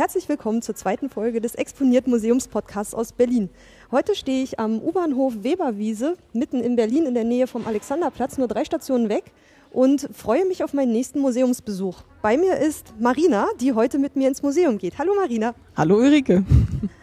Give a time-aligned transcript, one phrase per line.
[0.00, 3.50] Herzlich willkommen zur zweiten Folge des Exponiert Museums Podcasts aus Berlin.
[3.90, 8.46] Heute stehe ich am U-Bahnhof Weberwiese, mitten in Berlin in der Nähe vom Alexanderplatz, nur
[8.46, 9.24] drei Stationen weg
[9.72, 12.02] und freue mich auf meinen nächsten Museumsbesuch.
[12.22, 14.98] Bei mir ist Marina, die heute mit mir ins Museum geht.
[14.98, 15.56] Hallo Marina.
[15.76, 16.44] Hallo Ulrike.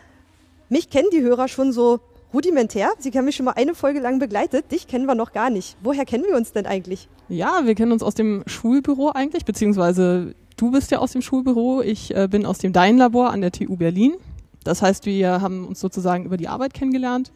[0.70, 2.00] Mich kennen die Hörer schon so
[2.34, 2.91] rudimentär.
[3.00, 4.71] Sie haben mich schon mal eine Folge lang begleitet.
[4.71, 5.75] Dich kennen wir noch gar nicht.
[5.84, 7.09] Woher kennen wir uns denn eigentlich?
[7.27, 11.81] Ja, wir kennen uns aus dem Schulbüro eigentlich, beziehungsweise Du bist ja aus dem Schulbüro,
[11.81, 14.13] ich äh, bin aus dem Dein-Labor an der TU Berlin.
[14.63, 17.32] Das heißt, wir haben uns sozusagen über die Arbeit kennengelernt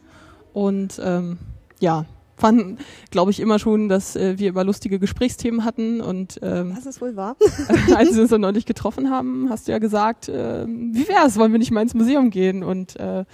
[0.52, 1.38] und ähm,
[1.80, 2.06] ja,
[2.40, 2.78] fanden,
[3.10, 6.00] glaube ich, immer schon, dass äh, wir über lustige Gesprächsthemen hatten.
[6.00, 7.36] Und ähm, das ist wohl wahr.
[7.94, 11.52] als wir uns dann neulich getroffen haben, hast du ja gesagt, äh, wie wär's, wollen
[11.52, 12.64] wir nicht mal ins Museum gehen?
[12.64, 13.24] Und äh,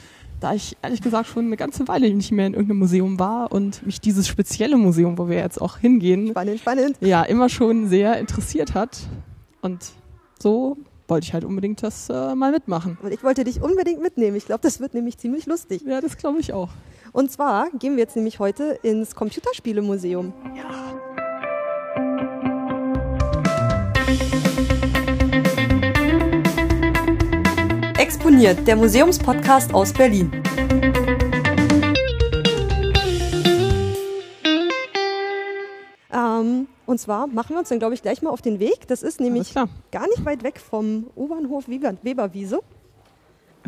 [0.40, 3.86] da ich ehrlich gesagt schon eine ganze Weile nicht mehr in irgendeinem Museum war und
[3.86, 6.96] mich dieses spezielle Museum, wo wir jetzt auch hingehen, spannend, spannend.
[7.00, 8.98] ja, immer schon sehr interessiert hat,
[9.62, 9.92] und
[10.40, 10.76] so
[11.08, 12.98] wollte ich halt unbedingt das äh, mal mitmachen.
[13.02, 14.36] Und ich wollte dich unbedingt mitnehmen.
[14.36, 15.82] Ich glaube, das wird nämlich ziemlich lustig.
[15.86, 16.70] Ja, das glaube ich auch.
[17.12, 20.32] Und zwar gehen wir jetzt nämlich heute ins Computerspielemuseum.
[20.54, 21.00] Ja.
[27.98, 30.30] Exponiert, der Museumspodcast aus Berlin.
[36.86, 38.86] Und zwar machen wir uns dann, glaube ich, gleich mal auf den Weg.
[38.86, 39.52] Das ist nämlich
[39.90, 42.60] gar nicht weit weg vom U-Bahnhof Weber, Weberwiese.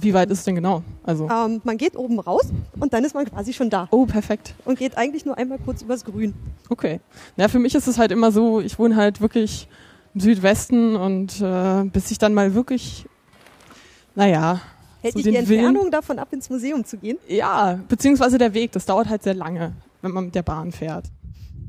[0.00, 0.84] Wie weit ist es denn genau?
[1.02, 2.46] Also ähm, man geht oben raus
[2.78, 3.88] und dann ist man quasi schon da.
[3.90, 4.54] Oh, perfekt.
[4.64, 6.34] Und geht eigentlich nur einmal kurz übers Grün.
[6.68, 7.00] Okay.
[7.36, 9.68] Ja, für mich ist es halt immer so, ich wohne halt wirklich
[10.14, 13.06] im Südwesten und äh, bis ich dann mal wirklich,
[14.14, 14.60] naja.
[15.00, 17.18] Hält so dich die Entfernung Willen, davon ab, ins Museum zu gehen?
[17.26, 18.70] Ja, beziehungsweise der Weg.
[18.72, 21.06] Das dauert halt sehr lange, wenn man mit der Bahn fährt.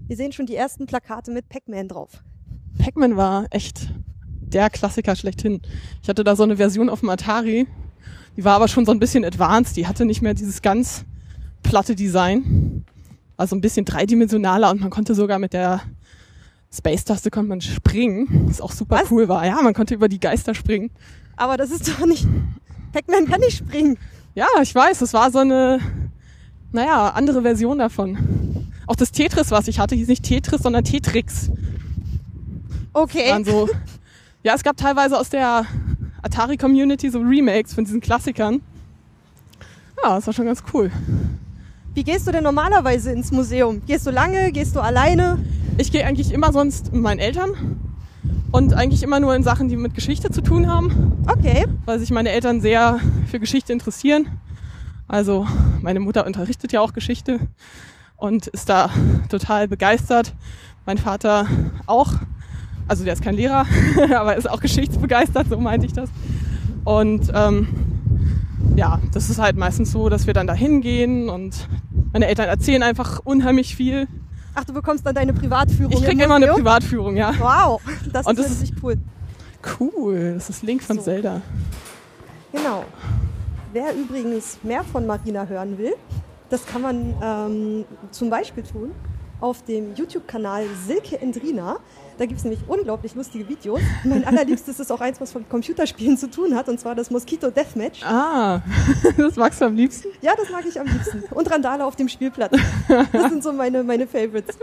[0.09, 2.23] Wir sehen schon die ersten Plakate mit Pac-Man drauf.
[2.79, 3.93] Pac-Man war echt
[4.41, 5.61] der Klassiker schlechthin.
[6.02, 7.67] Ich hatte da so eine Version auf dem Atari,
[8.35, 11.05] die war aber schon so ein bisschen advanced, die hatte nicht mehr dieses ganz
[11.61, 12.85] platte Design.
[13.37, 15.81] Also ein bisschen dreidimensionaler und man konnte sogar mit der
[16.73, 19.11] Space-Taste konnte man springen, was auch super Was?
[19.11, 19.45] cool war.
[19.45, 20.89] Ja, man konnte über die Geister springen.
[21.37, 22.27] Aber das ist doch nicht.
[22.93, 23.99] Pac-Man kann nicht springen.
[24.33, 25.80] Ja, ich weiß, das war so eine,
[26.71, 28.48] naja, andere Version davon.
[28.89, 31.52] Auch das Tetris, was ich hatte, hieß nicht Tetris, sondern Tetrix.
[32.92, 33.39] Okay.
[33.45, 33.70] So,
[34.42, 35.67] ja, es gab teilweise aus der
[36.23, 38.61] Atari-Community so Remakes von diesen Klassikern.
[40.04, 40.89] Ja, das war schon ganz cool.
[41.94, 43.83] Wie gehst du denn normalerweise ins Museum?
[43.86, 44.52] Gehst du lange?
[44.52, 45.38] Gehst du alleine?
[45.77, 47.80] Ich gehe eigentlich immer sonst mit meinen Eltern
[48.52, 51.14] und eigentlich immer nur in Sachen, die mit Geschichte zu tun haben.
[51.27, 51.67] Okay.
[51.86, 54.39] Weil sich meine Eltern sehr für Geschichte interessieren.
[55.08, 55.45] Also
[55.83, 57.39] meine Mutter unterrichtet ja auch Geschichte
[58.19, 58.89] und ist da
[59.30, 60.33] total begeistert.
[60.85, 61.47] Mein Vater
[61.85, 62.13] auch.
[62.87, 63.65] Also der ist kein Lehrer,
[64.15, 66.09] aber ist auch geschichtsbegeistert, so meinte ich das.
[66.85, 67.67] Und ähm,
[68.75, 71.67] ja, das ist halt meistens so, dass wir dann da hingehen und
[72.13, 74.08] meine Eltern erzählen einfach unheimlich viel.
[74.55, 75.93] Ach, du bekommst dann deine Privatführung.
[75.93, 77.33] Ich krieg immer eine Privatführung, ja.
[77.37, 77.81] Wow,
[78.11, 78.97] das und ist richtig cool.
[79.79, 81.03] Cool, das ist Link von so.
[81.03, 81.41] Zelda.
[82.52, 82.85] Genau.
[83.71, 85.93] Wer übrigens mehr von Marina hören will,
[86.49, 88.92] das kann man ähm, zum Beispiel tun
[89.42, 91.77] auf dem YouTube-Kanal Silke Endrina.
[92.17, 93.80] Da gibt es nämlich unglaublich lustige Videos.
[94.04, 97.49] Mein allerliebstes ist auch eins, was mit Computerspielen zu tun hat, und zwar das Mosquito
[97.49, 98.04] Deathmatch.
[98.04, 98.61] Ah,
[99.17, 100.09] das magst du am liebsten?
[100.21, 101.23] Ja, das mag ich am liebsten.
[101.32, 102.58] Und Randale auf dem Spielplatz.
[103.14, 104.58] Das sind so meine, meine Favorites.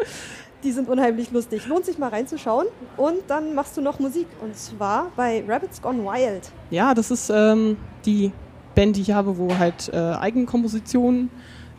[0.62, 1.66] Die sind unheimlich lustig.
[1.66, 2.66] Lohnt sich mal reinzuschauen.
[2.98, 6.50] Und dann machst du noch Musik, und zwar bei Rabbits Gone Wild.
[6.70, 8.32] Ja, das ist ähm, die
[8.74, 11.30] Band, die ich habe, wo halt äh, Eigenkompositionen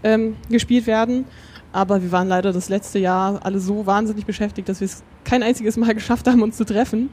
[0.04, 1.26] ähm, gespielt werden.
[1.72, 5.44] Aber wir waren leider das letzte Jahr alle so wahnsinnig beschäftigt, dass wir es kein
[5.44, 7.10] einziges Mal geschafft haben, uns zu treffen.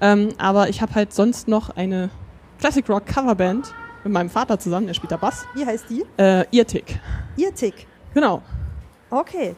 [0.00, 2.10] Ähm, aber ich habe halt sonst noch eine
[2.58, 3.74] Classic Rock Coverband
[4.04, 5.44] mit meinem Vater zusammen, der spielt da Bass.
[5.54, 6.04] Wie heißt die?
[6.16, 6.98] Äh, Irtik.
[7.36, 7.86] Irtik.
[8.14, 8.42] Genau.
[9.10, 9.54] Okay.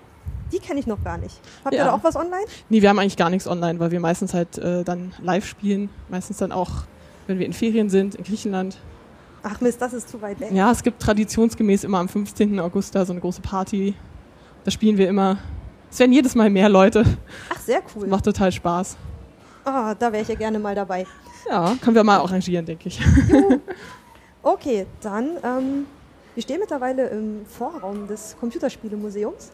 [0.53, 1.41] Die kenne ich noch gar nicht.
[1.65, 1.83] Habt ja.
[1.83, 2.45] ihr da auch was online?
[2.69, 5.89] Nee, wir haben eigentlich gar nichts online, weil wir meistens halt äh, dann live spielen.
[6.11, 6.71] Meistens dann auch,
[7.27, 8.77] wenn wir in Ferien sind, in Griechenland.
[9.43, 10.51] Ach Mist, das ist zu weit weg.
[10.53, 12.61] Ja, es gibt traditionsgemäß immer am 15.
[12.61, 13.95] August da so eine große Party.
[14.65, 15.39] Da spielen wir immer.
[15.91, 17.05] Es werden jedes Mal mehr Leute.
[17.53, 18.03] Ach, sehr cool.
[18.03, 18.97] Das macht total Spaß.
[19.65, 21.07] Ah, da wäre ich ja gerne mal dabei.
[21.49, 23.01] Ja, können wir mal arrangieren, denke ich.
[23.29, 23.61] Juhu.
[24.45, 25.87] Okay, dann, ähm,
[26.35, 29.53] wir stehen mittlerweile im Vorraum des Computerspielemuseums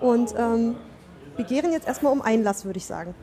[0.00, 0.74] und ähm,
[1.36, 3.14] begehren jetzt erstmal um Einlass, würde ich sagen.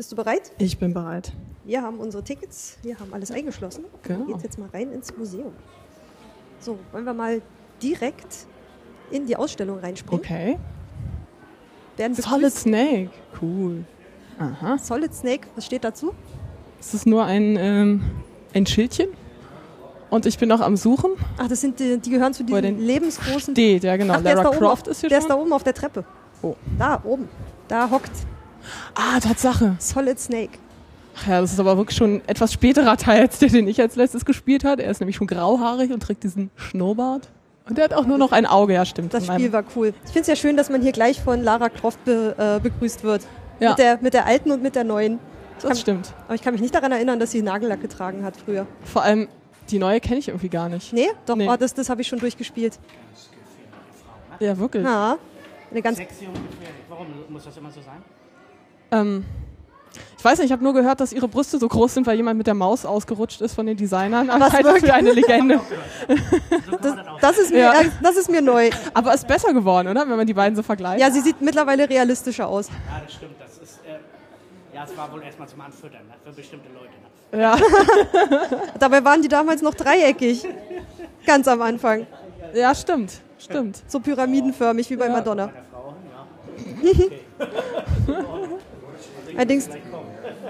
[0.00, 0.52] Bist du bereit?
[0.56, 1.30] Ich bin bereit.
[1.62, 3.84] Wir haben unsere Tickets, wir haben alles eingeschlossen.
[4.02, 4.24] Genau.
[4.24, 5.52] Geht jetzt mal rein ins Museum.
[6.58, 7.42] So, wollen wir mal
[7.82, 8.46] direkt
[9.10, 10.24] in die Ausstellung reinspringen?
[10.24, 10.58] Okay.
[12.14, 13.10] Solid Snake,
[13.42, 13.84] cool.
[14.38, 14.78] Aha.
[14.78, 16.14] Solid Snake, was steht dazu?
[16.80, 18.00] Es ist nur ein ähm,
[18.54, 19.10] ein Schildchen.
[20.08, 21.10] Und ich bin noch am Suchen.
[21.36, 23.52] Ach, das sind die, die gehören zu diesen den lebensgroßen.
[23.52, 24.14] Steht, ja genau.
[24.14, 25.28] Ach, der ist, Lara da oben Croft auf, ist hier der schon.
[25.28, 26.06] ist da oben auf der Treppe.
[26.40, 26.56] Oh.
[26.78, 27.28] Da oben.
[27.68, 28.12] Da hockt
[28.94, 29.76] Ah, Tatsache.
[29.78, 30.58] Solid Snake.
[31.16, 33.80] Ach ja, das ist aber wirklich schon ein etwas späterer Teil als der, den ich
[33.80, 34.82] als letztes gespielt habe.
[34.82, 37.28] Er ist nämlich schon grauhaarig und trägt diesen Schnurrbart.
[37.68, 39.12] Und der hat auch nur noch ein Auge, ja stimmt.
[39.14, 39.88] Das Spiel war cool.
[40.04, 43.04] Ich finde es ja schön, dass man hier gleich von Lara Croft be, äh, begrüßt
[43.04, 43.22] wird.
[43.60, 43.70] Ja.
[43.70, 45.18] Mit, der, mit der alten und mit der neuen.
[45.56, 46.14] Das kann- stimmt.
[46.26, 48.66] Aber ich kann mich nicht daran erinnern, dass sie Nagellack getragen hat früher.
[48.84, 49.28] Vor allem
[49.70, 50.92] die neue kenne ich irgendwie gar nicht.
[50.92, 51.48] Nee, doch, Nee.
[51.48, 52.78] Oh, das, das habe ich schon durchgespielt.
[54.40, 54.84] Ja, wirklich.
[54.84, 55.18] Ja.
[55.70, 56.82] Eine ganz Sexy und gefährlich.
[56.88, 58.02] Warum muss das immer so sein?
[58.92, 59.24] Ähm,
[60.18, 62.36] ich weiß nicht, ich habe nur gehört, dass ihre Brüste so groß sind, weil jemand
[62.36, 64.28] mit der Maus ausgerutscht ist von den Designern.
[64.28, 64.84] Aber Was, halt wirklich?
[64.84, 65.60] für eine Legende.
[66.82, 67.72] Das, das ist mir, Ja.
[68.02, 68.70] das ist mir neu.
[68.94, 70.02] Aber ist besser geworden, oder?
[70.08, 71.00] Wenn man die beiden so vergleicht.
[71.00, 72.68] Ja, sie sieht mittlerweile realistischer aus.
[72.68, 73.34] Ja, das stimmt.
[73.38, 76.14] Das ist, äh, ja, es war wohl erstmal zum Anfüttern ne?
[76.24, 76.86] für bestimmte Leute.
[77.32, 77.40] Ne?
[77.42, 77.56] Ja,
[78.78, 80.46] Dabei waren die damals noch dreieckig.
[81.26, 82.06] Ganz am Anfang.
[82.54, 83.12] ja stimmt.
[83.38, 83.82] Stimmt.
[83.86, 85.12] So pyramidenförmig wie bei Ja.
[85.12, 85.46] Madonna.
[85.46, 85.94] Bei der Frau,
[88.08, 88.16] ja.
[89.40, 89.70] Allerdings,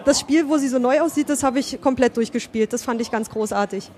[0.04, 2.72] das Spiel, wo sie so neu aussieht, das habe ich komplett durchgespielt.
[2.72, 3.88] Das fand ich ganz großartig.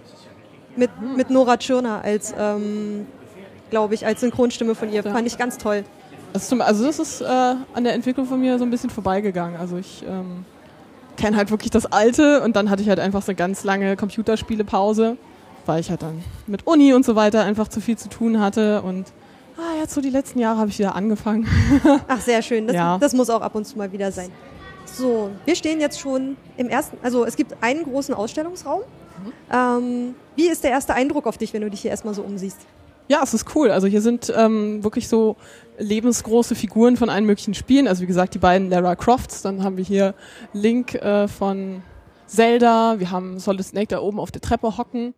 [0.77, 3.07] Mit, mit Nora Tschirner als, ähm,
[3.71, 5.03] glaube ich, als Synchronstimme von ihr.
[5.03, 5.85] Fand ich ganz toll.
[6.35, 9.59] Also das ist äh, an der Entwicklung von mir so ein bisschen vorbeigegangen.
[9.59, 10.45] Also ich ähm,
[11.17, 13.97] kenne halt wirklich das Alte und dann hatte ich halt einfach so eine ganz lange
[13.97, 15.17] Computerspielepause,
[15.65, 18.83] weil ich halt dann mit Uni und so weiter einfach zu viel zu tun hatte
[18.83, 19.07] und
[19.59, 21.47] ah, jetzt so die letzten Jahre habe ich wieder angefangen.
[22.09, 22.67] Ach, sehr schön.
[22.67, 22.99] Das, Ja.
[22.99, 24.31] das muss auch ab und zu mal wieder sein.
[24.93, 28.83] So, wir stehen jetzt schon im ersten, also es gibt einen großen Ausstellungsraum.
[29.51, 32.59] Ähm, wie ist der erste Eindruck auf dich, wenn du dich hier erstmal so umsiehst?
[33.09, 33.71] Ja, es ist cool.
[33.71, 35.37] Also hier sind ähm, wirklich so
[35.79, 37.89] lebensgroße Figuren von allen möglichen Spielen.
[37.89, 39.43] Also wie gesagt, die beiden Lara Crofts.
[39.43, 40.15] Dann haben wir hier
[40.53, 41.83] Link äh, von
[42.27, 42.99] Zelda.
[42.99, 45.15] Wir haben Solid Snake da oben auf der Treppe hocken.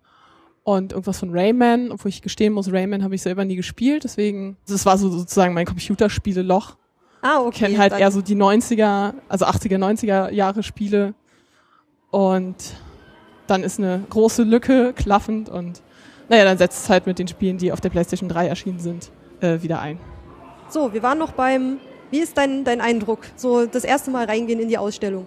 [0.62, 1.92] Und irgendwas von Rayman.
[1.92, 4.04] Obwohl ich gestehen muss, Rayman habe ich selber nie gespielt.
[4.04, 6.76] Deswegen, das war so sozusagen mein Computerspiele-Loch.
[7.24, 7.64] Ah, Ich okay.
[7.66, 11.14] kenne halt eher so die 90er, also 80er, 90er Jahre Spiele.
[12.10, 12.54] Und
[13.46, 15.80] dann ist eine große Lücke klaffend und
[16.28, 19.10] naja, dann setzt es halt mit den Spielen, die auf der PlayStation 3 erschienen sind,
[19.40, 19.98] äh, wieder ein.
[20.68, 21.78] So, wir waren noch beim,
[22.10, 23.20] wie ist dein, dein Eindruck?
[23.36, 25.26] So das erste Mal reingehen in die Ausstellung.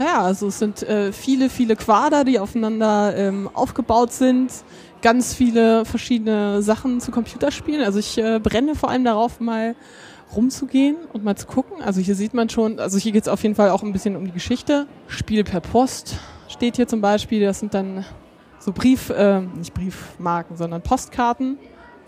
[0.00, 4.50] Ja, also es sind äh, viele, viele Quader, die aufeinander ähm, aufgebaut sind.
[5.02, 7.84] Ganz viele verschiedene Sachen zu Computerspielen.
[7.84, 9.74] Also ich äh, brenne vor allem darauf, mal
[10.36, 11.82] rumzugehen und mal zu gucken.
[11.82, 14.16] Also hier sieht man schon, also hier geht es auf jeden Fall auch ein bisschen
[14.16, 14.86] um die Geschichte.
[15.08, 16.16] Spiel per Post
[16.48, 17.44] steht hier zum Beispiel.
[17.44, 18.04] Das sind dann
[18.58, 21.58] so Brief, äh, nicht Briefmarken, sondern Postkarten,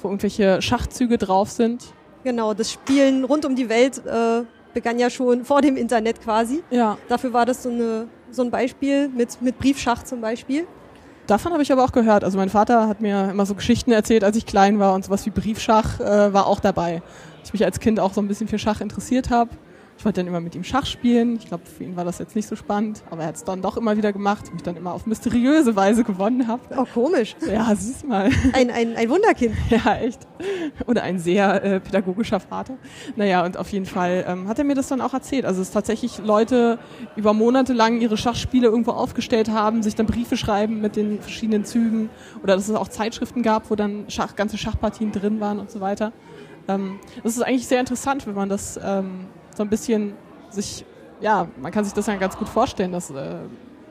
[0.01, 1.85] wo irgendwelche Schachzüge drauf sind.
[2.25, 4.43] Genau, das Spielen rund um die Welt äh,
[4.75, 6.63] begann ja schon vor dem Internet quasi.
[6.71, 6.99] Ja.
[7.09, 10.67] Dafür war das so, eine, so ein Beispiel mit, mit Briefschach zum Beispiel.
[11.27, 12.25] Davon habe ich aber auch gehört.
[12.25, 15.27] Also mein Vater hat mir immer so Geschichten erzählt, als ich klein war und sowas
[15.27, 17.03] wie Briefschach äh, war auch dabei.
[17.47, 19.51] Ich mich als Kind auch so ein bisschen für Schach interessiert habe.
[19.99, 21.37] Ich wollte dann immer mit ihm Schach spielen.
[21.37, 23.63] Ich glaube, für ihn war das jetzt nicht so spannend, aber er hat es dann
[23.63, 26.61] doch immer wieder gemacht und mich dann immer auf mysteriöse Weise gewonnen habe.
[26.77, 27.35] Oh, komisch.
[27.49, 28.29] Ja, siehst mal.
[28.53, 29.55] Ein, ein, ein Wunderkind.
[29.71, 30.27] Ja, echt.
[30.87, 32.77] Oder ein sehr äh, pädagogischer Vater.
[33.15, 35.45] Naja, und auf jeden Fall ähm, hat er mir das dann auch erzählt.
[35.45, 36.79] Also es tatsächlich Leute
[37.15, 41.65] über Monate lang ihre Schachspiele irgendwo aufgestellt haben, sich dann Briefe schreiben mit den verschiedenen
[41.65, 42.11] Zügen
[42.43, 45.81] oder dass es auch Zeitschriften gab, wo dann Schach, ganze Schachpartien drin waren und so
[45.81, 46.13] weiter.
[46.69, 50.15] Ähm, das ist eigentlich sehr interessant, wenn man das ähm, so ein bisschen
[50.51, 50.85] sich,
[51.21, 53.37] ja, man kann sich das ja ganz gut vorstellen, dass äh,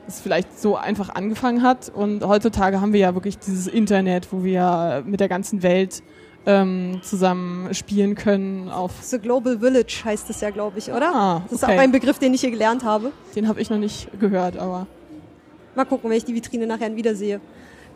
[0.06, 1.88] es vielleicht so einfach angefangen hat.
[1.88, 6.02] Und heutzutage haben wir ja wirklich dieses Internet, wo wir mit der ganzen Welt
[6.46, 8.68] ähm, zusammen spielen können.
[8.70, 11.12] Auf The Global Village heißt es ja, glaube ich, oder?
[11.12, 11.76] Ah, Das ist okay.
[11.76, 13.10] auch ein Begriff, den ich hier gelernt habe.
[13.34, 14.86] den habe ich noch nicht gehört, aber
[15.76, 17.38] Mal gucken, wenn ich die Vitrine nachher wiedersehe.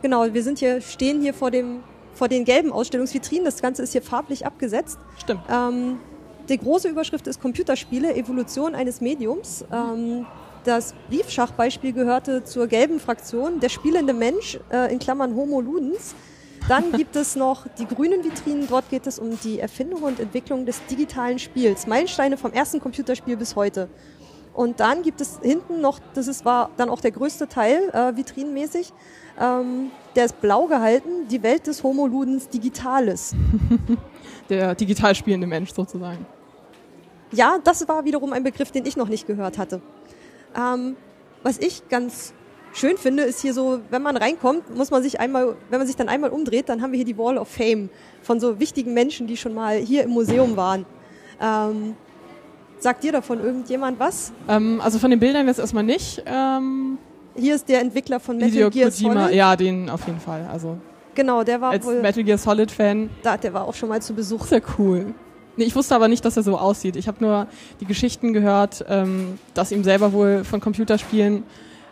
[0.03, 1.79] Genau, wir sind hier, stehen hier vor, dem,
[2.21, 3.45] vor den gelben Ausstellungsvitrinen.
[3.45, 4.99] Das Ganze ist hier farblich abgesetzt.
[5.17, 5.41] stimmt.
[5.49, 5.97] Ähm,
[6.49, 9.65] die große Überschrift ist Computerspiele, Evolution eines Mediums.
[9.73, 10.27] Ähm,
[10.63, 16.13] das Briefschachbeispiel gehörte zur gelben Fraktion, der spielende Mensch, äh, in Klammern Homo Ludens.
[16.69, 20.67] Dann gibt es noch die grünen Vitrinen, dort geht es um die Erfindung und Entwicklung
[20.67, 21.87] des digitalen Spiels.
[21.87, 23.89] Meilensteine vom ersten Computerspiel bis heute.
[24.53, 28.15] Und dann gibt es hinten noch, das ist, war dann auch der größte Teil, äh,
[28.15, 28.93] vitrinenmäßig,
[29.39, 33.33] ähm, der ist blau gehalten, die Welt des Homo Ludens Digitalis.
[34.49, 36.25] Der digital spielende Mensch sozusagen.
[37.31, 39.81] Ja, das war wiederum ein Begriff, den ich noch nicht gehört hatte.
[40.55, 40.97] Ähm,
[41.43, 42.33] was ich ganz
[42.73, 45.95] schön finde, ist hier so, wenn man reinkommt, muss man sich einmal, wenn man sich
[45.95, 47.89] dann einmal umdreht, dann haben wir hier die Wall of Fame
[48.21, 50.85] von so wichtigen Menschen, die schon mal hier im Museum waren.
[51.41, 51.95] Ähm,
[52.79, 54.33] sagt dir davon irgendjemand was?
[54.47, 56.23] Ähm, also von den Bildern jetzt erstmal nicht.
[56.25, 56.97] Ähm,
[57.35, 59.35] hier ist der Entwickler von Metal Hideo Gear Kojima, Solid.
[59.35, 60.47] ja, den auf jeden Fall.
[60.51, 60.77] Also
[61.15, 64.01] Genau, der war als wohl, Metal Gear Solid Fan da, der war auch schon mal
[64.01, 64.45] zu Besuch.
[64.45, 65.13] Sehr cool.
[65.57, 66.95] Nee, ich wusste aber nicht, dass er so aussieht.
[66.95, 67.47] Ich habe nur
[67.81, 71.43] die Geschichten gehört, ähm, dass ihm selber wohl von Computerspielen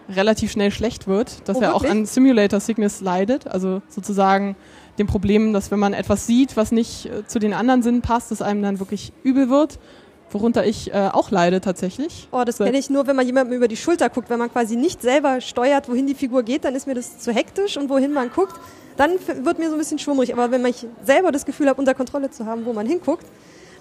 [0.10, 4.56] relativ schnell schlecht wird, dass Oh, er auch an Simulator Sickness leidet, also sozusagen
[4.98, 8.32] dem Problem, dass wenn man etwas sieht, was nicht äh, zu den anderen Sinnen passt,
[8.32, 9.78] dass einem dann wirklich übel wird,
[10.32, 12.28] worunter ich äh, auch leide tatsächlich.
[12.32, 14.30] Oh, das kenne ich nur, wenn man jemandem über die Schulter guckt.
[14.30, 17.32] Wenn man quasi nicht selber steuert, wohin die Figur geht, dann ist mir das zu
[17.32, 18.60] hektisch und wohin man guckt,
[18.98, 19.12] dann
[19.44, 20.34] wird mir so ein bisschen schwummrig.
[20.34, 23.26] Aber wenn ich selber das Gefühl habe, unter Kontrolle zu haben, wo man hinguckt,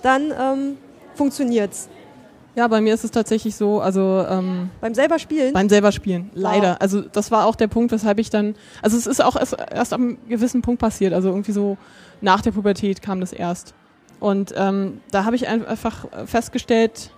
[0.02, 0.76] dann ähm,
[1.14, 1.88] funktioniert's.
[2.54, 6.30] Ja, bei mir ist es tatsächlich so, also ähm, Beim selber Spielen, Beim selber spielen,
[6.34, 6.72] leider.
[6.72, 6.76] Wow.
[6.80, 9.92] Also das war auch der Punkt, weshalb ich dann, also es ist auch erst, erst
[9.92, 11.76] am gewissen Punkt passiert, also irgendwie so
[12.20, 13.74] nach der Pubertät kam das erst.
[14.20, 17.10] Und ähm, da habe ich ein- einfach festgestellt,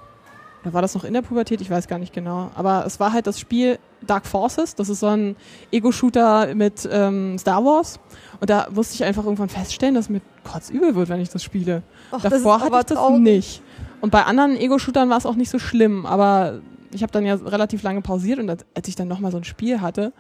[0.63, 1.61] oder war das noch in der Pubertät?
[1.63, 2.51] Ich weiß gar nicht genau.
[2.55, 4.75] Aber es war halt das Spiel Dark Forces.
[4.75, 5.37] Das ist so ein
[5.73, 7.99] Ego-Shooter mit ähm, Star Wars.
[8.41, 11.83] Und da musste ich einfach irgendwann feststellen, dass mir kotzübel wird, wenn ich das spiele.
[12.11, 13.21] Das ist Davor hatte aber ich das traurig.
[13.21, 13.63] nicht.
[14.03, 16.61] Und bei anderen Ego-Shootern war es auch nicht so schlimm, aber
[16.93, 19.45] ich habe dann ja relativ lange pausiert und als als ich dann nochmal so ein
[19.45, 20.13] Spiel hatte,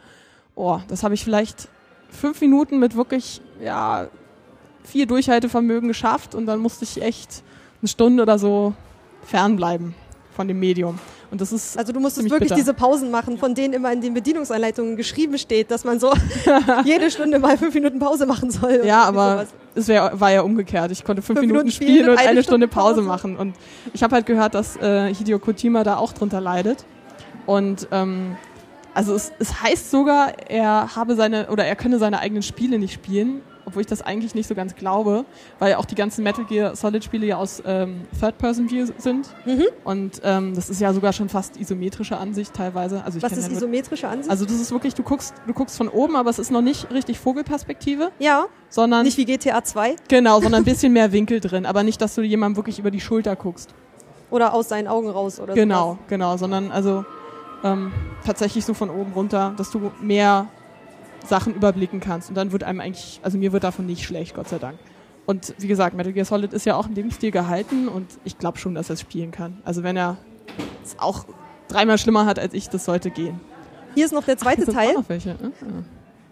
[0.54, 1.68] oh, das habe ich vielleicht
[2.10, 4.06] fünf Minuten mit wirklich, ja,
[4.84, 7.42] viel Durchhaltevermögen geschafft und dann musste ich echt
[7.80, 8.74] eine Stunde oder so
[9.24, 9.94] fernbleiben
[10.34, 10.98] von dem Medium.
[11.30, 12.56] Und das ist Also du musstest wirklich bitter.
[12.56, 16.12] diese Pausen machen, von denen immer in den Bedienungsanleitungen geschrieben steht, dass man so
[16.84, 18.82] jede Stunde mal fünf Minuten Pause machen soll.
[18.84, 20.90] Ja, aber es wär, war ja umgekehrt.
[20.90, 23.06] Ich konnte fünf, Fünf Minuten Minuten spielen und und eine, Stunde Stunde Pause Pause.
[23.06, 23.36] machen.
[23.36, 23.54] Und
[23.92, 26.84] ich habe halt gehört, dass äh, Hideo Kojima da auch drunter leidet.
[27.46, 28.36] Und ähm,
[28.92, 32.92] also es, es heißt sogar, er habe seine oder er könne seine eigenen Spiele nicht
[32.92, 35.24] spielen, obwohl ich das eigentlich nicht so ganz glaube,
[35.58, 39.28] weil auch die ganzen Metal Gear Solid Spiele ja aus ähm, Third-Person-View sind.
[39.44, 39.64] Mhm.
[39.84, 43.02] Und ähm, das ist ja sogar schon fast isometrische Ansicht teilweise.
[43.04, 44.30] Also ich Was ist ja isometrische Ansicht?
[44.30, 46.90] also das ist wirklich, du guckst, du guckst von oben, aber es ist noch nicht
[46.90, 51.66] richtig Vogelperspektive, ja, sondern nicht wie GTA 2 Genau, sondern ein bisschen mehr Winkel drin,
[51.66, 53.74] aber nicht, dass du jemandem wirklich über die Schulter guckst.
[54.30, 55.98] oder aus seinen Augen raus oder Genau, sowas.
[56.08, 57.04] genau, sondern also
[57.64, 57.92] ähm,
[58.24, 60.46] tatsächlich so von oben runter, dass du mehr
[61.26, 64.48] Sachen überblicken kannst und dann wird einem eigentlich, also mir wird davon nicht schlecht, Gott
[64.48, 64.78] sei Dank.
[65.26, 68.38] Und wie gesagt, Metal Gear Solid ist ja auch in dem Stil gehalten und ich
[68.38, 69.58] glaube schon, dass er es spielen kann.
[69.64, 70.16] Also wenn er
[70.82, 71.24] es auch
[71.68, 73.38] dreimal schlimmer hat als ich, das sollte gehen.
[73.94, 75.30] Hier ist noch der zweite sind Teil, auch noch welche.
[75.30, 75.52] ne?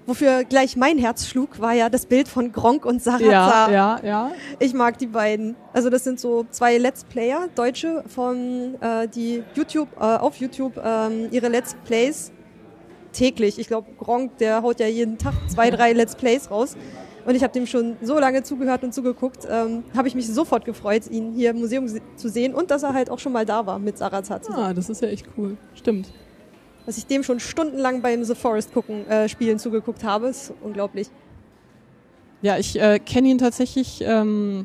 [0.07, 3.71] wofür gleich mein Herz schlug, war ja das Bild von Gronk und Ja, Sarazar.
[3.71, 4.31] ja, ja.
[4.59, 5.55] Ich mag die beiden.
[5.75, 10.81] Also das sind so zwei Let's Player, Deutsche, von äh, die YouTube äh, auf YouTube
[10.83, 12.33] ähm, ihre Let's Plays
[13.19, 13.59] täglich.
[13.59, 16.77] Ich glaube, Gronk, der haut ja jeden Tag zwei, drei Let's Plays raus.
[17.27, 20.65] Und ich habe dem schon so lange zugehört und zugeguckt, ähm, habe ich mich sofort
[20.65, 23.45] gefreut, ihn hier im Museum se- zu sehen und dass er halt auch schon mal
[23.45, 24.65] da war mit Sarazar zusammen.
[24.65, 25.59] Ah, das ist ja echt cool.
[25.75, 26.11] Stimmt.
[26.87, 31.09] Dass ich dem schon stundenlang beim The Forest gucken, äh, Spielen zugeguckt habe, ist unglaublich.
[32.41, 34.65] Ja, ich äh, kenne ihn tatsächlich ähm,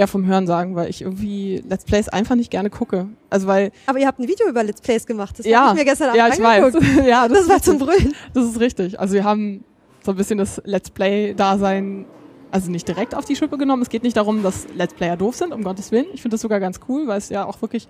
[0.00, 3.06] eher vom Hören sagen, weil ich irgendwie Let's Plays einfach nicht gerne gucke.
[3.28, 5.84] Also weil Aber ihr habt ein Video über Let's Plays gemacht, das ja, habe ich
[5.84, 6.96] mir gestern Abend ja, ich angeguckt.
[6.96, 7.06] weiß.
[7.06, 7.64] ja, Das, ist war richtig.
[7.64, 8.14] zum Brüllen.
[8.32, 8.98] Das ist richtig.
[8.98, 9.62] Also wir haben
[10.02, 12.06] so ein bisschen das Let's Play-Dasein,
[12.50, 13.82] also nicht direkt auf die Schippe genommen.
[13.82, 16.06] Es geht nicht darum, dass Let's Player doof sind, um Gottes Willen.
[16.14, 17.86] Ich finde das sogar ganz cool, weil es ja auch wirklich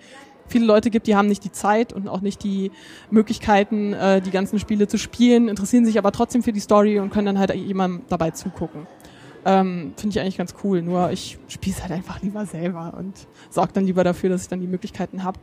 [0.49, 2.73] viele Leute gibt, die haben nicht die Zeit und auch nicht die
[3.11, 7.11] Möglichkeiten, äh, die ganzen Spiele zu spielen, interessieren sich aber trotzdem für die Story und
[7.11, 8.89] können dann halt jemandem dabei zugucken.
[9.45, 10.83] Ähm, Finde ich eigentlich ganz cool.
[10.83, 13.15] Nur ich spiele es halt einfach lieber selber und
[13.49, 15.39] sorge dann lieber dafür, dass ich dann die Möglichkeiten habe.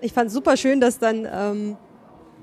[0.00, 1.76] Ich fand super schön, dass dann ähm,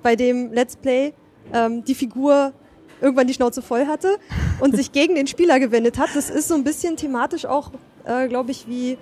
[0.02, 1.14] bei dem Let's Play
[1.54, 2.54] ähm, die Figur
[3.02, 4.18] irgendwann die Schnauze voll hatte
[4.60, 6.10] und sich gegen den Spieler gewendet hat.
[6.16, 7.72] Das ist so ein bisschen thematisch auch,
[8.06, 8.98] äh, glaube ich, wie,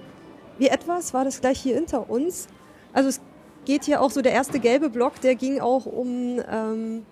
[0.58, 2.48] wie etwas, war das gleich hier hinter uns.
[2.92, 3.22] Also es
[3.66, 7.06] geht hier auch so, der erste gelbe Block, der ging auch um ähm,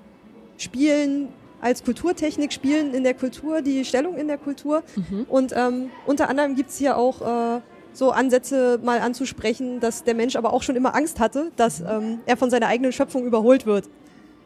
[0.58, 1.30] Spielen
[1.62, 4.84] als Kulturtechnik, Spielen in der Kultur, die Stellung in der Kultur.
[5.30, 7.62] Und ähm, unter anderem gibt's hier auch äh,
[7.94, 12.20] so Ansätze mal anzusprechen, dass der Mensch aber auch schon immer Angst hatte, dass ähm,
[12.26, 13.90] er von seiner eigenen Schöpfung überholt wird.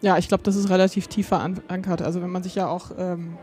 [0.02, 2.02] Ja, ich glaube, das ist relativ tief verankert.
[2.02, 3.38] Also wenn man sich ja auch ähm,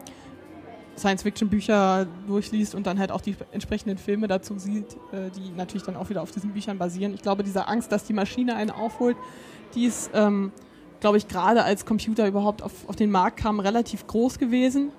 [0.96, 5.96] Science-Fiction-Bücher durchliest und dann halt auch die entsprechenden Filme dazu sieht, äh, die natürlich dann
[5.96, 7.14] auch wieder auf diesen Büchern basieren.
[7.14, 9.16] Ich glaube, diese Angst, dass die Maschine einen aufholt,
[9.74, 10.52] die ist, ähm,
[11.02, 14.92] glaube ich, gerade als Computer überhaupt auf, auf den Markt kam, relativ groß gewesen.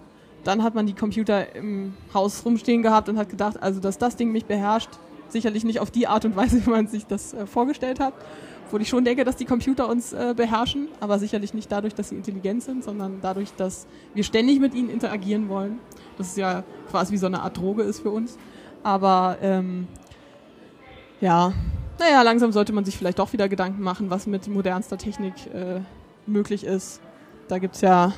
[0.43, 4.17] Dann hat man die Computer im Haus rumstehen gehabt und hat gedacht, also dass das
[4.17, 4.89] Ding mich beherrscht,
[5.29, 8.13] sicherlich nicht auf die Art und Weise, wie man sich das äh, vorgestellt hat.
[8.65, 12.09] Obwohl ich schon denke, dass die Computer uns äh, beherrschen, aber sicherlich nicht dadurch, dass
[12.09, 15.79] sie intelligent sind, sondern dadurch, dass wir ständig mit ihnen interagieren wollen.
[16.17, 18.37] Das ist ja quasi wie so eine Art Droge ist für uns.
[18.83, 19.87] Aber ähm,
[21.21, 21.53] ja,
[22.03, 25.79] naja, langsam sollte man sich vielleicht doch wieder Gedanken machen, was mit modernster Technik äh,
[26.25, 26.99] möglich ist.
[27.47, 28.13] Da gibt's ja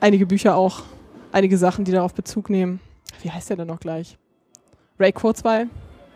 [0.00, 0.82] einige Bücher auch,
[1.32, 2.80] einige Sachen, die darauf Bezug nehmen.
[3.22, 4.18] Wie heißt der denn noch gleich?
[4.98, 5.68] Ray Kurzweil.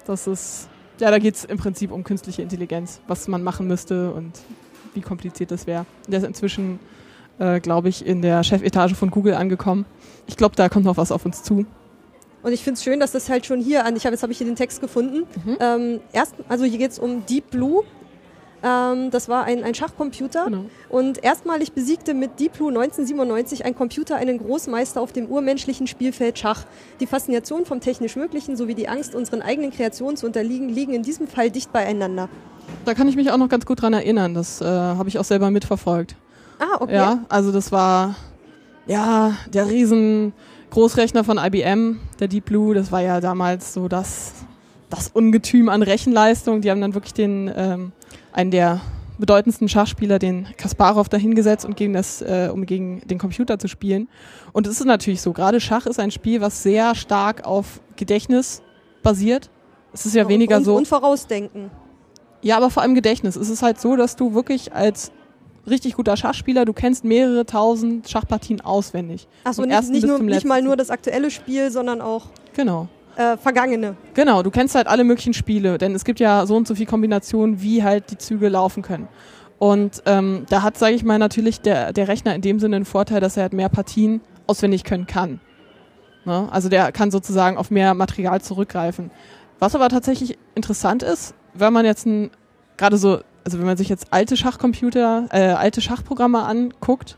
[0.06, 0.68] Das ist,
[1.00, 4.38] ja, da geht's im Prinzip um künstliche Intelligenz, was man machen müsste und
[4.92, 5.86] wie kompliziert das wäre.
[6.08, 6.78] Der ist inzwischen,
[7.38, 9.86] äh, glaube ich, in der Chefetage von Google angekommen.
[10.26, 11.64] Ich glaube, da kommt noch was auf uns zu.
[12.46, 14.30] Und ich finde es schön, dass das halt schon hier an, ich habe jetzt habe
[14.30, 15.26] ich hier den Text gefunden.
[15.44, 15.56] Mhm.
[15.58, 17.82] Ähm, erst, also hier geht es um Deep Blue.
[18.62, 20.44] Ähm, das war ein, ein Schachcomputer.
[20.44, 20.66] Genau.
[20.88, 26.38] Und erstmalig besiegte mit Deep Blue 1997 ein Computer einen Großmeister auf dem urmenschlichen Spielfeld
[26.38, 26.62] Schach.
[27.00, 31.02] Die Faszination vom technisch Möglichen sowie die Angst, unseren eigenen Kreationen zu unterliegen, liegen in
[31.02, 32.28] diesem Fall dicht beieinander.
[32.84, 34.34] Da kann ich mich auch noch ganz gut dran erinnern.
[34.34, 36.14] Das äh, habe ich auch selber mitverfolgt.
[36.60, 36.94] Ah, okay.
[36.94, 38.14] Ja, also das war
[38.86, 40.32] ja der riesen
[40.76, 42.74] Großrechner von IBM, der Deep Blue.
[42.74, 44.34] Das war ja damals so das
[44.90, 46.60] das Ungetüm an Rechenleistung.
[46.60, 47.92] Die haben dann wirklich den ähm,
[48.34, 48.82] einen der
[49.16, 54.08] bedeutendsten Schachspieler, den Kasparov, dahingesetzt und gegen das, äh, um gegen den Computer zu spielen.
[54.52, 55.32] Und es ist natürlich so.
[55.32, 58.60] Gerade Schach ist ein Spiel, was sehr stark auf Gedächtnis
[59.02, 59.48] basiert.
[59.94, 60.76] Es ist ja Und- weniger und, so.
[60.76, 61.70] Und vorausdenken.
[62.42, 63.36] Ja, aber vor allem Gedächtnis.
[63.36, 65.10] Es ist halt so, dass du wirklich als
[65.68, 69.26] richtig guter Schachspieler, du kennst mehrere tausend Schachpartien auswendig.
[69.44, 72.88] Achso, nicht, nicht, nur, nicht mal nur das aktuelle Spiel, sondern auch Genau.
[73.16, 73.96] äh, vergangene.
[74.14, 76.86] Genau, du kennst halt alle möglichen Spiele, denn es gibt ja so und so viele
[76.88, 79.08] Kombinationen, wie halt die Züge laufen können.
[79.58, 82.84] Und ähm, da hat, sage ich mal, natürlich der, der Rechner in dem Sinne einen
[82.84, 85.40] Vorteil, dass er halt mehr Partien auswendig können kann.
[86.26, 86.48] Ne?
[86.50, 89.10] Also der kann sozusagen auf mehr Material zurückgreifen.
[89.58, 92.30] Was aber tatsächlich interessant ist, wenn man jetzt ein,
[92.76, 97.16] gerade so, also wenn man sich jetzt alte Schachcomputer, äh, alte Schachprogramme anguckt,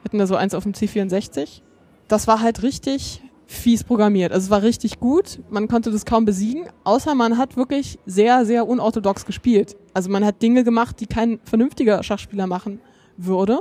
[0.00, 1.60] wir hatten da so eins auf dem C64,
[2.08, 4.32] das war halt richtig fies programmiert.
[4.32, 8.46] Also es war richtig gut, man konnte das kaum besiegen, außer man hat wirklich sehr,
[8.46, 9.76] sehr unorthodox gespielt.
[9.92, 12.80] Also man hat Dinge gemacht, die kein vernünftiger Schachspieler machen
[13.18, 13.60] würde.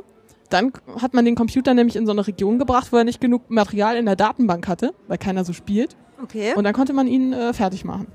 [0.50, 3.50] Dann hat man den Computer nämlich in so eine Region gebracht, wo er nicht genug
[3.50, 5.97] Material in der Datenbank hatte, weil keiner so spielt.
[6.23, 6.54] Okay.
[6.56, 8.08] Und dann konnte man ihn äh, fertig machen.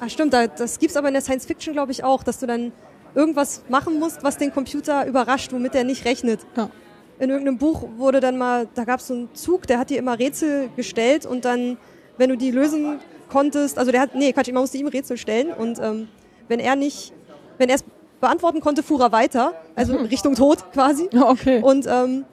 [0.00, 2.46] Ach stimmt, da, das gibt's aber in der Science Fiction, glaube ich, auch, dass du
[2.46, 2.72] dann
[3.14, 6.40] irgendwas machen musst, was den Computer überrascht, womit er nicht rechnet.
[6.56, 6.70] Ja.
[7.18, 10.18] In irgendeinem Buch wurde dann mal, da gab's so einen Zug, der hat dir immer
[10.18, 11.76] Rätsel gestellt und dann,
[12.18, 12.98] wenn du die lösen
[13.28, 16.08] konntest, also der hat, nee, Quatsch, man musste ihm Rätsel stellen und ähm,
[16.48, 17.12] wenn er nicht,
[17.58, 17.84] wenn er es
[18.20, 21.08] beantworten konnte, fuhr er weiter, also Richtung Tod quasi.
[21.14, 21.60] Okay.
[21.62, 22.24] Und ähm,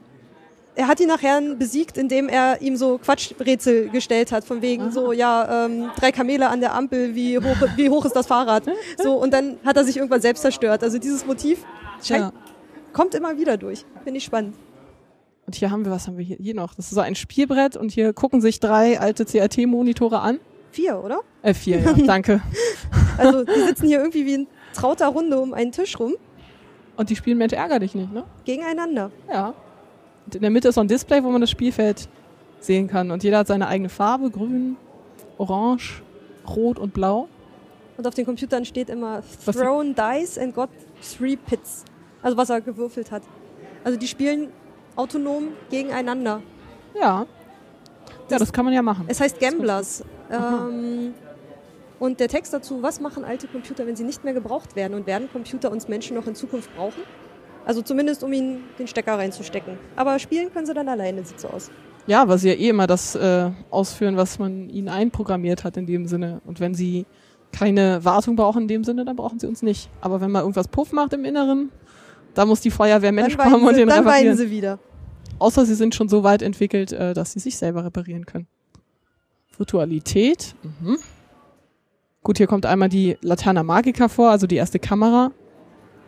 [0.75, 5.11] er hat ihn nachher besiegt, indem er ihm so Quatschrätsel gestellt hat, von wegen so,
[5.11, 8.63] ja, ähm, drei Kamele an der Ampel, wie hoch, wie hoch ist das Fahrrad?
[9.01, 10.83] So, und dann hat er sich irgendwann selbst zerstört.
[10.83, 11.65] Also dieses Motiv
[12.03, 12.33] scheint, Ja.
[12.93, 13.85] kommt immer wieder durch.
[14.03, 14.55] Finde ich spannend.
[15.45, 16.73] Und hier haben wir, was haben wir hier, hier noch?
[16.75, 20.39] Das ist so ein Spielbrett und hier gucken sich drei alte CRT-Monitore an.
[20.71, 21.19] Vier, oder?
[21.41, 22.41] Äh, vier, ja, danke.
[23.17, 26.13] Also die sitzen hier irgendwie wie in trauter Runde um einen Tisch rum,
[26.95, 28.23] Und die spielen Mensch ärger dich nicht, ne?
[28.45, 29.11] gegeneinander.
[29.29, 29.53] Ja.
[30.33, 32.07] In der Mitte ist so ein Display, wo man das Spielfeld
[32.59, 33.11] sehen kann.
[33.11, 34.77] Und jeder hat seine eigene Farbe, grün,
[35.37, 36.01] orange,
[36.47, 37.27] rot und blau.
[37.97, 40.69] Und auf den Computern steht immer thrown dice and got
[41.01, 41.83] three pits.
[42.21, 43.23] Also was er gewürfelt hat.
[43.83, 44.49] Also die spielen
[44.95, 46.41] autonom gegeneinander.
[46.99, 47.25] Ja.
[48.29, 49.05] Ja, das kann man ja machen.
[49.07, 50.03] Es heißt Gamblers.
[50.31, 51.13] Ähm,
[51.99, 54.93] und der Text dazu, was machen alte Computer, wenn sie nicht mehr gebraucht werden?
[54.93, 57.03] Und werden Computer uns Menschen noch in Zukunft brauchen?
[57.65, 59.77] Also zumindest, um ihnen den Stecker reinzustecken.
[59.95, 61.69] Aber spielen können sie dann alleine, sieht so aus.
[62.07, 65.85] Ja, weil sie ja eh immer das äh, ausführen, was man ihnen einprogrammiert hat in
[65.85, 66.41] dem Sinne.
[66.45, 67.05] Und wenn sie
[67.51, 69.89] keine Wartung brauchen in dem Sinne, dann brauchen sie uns nicht.
[70.01, 71.69] Aber wenn man irgendwas Puff macht im Inneren,
[72.33, 74.37] da muss die Feuerwehr Mensch dann kommen weinen, und den dann weinen reparieren.
[74.37, 74.79] sie wieder.
[75.37, 78.47] Außer sie sind schon so weit entwickelt, äh, dass sie sich selber reparieren können.
[79.57, 80.55] Virtualität.
[80.63, 80.97] Mhm.
[82.23, 85.31] Gut, hier kommt einmal die Laterna Magica vor, also die erste Kamera.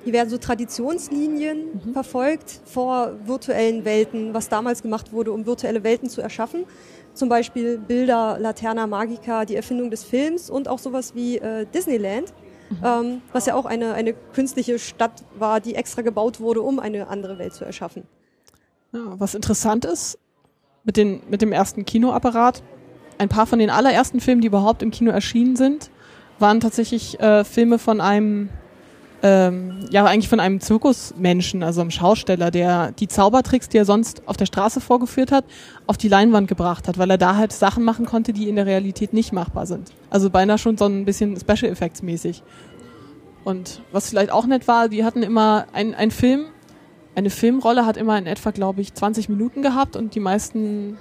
[0.03, 1.93] Hier werden so Traditionslinien Mhm.
[1.93, 6.65] verfolgt vor virtuellen Welten, was damals gemacht wurde, um virtuelle Welten zu erschaffen.
[7.13, 12.33] Zum Beispiel Bilder, Laterna Magica, die Erfindung des Films und auch sowas wie äh, Disneyland,
[12.69, 12.77] Mhm.
[12.83, 17.07] ähm, was ja auch eine, eine künstliche Stadt war, die extra gebaut wurde, um eine
[17.07, 18.03] andere Welt zu erschaffen.
[18.93, 20.17] Ja, was interessant ist,
[20.83, 22.63] mit, den, mit dem ersten Kinoapparat,
[23.19, 25.91] ein paar von den allerersten Filmen, die überhaupt im Kino erschienen sind,
[26.39, 28.49] waren tatsächlich äh, Filme von einem,
[29.25, 34.21] ähm, ja, eigentlich von einem Zirkusmenschen, also einem Schausteller, der die Zaubertricks, die er sonst
[34.27, 35.45] auf der Straße vorgeführt hat,
[35.87, 38.65] auf die Leinwand gebracht hat, weil er da halt Sachen machen konnte, die in der
[38.65, 39.91] Realität nicht machbar sind.
[40.09, 42.43] Also beinahe schon so ein bisschen Special Effects mäßig.
[43.45, 46.45] Und was vielleicht auch nett war, die hatten immer ein, ein Film,
[47.15, 50.97] eine Filmrolle hat immer in etwa, glaube ich, 20 Minuten gehabt und die meisten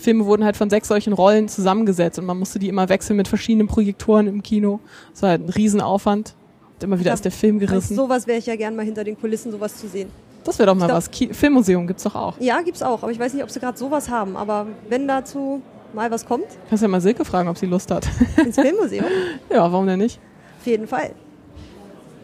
[0.00, 3.28] Filme wurden halt von sechs solchen Rollen zusammengesetzt und man musste die immer wechseln mit
[3.28, 4.80] verschiedenen Projektoren im Kino.
[5.12, 6.34] Das war halt ein Riesenaufwand.
[6.82, 7.94] Immer wieder Ja, ist der Film gerissen.
[7.96, 10.10] sowas wäre ich ja gern mal hinter den Kulissen, sowas zu sehen.
[10.44, 11.10] Das wäre doch mal glaub- was.
[11.10, 12.34] Ki Filmmuseum gibt's doch auch.
[12.40, 14.36] Ja, gibt's auch, aber ich weiß nicht, ob sie gerade sowas haben.
[14.36, 15.62] Aber wenn dazu
[15.94, 18.06] mal was kommt, Kannst ja mal Silke fragen, ob sie Lust hat.
[18.44, 19.06] ins Filmmuseum,
[19.50, 20.20] ja, warum denn nicht?
[20.60, 21.12] auf jeden Fall.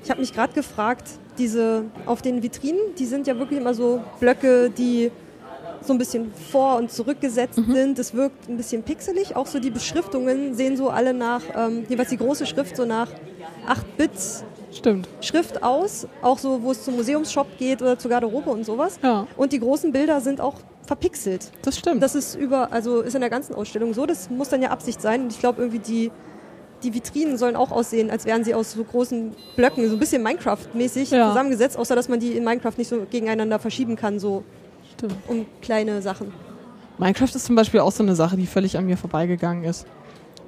[0.05, 1.05] Ich habe mich gerade gefragt,
[1.39, 5.11] diese auf den Vitrinen, die sind ja wirklich immer so Blöcke, die
[5.83, 7.99] so ein bisschen vor- und zurückgesetzt sind.
[7.99, 9.37] Das wirkt ein bisschen pixelig.
[9.37, 13.09] Auch so die Beschriftungen sehen so alle nach, ähm, jeweils die große Schrift so nach
[13.69, 14.11] 8-Bit
[14.73, 15.09] Stimmt.
[15.21, 18.99] Schrift aus, auch so, wo es zum Museumsshop geht oder zur Garderobe und sowas.
[19.03, 19.27] Ja.
[19.37, 20.55] Und die großen Bilder sind auch
[20.87, 21.51] verpixelt.
[21.63, 22.03] Das stimmt.
[22.03, 24.07] Das ist über, also ist in der ganzen Ausstellung so.
[24.07, 25.23] Das muss dann ja Absicht sein.
[25.23, 26.11] Und ich glaube irgendwie die,
[26.85, 30.23] die Vitrinen sollen auch aussehen, als wären sie aus so großen Blöcken, so ein bisschen
[30.25, 31.29] Minecraft-mäßig Ja.
[31.29, 34.45] zusammengesetzt, außer dass man die in Minecraft nicht so gegeneinander verschieben kann, so
[34.95, 35.15] stimmt.
[35.27, 36.33] um kleine Sachen.
[36.99, 39.87] Minecraft ist zum Beispiel auch so eine Sache, die völlig an mir vorbeigegangen ist.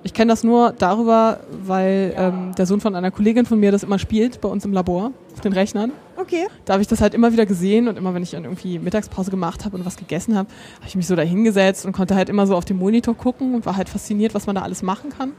[0.04, 3.84] Ich kenne das nur darüber, weil ähm, der Sohn von einer Kollegin von mir das
[3.84, 5.92] immer spielt bei uns im Labor auf den Rechnern.
[6.16, 6.46] Okay.
[6.64, 9.30] Da habe ich das halt immer wieder gesehen und immer, wenn ich dann irgendwie Mittagspause
[9.30, 12.28] gemacht habe und was gegessen habe, habe ich mich so da hingesetzt und konnte halt
[12.28, 15.10] immer so auf den Monitor gucken und war halt fasziniert, was man da alles machen
[15.10, 15.32] kann.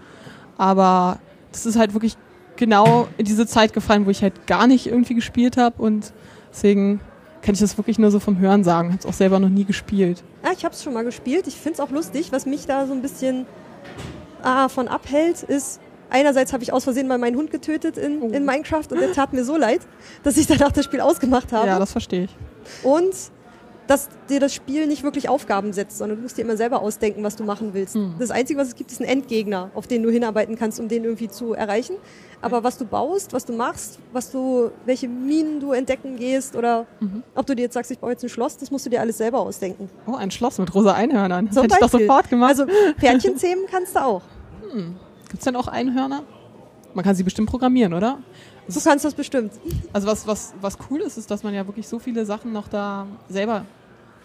[0.57, 1.19] Aber
[1.51, 2.15] das ist halt wirklich
[2.55, 6.13] genau in diese Zeit gefallen, wo ich halt gar nicht irgendwie gespielt habe und
[6.51, 7.01] deswegen
[7.41, 8.89] kann ich das wirklich nur so vom Hören sagen.
[8.89, 10.23] Habe es auch selber noch nie gespielt.
[10.43, 11.47] Ja, ich habe es schon mal gespielt.
[11.47, 12.31] Ich finde es auch lustig.
[12.31, 13.45] Was mich da so ein bisschen
[14.43, 15.79] ah, von abhält, ist,
[16.09, 18.29] einerseits habe ich aus Versehen mal meinen Hund getötet in, Oh.
[18.29, 19.81] in Minecraft und der tat mir so leid,
[20.23, 21.67] dass ich danach das Spiel ausgemacht habe.
[21.67, 22.35] Ja, das verstehe ich.
[22.83, 23.13] Und
[23.87, 27.21] dass dir das Spiel nicht wirklich Aufgaben setzt, sondern du musst dir immer selber ausdenken,
[27.21, 27.95] was du machen willst.
[27.95, 28.15] Hm.
[28.17, 31.03] Das Einzige, was es gibt, ist ein Endgegner, auf den du hinarbeiten kannst, um den
[31.03, 31.97] irgendwie zu erreichen.
[32.41, 36.85] Aber was du baust, was du machst, was du, welche Minen du entdecken gehst oder
[37.01, 37.23] Mhm.
[37.35, 39.17] ob du dir jetzt sagst, ich baue jetzt ein Schloss, das musst du dir alles
[39.17, 39.89] selber ausdenken.
[40.07, 41.47] Oh, ein Schloss mit rosa Einhörnern.
[41.47, 42.51] Das Zum hätte ich doch sofort gemacht.
[42.51, 42.65] Also
[42.99, 44.21] Pferdchen zähmen kannst du auch.
[44.73, 46.23] Gibt es denn auch Einhörner?
[46.93, 48.19] Man kann sie bestimmt programmieren, oder?
[48.67, 49.53] Du kannst das bestimmt.
[49.91, 52.67] Also was, was, was cool ist, ist, dass man ja wirklich so viele Sachen noch
[52.67, 53.65] da selber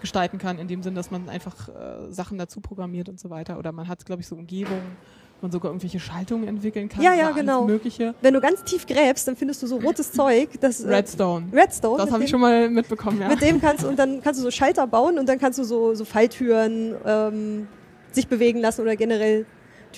[0.00, 3.58] gestalten kann, in dem Sinn, dass man einfach äh, Sachen dazu programmiert und so weiter.
[3.58, 4.96] Oder man hat, glaube ich, so Umgebungen,
[5.40, 7.02] wo man sogar irgendwelche Schaltungen entwickeln kann.
[7.02, 7.64] Ja, ja, genau.
[7.64, 8.14] Mögliche.
[8.20, 10.50] Wenn du ganz tief gräbst, dann findest du so rotes Zeug.
[10.60, 11.46] Das, äh, Redstone.
[11.52, 11.98] Redstone.
[11.98, 13.28] Das habe ich schon mal mitbekommen, ja.
[13.28, 15.64] Mit dem kannst du, und dann kannst du so Schalter bauen und dann kannst du
[15.64, 17.68] so, so Falltüren ähm,
[18.12, 19.46] sich bewegen lassen oder generell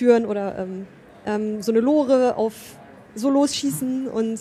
[0.01, 0.87] Türen oder ähm,
[1.27, 2.53] ähm, so eine Lore auf
[3.13, 4.39] so losschießen und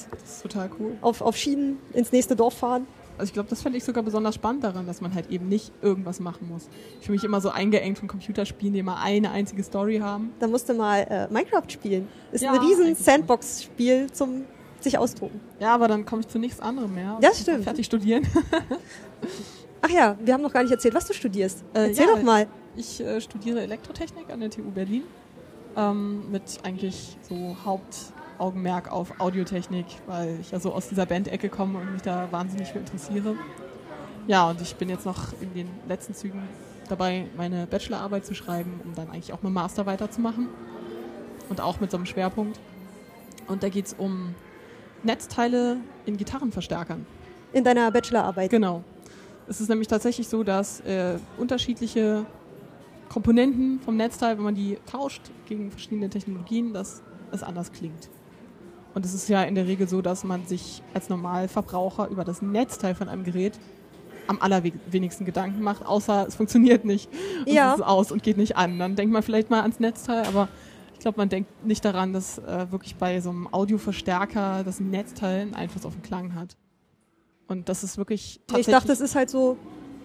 [0.79, 0.96] cool.
[1.03, 2.87] auf, auf Schienen ins nächste Dorf fahren.
[3.18, 5.73] Also ich glaube, das fände ich sogar besonders spannend daran, dass man halt eben nicht
[5.83, 6.68] irgendwas machen muss.
[7.01, 10.33] Ich fühle mich immer so eingeengt von Computerspielen, die immer eine einzige Story haben.
[10.38, 12.09] Da musst du mal äh, Minecraft spielen.
[12.33, 12.94] Ist Ja, ein riesen.
[12.94, 14.46] Sandbox-Spiel zum
[14.79, 15.38] sich austoben.
[15.59, 17.18] Ja, aber dann komme ich zu nichts anderem mehr.
[17.20, 17.64] Das Ich stimmt.
[17.64, 18.27] Fertig studieren.
[19.83, 21.64] Ach ja, wir haben noch gar nicht erzählt, was du studierst.
[21.75, 22.46] Äh, Erzähl ja, doch mal.
[22.77, 25.03] Ich äh, studiere Elektrotechnik an der TU Berlin
[25.76, 31.78] ähm, mit eigentlich so Hauptaugenmerk auf Audiotechnik, weil ich ja so aus dieser Bandecke komme
[31.78, 33.37] und mich da wahnsinnig für interessiere.
[34.26, 36.42] Ja, und ich bin jetzt noch in den letzten Zügen
[36.88, 40.48] dabei, meine Bachelorarbeit zu schreiben, um dann eigentlich auch mit Master weiterzumachen.
[41.48, 42.61] Und auch mit so einem Schwerpunkt.
[43.48, 44.35] Und da geht es um
[45.02, 47.06] Netzteile in Gitarrenverstärkern.
[47.52, 48.50] In deiner Bachelorarbeit.
[48.50, 48.85] Genau.
[49.48, 52.24] Es ist nämlich tatsächlich so, dass äh, unterschiedliche
[53.11, 58.09] Komponenten vom Netzteil, wenn man die tauscht gegen verschiedene Technologien, dass es anders klingt.
[58.94, 62.40] Und es ist ja in der Regel so, dass man sich als Normalverbraucher über das
[62.40, 63.59] Netzteil von einem Gerät
[64.29, 67.11] am allerwenigsten Gedanken macht, außer es funktioniert nicht.
[67.46, 67.73] Und Ja.
[67.73, 68.79] es ist aus und geht nicht an.
[68.79, 70.49] Dann denkt man vielleicht mal ans Netzteil, aber
[70.94, 75.40] ich glaube, man denkt nicht daran, dass äh, wirklich bei so einem Audioverstärker das Netzteil
[75.40, 76.57] einen Einfluss auf den Klang hat.
[77.49, 79.57] Und das ist wirklich ich dachte, es ist halt so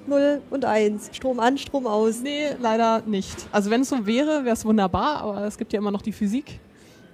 [0.08, 1.12] 0 und 1.
[1.14, 2.22] Strom an, Strom aus.
[2.22, 3.48] Nee, leider nicht.
[3.52, 6.12] Also wenn es so wäre, wäre es wunderbar, aber es gibt ja immer noch die
[6.12, 6.60] Physik.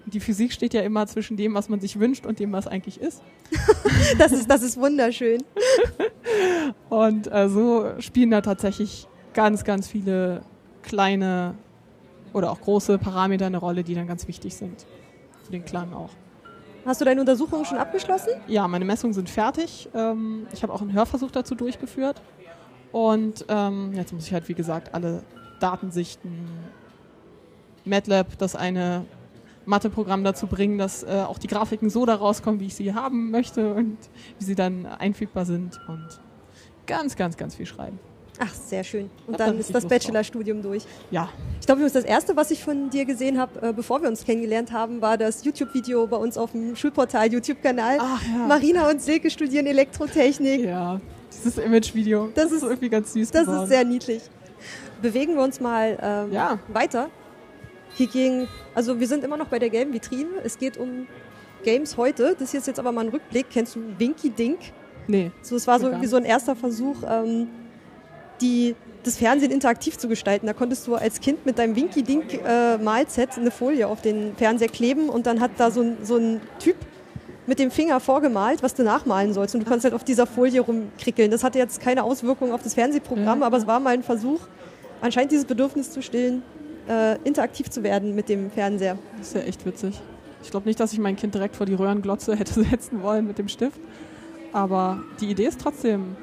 [0.05, 2.99] Die Physik steht ja immer zwischen dem, was man sich wünscht und dem, was eigentlich
[2.99, 3.21] ist.
[4.17, 5.41] Das ist, das ist wunderschön.
[6.89, 10.41] Und äh, so spielen da tatsächlich ganz, ganz viele
[10.81, 11.55] kleine
[12.33, 14.85] oder auch große Parameter eine Rolle, die dann ganz wichtig sind.
[15.43, 16.09] Für den Klang auch.
[16.85, 18.33] Hast du deine Untersuchung schon abgeschlossen?
[18.47, 19.87] Ja, meine Messungen sind fertig.
[19.93, 22.21] Ähm, ich habe auch einen Hörversuch dazu durchgeführt.
[22.91, 25.23] Und ähm, jetzt muss ich halt, wie gesagt, alle
[25.59, 26.47] Daten sichten.
[27.85, 29.05] MATLAB, das eine
[29.65, 33.31] Matheprogramm dazu bringen, dass äh, auch die Grafiken so da rauskommen, wie ich sie haben
[33.31, 33.97] möchte und
[34.39, 35.79] wie sie dann einfügbar sind.
[35.87, 36.07] Und
[36.87, 37.99] ganz, ganz, ganz viel schreiben.
[38.39, 39.09] Ach, sehr schön.
[39.27, 39.85] Und Hab da dann ist das.
[39.85, 40.83] Bachelorstudium durch.
[41.11, 44.25] Ja, Ich glaube, das erste, was ich von dir gesehen habe, äh, bevor wir uns
[44.25, 47.97] kennengelernt haben, war das YouTube-Video bei uns auf dem Schulportal YouTube-Kanal.
[47.97, 48.47] Ja.
[48.47, 50.65] Marina und Silke studieren Elektrotechnik.
[50.65, 50.99] ja.
[51.33, 53.63] Dieses Image-Video, Das das, ist irgendwie ganz süß Das geworden.
[53.63, 54.21] ist sehr niedlich.
[55.01, 56.59] Bewegen wir uns mal ähm, Ja.
[56.67, 57.09] weiter.
[57.95, 60.29] Hier ging, also wir sind immer noch bei der gelben Vitrine.
[60.43, 61.07] Es geht um
[61.63, 62.35] Games heute.
[62.37, 63.47] Das hier ist jetzt aber mal ein Rückblick.
[63.49, 64.59] Kennst du Winky Dink?
[65.07, 65.31] Nee.
[65.41, 67.47] So, es war so irgendwie so ein erster Versuch, ähm,
[68.39, 70.45] die, das Fernsehen interaktiv zu gestalten.
[70.47, 75.25] Da konntest du als Kind mit deinem Winky-Dink-Malset eine Folie auf den Fernseher kleben und
[75.25, 76.75] dann hat da so ein, so ein Typ
[77.47, 79.55] mit dem Finger vorgemalt, was du nachmalen sollst.
[79.55, 81.31] Und du konntest halt auf dieser Folie rumkrickeln.
[81.31, 83.45] Das hatte jetzt keine Auswirkung auf das Fernsehprogramm, Ja.
[83.47, 84.39] aber es war mal ein Versuch,
[85.01, 86.43] anscheinend dieses Bedürfnis zu stillen,
[86.87, 88.97] äh, interaktiv zu werden mit dem Fernseher.
[89.17, 89.99] Das ist ja echt witzig.
[90.43, 93.37] Ich glaube nicht, dass ich mein Kind direkt vor die Röhrenglotze hätte setzen wollen mit
[93.37, 93.79] dem Stift.
[94.53, 96.15] Aber die Idee ist trotzdem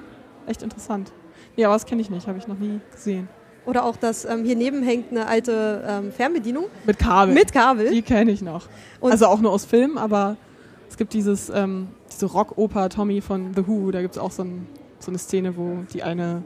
[0.46, 1.12] echt interessant.
[1.57, 3.28] Nee, aber das kenne ich nicht, habe ich noch nie gesehen.
[3.66, 7.35] Oder auch, dass ähm, hier neben hängt eine alte ähm, Fernbedienung Mit Kabel.
[7.35, 7.90] mit Kabel.
[7.90, 8.66] Die kenne ich noch.
[9.00, 10.37] Und- also auch nur aus Filmen, aber
[10.88, 14.42] es gibt dieses, ähm, diese Rockoper Tommy von The Who, da gibt es auch so,
[14.42, 14.66] ein,
[14.98, 16.42] so eine Szene, wo die eine,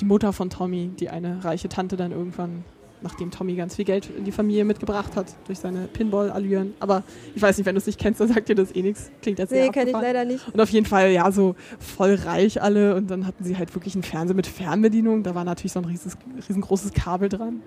[0.00, 2.64] die Mutter von Tommy, die eine reiche Tante dann irgendwann,
[3.02, 6.74] nachdem Tommy ganz viel Geld in die Familie mitgebracht hat, durch seine Pinball-Allüren.
[6.80, 7.04] Aber
[7.34, 9.10] ich weiß nicht, wenn du es nicht kennst, dann sagt dir das eh nichts.
[9.22, 10.48] Klingt jetzt Nee, kenne ich leider nicht.
[10.52, 12.96] Und auf jeden Fall, ja, so voll reich alle.
[12.96, 15.22] Und dann hatten sie halt wirklich einen Fernseher mit Fernbedienung.
[15.22, 16.16] Da war natürlich so ein rieses,
[16.48, 17.62] riesengroßes Kabel dran.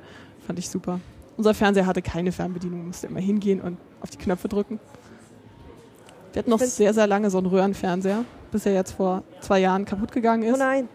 [0.46, 1.00] Fand ich super.
[1.38, 4.80] Unser Fernseher hatte keine Fernbedienung, musste immer hingehen und auf die Knöpfe drücken.
[6.34, 9.86] Wir hatten noch sehr, sehr lange so einen Röhrenfernseher, bis er jetzt vor zwei Jahren
[9.86, 10.60] kaputt gegangen Oh ist.
[10.60, 10.88] nein.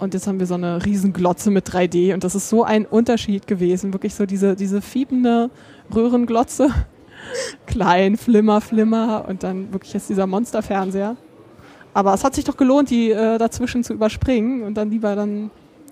[0.00, 2.84] Und jetzt haben wir so eine riesen Glotze mit 3D und das ist so ein
[2.84, 3.92] Unterschied gewesen.
[3.92, 5.50] Wirklich so diese, diese fiebende
[5.94, 6.68] Röhrenglotze.
[7.66, 11.16] Klein, flimmer, flimmer und dann wirklich jetzt dieser Monsterfernseher.
[11.94, 15.50] Aber es hat sich doch gelohnt, die äh, dazwischen zu überspringen und dann lieber dann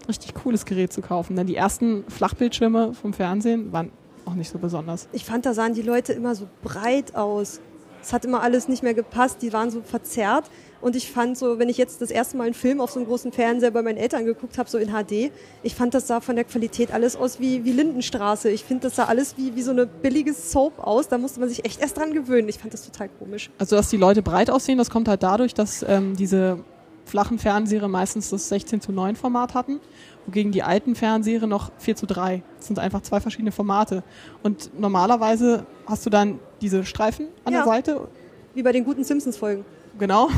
[0.09, 1.37] richtig cooles Gerät zu kaufen.
[1.37, 3.90] Denn die ersten Flachbildschirme vom Fernsehen waren
[4.26, 5.09] auch nicht so besonders.
[5.12, 7.61] Ich fand, da sahen die Leute immer so breit aus.
[8.02, 10.50] Es hat immer alles nicht mehr gepasst, die waren so verzerrt.
[10.80, 13.06] Und ich fand so, wenn ich jetzt das erste Mal einen Film auf so einem
[13.06, 15.30] großen Fernseher bei meinen Eltern geguckt habe, so in HD,
[15.62, 18.50] ich fand, das sah von der Qualität alles aus wie, wie Lindenstraße.
[18.50, 21.06] Ich finde, das sah alles wie, wie so eine billige Soap aus.
[21.06, 22.48] Da musste man sich echt erst dran gewöhnen.
[22.48, 23.50] Ich fand das total komisch.
[23.58, 26.58] Also, dass die Leute breit aussehen, das kommt halt dadurch, dass ähm, diese
[27.04, 29.80] flachen Fernseher meistens das 16 zu 9 Format hatten,
[30.26, 32.42] wogegen die alten Fernseher noch 4 zu 3.
[32.56, 34.02] Das sind einfach zwei verschiedene Formate.
[34.42, 37.64] Und normalerweise hast du dann diese Streifen an Ja.
[37.64, 38.09] der Seite,
[38.55, 39.64] Wie bei den guten Simpsons-Folgen.
[39.98, 40.29] genau.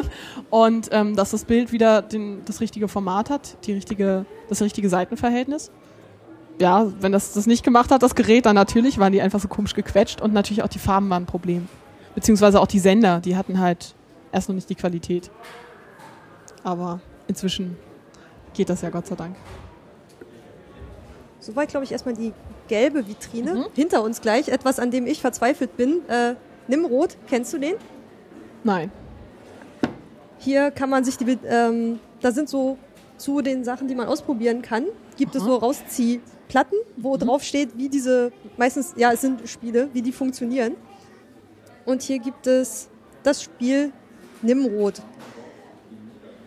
[0.50, 4.88] Und ähm, dass das Bild wieder den, das richtige Format hat, die richtige, das richtige
[4.88, 5.70] Seitenverhältnis.
[6.60, 9.48] Ja, wenn das das nicht gemacht hat, das Gerät, dann natürlich waren die einfach so
[9.48, 11.68] komisch gequetscht und natürlich auch die Farben waren ein Problem.
[12.14, 13.94] Beziehungsweise auch die Sender, die hatten halt
[14.30, 15.30] erst noch nicht die Qualität.
[16.62, 17.76] Aber inzwischen
[18.54, 19.34] geht das ja Gott sei Dank.
[21.40, 22.32] Soweit, glaube ich, erstmal die
[22.68, 23.54] gelbe Vitrine.
[23.54, 23.64] Mhm.
[23.74, 26.08] Hinter uns gleich, etwas, an dem ich verzweifelt bin.
[26.08, 26.34] Äh,
[26.68, 27.74] Nimrod, kennst du den?
[28.62, 28.90] Nein.
[30.38, 32.78] Hier kann man sich die, ähm, da sind so
[33.16, 35.50] zu den Sachen, die man ausprobieren kann, gibt es Aha.
[35.50, 40.74] so Rausziehplatten, wo drauf steht, wie diese, meistens, ja, es sind Spiele, wie die funktionieren.
[41.84, 42.88] Und hier gibt es
[43.22, 43.92] das Spiel
[44.42, 45.00] Nimrod.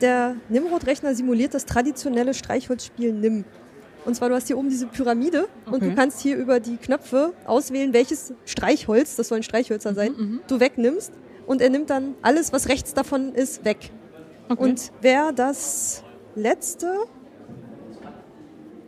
[0.02, 3.46] Der Nimrod-Rechner simuliert das traditionelle Streichholzspiel Nim.
[4.08, 5.96] Und zwar, du hast hier oben diese Pyramide und du Okay.
[5.96, 10.40] kannst hier über die Knöpfe auswählen, welches Streichholz, das sollen Streichhölzer sein, mhm.
[10.48, 11.12] du wegnimmst.
[11.46, 13.92] Und er nimmt dann alles, was rechts davon ist, weg.
[14.48, 14.64] Okay.
[14.64, 16.04] Und wer das
[16.36, 16.94] letzte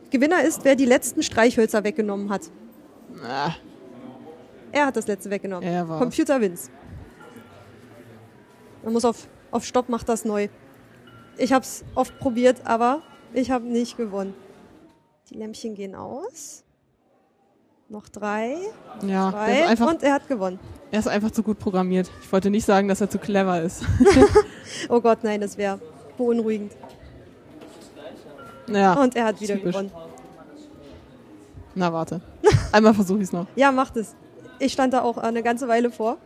[0.10, 2.50] Gewinner ist, wer die letzten Streichhölzer weggenommen hat.
[3.22, 3.52] Ah,
[4.72, 5.68] Er hat das letzte weggenommen.
[5.68, 6.00] Er war's.
[6.00, 6.72] Computer wins.
[8.84, 10.48] Man muss auf, auf Stopp, macht das neu.
[11.38, 13.02] Ich habe es oft probiert, aber
[13.34, 14.34] ich habe nicht gewonnen.
[15.30, 16.64] Die Lämpchen gehen aus.
[17.92, 18.56] Noch drei,
[19.02, 20.60] ja, der zwei ist, einfach, und er hat gewonnen.
[20.92, 22.12] er ist einfach zu gut programmiert.
[22.22, 23.84] Ich wollte nicht sagen, dass er zu clever ist.
[24.90, 25.80] Oh Gott, nein, das wäre
[26.16, 26.74] beunruhigend.
[28.68, 29.72] Ja, Und er hat wieder typisch.
[29.74, 29.92] gewonnen.
[31.74, 32.22] na warte.
[32.72, 33.48] Einmal versuche ich es noch.
[33.56, 34.14] Ja, macht es.
[34.60, 36.18] Ich stand da auch eine ganze Weile vor.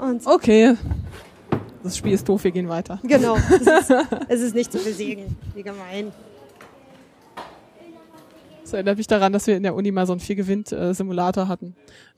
[0.00, 0.76] Und Okay.
[1.82, 3.00] Das Spiel ist doof, wir gehen weiter.
[3.02, 3.94] genau, es ist,
[4.28, 5.36] es ist nicht zu besiegen.
[5.54, 6.12] Wie gemein.
[8.74, 11.74] Erinnert mich daran, dass wir in der Uni mal so einen Vier-Gewinnt-Simulator hatten.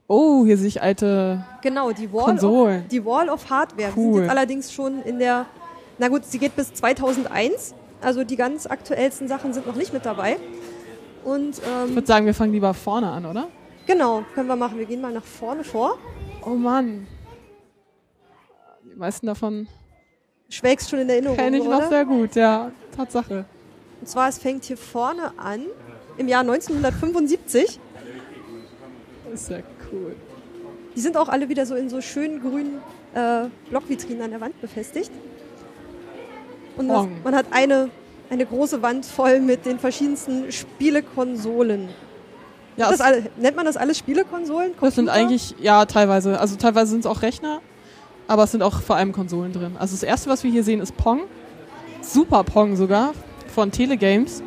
[0.09, 2.83] Oh, hier sehe ich alte Genau, die Wall, Konsolen.
[2.83, 3.91] of, die Wall of Hardware.
[3.95, 4.15] Die Cool.
[4.15, 5.47] sind jetzt allerdings schon in der,
[5.99, 7.75] na gut, sie geht bis 2001.
[8.01, 10.37] Also die ganz aktuellsten Sachen sind noch nicht mit dabei.
[11.25, 13.49] Und Ich ähm, würde sagen, wir fangen lieber vorne an, oder?
[13.87, 14.79] genau, können wir machen.
[14.79, 15.99] Wir gehen mal nach vorne vor.
[16.45, 17.07] Oh Mann.
[18.85, 19.67] Die meisten davon
[20.49, 21.89] Schwelgst schon in Erinnerung, kenne ich noch oder?
[21.89, 22.71] sehr gut, ja.
[22.97, 23.45] Tatsache.
[24.01, 25.63] Und zwar, es fängt hier vorne an,
[26.19, 27.79] im Jahr 1975.
[29.31, 29.59] Das ist ja
[29.93, 30.15] cool.
[30.95, 32.79] Die sind auch alle wieder so in so schönen grünen
[33.15, 35.11] äh, Blockvitrinen an der Wand befestigt.
[36.77, 37.91] Und das, man hat eine,
[38.31, 41.89] eine große Wand voll mit den verschiedensten Spielekonsolen.
[42.77, 44.73] Ja, Das alle, nennt man das alles Spielekonsolen?
[44.81, 45.13] das sind Computer?
[45.27, 46.39] eigentlich, ja, teilweise.
[46.39, 47.61] Also teilweise sind es auch Rechner.
[48.29, 49.77] aber es sind auch vor allem Konsolen drin.
[49.79, 51.23] Also das erste, was wir hier sehen, ist Pong.
[52.03, 53.13] Super Pong sogar,
[53.55, 54.43] von Telegames.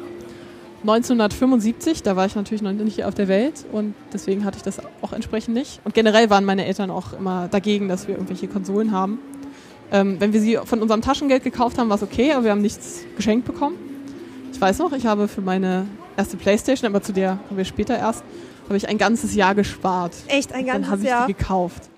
[0.82, 4.78] 1975, da war ich natürlich noch nicht auf der Welt und deswegen hatte ich das
[5.02, 5.82] auch entsprechend nicht.
[5.84, 9.20] Und generell waren meine Eltern auch immer dagegen, dass wir irgendwelche Konsolen haben.
[9.92, 12.62] Ähm, wenn wir sie von unserem Taschengeld gekauft haben, war es okay, aber wir haben
[12.62, 13.76] nichts geschenkt bekommen.
[14.54, 17.98] Ich weiß noch, ich habe für meine erste Playstation, aber zu der kommen wir später
[17.98, 18.24] erst,
[18.66, 20.14] habe ich ein ganzes Jahr gespart.
[20.28, 21.28] Echt ein Dann ganzes habe ich Jahr.
[21.28, 21.90] die gekauft.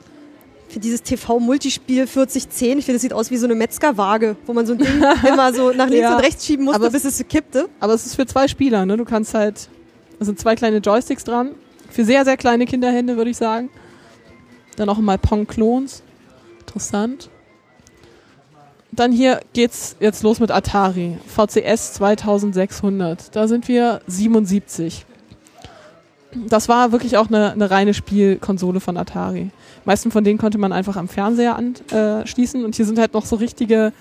[0.72, 4.66] Für dieses TV-Multispiel 4010, ich finde, das sieht aus wie so eine Metzgerwaage, wo man
[4.66, 4.88] so ein Ding
[5.28, 6.16] immer so nach links Ja.
[6.16, 7.68] und rechts schieben musste, Aber- bis es kippte.
[7.82, 8.96] Aber es ist für zwei Spieler, ne?
[8.96, 9.68] Du kannst halt,
[10.20, 11.52] es sind zwei kleine Joysticks dran.
[11.90, 13.70] Für sehr, sehr kleine Kinderhände, würde ich sagen.
[14.78, 16.04] Dann auch mal Pong-Klons.
[16.62, 17.30] Interessant.
[18.94, 21.18] Dann hier geht's jetzt los mit Atari.
[21.28, 23.36] VCS 2600.
[23.36, 25.06] Da sind wir 77.
[26.34, 29.50] Das war wirklich auch eine, eine reine Spielkonsole von Atari.
[29.86, 32.64] Meisten von denen konnte man einfach am Fernseher anschließen.
[32.64, 33.92] Und hier sind halt noch so richtige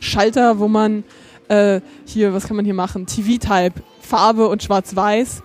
[0.00, 1.04] Schalter, wo man
[1.48, 3.06] äh, hier, was kann man hier machen?
[3.06, 5.42] TV-Type, Farbe und Schwarz-Weiß,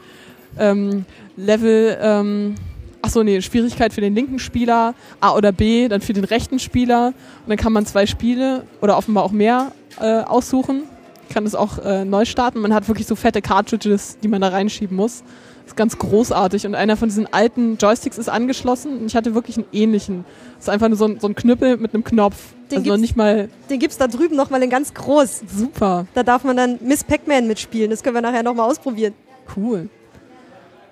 [0.60, 1.06] ähm,
[1.38, 2.56] Level, ähm,
[3.02, 6.60] ach so, nee, Schwierigkeit für den linken Spieler, A oder B, dann für den rechten
[6.60, 7.08] Spieler.
[7.08, 10.84] Und dann kann man zwei Spiele oder offenbar auch mehr äh, aussuchen.
[11.30, 12.60] Kann es auch äh, neu starten.
[12.60, 15.24] Man hat wirklich so fette Cartridges, die man da reinschieben muss.
[15.65, 16.67] Das ist ganz großartig.
[16.67, 18.99] Und einer von diesen alten Joysticks ist angeschlossen.
[18.99, 20.23] Und ich hatte wirklich einen ähnlichen.
[20.56, 22.36] Das ist einfach nur so ein, so ein Knüppel mit einem Knopf.
[22.71, 25.41] Den also nicht mal Den gibt's da drüben nochmal in ganz groß.
[25.51, 26.06] super.
[26.13, 27.89] Da darf man dann Miss Pac-Man mitspielen.
[27.89, 29.15] Das können wir nachher nochmal ausprobieren.
[29.56, 29.89] Cool.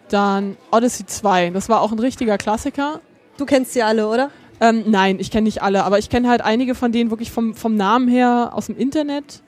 [0.09, 1.51] Dann Odyssey 2.
[1.51, 2.99] Das war auch ein richtiger Klassiker.
[3.37, 4.31] Du kennst sie alle, oder?
[4.59, 7.53] Ähm, nein, ich kenne nicht alle, aber ich kenne halt einige von denen wirklich vom,
[7.55, 9.41] vom Namen her aus dem Internet.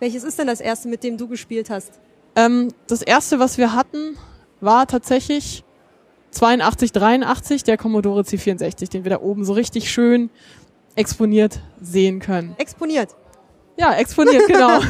[0.00, 2.00] Welches ist denn das erste, mit dem du gespielt hast?
[2.34, 4.16] Ähm, das erste, was wir hatten,
[4.62, 5.64] war tatsächlich
[6.30, 10.30] 82, 83, der Commodore C64, den wir da oben so richtig schön
[10.94, 12.54] exponiert sehen können.
[12.58, 13.10] Exponiert.
[13.76, 14.80] Ja, exponiert, genau.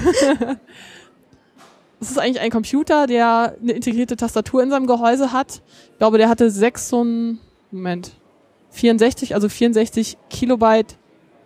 [1.98, 5.62] Das ist eigentlich ein Computer, der eine integrierte Tastatur in seinem Gehäuse hat.
[5.92, 7.38] Ich glaube, der hatte 6 und,
[7.70, 8.12] Moment,
[8.70, 10.96] 64, also 64 Kilobyte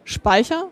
[0.04, 0.68] Speicher.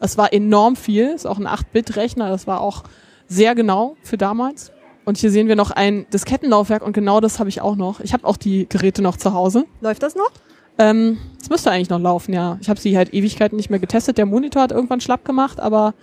[0.00, 2.84] Das war enorm viel, ist auch ein 8-Bit-Rechner, das war auch
[3.26, 4.70] sehr genau für damals.
[5.04, 8.00] Und hier sehen wir noch ein Diskettenlaufwerk und genau das habe ich auch noch.
[8.00, 9.64] Ich habe auch die Geräte noch zu Hause.
[9.80, 10.30] Läuft das noch?
[10.78, 12.58] Ähm, es müsste eigentlich noch laufen, ja.
[12.60, 14.18] Ich habe sie halt Ewigkeiten nicht mehr getestet.
[14.18, 15.94] Der Monitor hat irgendwann schlapp gemacht, aber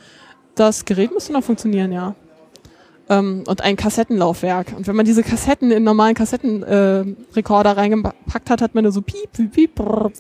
[0.56, 2.16] das Gerät müsste noch funktionieren, ja.
[3.10, 4.74] Ähm, und ein Kassettenlaufwerk.
[4.78, 9.02] Und wenn man diese Kassetten in normalen Kassettenrekorder äh, reingepackt hat, hat man nur so
[9.02, 10.12] piep, piep, piep, brrr,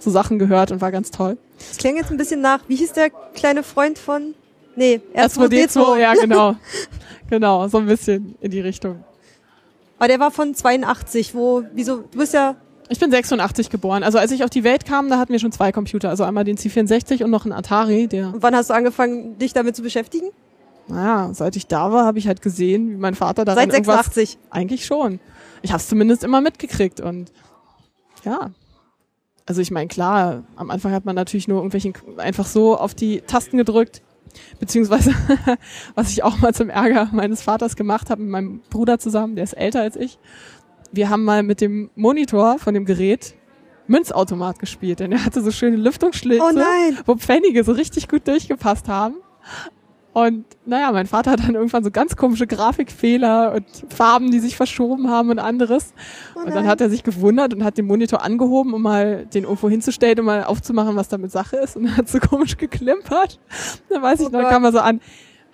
[0.00, 1.36] so Sachen gehört und war ganz toll.
[1.58, 4.34] Das klingt jetzt ein bisschen nach, wie hieß der kleine Freund von?
[4.74, 6.56] Nee, R2D2, ja genau.
[7.28, 9.04] genau, so ein bisschen in die Richtung.
[9.98, 12.56] Aber der war von 82, wo, wieso, du bist ja,
[12.88, 14.02] Ich bin 86 geboren.
[14.02, 16.08] Also als ich auf die Welt kam, da hatten wir schon zwei Computer.
[16.08, 19.74] Also einmal den C64 und noch einen Atari, der wann hast du angefangen, dich damit
[19.74, 20.28] zu beschäftigen?
[20.88, 24.06] Naja, seit ich da war, habe ich halt gesehen, wie mein Vater daran Seit irgendwas...
[24.06, 24.38] 86.
[24.50, 25.18] Eigentlich schon.
[25.62, 27.32] Ich habe es zumindest immer mitgekriegt und
[28.24, 28.50] ja.
[29.46, 33.20] Also ich meine, klar, am Anfang hat man natürlich nur irgendwelchen einfach so auf die
[33.22, 34.02] Tasten gedrückt.
[34.58, 35.14] Beziehungsweise,
[35.94, 39.44] was ich auch mal zum Ärger meines Vaters gemacht habe, mit meinem Bruder zusammen, der
[39.44, 40.18] ist älter als ich.
[40.92, 43.34] Wir haben mal mit dem Monitor von dem Gerät
[43.88, 46.52] Münzautomat gespielt, denn er hatte so schöne Lüftungsschlitze Oh
[47.06, 49.16] wo Pfennige so richtig gut durchgepasst haben.
[50.16, 54.56] Und naja, mein Vater hat dann irgendwann so ganz komische Grafikfehler und Farben, die sich
[54.56, 55.92] verschoben haben und anderes.
[56.34, 59.44] Oh und dann hat er sich gewundert und hat den Monitor angehoben, um mal den
[59.44, 61.76] irgendwo hinzustellen, um mal aufzumachen, was damit Sache ist.
[61.76, 63.38] Und dann hat so komisch geklimpert.
[63.90, 64.50] Dann weiß ich, Oh dann Gott.
[64.52, 65.02] kam er so an,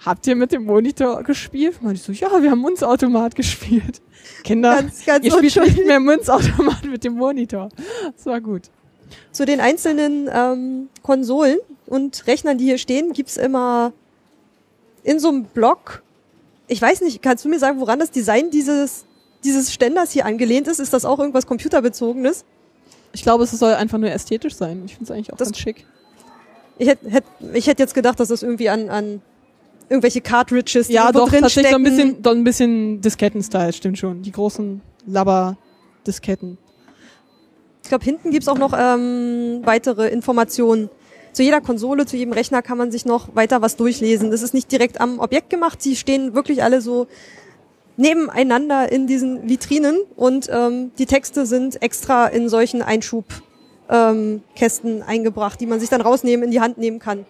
[0.06, 1.80] habt ihr mit dem Monitor gespielt?
[1.82, 4.00] Und ich so, ja, wir haben Münzautomat gespielt.
[4.44, 7.68] Kinder, Ganz, ganz ihr spielt nicht mehr Münzautomat mit dem Monitor.
[8.14, 8.70] Das war gut.
[9.32, 13.92] Zu den einzelnen ähm, Konsolen und Rechnern, die hier stehen, gibt's immer
[15.04, 16.02] in so einem Block,
[16.68, 19.04] ich weiß nicht, kannst du mir sagen, woran das Design dieses,
[19.44, 20.78] dieses Ständers hier angelehnt ist?
[20.80, 22.44] Ist das auch irgendwas computerbezogenes?
[23.12, 24.82] Ich glaube, es soll einfach nur ästhetisch sein.
[24.86, 25.84] Ich finde es eigentlich auch Das- ganz schick.
[26.78, 29.20] Ich hätte hätt, ich hätt jetzt gedacht, dass das irgendwie an, an
[29.90, 31.96] irgendwelche Cartridges, die Ja, doch, drin tatsächlich so ein stecken.
[31.96, 34.22] bisschen, doch ein bisschen Disketten-Style, stimmt schon.
[34.22, 36.56] Die großen Labber-Disketten.
[37.82, 40.88] Ich glaube, hinten gibt's auch noch ähm, weitere Informationen.
[41.32, 44.30] Zu jeder Konsole, zu jedem Rechner kann man sich noch weiter was durchlesen.
[44.30, 45.80] Das ist nicht direkt am Objekt gemacht.
[45.80, 47.06] Sie stehen wirklich alle so
[47.96, 54.42] nebeneinander in diesen Vitrinen und ähm, die Texte sind extra in solchen Einschubkästen
[54.96, 57.24] ähm, eingebracht, die man sich dann rausnehmen, in die Hand nehmen kann.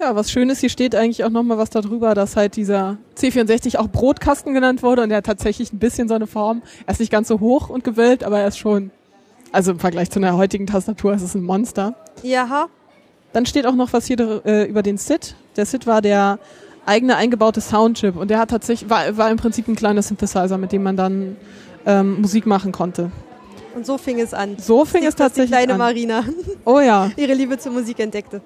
[0.00, 3.78] Ja, was schön ist, hier steht eigentlich auch nochmal was darüber, dass halt dieser C64
[3.78, 6.62] auch Brotkasten genannt wurde und der hat tatsächlich ein bisschen so eine Form.
[6.86, 8.90] Er ist nicht ganz so hoch und gewölbt, aber er ist schon
[9.52, 11.94] Also im Vergleich zu einer heutigen Tastatur ist es ein Monster.
[12.22, 12.68] Ja,
[13.34, 15.34] Dann steht auch noch was hier äh, über den SID.
[15.56, 16.38] Der SID war der
[16.86, 20.70] eigene eingebaute Soundchip und der hat tatsächlich war, war im Prinzip ein kleiner Synthesizer, mit
[20.70, 21.36] dem man dann
[21.84, 23.10] ähm, Musik machen konnte.
[23.74, 24.56] und so fing es an.
[24.58, 25.78] So fing es dass die tatsächlich kleine an.
[25.78, 26.24] Marina
[26.64, 28.40] Oh ja, ihre Liebe zur Musik entdeckte.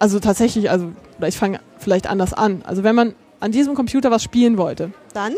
[0.00, 0.90] also tatsächlich, also
[1.24, 2.62] ich fange vielleicht anders an.
[2.66, 5.34] Also wenn man an diesem Computer was spielen wollte, Dann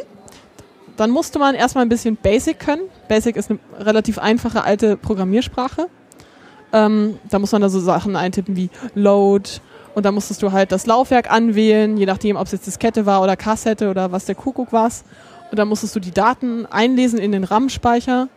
[0.96, 2.82] dann musste man erstmal ein bisschen Basic können.
[3.08, 5.88] Basic ist eine relativ einfache alte Programmiersprache.
[6.74, 9.48] Ähm, da muss man da so Sachen eintippen wie Load
[9.94, 13.22] und dann musstest du halt das Laufwerk anwählen, je nachdem, ob es jetzt Diskette war
[13.22, 14.90] oder Kassette oder was der Kuckuck war.
[15.50, 18.28] Und dann musstest du die Daten einlesen in den RAM-Speicher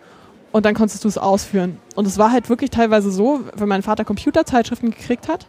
[0.52, 1.80] und dann konntest du es ausführen.
[1.96, 5.48] Und es war halt wirklich teilweise so, wenn mein Vater Computerzeitschriften gekriegt hat,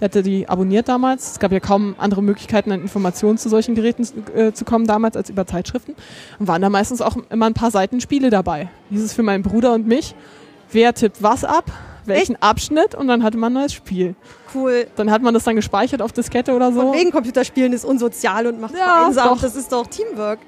[0.00, 1.32] der hatte die abonniert damals.
[1.32, 5.14] Es gab ja kaum andere Möglichkeiten, an Informationen zu solchen Geräten äh, zu kommen damals
[5.14, 5.94] als über Zeitschriften.
[6.38, 8.70] Und waren da meistens auch immer ein paar Seiten Spiele dabei.
[8.88, 10.14] Dieses für meinen Bruder und mich.
[10.72, 11.70] Wer tippt was ab?
[12.06, 12.94] Welchen Abschnitt?
[12.94, 14.14] Und dann hatte man ein neues Spiel.
[14.54, 14.86] cool.
[14.96, 16.80] Dann hat man das dann gespeichert auf Diskette oder so.
[16.80, 19.28] Von wegen Computerspielen ist unsozial und macht Ja, einsam.
[19.28, 19.40] doch.
[19.40, 20.38] Das ist doch Teamwork.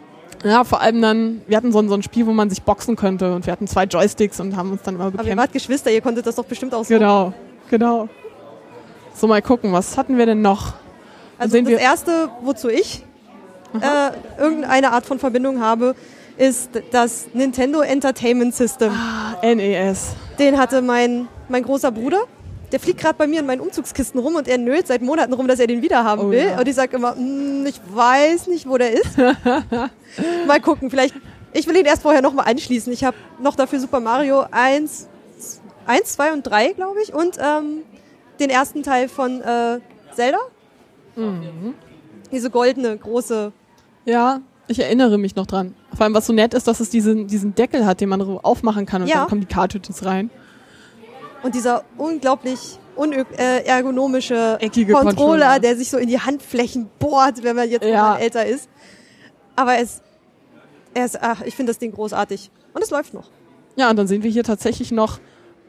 [0.44, 2.96] Ja, vor allem dann, wir hatten so ein, so ein Spiel, wo man sich boxen
[2.96, 5.38] könnte und wir hatten zwei Joysticks und haben uns dann immer Aber ihr bekämpft.
[5.38, 6.94] wart Geschwister, ihr konntet das doch bestimmt auch so.
[6.94, 7.32] Genau,
[7.70, 8.08] genau.
[9.14, 10.72] So, mal gucken, was hatten wir denn noch?
[11.38, 13.04] Also das erste, wozu ich
[13.80, 15.94] äh, irgendeine Art von Verbindung habe,
[16.36, 18.92] ist das Nintendo Entertainment System.
[18.92, 20.14] Ah, NES.
[20.38, 22.22] Den hatte mein, mein großer Bruder.
[22.72, 25.46] Der fliegt gerade bei mir in meinen Umzugskisten rum und er nölt seit Monaten rum,
[25.46, 26.38] dass er den wieder haben Oh will.
[26.52, 26.58] ja.
[26.58, 29.18] Und ich sage immer, "Mm, ich weiß nicht, wo der ist.
[30.46, 31.14] mal gucken, vielleicht.
[31.52, 32.90] Ich will ihn erst vorher nochmal anschließen.
[32.94, 35.06] Ich habe noch dafür Super Mario 1,
[35.86, 37.12] 1 2 und 3, glaube ich.
[37.12, 37.82] Und ähm,
[38.40, 39.78] den ersten Teil von äh,
[40.14, 40.38] Zelda.
[41.14, 41.74] Mhm.
[42.30, 43.52] Diese goldene, große.
[44.06, 45.74] Ja, ich erinnere mich noch dran.
[45.94, 48.40] Vor allem, was so nett ist, dass es diesen, diesen Deckel hat, den man so
[48.42, 49.18] aufmachen kann und Ja.
[49.20, 50.30] dann kommen die Cartridges rein.
[51.42, 55.58] Und dieser unglaublich unergonomische Eckige Controller, Controller.
[55.60, 58.16] der sich so in die Handflächen bohrt, wenn man jetzt Ja.
[58.16, 58.68] älter ist.
[59.56, 60.00] Aber es,
[60.94, 62.50] er ist, ach, ich finde das Ding großartig.
[62.74, 63.30] Und es läuft noch.
[63.76, 65.18] Ja, und dann sehen wir hier tatsächlich noch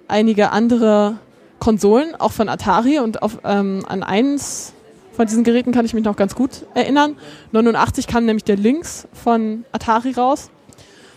[0.07, 1.17] einige andere
[1.59, 4.73] Konsolen, auch von Atari und auf, ähm, an eins
[5.15, 7.15] von diesen Geräten kann ich mich noch ganz gut erinnern.
[7.51, 10.49] 89 kam nämlich der Lynx von Atari raus.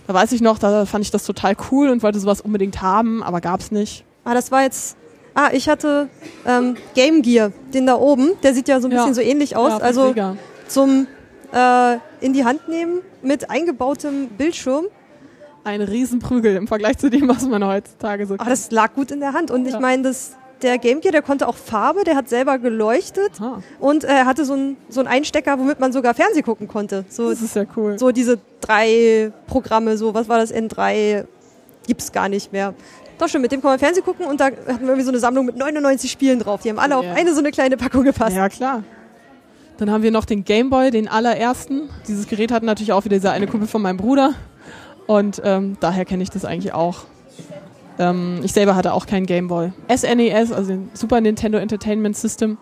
[0.06, 3.22] Da weiß ich noch, da fand ich das total cool und wollte sowas unbedingt haben,
[3.22, 4.04] aber gab's nicht.
[4.24, 4.96] Ah, das war jetzt.
[5.34, 6.08] Ah, ich hatte
[6.46, 8.30] ähm, Game Gear, den da oben.
[8.42, 8.98] Der sieht ja so ein Ja.
[8.98, 9.72] bisschen so ähnlich aus.
[9.72, 10.36] Ja, also Sega.
[10.68, 11.06] zum
[11.52, 14.86] äh, in die Hand nehmen mit eingebautem Bildschirm.
[15.64, 19.20] Ein Riesenprügel im Vergleich zu dem, was man heutzutage so Aber das lag gut in
[19.20, 19.50] der Hand.
[19.50, 19.80] Und ich Ja.
[19.80, 23.32] meine, das der Game Gear, der konnte auch Farbe, der hat selber geleuchtet.
[23.40, 27.04] Ah, Und er hatte so einen so einen Einstecker, womit man sogar Fernsehen gucken konnte.
[27.08, 27.98] So, das ist ja cool.
[27.98, 31.24] so diese drei Programme, so was war das, N3,
[31.86, 32.74] gibt's gar nicht mehr.
[33.18, 35.18] Doch schon, mit dem kann man Fernsehen gucken und da hatten wir irgendwie so eine
[35.18, 36.60] Sammlung mit 99 Spielen drauf.
[36.62, 36.98] Die haben alle Ja.
[37.00, 38.36] auf eine so eine kleine Packung gepasst.
[38.36, 38.82] Ja, klar.
[39.78, 41.90] Dann haben wir noch den Gameboy, den allerersten.
[42.08, 44.32] Dieses Gerät hat natürlich auch wieder dieser eine Kumpel von meinem Bruder.
[45.06, 47.04] Und ähm, daher kenne ich das eigentlich auch.
[47.98, 49.72] Ähm, ich selber hatte auch keinen Gameboy.
[49.94, 52.58] SNES, also den Super Nintendo Entertainment System,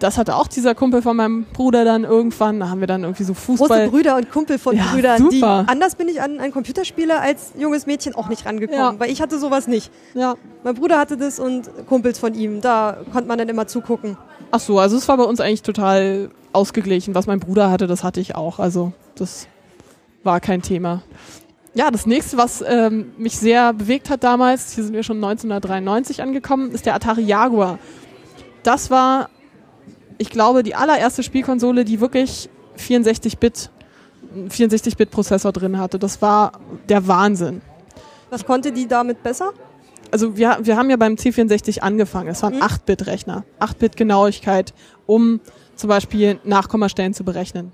[0.00, 2.58] das hatte auch dieser Kumpel von meinem Bruder dann irgendwann.
[2.60, 3.88] Da haben wir dann irgendwie so Große Fußball.
[3.88, 5.28] Brüder und Kumpel von Ja, Brüdern.
[5.30, 5.64] Die, super.
[5.68, 8.94] anders bin ich an, an Computerspiele als junges Mädchen auch nicht rangekommen, Ja.
[8.98, 9.92] weil ich hatte sowas nicht.
[10.14, 10.34] Ja.
[10.64, 14.16] Mein Bruder hatte das und Kumpels von ihm, da konnte man dann immer zugucken.
[14.50, 17.14] Ach so, also es war bei uns eigentlich total ausgeglichen.
[17.14, 18.58] Was mein Bruder hatte, das hatte ich auch.
[18.58, 19.46] Also das
[20.24, 21.02] war kein Thema.
[21.74, 26.22] Ja, das nächste, was ähm, mich sehr bewegt hat damals, hier sind wir schon 1993
[26.22, 27.78] angekommen, ist der Atari Jaguar.
[28.62, 29.28] Das war,
[30.18, 32.48] ich glaube, die allererste Spielkonsole, die wirklich
[32.78, 33.70] 64-Bit,
[34.48, 35.98] 64-Bit-Prozessor drin hatte.
[35.98, 36.52] Das war
[36.88, 37.60] der Wahnsinn.
[38.30, 39.52] Was konnte die damit besser?
[40.14, 42.28] also wir, wir haben ja beim C64 angefangen.
[42.28, 42.62] Es war ein Mhm.
[42.62, 43.42] 8-Bit-Rechner.
[43.58, 44.72] 8-Bit-Genauigkeit,
[45.06, 45.40] um
[45.74, 47.72] zum Beispiel Nachkommastellen zu berechnen.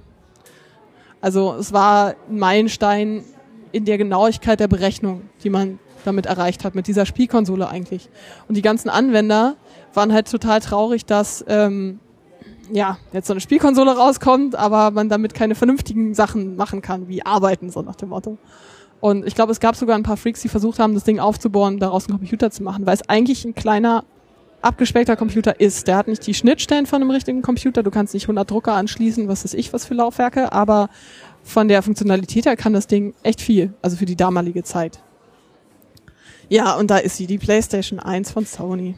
[1.20, 3.24] Also es war ein Meilenstein
[3.72, 8.08] in der Genauigkeit der Berechnung, die man damit erreicht hat, mit dieser Spielkonsole eigentlich.
[8.48, 9.56] Und die ganzen Anwender
[9.94, 12.00] waren halt total traurig, dass ähm,
[12.72, 17.24] ja, jetzt so eine Spielkonsole rauskommt, aber man damit keine vernünftigen Sachen machen kann, wie
[17.24, 18.38] arbeiten, so nach dem Motto.
[19.00, 21.78] Und ich glaube, es gab sogar ein paar Freaks, die versucht haben, das Ding aufzubauen,
[21.78, 24.04] daraus einen Computer zu machen, weil es eigentlich ein kleiner,
[24.62, 25.88] abgespeckter Computer ist.
[25.88, 29.26] Der hat nicht die Schnittstellen von einem richtigen Computer, du kannst nicht 100 Drucker anschließen,
[29.26, 30.90] was weiß ich, was für Laufwerke, aber
[31.42, 35.00] von der Funktionalität her kann das Ding echt viel, also für die damalige Zeit.
[36.48, 38.96] Ja, und da ist sie, die PlayStation 1 von Sony.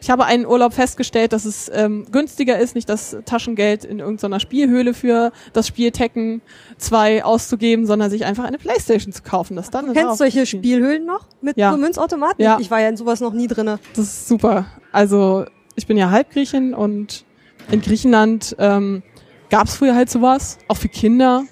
[0.00, 4.40] Ich habe einen Urlaub festgestellt, dass es ähm, günstiger ist, nicht das Taschengeld in irgendeiner
[4.40, 6.42] Spielhöhle für das Spiel Tekken
[6.76, 9.56] 2 auszugeben, sondern sich einfach eine Playstation zu kaufen.
[9.56, 11.72] Das dann Du kennst solche Spielhöhlen noch mit Ja.
[11.72, 12.44] so Münzautomaten?
[12.44, 12.58] Ja.
[12.60, 13.78] Ich war ja in sowas noch nie drinne.
[13.94, 14.66] Das ist super.
[14.92, 15.46] Also
[15.76, 17.24] ich bin ja Halbgriechin und
[17.70, 19.02] in Griechenland ähm,
[19.48, 21.44] gab es früher halt sowas, auch für Kinder.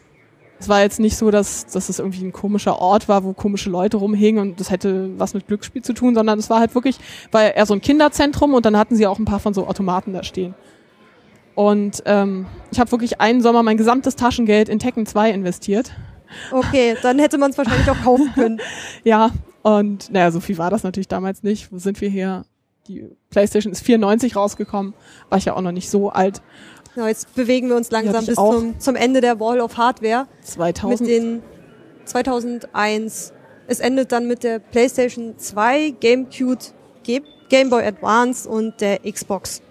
[0.65, 3.69] Es war jetzt nicht so, dass, dass es irgendwie ein komischer Ort war, wo komische
[3.69, 6.97] Leute rumhingen und das hätte was mit Glücksspiel zu tun, sondern es war halt wirklich,
[7.33, 10.15] war eher so ein Kinderzentrum und dann hatten sie auch ein paar von so Automaten
[10.15, 10.55] da stehen.
[11.55, 15.93] Und ähm, ich habe wirklich einen Sommer mein gesamtes Taschengeld in Tekken 2 investiert.
[16.51, 18.59] Okay, dann hätte man es wahrscheinlich auch kaufen können.
[19.05, 21.71] Ja, und naja, so viel war das natürlich damals nicht.
[21.71, 22.47] Wo sind wir hier?
[22.89, 24.95] Die PlayStation ist 94 rausgekommen,
[25.29, 26.41] war ich ja auch noch nicht so alt.
[26.97, 30.27] Ja, jetzt bewegen wir uns langsam bis zum, zum Ende der Wall of Hardware.
[30.43, 31.01] 2000.
[31.01, 31.43] Mit den
[32.05, 33.33] 2001.
[33.67, 36.59] Es endet dann mit der PlayStation 2, GameCube,
[37.49, 39.63] Game Boy Advance und der Xbox.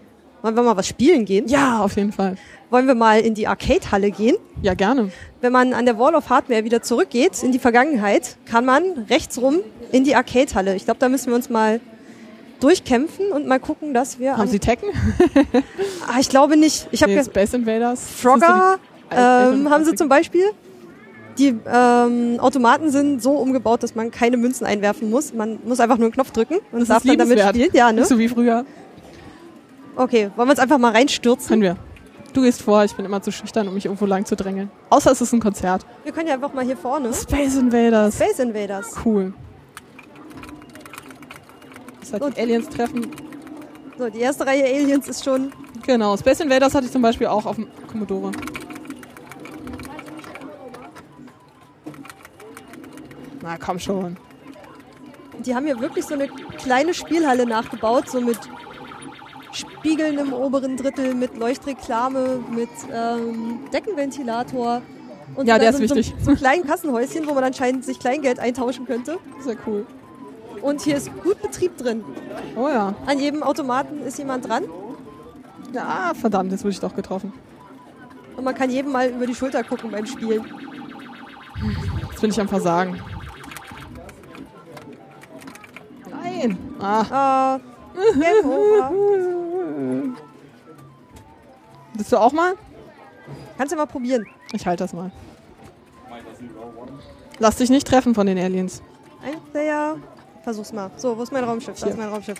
[0.41, 1.47] Wollen wir mal was spielen gehen?
[1.47, 2.35] ja, auf jeden Fall.
[2.69, 4.35] Wollen wir mal in die Arcade-Halle gehen?
[4.61, 5.11] Ja, gerne.
[5.41, 9.39] Wenn man an der Wall of Hardware wieder zurückgeht in die Vergangenheit, kann man rechts
[9.39, 9.59] rum
[9.91, 10.75] in die Arcade-Halle.
[10.75, 11.79] Ich glaube, da müssen wir uns mal
[12.63, 14.37] durchkämpfen und mal gucken, dass wir.
[14.37, 14.89] Haben Sie Tekken?
[16.07, 16.87] ah, ich glaube nicht.
[16.91, 18.01] Ich habe Nee, Space Invaders?
[18.17, 18.79] Frogger
[19.11, 20.45] die- ähm, haben sie zum Beispiel.
[21.37, 25.33] Die ähm, Automaten sind so umgebaut, dass man keine Münzen einwerfen muss.
[25.33, 27.69] Man muss einfach nur einen Knopf drücken und Das darf ist dann damit spielen.
[27.73, 28.01] Ja, ne?
[28.01, 28.65] Nicht so wie früher.
[29.95, 31.47] Okay, wollen wir uns einfach mal reinstürzen?
[31.49, 31.77] Können wir.
[32.33, 34.71] Du gehst vor, ich bin immer zu schüchtern, um mich irgendwo lang zu drängeln.
[34.89, 35.85] Außer es ist ein Konzert.
[36.03, 37.13] Wir können ja einfach mal hier vorne.
[37.13, 38.15] Space Invaders.
[38.15, 38.95] Space Invaders.
[39.05, 39.33] Cool.
[42.11, 43.11] Das heißt, die Aliens treffen.
[43.97, 45.53] So, die erste Reihe Aliens ist schon.
[45.85, 48.31] Genau, Space Invaders hatte ich zum Beispiel auch auf dem Commodore.
[53.41, 54.17] Na komm schon.
[55.45, 56.27] Die haben hier wirklich so eine
[56.57, 58.39] kleine Spielhalle nachgebaut, so mit
[59.51, 64.81] Spiegeln im oberen Drittel, mit Leuchtreklame, mit ähm, Deckenventilator.
[65.35, 66.15] Und Ja, der ist so, so, wichtig.
[66.21, 69.19] so einem kleinen Kassenhäuschen, wo man anscheinend sich Kleingeld eintauschen könnte.
[69.41, 69.85] Sehr cool.
[70.61, 72.03] Und hier ist gut Betrieb drin.
[72.55, 72.93] Oh ja.
[73.05, 74.63] An jedem Automaten ist jemand dran
[75.73, 77.33] Ja, verdammt, jetzt wurde ich doch getroffen.
[78.37, 80.45] und man kann jedem mal über die Schulter gucken beim Spielen.
[82.09, 82.99] Jetzt bin ich am Versagen.
[86.09, 86.57] Nein.
[86.79, 87.59] Ah.
[88.13, 88.91] Game over.
[91.93, 92.53] Willst du auch mal?
[93.57, 94.25] Kannst du mal probieren.
[94.51, 95.11] Ich halte das mal.
[97.39, 98.81] Lass dich nicht treffen von den Aliens.
[99.23, 99.97] Ein Player.
[100.43, 100.91] Versuch's mal.
[100.97, 101.79] So, wo ist mein Raumschiff?
[101.79, 101.93] Da Hier.
[101.93, 102.37] ist mein Raumschiff.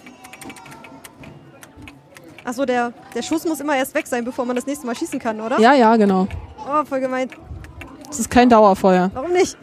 [2.43, 5.17] Achso, der, der Schuss muss immer erst weg sein, bevor man das nächste Mal schießen
[5.19, 5.59] kann, oder?
[5.59, 6.27] Ja, ja, genau.
[6.57, 7.29] Oh, voll gemein.
[8.09, 9.09] Es ist kein Dauerfeuer.
[9.13, 9.57] Warum nicht?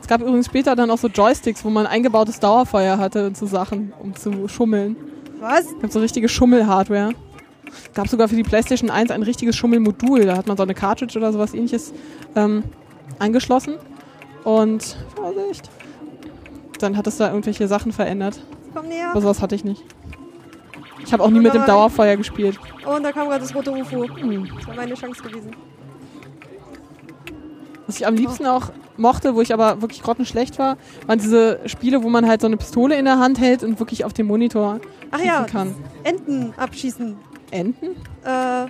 [0.00, 3.46] Es gab übrigens später dann auch so Joysticks, wo man eingebautes Dauerfeuer hatte und so
[3.46, 4.96] Sachen, um zu schummeln.
[5.40, 5.66] Was?
[5.66, 7.12] Es gab so richtige Schummel-Hardware.
[7.66, 10.26] Es gab sogar für die PlayStation 1 ein richtiges Schummelmodul.
[10.26, 11.92] Da hat man so eine Cartridge oder sowas ähnliches
[12.36, 12.62] ähm,
[13.18, 13.74] angeschlossen.
[14.44, 15.68] Und Vorsicht.
[16.82, 18.40] Dann hat es da irgendwelche Sachen verändert.
[18.74, 19.10] Komm näher.
[19.10, 19.84] Aber sowas hatte ich nicht.
[21.04, 21.64] Ich habe auch nie mit dem.
[21.64, 22.58] Dauerfeuer gespielt.
[22.84, 24.08] Oh, und da kam gerade das rote UFO.
[24.08, 24.48] Hm.
[24.56, 25.54] Das war meine Chance gewesen.
[27.86, 30.76] Was ich am liebsten auch mochte, wo ich aber wirklich grottenschlecht war,
[31.06, 34.04] waren diese Spiele, wo man halt so eine Pistole in der Hand hält und wirklich
[34.04, 34.80] auf dem Monitor
[35.10, 35.74] Ach ja, kann.
[36.02, 37.16] Enten abschießen.
[37.50, 37.90] Enten?
[38.24, 38.66] Äh,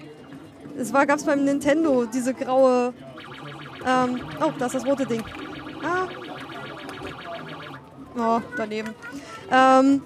[0.78, 2.92] es war, gab's beim Nintendo diese graue.
[3.86, 5.22] Ähm, oh, da ist das rote Ding.
[5.82, 6.08] Ah.
[8.18, 8.90] Oh, daneben.
[9.50, 10.02] Ähm,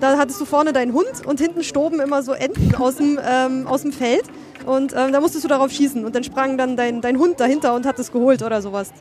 [0.00, 3.66] da hattest du vorne deinen Hund und hinten stoben immer so Enten aus dem, ähm,
[3.66, 4.24] aus dem Feld.
[4.66, 6.04] Und ähm, da musstest du darauf schießen.
[6.04, 8.92] Und dann sprang dann dein, dein Hund dahinter und hat es geholt oder sowas.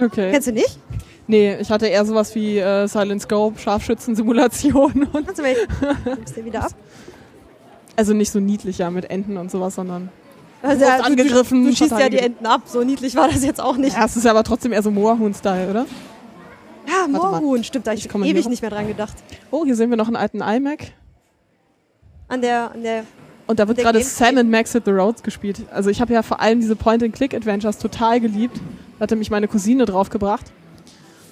[0.00, 0.30] Okay.
[0.30, 0.78] Kennst du nicht?
[1.26, 5.08] Nee, ich hatte eher sowas wie äh, Silent Scope, Scharfschützen-Simulation.
[5.12, 5.54] und- Kannst du mal.
[6.16, 6.72] Nimmst den wieder ab?
[7.96, 10.08] Also nicht so niedlicher mit Enten und sowas, sondern.
[10.62, 12.18] Also, ja, du, angegriffen, du, du schießt ja die.
[12.18, 12.62] Enten ab.
[12.66, 13.96] So niedlich war das jetzt auch nicht.
[13.96, 15.86] Ja, es ist aber trotzdem eher so Moorhuhn-Style, oder?
[16.88, 17.06] Ja.
[17.08, 17.64] Moorhuhn.
[17.64, 19.14] Stimmt, da hab Ich ich ewig nicht mehr dran gedacht.
[19.50, 20.92] Oh, hier sehen wir noch einen alten iMac.
[22.28, 23.04] An der, an der
[23.46, 25.62] Und da wird gerade Sam and Max Hit the Road gespielt.
[25.72, 28.60] Also ich habe ja vor allem diese Point-and-Click-Adventures total geliebt.
[28.98, 30.52] Da hatte mich meine Cousine draufgebracht.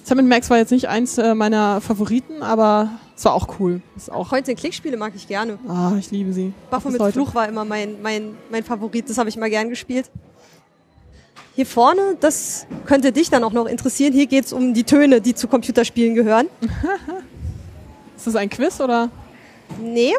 [0.03, 3.81] Sam and Max war jetzt nicht eins äh, meiner Favoriten, aber es war auch cool.
[3.95, 5.59] Ist auch, Point-and-Click-Spiele mag ich gerne.
[5.67, 6.53] ah, ich liebe sie.
[6.71, 7.11] Heute.
[7.11, 9.09] Fluch war immer mein, mein, mein Favorit.
[9.09, 10.09] Das habe ich mal gern gespielt.
[11.57, 14.13] Hier vorne, das könnte dich dann auch noch interessieren.
[14.13, 16.49] Hier geht's um die Töne, die zu Computerspielen gehören.
[18.15, 19.09] Ist das ein Quiz oder?
[19.81, 20.13] Nee.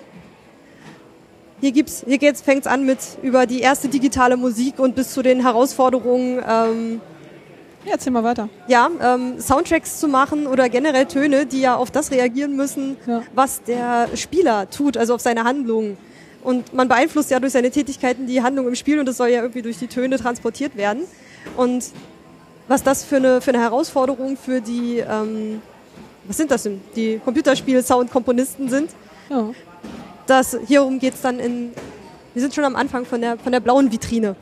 [1.60, 5.22] Hier, gibt's, hier geht's, fängt's an mit über die erste digitale Musik und bis zu
[5.22, 7.00] den Herausforderungen, ähm,
[7.84, 8.48] Ja, erzähl mal weiter.
[8.66, 13.22] Ja, ähm, Soundtracks zu machen oder generell Töne, die ja auf das reagieren müssen, Ja.
[13.36, 15.98] was der Spieler tut, also auf seine Handlungen.
[16.42, 19.40] Und man beeinflusst ja durch seine Tätigkeiten die Handlung im Spiel und das soll ja
[19.40, 21.04] irgendwie durch die Töne transportiert werden.
[21.56, 21.84] Und
[22.68, 25.62] was das für eine, für eine Herausforderung für die, ähm,
[26.24, 28.90] was sind das denn, die Computerspiel-Soundkomponisten sind,
[29.30, 29.46] Ja.
[30.26, 31.70] das, hierum geht's dann in,
[32.34, 34.36] wir sind schon am Anfang von der, von der blauen Vitrine.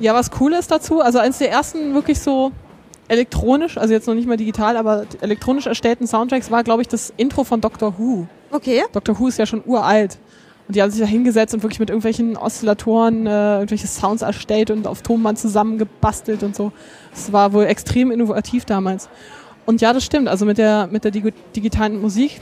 [0.00, 2.52] Ja, was cool ist dazu, also eines der ersten wirklich so
[3.08, 7.12] elektronisch, also jetzt noch nicht mal digital, aber elektronisch erstellten Soundtracks war, glaube ich, das
[7.16, 8.26] Intro von Doctor Who.
[8.50, 8.84] Okay.
[8.92, 10.18] Doctor Who ist ja schon uralt.
[10.70, 14.70] Und die haben sich da hingesetzt und wirklich mit irgendwelchen Oszillatoren äh, irgendwelche Sounds erstellt
[14.70, 16.70] und auf Tonband zusammengebastelt und so.
[17.10, 19.08] Das war wohl extrem innovativ damals.
[19.66, 20.28] Und ja, das stimmt.
[20.28, 22.40] Also mit der, mit der Digi digitalen Musik,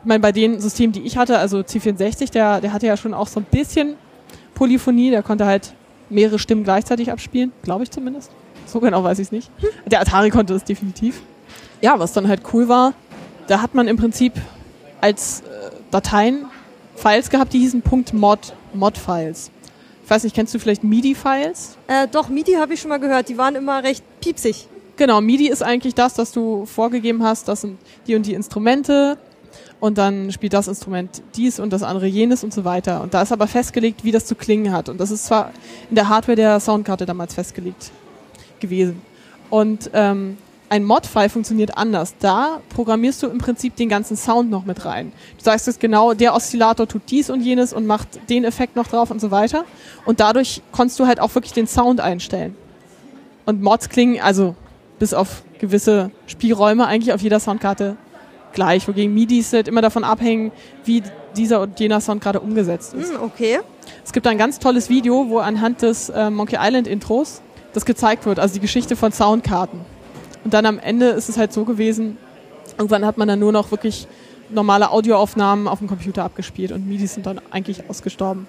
[0.00, 3.14] ich meine, bei den Systemen, die ich hatte, also C64, der, der hatte ja schon
[3.14, 3.94] auch so ein bisschen
[4.56, 5.74] Polyphonie, der konnte halt
[6.10, 8.32] mehrere Stimmen gleichzeitig abspielen, glaube ich zumindest.
[8.66, 9.48] So genau weiß ich es nicht.
[9.86, 11.22] Der Atari konnte das definitiv.
[11.80, 12.94] Ja, was dann halt cool war,
[13.46, 14.32] da hat man im Prinzip
[15.00, 16.46] als äh, Dateien
[16.96, 17.82] Files gehabt, die hießen
[18.12, 19.50] .mod, Mod-Files.
[20.04, 21.78] Ich weiß nicht, kennst du vielleicht MIDI-Files?
[21.86, 24.68] Äh, doch, MIDI habe ich schon mal gehört, die waren immer recht piepsig.
[24.96, 29.18] Genau, MIDI ist eigentlich das, dass du vorgegeben hast, das sind die und die Instrumente
[29.80, 33.02] und dann spielt das Instrument dies und das andere jenes und so weiter.
[33.02, 34.88] Und da ist aber festgelegt, wie das zu klingen hat.
[34.88, 35.52] Und das ist zwar
[35.90, 37.90] in der Hardware der Soundkarte damals festgelegt
[38.60, 39.02] gewesen.
[39.50, 40.38] Und ähm,
[40.74, 42.16] ein Mod-File funktioniert anders.
[42.18, 45.12] Da programmierst du im Prinzip den ganzen Sound noch mit rein.
[45.38, 48.88] Du sagst jetzt genau, der Oszillator tut dies und jenes und macht den Effekt noch
[48.88, 49.64] drauf und so weiter.
[50.04, 52.56] Und dadurch konntest du halt auch wirklich den Sound einstellen.
[53.46, 54.56] Und Mods klingen also
[54.98, 57.96] bis auf gewisse Spielräume eigentlich auf jeder Soundkarte
[58.52, 60.50] gleich, wogegen MIDIs halt immer davon abhängen,
[60.84, 61.04] wie
[61.36, 63.12] dieser und jener Sound gerade umgesetzt ist.
[63.12, 63.60] Hm, okay.
[64.04, 67.42] Es gibt ein ganz tolles Video, wo anhand des äh, Monkey Island Intros
[67.74, 69.93] das gezeigt wird, also die Geschichte von Soundkarten.
[70.44, 72.16] Und dann am Ende ist es halt so gewesen,
[72.76, 74.06] irgendwann hat man dann nur noch wirklich
[74.50, 78.46] normale Audioaufnahmen auf dem Computer abgespielt und MIDIs sind dann eigentlich ausgestorben.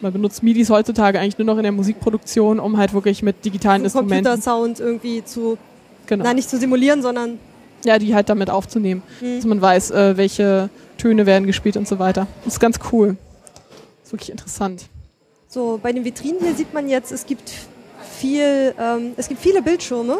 [0.00, 3.84] Man benutzt MIDIs heutzutage eigentlich nur noch in der Musikproduktion, um halt wirklich mit digitalen
[3.84, 5.58] Instrumenten, Computersound irgendwie zu,
[6.06, 7.38] genau, nein, nicht zu simulieren, sondern
[7.84, 9.36] ja, die halt damit aufzunehmen, Mhm.
[9.36, 12.26] dass man weiß, äh, welche Töne werden gespielt und so weiter.
[12.44, 13.16] Das ist ganz cool.
[14.00, 14.86] Das ist wirklich interessant.
[15.48, 17.52] so bei den Vitrinen hier sieht man jetzt, es gibt
[18.18, 20.18] viel, ähm, es gibt viele Bildschirme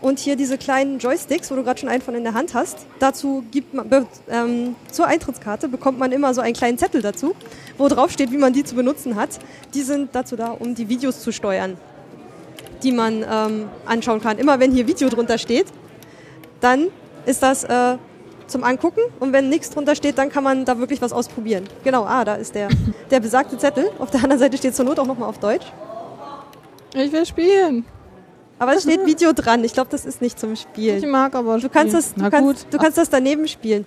[0.00, 2.86] und hier diese kleinen Joysticks, wo du gerade schon einen von in der Hand hast.
[2.98, 7.34] Dazu gibt man ähm, zur Eintrittskarte bekommt man immer so einen kleinen Zettel dazu,
[7.78, 9.38] wo drauf steht, wie man die zu benutzen hat.
[9.74, 11.76] Die sind dazu da, um die Videos zu steuern,
[12.82, 14.38] die man ähm, anschauen kann.
[14.38, 15.66] Immer wenn hier Video drunter steht,
[16.60, 16.88] dann
[17.26, 17.98] ist das äh,
[18.46, 21.64] zum Angucken und wenn nichts drunter steht, dann kann man da wirklich was ausprobieren.
[21.84, 22.68] Genau, ah, da ist der,
[23.10, 23.90] der besagte Zettel.
[23.98, 25.66] Auf der anderen Seite steht zur Not auch nochmal auf Deutsch.
[26.94, 27.84] Ich will spielen.
[28.60, 29.64] Aber es steht Video dran.
[29.64, 31.10] Ich glaube, das ist nicht zum Ich Spielen.
[31.10, 33.86] mag aber Du kannst das, du kannst, du kannst das daneben spielen.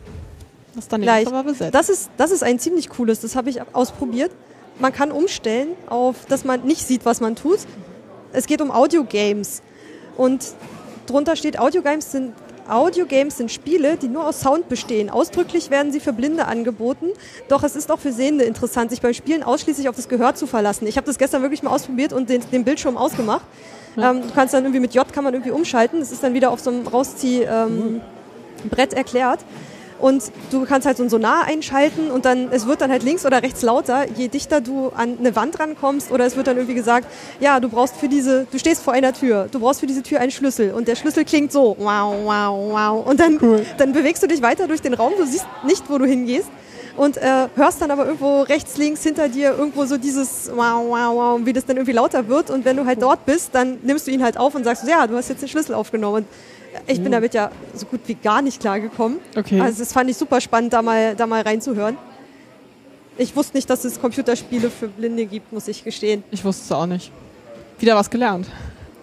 [0.73, 1.27] Das dann gleich.
[1.27, 1.75] aber besetzt.
[1.75, 4.31] Das ist, das ist ein ziemlich cooles, das habe ich ausprobiert.
[4.79, 7.59] Man kann umstellen auf, dass man nicht sieht, was man tut.
[8.31, 9.61] Es geht um Audiogames.
[10.17, 10.43] Und
[11.05, 12.33] drunter steht, Audiogames sind,
[12.67, 15.11] Audiogames sind Spiele, die nur aus Sound bestehen.
[15.11, 17.09] Ausdrücklich werden sie für Blinde angeboten.
[17.47, 20.47] Doch es ist auch für Sehende interessant, sich beim Spielen ausschließlich auf das Gehör zu
[20.47, 20.87] verlassen.
[20.87, 23.45] Ich habe das gestern wirklich mal ausprobiert und den, den Bildschirm ausgemacht.
[23.97, 25.99] Ähm, du kannst dann irgendwie mit J kann man irgendwie umschalten.
[25.99, 28.01] Das ist dann wieder auf so einem Rauszieh, ähm,
[28.69, 29.39] Brett erklärt.
[29.99, 30.21] Und
[30.51, 33.41] du kannst halt so ein Sonar einschalten und dann, es wird dann halt links oder
[33.41, 37.07] rechts lauter, je dichter du an eine Wand rankommst oder es wird dann irgendwie gesagt,
[37.39, 40.19] ja, du brauchst für diese, du stehst vor einer Tür, du brauchst für diese Tür
[40.19, 43.07] einen Schlüssel und der Schlüssel klingt so, wow, wow, wow.
[43.07, 43.39] Und dann,
[43.77, 46.49] dann bewegst du dich weiter durch den Raum, du siehst nicht, wo du hingehst
[46.95, 51.15] und äh, hörst dann aber irgendwo rechts, links hinter dir irgendwo so dieses wow, wow,
[51.15, 54.05] wow, wie das dann irgendwie lauter wird und wenn du halt dort bist, dann nimmst
[54.07, 56.17] du ihn halt auf und sagst, ja, du hast jetzt den Schlüssel aufgenommen.
[56.17, 56.27] Und
[56.87, 59.19] ich bin damit ja so gut wie gar nicht klargekommen.
[59.37, 59.59] Okay.
[59.59, 61.97] Also das fand ich super spannend, da mal, da mal reinzuhören.
[63.17, 66.23] Ich wusste nicht, dass es Computerspiele für Blinde gibt, muss ich gestehen.
[66.31, 67.11] Ich wusste es auch nicht.
[67.79, 68.47] Wieder was gelernt.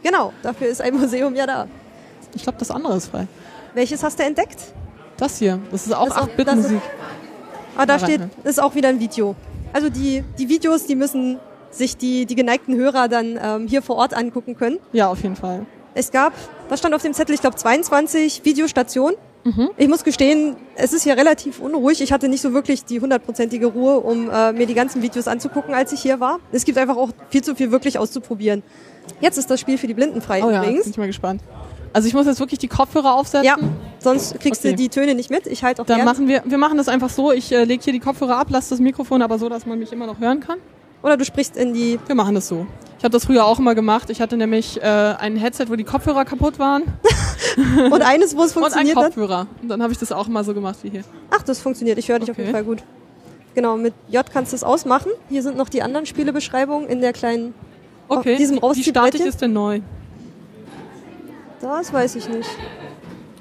[0.03, 1.69] Genau, dafür ist ein Museum ja da.
[2.35, 3.27] Ich glaube, das andere ist frei.
[3.75, 4.59] Welches hast du entdeckt?
[5.17, 6.81] Das hier, das ist auch Das ist auch- 8-Bit-Musik.
[7.81, 9.35] Ah, da steht, ist auch wieder ein Video.
[9.73, 11.39] Also die, die Videos, die müssen
[11.71, 14.79] sich die, die geneigten Hörer dann ähm, hier vor Ort angucken können.
[14.93, 15.65] Ja, auf jeden Fall.
[15.95, 16.33] Es gab,
[16.69, 17.35] was stand auf dem Zettel?
[17.35, 19.17] Ich glaube 22 Videostationen.
[19.79, 22.03] Ich muss gestehen, es ist hier relativ unruhig.
[22.03, 25.73] Ich hatte nicht so wirklich die hundertprozentige Ruhe, um äh, mir die ganzen Videos anzugucken,
[25.73, 26.41] als ich hier war.
[26.53, 28.63] Es gibt einfach auch viel zu viel wirklich auszuprobieren.
[29.21, 30.87] Jetzt ist das Spiel für die Blinden frei Oh ja, bin übrigens.
[30.89, 31.41] ich mal gespannt.
[31.93, 33.45] Also ich muss jetzt wirklich die Kopfhörer aufsetzen.
[33.47, 33.57] Ja,
[33.99, 34.71] sonst kriegst Okay.
[34.71, 35.47] du die Töne nicht mit.
[35.47, 36.07] Ich halte auch Dann gern.
[36.07, 37.33] machen wir, wir machen das einfach so.
[37.33, 39.93] Ich äh, lege hier die Kopfhörer ab, lasse das Mikrofon aber so, dass man mich
[39.93, 40.59] immer noch hören kann.
[41.03, 41.99] Oder du sprichst in die.
[42.07, 42.67] Wir machen das so.
[42.99, 44.11] Ich habe das früher auch immer gemacht.
[44.11, 46.83] Ich hatte nämlich äh, ein Headset, wo die Kopfhörer kaputt waren
[47.91, 49.07] Und eines, wo es und funktioniert hat.
[49.07, 49.47] Kopfhörer.
[49.63, 51.03] Und dann habe ich das auch immer so gemacht wie hier.
[51.31, 51.99] Ach, das funktioniert.
[51.99, 52.43] Ich höre dich auf Okay.
[52.43, 52.83] jeden Fall gut.
[53.55, 55.11] Genau, mit J kannst du es ausmachen.
[55.29, 57.55] Hier sind noch die anderen Spielebeschreibungen in der kleinen.
[58.09, 59.81] Okay, diesem wie starte ich es denn neu?
[61.61, 62.49] Das weiß ich nicht.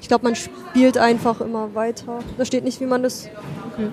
[0.00, 2.18] Ich glaube, man spielt einfach immer weiter.
[2.36, 3.28] Da steht nicht, wie man das.
[3.72, 3.90] Okay.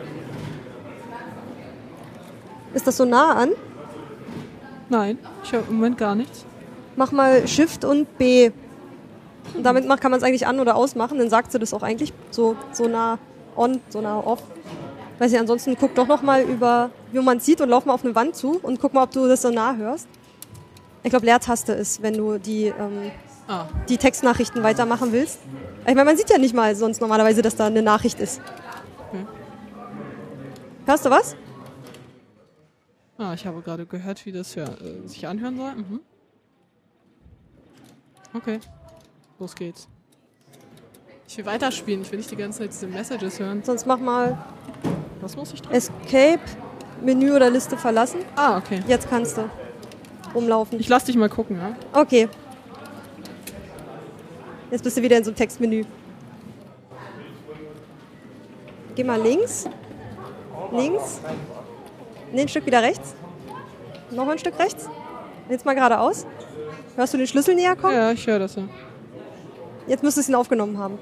[2.74, 3.52] Ist das so nah an?
[4.90, 6.46] Nein, ich höre im Moment gar nichts.
[6.96, 8.52] Mach mal Shift und B.
[9.54, 11.18] Und damit kann man es eigentlich an- oder ausmachen.
[11.18, 13.20] Dann sagt sie das auch eigentlich so, so nah
[13.56, 14.44] on, so nah off.
[15.20, 18.04] Weiß ich, ansonsten guck doch noch mal über, wie man sieht und lauf mal auf
[18.06, 20.08] eine Wand zu und guck mal, ob du das so nah hörst.
[21.04, 23.12] Ich glaube, Leertaste ist, wenn du die, ähm,
[23.48, 25.40] Ah, die Textnachrichten weitermachen willst.
[25.82, 28.42] Ich meine, man sieht ja nicht mal sonst normalerweise, dass da eine Nachricht ist.
[29.10, 29.26] Okay.
[30.86, 31.36] Hörst du was?
[33.18, 35.76] ah ich habe gerade gehört, wie das ja, äh, sich anhören soll.
[35.76, 36.00] Mhm.
[38.34, 38.60] Okay,
[39.40, 39.88] los geht's.
[41.28, 43.64] Ich will weiterspielen, ich will nicht die ganze Zeit diese Messages hören.
[43.64, 44.38] Sonst mach mal
[45.22, 45.76] Was muss ich drücken?
[45.76, 46.44] Escape,
[47.02, 48.20] Menü oder Liste verlassen.
[48.36, 48.82] Ah, okay.
[48.88, 49.50] Jetzt kannst du
[50.34, 50.80] rumlaufen.
[50.80, 51.76] Ich lass dich mal gucken, ja?
[51.94, 52.30] Okay.
[54.72, 55.86] Jetzt bist du wieder in so einem Textmenü.
[58.96, 59.66] Geh mal links.
[60.72, 61.22] Links.
[62.32, 63.14] Nee, ein Stück wieder rechts.
[64.12, 64.90] Noch ein Stück rechts.
[65.50, 66.26] Jetzt mal geradeaus.
[66.96, 67.94] Hörst du den Schlüssel näher kommen?
[67.94, 68.64] Ja, ich höre das ja.
[69.88, 70.98] Jetzt müsstest du ihn aufgenommen haben.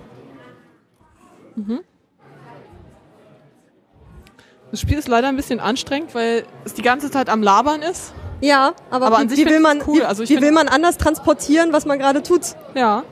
[4.71, 8.13] Das Spiel ist leider ein bisschen anstrengend, weil es die ganze Zeit am Labern ist.
[8.41, 9.99] Ja, aber, Aber wie, an sich wie, will man, cool.
[9.99, 12.41] wie, Also wie will man anders transportieren, was man gerade tut?
[12.75, 13.03] Ja.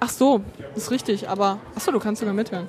[0.00, 0.40] Ach so,
[0.74, 1.58] das ist richtig, aber.
[1.76, 2.66] Ach so, du kannst sogar mithören.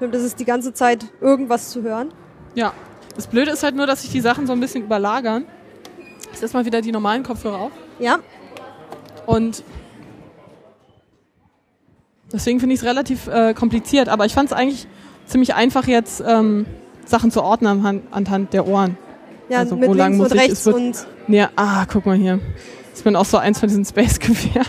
[0.00, 2.12] Das ist die ganze Zeit irgendwas zu hören.
[2.54, 2.72] Ja.
[3.16, 5.44] Das Blöde ist halt nur, dass sich die Sachen so ein bisschen überlagern.
[6.32, 7.72] Ich setze mal wieder die normalen Kopfhörer auf.
[7.98, 8.20] Ja,
[9.26, 9.62] Und
[12.32, 14.08] deswegen finde ich es relativ äh, kompliziert.
[14.08, 14.86] Aber ich fand es eigentlich
[15.26, 16.64] ziemlich einfach jetzt, ähm,
[17.04, 18.96] Sachen zu ordnen anhand, anhand der Ohren.
[19.48, 20.42] ja Also, mit wo lang links muss und ich?
[20.42, 22.38] rechts Es wird- und Nee, ah, guck mal hier.
[22.94, 24.64] Ich bin auch so eins von diesen Space-Gewehr.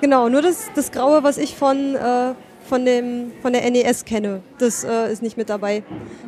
[0.00, 2.34] Genau, nur das, das Graue, was ich von, äh,
[2.68, 5.82] von, dem, von der NES kenne, das äh, ist nicht mit dabei.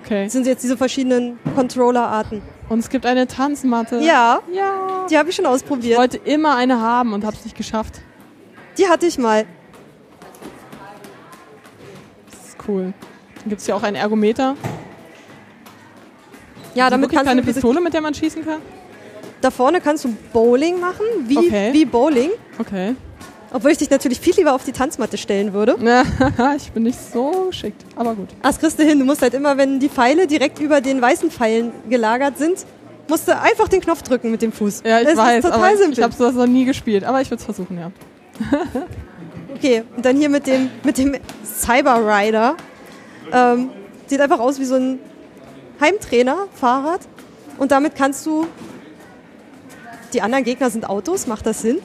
[0.04, 0.24] Okay.
[0.24, 2.40] Das sind jetzt diese verschiedenen Controller-Arten.
[2.68, 3.98] Und es gibt eine Tanzmatte.
[4.00, 5.06] Ja, Ja.
[5.10, 5.98] die habe ich schon Ich ausprobiert.
[5.98, 8.00] wollte immer eine haben und habe es nicht geschafft.
[8.78, 9.44] Die hatte ich mal.
[12.30, 12.92] Das ist cool.
[13.40, 14.56] Dann gibt es hier auch einen Ergometer.
[16.74, 18.60] Ja, damit kannst du diese, Pistole, mit der man schießen kann?
[19.40, 21.72] Da vorne kannst du Bowling machen, wie, Okay.
[21.72, 22.30] wie Bowling.
[22.58, 22.94] Okay.
[23.52, 25.76] Obwohl ich dich natürlich viel lieber auf die Tanzmatte stellen würde.
[26.56, 28.28] ich bin nicht so geschickt, aber gut.
[28.42, 28.98] Das kriegst du hin.
[28.98, 32.66] Du musst halt immer, wenn die Pfeile direkt über den weißen Pfeilen gelagert sind,
[33.08, 34.82] musst du einfach den Knopf drücken mit dem Fuß.
[34.84, 35.98] Ja, ich das weiß, ist total ich, simpel.
[35.98, 37.92] ich habe sowas noch nie gespielt, aber ich würde es versuchen, ja.
[39.54, 42.56] Okay, und dann hier mit dem, mit dem Cyber Rider.
[43.32, 43.70] Ähm,
[44.06, 44.98] sieht einfach aus wie so ein
[45.80, 47.00] Heimtrainer-Fahrrad.
[47.58, 48.46] Und damit kannst du.
[50.12, 51.78] Die anderen Gegner sind Autos, macht das Sinn?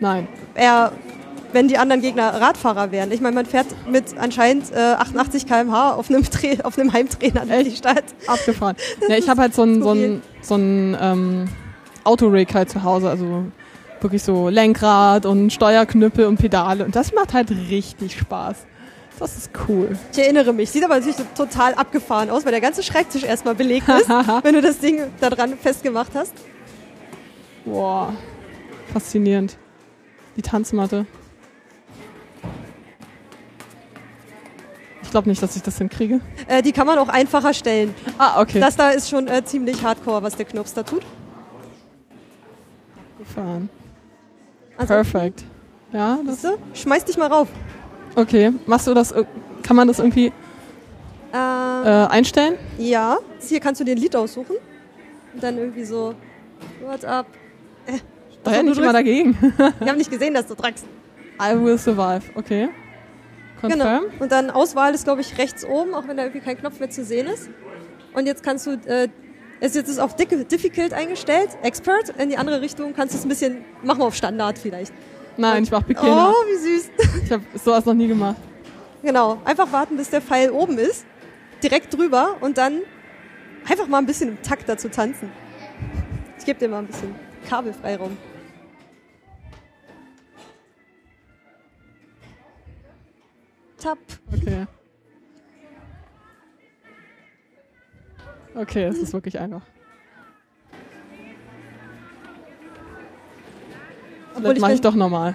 [0.00, 0.28] Nein.
[0.54, 0.92] Eher,
[1.52, 3.10] wenn die anderen Gegner Radfahrer wären.
[3.12, 7.46] Ich meine, man fährt mit anscheinend äh, 88 km/h auf einem, Tra- auf einem Heimtrainer
[7.46, 8.04] durch die Stadt.
[8.26, 8.76] Abgefahren.
[9.08, 11.44] ja, ich habe halt so ein, so ein, so ein ähm,
[12.04, 13.44] Autorig halt zu Hause, also
[14.00, 18.66] wirklich so Lenkrad und Steuerknüppel und Pedale und das macht halt richtig Spaß.
[19.18, 19.96] Das ist cool.
[20.12, 20.70] Ich erinnere mich.
[20.70, 24.08] Sieht aber natürlich total abgefahren aus, weil der ganze Schreibtisch erstmal belegt ist,
[24.42, 26.34] wenn du das Ding da dran festgemacht hast.
[27.66, 28.14] Boah,
[28.92, 29.58] faszinierend.
[30.36, 31.04] Die Tanzmatte.
[35.02, 36.20] Ich glaube nicht, dass ich das hinkriege.
[36.48, 37.94] Äh, die kann man auch einfacher stellen.
[38.18, 38.60] Ah, okay.
[38.60, 41.02] Das da ist schon äh, ziemlich hardcore, was der Knirps da tut.
[43.18, 43.68] Gefahren.
[44.76, 45.44] Also, Perfekt.
[45.92, 47.48] Ja, das, siehste, schmeiß dich mal rauf.
[48.16, 48.52] okay.
[48.66, 49.14] Machst du das,
[49.62, 50.32] kann man das irgendwie
[51.32, 52.56] Äh, äh, einstellen?
[52.78, 54.56] ja, hier kannst du dir ein Lied aussuchen.
[55.34, 56.14] Und dann irgendwie so,
[56.84, 57.26] what's up?
[58.44, 59.36] Da ja du nicht drückst- dagegen.
[59.80, 60.86] Ich habe nicht gesehen, dass du drückst.
[61.42, 62.22] I will survive.
[62.36, 62.68] Okay.
[63.62, 63.84] Genau.
[63.84, 64.04] Confirm.
[64.20, 66.90] Und dann Auswahl ist, glaube ich, rechts oben, auch wenn da irgendwie kein Knopf mehr
[66.90, 67.50] zu sehen ist.
[68.12, 69.08] Und jetzt kannst du, äh,
[69.60, 72.10] es ist jetzt auf Difficult eingestellt, Expert.
[72.18, 74.92] In die andere Richtung kannst du es ein bisschen, machen wir auf Standard vielleicht.
[75.36, 76.32] Nein, ich mach Beginner.
[76.32, 76.90] Oh, wie süß.
[77.24, 78.36] Ich habe sowas noch nie gemacht.
[79.02, 81.04] Genau, einfach warten, bis der Pfeil oben ist,
[81.62, 82.80] direkt drüber und dann
[83.68, 85.30] einfach mal ein bisschen im Takt dazu tanzen.
[86.38, 87.14] Ich gebe dir mal ein bisschen
[87.48, 88.16] Kabelfreiraum.
[93.78, 93.98] Tap.
[94.32, 94.66] Okay.
[98.54, 99.62] Okay, es ist wirklich einfach.
[104.34, 105.34] Vielleicht ich, mache ich doch normal.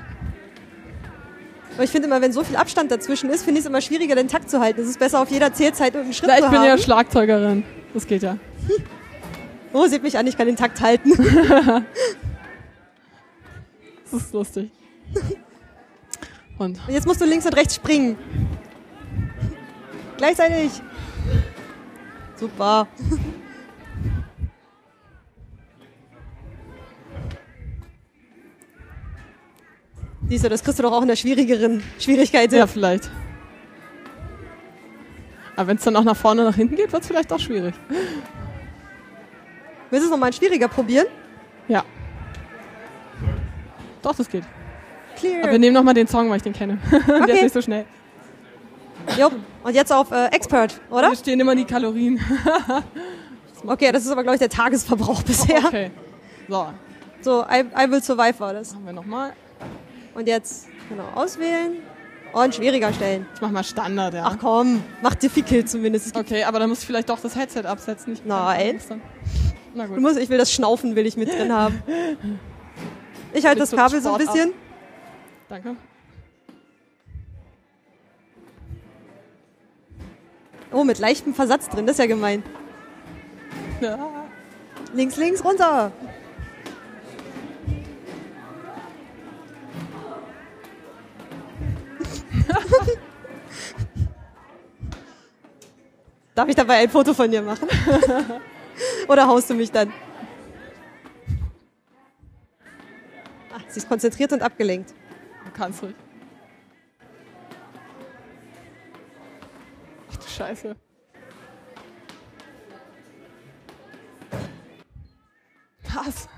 [1.73, 4.15] aber ich finde immer, wenn so viel Abstand dazwischen ist, finde ich es immer schwieriger,
[4.15, 4.81] den Takt zu halten.
[4.81, 6.67] Es ist besser, auf jeder Zählzeit irgendeinen Schritt Ja, ich zu bin haben.
[6.67, 7.63] ja Schlagzeugerin.
[7.93, 8.37] Das geht ja.
[9.73, 11.11] oh, seht mich an, ich kann den Takt halten.
[14.11, 14.69] Das ist lustig.
[16.57, 18.17] Und Und jetzt musst du links und rechts springen.
[20.17, 20.69] Gleichzeitig.
[22.35, 22.87] Super.
[30.27, 32.51] Siehst du, das kriegst du doch auch in der schwierigeren Schwierigkeit.
[32.51, 33.09] ja, vielleicht.
[35.55, 37.39] Aber wenn es dann auch nach vorne und nach hinten geht, wird es vielleicht auch
[37.39, 37.75] schwierig.
[39.91, 41.05] Willst du es nochmal schwieriger probieren?
[41.67, 41.83] Ja.
[44.01, 44.43] Doch, das geht.
[45.17, 45.43] Clear.
[45.43, 46.79] Aber wir nehmen nochmal den Song, weil ich den kenne.
[46.91, 47.43] Der ist Okay.
[47.43, 47.85] nicht so schnell.
[49.17, 49.33] Jupp.
[49.63, 51.07] Und jetzt auf äh, Expert, oder?
[51.07, 52.19] Hier stehen immer die Kalorien.
[53.63, 55.63] Okay, das ist aber, glaube ich, der Tagesverbrauch bisher.
[55.63, 55.91] Okay.
[56.49, 56.65] So,
[57.21, 58.73] So, I, I Will Survive war das.
[58.73, 59.33] machen wir nochmal.
[60.15, 61.73] Und jetzt, genau, auswählen
[62.33, 63.27] und schwieriger stellen.
[63.35, 64.23] Ich mach mal Standard, ja.
[64.25, 66.17] Ach komm, mach difficult zumindest.
[66.17, 68.13] Okay, aber dann muss ich vielleicht doch das Headset absetzen.
[68.13, 68.79] Ich Nein.
[69.73, 70.01] Na du gut.
[70.01, 71.81] musst, ich will das Schnaufen will ich mit drin haben.
[73.33, 74.19] Ich halte das Kabel so ein ab?
[74.21, 74.53] bisschen.
[75.47, 75.75] Danke.
[80.73, 82.43] Oh, mit leichtem Versatz drin, das ist ja gemein.
[83.81, 84.25] Ja.
[84.93, 85.91] Links, links, runter.
[96.35, 97.67] Darf ich dabei ein Foto von dir machen?
[99.11, 99.91] Oder haust du mich dann?
[103.53, 104.93] Ah, sie ist konzentriert und abgelenkt.
[105.43, 105.95] Du kannst ruhig.
[110.13, 110.75] Ach du Scheiße.
[115.93, 116.29] Was?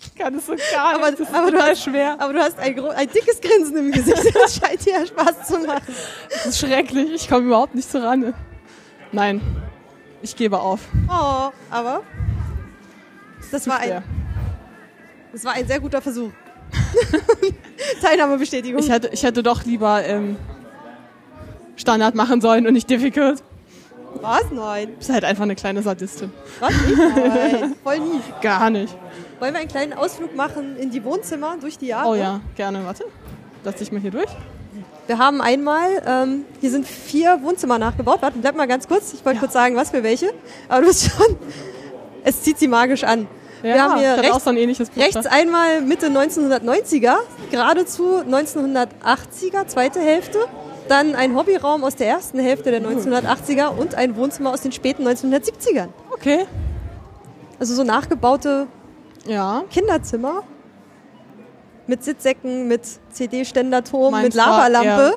[0.00, 1.20] Ich kann es so gar Aber- nicht.
[1.20, 2.16] Das ist aber du hast- schwer.
[2.18, 4.16] Aber du hast ein, ein dickes Grinsen im Gesicht.
[4.32, 5.94] Das scheint dir ja Spaß zu machen.
[6.30, 7.10] Das ist schrecklich.
[7.12, 8.32] Ich komme überhaupt nicht so ran.
[9.12, 9.40] Nein.
[10.22, 10.80] Ich gebe auf.
[11.08, 12.02] Oh, aber
[13.50, 14.02] das war ein,
[15.32, 16.30] das war ein sehr guter Versuch.
[18.02, 18.80] Teilnahmebestätigung.
[18.80, 20.36] Ich hätte, ich hätte doch lieber ähm,
[21.76, 23.42] Standard machen sollen und nicht difficult.
[24.20, 24.50] Was?
[24.50, 24.88] Nein.
[24.88, 26.32] Du bist halt einfach eine kleine Sadistin.
[26.60, 26.70] Was?
[26.70, 26.98] Nicht?
[26.98, 27.74] Nein.
[27.82, 28.20] Voll nie.
[28.40, 28.96] Gar nicht.
[29.38, 32.08] Wollen wir einen kleinen Ausflug machen in die Wohnzimmer durch die Jahre?
[32.08, 32.84] Oh ja, gerne.
[32.84, 33.04] Warte.
[33.62, 34.30] Lass dich mal hier durch.
[35.06, 38.18] Wir haben einmal, ähm, hier sind vier Wohnzimmer nachgebaut.
[38.22, 39.12] Warte, bleib mal ganz kurz.
[39.12, 39.40] Ich wollte Ja.
[39.40, 40.32] kurz sagen, was für welche.
[40.68, 41.36] Aber du bist schon,
[42.24, 43.28] es zieht sie magisch an.
[43.62, 44.56] Ja, wir haben hier rechts, so ein
[44.96, 47.16] rechts einmal Mitte 1990er,
[47.50, 50.38] geradezu 1980er, zweite Hälfte.
[50.88, 55.04] Dann ein Hobbyraum aus der ersten Hälfte der 1980er und ein Wohnzimmer aus den späten
[55.06, 55.88] 1970ern.
[56.12, 56.46] Okay.
[57.58, 58.66] Also so nachgebaute
[59.26, 59.64] Ja.
[59.70, 60.42] Kinderzimmer
[61.86, 65.16] mit Sitzsäcken, mit CD-Ständerturm, mit Lavalampe.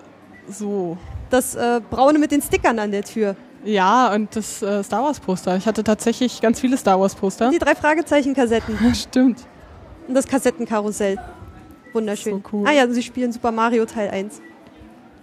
[0.50, 0.98] So.
[1.30, 3.36] Das äh, braune mit den Stickern an der Tür.
[3.64, 5.58] Ja, und das äh, Star Wars Poster.
[5.58, 7.50] Ich hatte tatsächlich ganz viele Star Wars Poster.
[7.52, 9.46] Die drei Fragezeichen-Kassetten Stimmt.
[10.08, 11.18] und das Kassettenkarussell.
[11.94, 12.42] Wunderschön.
[12.44, 12.68] So cool.
[12.68, 14.42] Ah ja, sie spielen Super Mario Teil 1.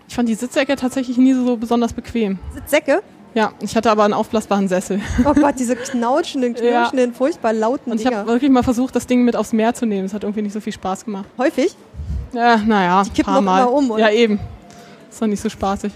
[0.08, 2.38] Ich fand die Sitzecke tatsächlich nie so besonders bequem.
[2.54, 3.02] Sitzsäcke?
[3.36, 4.98] Ja, ich hatte aber einen aufblasbaren Sessel.
[5.26, 6.62] Oh Gott, diese knautschenden, Ja.
[6.88, 9.84] knirschenden, furchtbar lauten Und ich habe wirklich mal versucht, das Ding mit aufs Meer zu
[9.84, 10.06] nehmen.
[10.06, 11.26] Es hat irgendwie nicht so viel Spaß gemacht.
[11.36, 11.76] Häufig.
[12.32, 13.60] Ja, naja, Die kippen paar Mal.
[13.62, 14.00] immer um, oder?
[14.00, 14.40] Ja, eben.
[15.10, 15.92] Ist doch nicht so spaßig.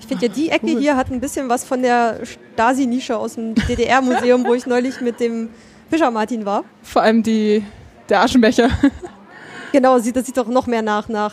[0.00, 0.78] Ich finde ja, die Ecke Cool.
[0.80, 2.20] hier hat ein bisschen was von der
[2.54, 5.48] Stasi-Nische aus dem DDR-Museum, wo ich neulich mit dem
[5.88, 6.64] Fischer Martin war.
[6.82, 7.64] Vor allem die,
[8.08, 8.68] der Aschenbecher.
[9.72, 11.32] Genau, sieht, das sieht doch noch mehr nach, nach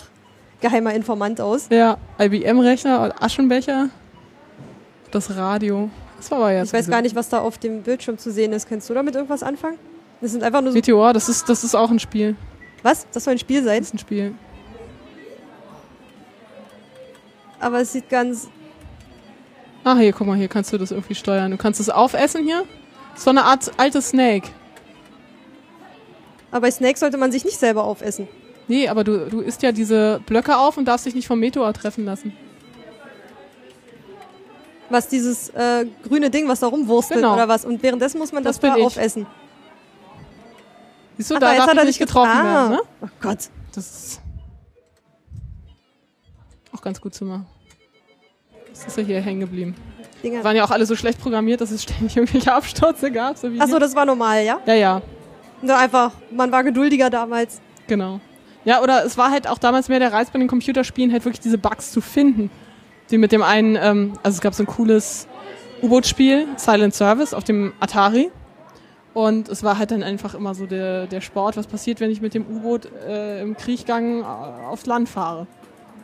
[0.61, 1.67] geheimer Informant aus.
[1.69, 3.89] Der IBM-Rechner und Aschenbecher.
[5.12, 5.89] Das Radio.
[6.18, 6.68] Das war aber jetzt.
[6.68, 8.68] Ich weiß gar nicht, was da auf dem Bildschirm zu sehen ist.
[8.68, 9.78] Kannst du damit irgendwas anfangen?
[10.22, 10.76] Das sind einfach nur so.
[10.76, 12.36] Meteor, das ist, das ist auch ein Spiel.
[12.84, 13.08] Was?
[13.12, 13.80] Das soll ein Spiel sein?
[13.80, 14.34] Das ist ein Spiel.
[17.60, 18.49] Aber es sieht ganz.
[19.84, 21.51] Ah, hier, guck mal, hier kannst du das irgendwie steuern.
[21.51, 22.64] Du kannst es aufessen hier.
[23.16, 24.49] So eine Art altes Snake.
[26.51, 28.28] Aber bei Snake sollte man sich nicht selber aufessen.
[28.68, 31.74] Nee, aber du, du isst ja diese Blöcke auf und darfst dich nicht vom Meteor
[31.74, 32.34] treffen lassen.
[34.89, 37.33] Was dieses äh, grüne Ding, was da rumwurstelt Genau.
[37.33, 37.65] oder was.
[37.65, 39.25] Und währenddessen muss man das, Das da aufessen.
[41.17, 42.43] Siehst du, Ach, da jetzt hat er nicht getroffen ah.
[42.43, 42.81] werden, ne?
[43.01, 43.39] Oh Gott.
[43.73, 44.21] Das ist
[46.73, 47.45] auch ganz gut zu machen.
[48.69, 49.75] Das ist ja hier hängen geblieben.
[50.23, 50.43] Dinger.
[50.43, 53.38] Waren ja auch alle so schlecht programmiert, dass es ständig irgendwelche Abstürze gab.
[53.38, 54.59] So Achso, das war normal, ja?
[54.65, 55.01] Ja, ja,
[55.61, 57.59] Nur einfach, man war geduldiger damals.
[57.88, 58.19] genau.
[58.65, 61.39] Ja, oder es war halt auch damals mehr der Reiz bei den Computerspielen, halt wirklich
[61.39, 62.49] diese Bugs zu finden.
[63.10, 65.28] Die mit dem einen, ähm, also es gab so ein cooles
[65.82, 68.32] U-Boot-Spiel, Silent Service, auf dem Atari.
[69.14, 72.22] Und es war halt dann einfach immer so der, der Sport, was passiert, wenn ich
[72.22, 75.47] mit dem U-Boot äh, im Kriechgang äh, aufs Land fahre.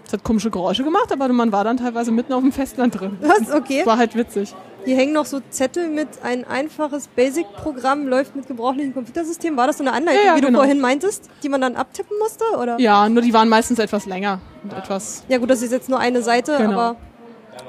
[0.05, 3.17] Es hat komische Geräusche gemacht, aber man war dann teilweise mitten auf dem Festland drin.
[3.21, 3.51] Was?
[3.51, 3.85] Okay.
[3.85, 4.53] War halt witzig.
[4.85, 9.55] Hier hängen noch so Zettel mit ein einfaches Basic-Programm, läuft mit gebrauchlichen Computersystemen.
[9.57, 10.59] War das so eine Anleitung, Ja, ja, wie du genau.
[10.59, 12.43] vorhin meintest, die man dann abtippen musste?
[12.61, 12.77] Oder?
[12.81, 15.99] Ja, nur die waren meistens etwas länger und etwas Ja gut, das ist jetzt nur
[15.99, 16.73] eine Seite, Genau.
[16.73, 16.95] aber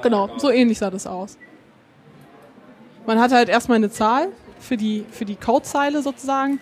[0.01, 1.37] Genau, so ähnlich sah das aus.
[3.05, 4.27] Man hatte halt erstmal eine Zahl
[4.59, 6.59] für die, für die Codezeile sozusagen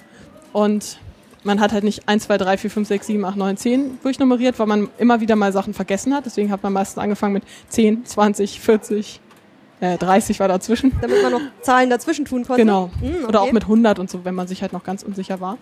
[0.51, 0.99] und
[1.43, 4.59] man hat halt nicht 1, 2, 3, 4, 5, 6, 7, 8, 9, 10 durchnummeriert,
[4.59, 6.25] weil man immer wieder mal Sachen vergessen hat.
[6.25, 9.19] Deswegen hat man meistens angefangen mit 10, 20, 40,
[9.81, 10.93] äh, 30 war dazwischen.
[11.01, 12.61] damit man noch Zahlen dazwischen tun konnte.
[12.61, 12.89] Genau.
[12.99, 13.49] Hm, Oder okay.
[13.49, 15.57] auch mit 100 und so, wenn man sich halt noch ganz unsicher war.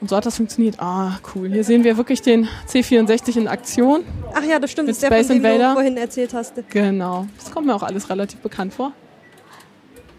[0.00, 0.76] Und so hat das funktioniert.
[0.78, 1.50] Ah, cool.
[1.50, 4.02] Hier sehen wir wirklich den C64 in Aktion.
[4.32, 5.68] Ach ja, das stimmt, mit das ist der, von Space dem Invader.
[5.68, 6.54] du vorhin erzählt hast.
[6.70, 7.26] Genau.
[7.36, 8.92] Das kommt mir auch alles relativ bekannt vor.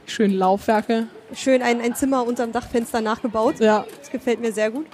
[0.06, 1.08] Schöne Laufwerke.
[1.34, 3.60] Schön ein, ein Zimmer unterm Dachfenster nachgebaut.
[3.60, 3.86] Ja.
[4.00, 4.86] Das gefällt mir sehr gut.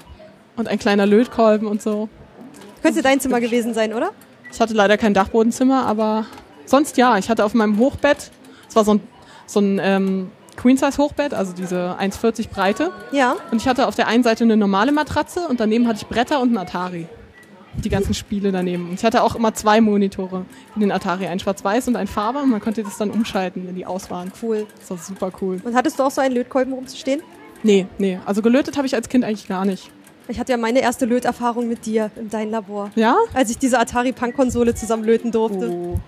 [0.56, 2.10] Und ein kleiner Lötkolben und so.
[2.82, 4.12] Könnte dein Zimmer gewesen sein, oder?
[4.52, 6.26] Ich hatte leider kein Dachbodenzimmer, aber
[6.66, 7.18] sonst ja.
[7.18, 8.32] Ich hatte auf meinem Hochbett,
[8.68, 9.02] es war so ein,
[9.46, 12.92] so ein ähm, Queen-Size-Hochbett, also diese 1,40 Breite.
[13.12, 13.36] Ja.
[13.52, 16.42] Und ich hatte auf der einen Seite eine normale Matratze und daneben hatte ich Bretter
[16.42, 17.08] und einen Atari.
[17.84, 18.90] Die ganzen Spiele daneben.
[18.90, 22.40] Und ich hatte auch immer zwei Monitore in den Atari, ein schwarz-weiß und ein Farbe
[22.40, 24.32] und man konnte das dann umschalten, wenn die aus waren.
[24.42, 24.66] Cool.
[24.80, 25.62] Das war super cool.
[25.64, 27.22] Und hattest du auch so einen Lötkolben rumzustehen?
[27.64, 28.20] Nee, nee.
[28.26, 29.92] Also gelötet habe ich als Kind eigentlich gar nicht.
[30.28, 32.92] Ich hatte ja meine erste Löterfahrung mit dir in deinem Labor.
[32.96, 33.16] Ja?
[33.34, 35.70] Als ich diese Atari Punk-Konsole zusammen löten durfte.
[35.70, 36.00] Oh.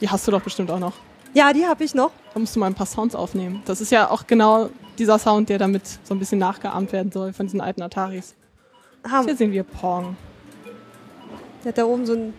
[0.00, 0.92] Die hast du doch bestimmt auch noch.
[1.32, 2.10] Ja, die habe ich noch.
[2.34, 3.62] Da musst du mal ein paar Sounds aufnehmen.
[3.64, 7.32] Das ist ja auch genau dieser Sound, der damit so ein bisschen nachgeahmt werden soll
[7.32, 8.34] von diesen alten Ataris.
[9.02, 10.16] Ah, Hier sehen wir Pong.
[11.64, 12.34] Der hat da oben so ein.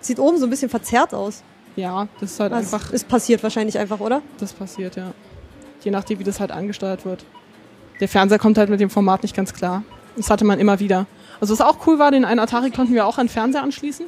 [0.00, 1.42] Sieht oben so ein bisschen verzerrt aus.
[1.76, 4.22] Ja, das ist halt Was einfach, ist passiert wahrscheinlich einfach, oder?
[4.38, 5.12] das passiert, ja.
[5.82, 7.24] Je nachdem, wie das halt angesteuert wird.
[8.00, 9.82] Der Fernseher kommt halt mit dem Format nicht ganz klar.
[10.16, 11.06] Das hatte man immer wieder.
[11.40, 14.06] Also was auch cool war, den einen Atari konnten wir auch an Fernseher anschließen.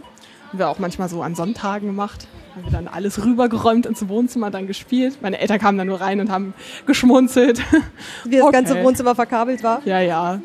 [0.49, 2.27] Haben wir auch manchmal so an Sonntagen gemacht.
[2.55, 5.19] Haben wir dann alles rübergeräumt ins Wohnzimmer, dann gespielt.
[5.23, 6.53] Meine Eltern kamen dann nur rein und haben
[6.87, 7.63] geschmunzelt.
[8.25, 8.53] Wie das Okay.
[8.53, 9.81] ganze Wohnzimmer verkabelt war.
[9.87, 10.41] ja, ja.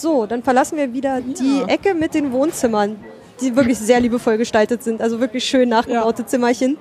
[0.00, 2.96] So, dann verlassen wir wieder die Ecke mit den Wohnzimmern,
[3.40, 5.00] die wirklich sehr liebevoll gestaltet sind.
[5.00, 6.76] Also wirklich schön nachgebaute Zimmerchen.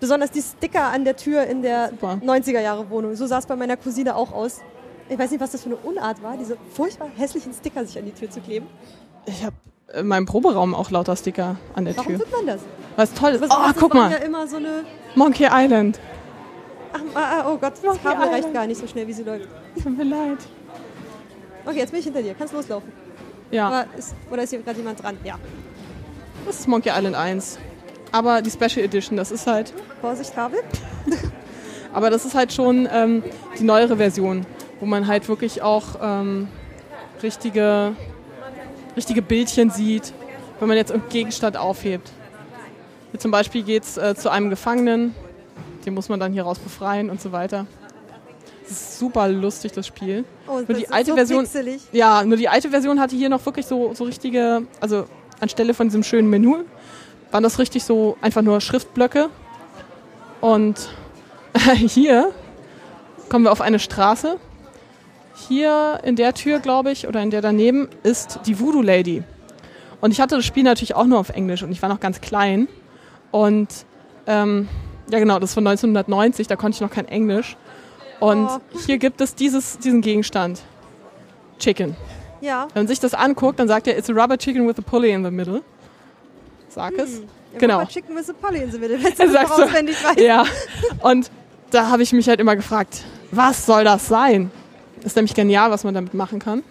[0.00, 2.18] Besonders die Sticker an der Tür in der Super.
[2.22, 3.14] 90er-Jahre-Wohnung.
[3.16, 4.60] So sah es bei meiner Cousine auch aus.
[5.08, 8.04] Ich weiß nicht, was das für eine Unart war, diese furchtbar hässlichen Sticker sich an
[8.04, 8.66] die Tür zu kleben.
[9.24, 9.54] Ich habe
[9.94, 12.24] in meinem Proberaum auch lauter Sticker an der Warum Tür.
[12.24, 12.60] tut man das?
[12.96, 13.40] Was toll ist.
[13.40, 14.10] Was- Oh, guck mal.
[14.10, 14.82] ja immer so eine...
[15.14, 15.98] Monkey Island.
[16.92, 19.22] Ach, ah, ah, oh Gott, das Monkey Kabel reicht gar nicht so schnell, wie sie
[19.22, 19.48] läuft.
[19.82, 20.38] Tut mir leid.
[21.66, 22.34] Okay, jetzt bin ich hinter dir.
[22.34, 22.92] Kannst loslaufen.
[23.50, 25.18] Ja, Oder ist, oder ist hier gerade jemand dran?
[25.24, 25.38] Ja.
[26.46, 27.58] das ist Monkey Island 1.
[28.12, 29.72] Aber die Special Edition, das ist halt.
[30.00, 30.60] Vorsicht, Kabel.
[31.92, 33.22] Aber das ist halt schon ähm,
[33.58, 34.46] die neuere Version,
[34.80, 36.48] wo man halt wirklich auch ähm,
[37.22, 37.94] richtige,
[38.96, 40.12] richtige Bildchen sieht,
[40.60, 42.10] wenn man jetzt einen Gegenstand aufhebt.
[43.10, 45.14] Hier zum Beispiel geht's äh, zu einem Gefangenen,
[45.84, 47.66] den muss man dann hier raus befreien und so weiter.
[48.68, 50.24] Super lustig, das Spiel.
[50.48, 51.82] Oh, Nur die alte so Version- pixelig.
[51.92, 55.06] Ja, nur die alte Version hatte hier noch wirklich so, so richtige, also
[55.40, 56.64] anstelle von diesem schönen Menü,
[57.30, 59.28] waren das richtig so einfach nur Schriftblöcke.
[60.40, 60.88] Und
[61.74, 62.32] hier
[63.28, 64.38] kommen wir auf eine Straße.
[65.48, 69.22] Hier in der Tür, glaube ich, oder in der daneben, ist die Voodoo Lady.
[70.00, 72.20] Und ich hatte das Spiel natürlich auch nur auf Englisch und ich war noch ganz
[72.20, 72.68] klein.
[73.30, 73.68] Und
[74.26, 74.68] ähm,
[75.10, 77.56] ja genau, das ist von 1990, da konnte ich noch kein Englisch.
[78.20, 78.58] Und Oh.
[78.86, 80.62] hier gibt es dieses, diesen Gegenstand.
[81.58, 81.96] Chicken.
[82.40, 82.68] Ja.
[82.74, 85.10] Wenn man sich das anguckt, dann sagt er, it's a rubber chicken with a pulley
[85.12, 85.62] in the middle.
[86.68, 87.18] Sag es.
[87.18, 87.78] Ja, Genau.
[87.78, 90.20] Rubber Chicken with a Polly in the middle, wenn noch so, auswendig weißt.
[90.20, 90.44] ja.
[91.00, 91.30] Und
[91.70, 94.50] da habe ich mich halt immer gefragt, was soll das sein?
[95.02, 96.62] Ist nämlich genial, was man damit machen kann.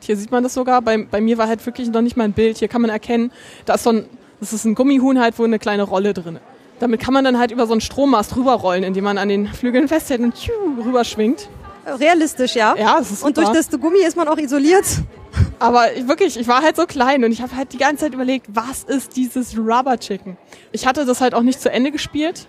[0.00, 0.82] Hier sieht man das sogar.
[0.82, 2.58] Bei, bei mir war halt wirklich noch nicht mal ein Bild.
[2.58, 3.30] Hier kann man erkennen,
[3.64, 4.06] da ist so ein,
[4.40, 6.40] das ist ein Gummihuhn halt, wo eine kleine Rolle drin.
[6.80, 9.88] Damit kann man dann halt über so einen Strommast rüberrollen, indem man an den Flügeln
[9.88, 10.52] festhält und tschiu,
[10.84, 11.48] rüberschwingt.
[11.86, 12.76] Realistisch, ja.
[12.76, 13.28] Ja, das ist super.
[13.28, 14.84] Und durch das Gummi ist man auch isoliert.
[15.58, 18.14] Aber ich, wirklich, ich war halt so klein und ich habe halt die ganze Zeit
[18.14, 20.36] überlegt, was ist dieses Rubber Chicken?
[20.72, 22.46] Ich hatte das halt auch nicht zu Ende gespielt,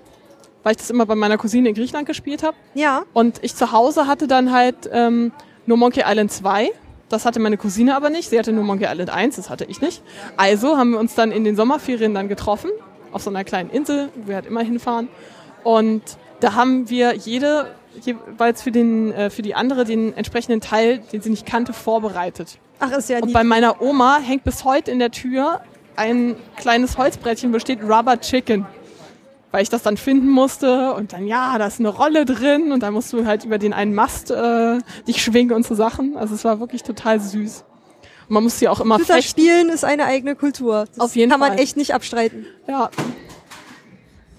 [0.64, 2.56] weil ich das immer bei meiner Cousine in Griechenland gespielt habe.
[2.74, 3.04] Ja.
[3.14, 5.32] Und ich zu Hause hatte dann halt ähm,
[5.66, 6.70] nur Monkey Island 2.
[7.10, 8.30] Das hatte meine Cousine aber nicht.
[8.30, 10.04] Sie hatte nur Monkey Island 1, das hatte ich nicht.
[10.38, 12.70] Also haben wir uns dann in den Sommerferien dann getroffen,
[13.12, 15.10] auf so einer kleinen Insel, wo wir halt immer hinfahren.
[15.64, 16.02] Und
[16.40, 17.68] da haben wir jede
[18.02, 22.60] jeweils für, den, äh, für die andere den entsprechenden Teil, den sie nicht kannte, vorbereitet.
[22.80, 25.62] Ach, ist ja Und bei meiner Oma hängt bis heute in der Tür
[25.96, 28.66] ein kleines Holzbrettchen, wo steht Rubber Chicken.
[29.52, 32.84] Weil ich das dann finden musste und dann, ja, da ist eine Rolle drin und
[32.84, 36.16] dann musst du halt über den einen Mast äh, dich schwingen und so Sachen.
[36.16, 37.66] Also es war wirklich total süß.
[38.30, 39.30] Man muss sie auch immer Shooter fechten.
[39.42, 40.86] spielen ist eine eigene Kultur.
[40.88, 41.60] Das Auf jeden kann man Fall.
[41.60, 42.46] echt nicht abstreiten.
[42.68, 42.90] Ja.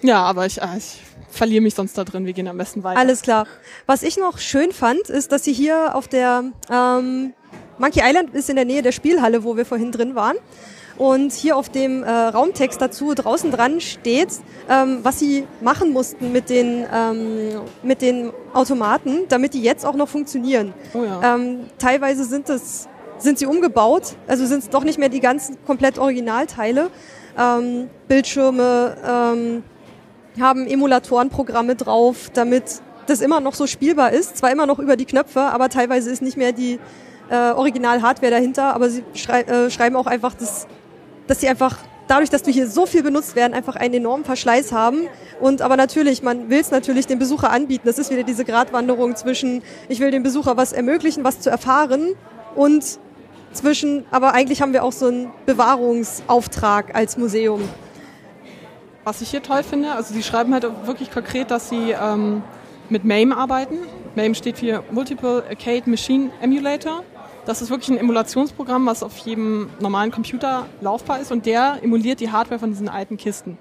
[0.02, 2.24] Ja, aber ich, äh, ich verliere mich sonst da drin.
[2.24, 2.98] Wir gehen am besten weiter.
[2.98, 3.46] Alles klar.
[3.86, 7.34] Was ich noch schön fand, ist, dass sie hier auf der ähm,
[7.78, 10.36] Monkey Island ist in der Nähe der Spielhalle, wo wir vorhin drin waren.
[10.96, 14.28] Und hier auf dem äh, Raumtext dazu draußen dran steht,
[14.68, 19.94] ähm, was sie machen mussten mit den, ähm, mit den Automaten, damit die jetzt auch
[19.94, 20.74] noch funktionieren.
[20.92, 21.34] Oh ja.
[21.36, 22.86] Ähm, teilweise sind es
[23.22, 26.90] sind sie umgebaut, also sind es doch nicht mehr die ganzen komplett Originalteile.
[27.38, 29.62] Ähm, Bildschirme ähm,
[30.40, 34.36] haben Emulatorenprogramme drauf, damit das immer noch so spielbar ist.
[34.36, 36.78] Zwar immer noch über die Knöpfe, aber teilweise ist nicht mehr die
[37.30, 38.74] äh, Original-Hardware dahinter.
[38.74, 40.66] Aber sie schrei äh, schreiben auch einfach, dass,
[41.26, 44.72] dass sie einfach dadurch, dass du hier so viel benutzt werden, einfach einen enormen Verschleiß
[44.72, 45.08] haben.
[45.40, 47.82] Und aber natürlich, man will es natürlich dem Besucher anbieten.
[47.86, 52.14] Das ist wieder diese Gratwanderung zwischen, ich will dem Besucher was ermöglichen, was zu erfahren
[52.54, 52.98] und
[53.52, 57.62] zwischen, aber eigentlich haben wir auch so einen Bewahrungsauftrag als Museum.
[59.04, 62.42] Was ich hier toll finde, also sie schreiben halt wirklich konkret, dass sie ähm,
[62.88, 63.78] mit MAME arbeiten.
[64.14, 67.02] MAME steht für Multiple Arcade Machine Emulator.
[67.46, 72.20] Das ist wirklich ein Emulationsprogramm, was auf jedem normalen Computer laufbar ist und der emuliert
[72.20, 73.56] die Hardware von diesen alten Kisten.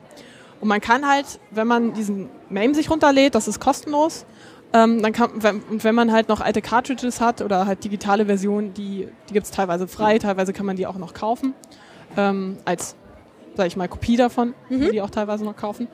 [0.60, 4.26] Und man kann halt, wenn man diesen MAME sich runterlädt, das ist kostenlos,
[4.72, 8.26] ähm, dann kann, wenn, und wenn man halt noch alte Cartridges hat oder halt digitale
[8.26, 11.54] Versionen, die, die gibt's teilweise frei, teilweise kann man die auch noch kaufen,
[12.16, 12.96] ähm, als,
[13.56, 14.92] sag ich mal, Kopie davon, mhm.
[14.92, 15.88] die auch teilweise noch kaufen.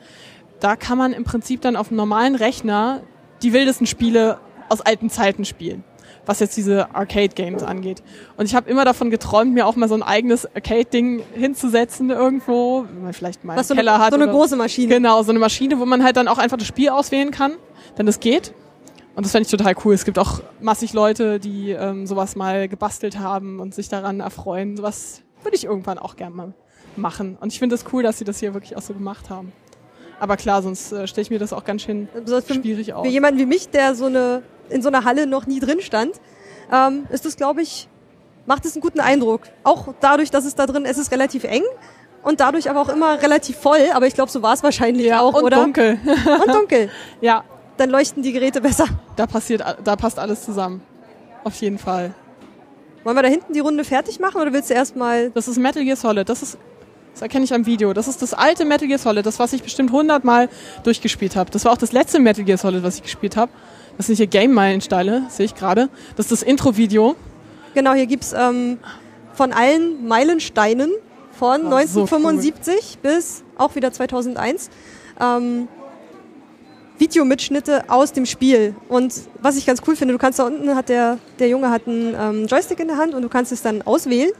[0.60, 3.00] Da kann man im Prinzip dann auf einem normalen Rechner
[3.42, 5.82] die wildesten Spiele aus alten Zeiten spielen,
[6.26, 8.02] was jetzt diese Arcade-Games angeht.
[8.36, 12.84] Und ich habe immer davon geträumt, mir auch mal so ein eigenes Arcade-Ding hinzusetzen irgendwo,
[12.92, 14.12] wenn man vielleicht mal Was einen so Keller eine, hat.
[14.12, 14.94] so eine große Maschine.
[14.94, 17.54] Genau, so eine Maschine, wo man halt dann auch einfach das Spiel auswählen kann,
[17.96, 18.52] denn es geht.
[19.16, 19.94] Und das fände ich total cool.
[19.94, 24.76] Es gibt auch massig Leute, die ähm, sowas mal gebastelt haben und sich daran erfreuen.
[24.76, 26.54] Sowas würde ich irgendwann auch gerne mal
[26.96, 27.38] machen.
[27.40, 29.52] Und ich finde es das cool, dass sie das hier wirklich auch so gemacht haben.
[30.20, 33.06] Aber klar, sonst äh, stelle ich mir das auch ganz schön Besonders für, schwierig auf.
[33.06, 36.20] für jemanden wie mich, der so eine, in so einer Halle noch nie drin stand,
[36.70, 37.88] ähm, ist das, glaube ich,
[38.44, 39.42] macht es einen guten Eindruck.
[39.64, 41.64] Auch dadurch, dass es da drin, es ist relativ eng
[42.22, 43.88] und dadurch aber auch immer relativ voll.
[43.94, 45.62] Aber ich glaube, so war es wahrscheinlich ja, auch, und oder?
[45.62, 45.98] dunkel.
[46.44, 46.90] Und dunkel.
[47.22, 47.44] ja,
[47.76, 48.86] Dann leuchten die Geräte besser.
[49.16, 50.80] da passiert, da passt alles zusammen.
[51.44, 52.14] Auf jeden Fall.
[53.04, 55.84] Wollen wir da hinten die Runde fertig machen oder willst du erstmal Das ist Metal
[55.84, 56.28] Gear Solid.
[56.28, 56.58] Das ist,
[57.12, 57.92] das erkenne ich am Video.
[57.92, 60.48] Das ist das alte Metal Gear Solid, das was ich bestimmt 100 Mal
[60.82, 61.50] durchgespielt habe.
[61.50, 63.52] Das war auch das letzte Metal Gear Solid, was ich gespielt habe.
[63.96, 65.88] Das sind hier Game Meilensteine, sehe ich gerade.
[66.16, 67.14] Das ist das Intro-Video.
[67.74, 68.78] Genau, hier gibt's ähm,
[69.34, 70.90] von allen Meilensteinen
[71.38, 74.70] von Ah, so 1975 bis auch wieder 2001
[75.20, 75.68] ähm,
[76.98, 78.74] Videomitschnitte aus dem Spiel.
[78.88, 81.86] Und was ich ganz cool finde, du kannst da unten hat der, der Junge hat
[81.86, 84.30] einen ähm, Joystick in der Hand und du kannst es dann auswählen.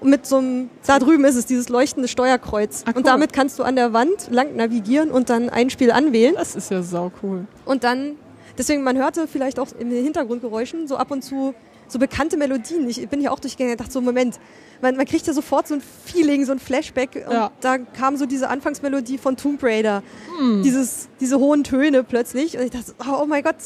[0.00, 2.82] Und mit so einem, da drüben ist es, dieses leuchtende Steuerkreuz.
[2.84, 2.98] Ah, cool.
[2.98, 6.34] Und damit kannst du an der Wand lang navigieren und dann ein Spiel anwählen.
[6.36, 7.46] Das ist ja sau cool.
[7.64, 8.16] Und dann,
[8.58, 11.54] deswegen, man hörte vielleicht auch in den Hintergrundgeräuschen so ab und zu
[11.88, 12.88] so bekannte Melodien.
[12.88, 14.38] Ich bin hier auch durchgegangen und dachte so, Moment,
[14.82, 17.24] man, man kriegt ja sofort so ein Feeling, so ein Flashback.
[17.26, 17.50] Und Ja.
[17.60, 20.02] da kam so diese Anfangsmelodie von Tomb Raider.
[20.38, 20.62] Hm.
[20.62, 22.56] Dieses, diese hohen Töne plötzlich.
[22.56, 23.56] Und ich dachte, oh mein Gott,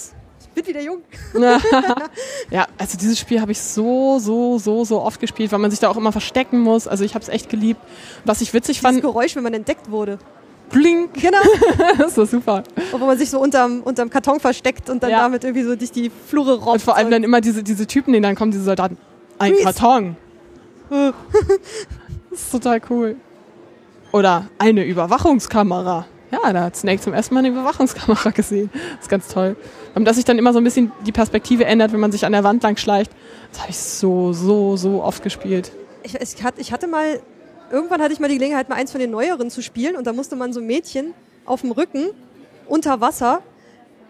[0.40, 0.98] ich bin wieder jung.
[2.50, 5.80] ja, also dieses Spiel habe ich so, so, so, so oft gespielt, weil man sich
[5.80, 6.88] da auch immer verstecken muss.
[6.88, 7.80] Also ich habe es echt geliebt.
[8.24, 10.18] Was ich witzig Dieses fand, Geräusch, wenn man entdeckt wurde.
[10.70, 11.38] blink, Genau.
[11.98, 12.62] das war super.
[12.92, 15.18] Obwohl man sich so unterm, unterm Karton versteckt und dann Ja.
[15.20, 16.68] damit irgendwie so durch die Flure robbt.
[16.74, 18.96] Und vor allem dann immer diese, diese Typen, die dann kommen, diese Soldaten.
[19.38, 19.64] Ein Freeze.
[19.64, 20.16] Karton.
[20.91, 21.14] Das
[22.33, 23.17] ist total cool.
[24.12, 26.07] Oder eine Überwachungskamera.
[26.33, 28.71] Ja, da hat Snake zum ersten Mal eine Überwachungskamera gesehen.
[28.72, 29.57] Das ist ganz toll.
[29.95, 32.33] Und dass sich dann immer so ein bisschen die Perspektive ändert, wenn man sich an
[32.33, 33.12] der Wand lang schleicht.
[33.50, 35.72] Das habe ich so, so, so oft gespielt.
[36.03, 37.21] ich, ich, hatte, mal,
[37.71, 40.12] irgendwann hatte ich mal die Gelegenheit, mal eins von den neueren zu spielen und da
[40.12, 41.14] musste man so ein Mädchen
[41.45, 42.11] auf dem Rücken
[42.68, 43.42] unter Wasser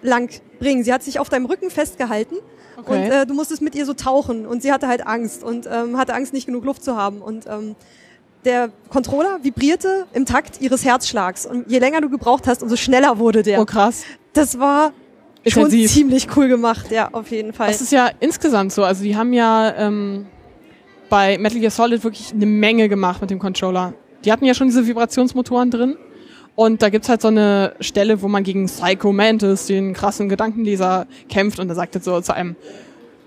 [0.03, 0.85] lang bringen.
[0.85, 2.37] Sie hat sich auf deinem Rücken festgehalten
[2.91, 3.07] Okay.
[3.07, 5.97] und äh, du musstest mit ihr so tauchen und sie hatte halt Angst und ähm,
[5.97, 7.77] hatte Angst, nicht genug Luft zu haben und ähm,
[8.45, 13.19] der Controller vibrierte im Takt ihres Herzschlags und je länger du gebraucht hast, umso schneller
[13.19, 13.61] wurde der.
[13.61, 14.05] Oh krass.
[14.33, 14.93] Das war
[15.47, 15.91] schon Intensiv.
[15.91, 17.69] ziemlich cool gemacht, ja, auf jeden Fall.
[17.69, 18.85] Das ist ja insgesamt so.
[18.85, 20.27] Also die haben ja ähm,
[21.09, 23.95] bei Metal Gear Solid wirklich eine Menge gemacht mit dem Controller.
[24.25, 25.97] Die hatten ja schon diese Vibrationsmotoren drin.
[26.63, 31.07] Und da gibt's halt so eine Stelle, wo man gegen Psycho Mantis, den krassen Gedankenleser,
[31.31, 31.59] kämpft.
[31.59, 32.55] Und er sagt jetzt so zu einem,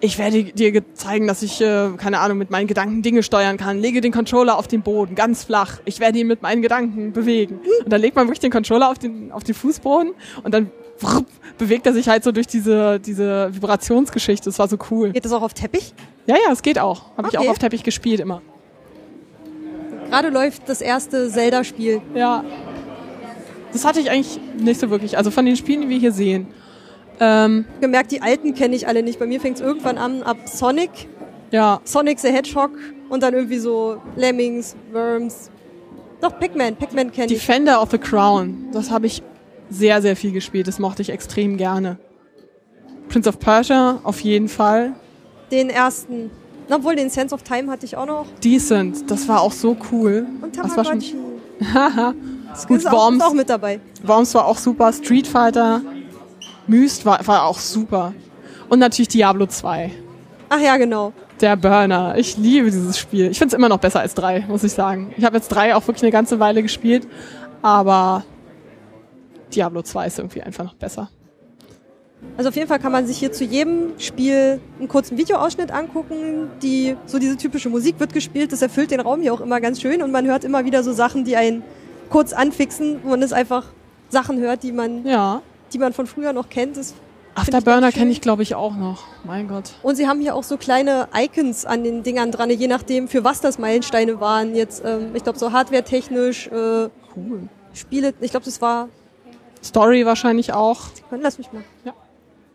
[0.02, 3.58] ich werde dir ge- zeigen, dass ich, äh, keine Ahnung, mit meinen Gedanken Dinge steuern
[3.58, 3.80] kann.
[3.80, 5.80] Lege den Controller auf den Boden, ganz flach.
[5.86, 7.60] Ich werde ihn mit meinen Gedanken bewegen.
[7.84, 10.70] Und dann legt man wirklich den Controller auf den, auf den Fußboden und dann
[11.00, 11.26] wrupp,
[11.58, 14.46] bewegt er sich halt so durch diese, diese Vibrationsgeschichte.
[14.46, 15.10] Das war so cool.
[15.12, 15.96] Geht das auch auf Teppich?
[16.28, 17.06] Ja, ja, es geht auch.
[17.18, 17.48] Habe ich Okay.
[17.48, 18.44] auch auf Teppich gespielt immer.
[20.12, 22.00] Gerade läuft das erste Zelda-Spiel.
[22.14, 22.44] Ja.
[23.74, 25.18] Das hatte ich eigentlich nicht so wirklich.
[25.18, 26.48] Also von den Spielen, die wir hier sehen.
[27.20, 29.20] Ähm, Gemerkt, die alten kenne ich alle nicht.
[29.20, 31.10] Bei mir fängt es irgendwann an ab Sonic,
[31.52, 32.72] ja, Sonic the Hedgehog
[33.10, 35.50] und dann irgendwie so Lemmings, Worms.
[36.22, 37.40] Doch, Pac-Man, Pac-Man kenne ich.
[37.40, 38.70] Defender of the Crown.
[38.72, 39.22] Das habe ich
[39.70, 40.68] sehr, sehr viel gespielt.
[40.68, 41.98] Das mochte ich extrem gerne.
[43.10, 44.94] Prince of Persia, auf jeden Fall.
[45.52, 46.32] Den ersten.
[46.70, 48.26] Obwohl, den Sense of Time hatte ich auch noch.
[48.44, 50.26] Decent, das war auch so cool.
[50.41, 51.00] Und das war schon,
[51.60, 52.24] Tamagotchi.
[52.68, 53.80] gut, ist, auch, Worms, ist auch mit dabei.
[54.04, 54.92] Worms war auch super.
[54.94, 55.82] Street Fighter,
[56.68, 58.14] Myst war, war auch super.
[58.70, 59.92] Und natürlich Diablo 2.
[60.50, 61.14] Ach ja, genau.
[61.42, 62.18] Der Burner.
[62.18, 63.32] Ich liebe dieses Spiel.
[63.32, 65.14] Ich finde es immer noch besser als drei, muss ich sagen.
[65.18, 67.08] Ich habe jetzt drei auch wirklich eine ganze Weile gespielt,
[67.62, 68.24] aber
[69.54, 71.10] Diablo 2 ist irgendwie einfach noch besser.
[72.38, 76.50] Also auf jeden Fall kann man sich hier zu jedem Spiel einen kurzen Videoausschnitt angucken.
[76.62, 78.52] Die, so diese typische Musik wird gespielt.
[78.52, 80.94] Das erfüllt den Raum hier auch immer ganz schön und man hört immer wieder so
[80.94, 81.64] Sachen, die einen
[82.14, 83.65] kurz anfixen, wo man es einfach
[84.10, 85.41] Sachen hört, die man, Ja.
[85.73, 86.77] die man von früher noch kennt.
[86.77, 86.94] Das
[87.35, 89.06] Afterburner kenne ich, glaube ich, auch noch.
[89.23, 89.72] Mein Gott.
[89.81, 93.23] Und sie haben hier auch so kleine Icons an den Dingern dran, je nachdem, für
[93.23, 94.56] was das Meilensteine waren.
[94.56, 97.49] Jetzt, ähm, ich glaube, so hardware-technisch, äh, Cool.
[97.73, 98.88] Spiele, ich glaube, das war,
[99.64, 100.81] Story wahrscheinlich auch.
[101.10, 101.64] lass mich mal.
[101.85, 101.94] Ja.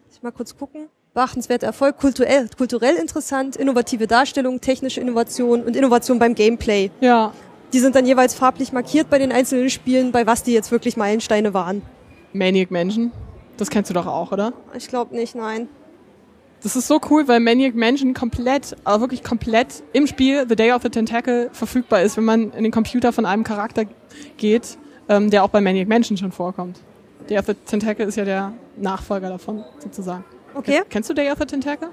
[0.06, 0.86] Lass mich mal kurz gucken.
[1.14, 6.92] Beachtenswerter Erfolg, kulturell, kulturell interessant, innovative Darstellung, technische Innovation und Innovation beim Gameplay.
[7.00, 7.32] Ja.
[7.72, 10.96] Die sind dann jeweils farblich markiert bei den einzelnen Spielen, bei was die jetzt wirklich
[10.96, 11.82] Meilensteine waren.
[12.32, 13.12] Maniac Mansion.
[13.56, 14.52] Das kennst du doch auch, oder?
[14.74, 15.68] Ich glaube nicht, nein.
[16.62, 20.72] Das ist so cool, weil Maniac Mansion komplett, aber wirklich komplett im Spiel The Day
[20.72, 23.84] of the Tentacle verfügbar ist, wenn man in den Computer von einem Charakter
[24.38, 24.78] geht,
[25.08, 26.80] ähm, der auch bei Maniac Mansion schon vorkommt.
[27.28, 30.24] Day of the Tentacle ist ja der Nachfolger davon, sozusagen.
[30.54, 31.90] Okay, Kennst du Day of the Tentacle?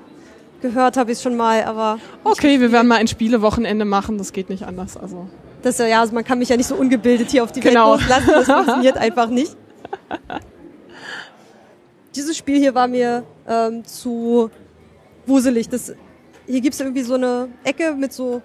[0.61, 4.49] gehört habe ich schon mal, aber Okay, wir werden mal ein Spielewochenende machen, das geht
[4.49, 4.97] nicht anders.
[4.97, 5.27] Also
[5.65, 7.93] das ist ja, also man kann mich ja nicht so ungebildet hier auf die Genau.
[7.93, 9.55] Welt loslassen, das funktioniert einfach nicht.
[12.15, 14.49] Dieses Spiel hier war mir ähm, zu
[15.25, 15.67] wuselig.
[15.69, 15.93] Das,
[16.47, 18.41] hier gibt's irgendwie so eine Ecke mit so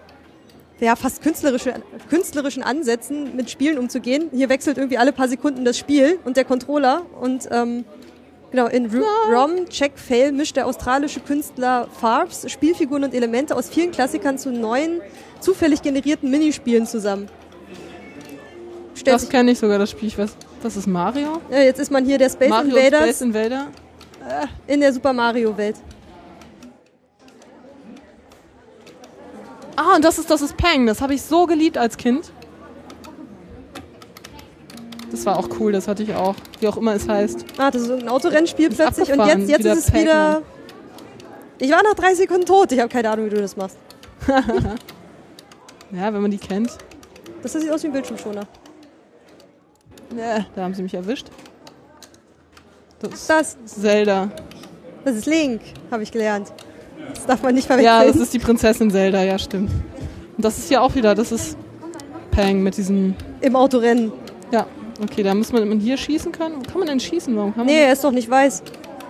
[0.81, 1.75] ja, fast künstlerische,
[2.09, 4.31] künstlerischen Ansätzen, mit Spielen umzugehen.
[4.33, 7.03] Hier wechselt irgendwie alle paar Sekunden das Spiel und der Controller.
[7.21, 7.85] Und ähm,
[8.51, 13.69] genau, in Ru- ROM Check Fail mischt der australische Künstler Farbs Spielfiguren und Elemente aus
[13.69, 15.01] vielen Klassikern zu neuen,
[15.41, 17.29] zufällig generierten Minispielen zusammen.
[18.95, 20.09] Stellt das kenne ich sogar, das Spiel.
[20.09, 21.41] Ich weiß, das ist Mario?
[21.51, 23.69] äh, jetzt ist man hier der Space Mario Invaders Space Invader?
[24.67, 25.77] in der Super Mario Welt.
[29.77, 30.87] Ah, und das ist, das ist Pang.
[30.87, 32.31] Das habe ich so geliebt als Kind.
[35.11, 36.35] Das war auch cool, das hatte ich auch.
[36.61, 37.45] Wie auch immer es heißt.
[37.57, 40.43] Ah, das ist ein Autorennspiel Ist plötzlich und jetzt, jetzt ist es wieder.
[41.59, 42.73] Ich war nach drei Sekunden tot.
[42.73, 43.77] Ich habe keine Ahnung, wie du das machst.
[45.93, 46.71] Ja, wenn man die kennt.
[47.43, 48.43] Das sieht aus wie ein Bildschirmschoner.
[50.17, 51.29] Ja, da haben sie mich erwischt.
[53.01, 54.31] Das ist Das, Zelda.
[55.05, 55.61] das ist Link,
[55.91, 56.53] habe ich gelernt.
[57.15, 58.13] Das darf man nicht Ja, verwechseln.
[58.13, 59.71] das ist die Prinzessin Zelda, ja, stimmt.
[60.37, 61.57] Und das ist hier auch wieder, das ist
[62.31, 63.15] Pang mit diesem.
[63.41, 64.13] Im Autorennen.
[64.53, 64.67] Ja,
[65.03, 66.57] okay, da muss man, man hier schießen können.
[66.59, 67.35] Wo kann man denn schießen?
[67.37, 68.63] Warum kann man Nee, er ist doch nicht weiß.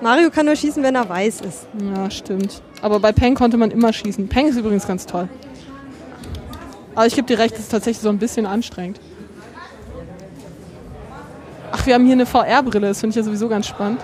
[0.02, 1.66] Mario kann nur schießen, wenn er weiß ist.
[1.94, 2.62] Ja, stimmt.
[2.80, 4.28] Aber bei Peng konnte man immer schießen.
[4.28, 5.28] Peng ist übrigens ganz toll.
[6.94, 9.00] Aber ich gebe dir recht, es ist tatsächlich so ein bisschen anstrengend.
[11.72, 14.00] Ach, wir haben hier eine VR-Brille, das finde ich ja sowieso ganz spannend.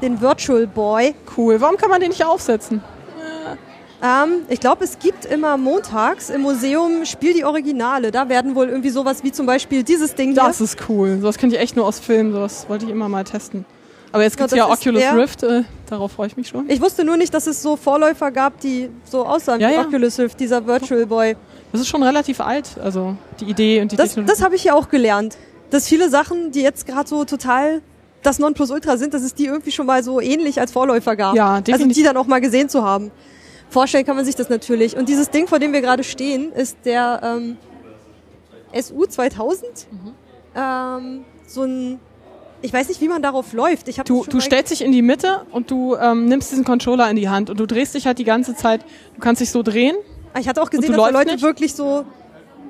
[0.00, 1.14] Den Virtual Boy.
[1.36, 1.60] Cool.
[1.60, 2.82] Warum kann man den nicht aufsetzen?
[4.02, 8.10] Ähm, ich glaube, es gibt immer montags im Museum Spiel die Originale.
[8.10, 10.42] Da werden wohl irgendwie sowas wie zum Beispiel dieses Ding hier.
[10.42, 11.18] Das ist cool.
[11.20, 13.66] Sowas könnte ich echt nur aus Filmen, sowas wollte ich immer mal testen.
[14.12, 16.68] Aber jetzt Ja, gibt's ja das ist Oculus Rift, äh, darauf freue ich mich schon.
[16.68, 19.82] Ich wusste nur nicht, dass es so Vorläufer gab, die so aussahen Ja, wie ja.
[19.82, 21.36] Oculus Rift, dieser Virtual Boy.
[21.72, 24.32] Das ist schon relativ alt, also die Idee und die Das, Technologie.
[24.32, 25.36] das habe ich ja auch gelernt.
[25.70, 27.80] Dass viele Sachen, die jetzt gerade so total
[28.22, 31.34] das Nonplusultra sind, dass es die irgendwie schon mal so ähnlich als Vorläufer gab.
[31.36, 31.96] Ja, Also definitiv.
[31.96, 33.10] die dann auch mal gesehen zu haben.
[33.70, 34.96] Vorstellen kann man sich das natürlich.
[34.96, 37.56] Und dieses Ding, vor dem wir gerade stehen, ist der ähm,
[38.78, 39.86] SU 2000.
[39.90, 40.12] Mhm.
[40.56, 42.00] Ähm, so ein,
[42.62, 43.88] ich weiß nicht, wie man darauf läuft.
[43.88, 47.16] Ich Du, du stellst dich in die Mitte und du ähm, nimmst diesen Controller in
[47.16, 48.84] die Hand und du drehst dich halt die ganze Zeit.
[49.14, 49.94] Du kannst dich so drehen.
[50.38, 51.42] Ich hatte auch gesehen, dass da Leute nicht?
[51.42, 52.04] wirklich so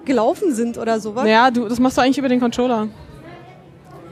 [0.04, 1.24] gelaufen sind oder sowas.
[1.24, 2.88] Naja, du, das machst du eigentlich über den Controller.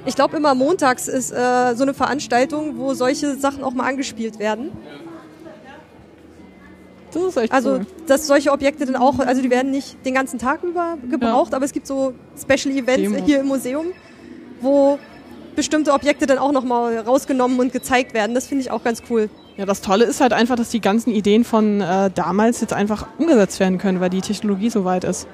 [0.05, 4.39] Ich glaube, immer montags ist äh, so eine Veranstaltung, wo solche Sachen auch mal angespielt
[4.39, 4.71] werden.
[7.13, 7.87] Das ist echt Also, cool.
[8.07, 11.65] dass solche Objekte dann auch, also die werden nicht den ganzen Tag über gebraucht, aber
[11.65, 13.23] es gibt so Special Events Demos.
[13.25, 13.87] hier im Museum,
[14.61, 14.99] wo
[15.57, 18.35] bestimmte Objekte dann auch nochmal rausgenommen und gezeigt werden.
[18.35, 19.29] Das finde ich auch ganz cool.
[19.59, 23.09] Ja, das Tolle ist halt einfach, dass die ganzen Ideen von äh, damals jetzt einfach
[23.19, 25.27] umgesetzt werden können, weil die Technologie so weit ist.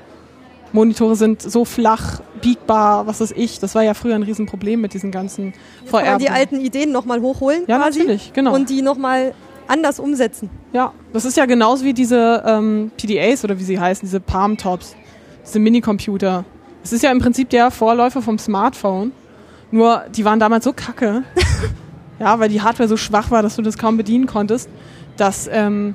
[0.72, 3.60] Monitore sind so flach, biegbar, was weiß ich.
[3.60, 6.18] Das war ja früher ein Riesenproblem mit diesen ganzen Kann man VR.
[6.18, 8.55] die alten Ideen nochmal hochholen Ja, quasi natürlich, genau.
[8.55, 9.34] und die nochmal
[9.68, 10.48] anders umsetzen.
[10.72, 14.96] Ja, das ist ja genauso wie diese ähm, PDAs oder wie sie heißen, diese Palm-Tops,
[15.44, 16.46] diese Minicomputer.
[16.82, 19.12] Es ist ja im Prinzip der Vorläufer vom Smartphone.
[19.70, 21.24] Nur, die waren damals so kacke.
[22.19, 24.69] ja, weil die Hardware so schwach war, dass du das kaum bedienen konntest,
[25.16, 25.93] dass, ähm,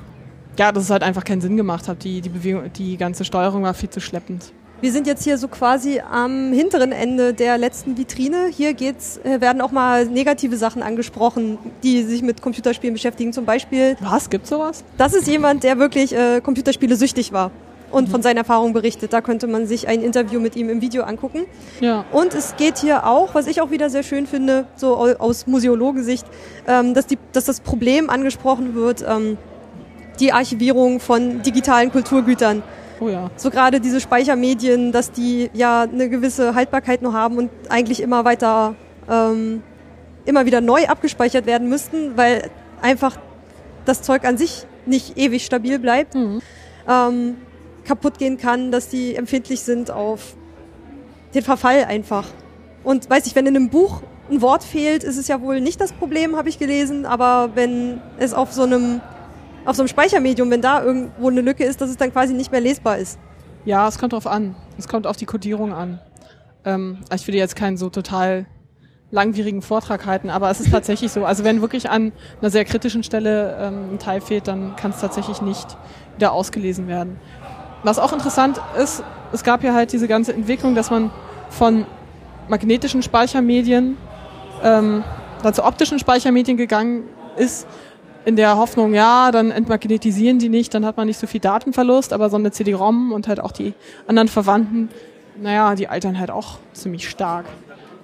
[0.57, 2.03] ja, dass es halt einfach keinen Sinn gemacht hat.
[2.03, 4.51] Die, die Bewegung, die ganze Steuerung war viel zu schleppend.
[4.81, 8.47] Wir sind jetzt hier so quasi am hinteren Ende der letzten Vitrine.
[8.49, 13.33] Hier geht's, äh, werden auch mal negative Sachen angesprochen, die sich mit Computerspielen beschäftigen.
[13.33, 14.29] Zum Beispiel, Was?
[14.29, 14.85] Gibt's sowas?
[14.97, 17.51] das ist jemand, der wirklich äh, Computerspiele süchtig war
[17.91, 19.13] und von seinen Erfahrungen berichtet.
[19.13, 21.45] Da könnte man sich ein Interview mit ihm im Video angucken.
[21.81, 22.05] Ja.
[22.11, 25.47] Und es geht hier auch, was ich auch wieder sehr schön finde, so au- aus
[25.47, 26.25] Museologensicht,
[26.67, 29.37] ähm, dass, die, dass das Problem angesprochen wird, ähm,
[30.19, 32.61] die Archivierung von digitalen Kulturgütern.
[32.99, 33.29] Oh ja.
[33.37, 38.25] So gerade diese Speichermedien, dass die ja eine gewisse Haltbarkeit nur haben und eigentlich immer
[38.25, 38.75] weiter,
[39.09, 39.63] ähm,
[40.25, 42.49] immer wieder neu abgespeichert werden müssten, weil
[42.81, 43.15] einfach
[43.85, 46.41] das Zeug an sich nicht ewig stabil bleibt, Mhm.
[46.87, 47.37] ähm,
[47.89, 50.35] kaputt gehen kann, dass die empfindlich sind auf
[51.33, 52.25] den Verfall einfach.
[52.83, 55.81] Und weiß ich, wenn in einem Buch ein Wort fehlt, ist es ja wohl nicht
[55.81, 59.01] das Problem, habe ich gelesen, aber wenn es auf so einem
[59.65, 62.51] auf so einem Speichermedium, wenn da irgendwo eine Lücke ist, dass es dann quasi nicht
[62.51, 63.19] mehr lesbar ist.
[63.65, 64.55] Ja, es kommt drauf an.
[64.77, 65.99] Es kommt auf die Codierung an.
[66.65, 68.45] Ähm, ich will jetzt keinen so total
[69.11, 71.25] langwierigen Vortrag halten, aber es ist tatsächlich so.
[71.25, 75.01] Also wenn wirklich an einer sehr kritischen Stelle ähm, ein Teil fehlt, dann kann es
[75.01, 75.77] tatsächlich nicht
[76.15, 77.17] wieder ausgelesen werden.
[77.83, 81.11] Was auch interessant ist, es gab ja halt diese ganze Entwicklung, dass man
[81.49, 81.85] von
[82.47, 83.97] magnetischen Speichermedien
[84.63, 85.03] ähm,
[85.43, 87.03] dann zu optischen Speichermedien gegangen
[87.37, 87.67] ist,
[88.25, 92.11] in der Hoffnung, ja, dann entmagnetisieren die nicht, dann hat man nicht so viel Datenverlust,
[92.11, 93.73] aber so eine CD-ROM und halt auch die
[94.07, 94.89] anderen Verwandten,
[95.41, 97.45] naja, die altern halt auch ziemlich stark.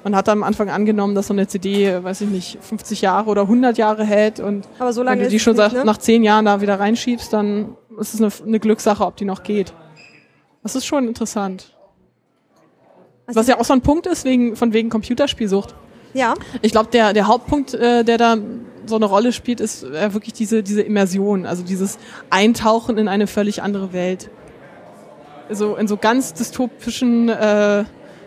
[0.04, 3.42] Man hat am Anfang angenommen, dass so eine CD, weiß ich nicht, 50 Jahre oder
[3.42, 5.84] 100 Jahre hält und Aber so wenn lange du die schon nicht, ne?
[5.84, 9.44] nach 10 Jahren da wieder reinschiebst, dann ist es eine, eine Glückssache, ob die noch
[9.44, 9.74] geht.
[10.64, 11.76] Das ist schon interessant.
[13.28, 15.76] Also Was ja auch so ein Punkt ist, wegen, von wegen Computerspielsucht.
[16.14, 18.38] Ja, Ich glaube, der, der Hauptpunkt, äh, der da
[18.86, 21.98] so eine Rolle spielt, ist äh, wirklich diese, diese Immersion, also dieses
[22.30, 24.30] Eintauchen in eine völlig andere Welt.
[25.50, 27.84] Also in so ganz dystopischen äh,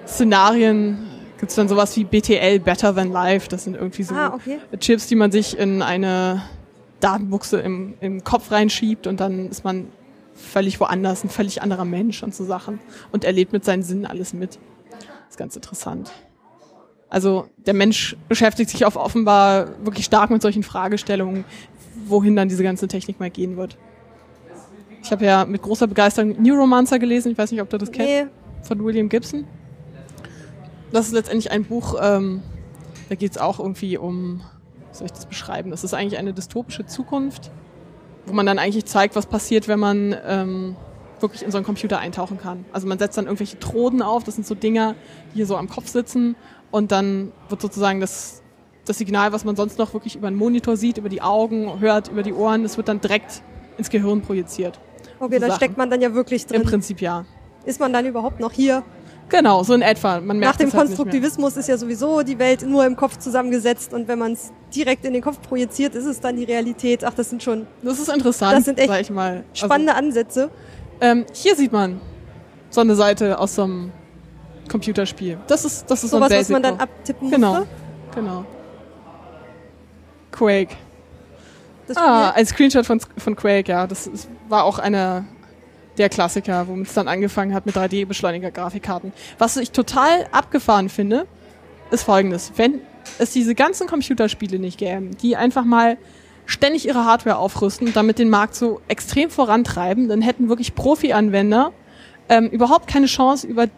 [0.07, 0.99] Szenarien
[1.39, 3.49] gibt's dann sowas wie BTL, Better Than Life.
[3.49, 4.59] Das sind irgendwie so Ah, okay.
[4.81, 6.43] Chips, die man sich in eine
[7.01, 9.89] Datenbuchse im, im Kopf reinschiebt und dann ist man
[10.35, 12.79] völlig woanders, ein völlig anderer Mensch und so Sachen
[13.13, 14.59] und erlebt mit seinen Sinnen alles mit.
[14.91, 16.11] Das ist ganz interessant.
[17.11, 21.45] Also der Mensch beschäftigt sich auf offenbar wirklich stark mit solchen Fragestellungen,
[22.07, 23.79] wohin dann diese ganze Technik mal gehen wird.
[25.03, 28.09] Ich habe ja mit großer Begeisterung Neuromancer gelesen, ich weiß nicht, ob du das kennst,
[28.09, 28.27] nee,
[28.63, 29.45] von William Gibson.
[30.93, 32.43] Das ist letztendlich ein Buch, ähm,
[33.09, 34.43] da geht es auch irgendwie um,
[34.91, 35.71] wie soll ich das beschreiben?
[35.71, 37.51] Das ist eigentlich eine dystopische Zukunft,
[38.27, 40.77] wo man dann eigentlich zeigt, was passiert, wenn man ähm,
[41.21, 42.65] wirklich in so einen Computer eintauchen kann.
[42.73, 44.95] Also man setzt dann irgendwelche Troden auf, das sind so Dinger,
[45.33, 46.37] die hier so am Kopf sitzen
[46.71, 48.43] und dann wird sozusagen das,
[48.85, 52.09] das Signal, was man sonst noch wirklich über einen Monitor sieht, über die Augen, hört,
[52.09, 53.43] über die Ohren, das wird dann direkt
[53.77, 54.79] ins Gehirn projiziert.
[55.21, 56.63] okay, so da steckt man dann ja wirklich Im drin.
[56.63, 57.25] Prinzip ja.
[57.65, 58.83] Ist man dann überhaupt noch hier?
[59.29, 60.21] Genau, so in etwa.
[60.21, 60.87] Man merkt Nach dem halt.
[60.87, 65.05] Konstruktivismus ist ja sowieso die Welt nur im Kopf zusammengesetzt und wenn man es direkt
[65.05, 67.05] in den Kopf projiziert, ist es dann die Realität.
[67.05, 69.45] Ach, das sind schon Das ist interessant, Das sind echt mal.
[69.53, 70.51] spannende Ansätze.
[71.01, 72.01] Also, ähm, hier sieht man
[72.71, 73.93] so eine Seite aus so einem
[74.71, 75.39] Computerspiel.
[75.47, 77.67] Das ist, das ist so ein Sowas, was Basic man dann abtippen Genau, musste.
[78.15, 78.45] genau.
[80.33, 80.77] Quake.
[81.95, 83.87] Ah, ein Screenshot von, von Quake, ja.
[83.87, 85.25] Das ist, war auch einer
[85.99, 89.13] der Klassiker, womit es dann angefangen hat mit 3D-Beschleuniger-Grafikkarten.
[89.39, 91.27] Was ich total abgefahren finde,
[91.91, 92.53] ist folgendes.
[92.57, 92.81] Wenn
[93.19, 95.97] es diese ganzen Computerspiele nicht gäbe, die einfach mal
[96.47, 101.73] ständig ihre Hardware aufrüsten und damit den Markt so extrem vorantreiben, dann hätten wirklich Profi-Anwender
[102.29, 103.69] ähm, überhaupt keine Chance, über, äh,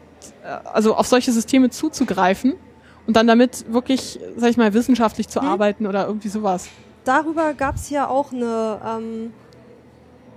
[0.72, 2.54] also auf solche Systeme zuzugreifen
[3.06, 5.48] und dann damit wirklich, sag ich mal, wissenschaftlich zu Hm.
[5.48, 6.68] arbeiten oder irgendwie sowas.
[7.04, 9.32] Darüber gab es ja auch eine, ähm,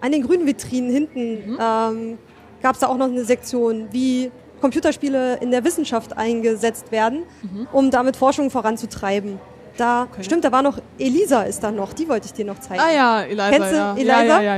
[0.03, 1.57] an den grünen Vitrinen hinten Mhm.
[1.59, 2.17] ähm,
[2.61, 4.29] gab es da auch noch eine Sektion, wie
[4.61, 7.23] Computerspiele in der Wissenschaft eingesetzt werden,
[7.71, 9.39] um damit Forschung voranzutreiben.
[9.77, 10.09] Da, Mhm.
[10.13, 10.23] Okay.
[10.23, 12.79] stimmt, da war noch Elisa ist da noch, die wollte ich dir noch zeigen.
[12.81, 13.49] Ah ja, Eliza.
[13.49, 13.93] Kennst du ja.
[13.95, 14.23] Eliza?
[14.23, 14.41] Ja, ja,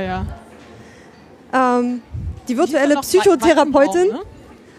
[1.52, 1.78] ja.
[1.78, 2.02] Ähm,
[2.48, 4.08] die virtuelle noch Psychotherapeutin.
[4.08, 4.20] Ne?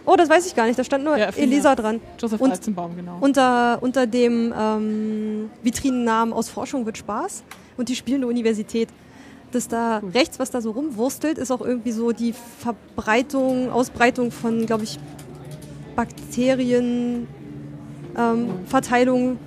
[0.06, 0.80] Oh, das weiß ich gar nicht.
[0.80, 1.52] Da stand nur Erfinder.
[1.52, 2.00] Elisa dran.
[2.20, 3.18] Joseph Und- Weizenbaum, genau.
[3.20, 7.44] Unter, unter dem ähm, Vitrinennamen aus Forschung wird Spaß
[7.78, 8.90] und die spielende Universität.
[9.52, 14.66] Das da rechts, was da so rumwurstelt, ist auch irgendwie so die Verbreitung, Ausbreitung von,
[14.66, 15.00] glaube ich,
[15.96, 17.28] Bakterien,
[18.18, 19.38] ähm, Verteilung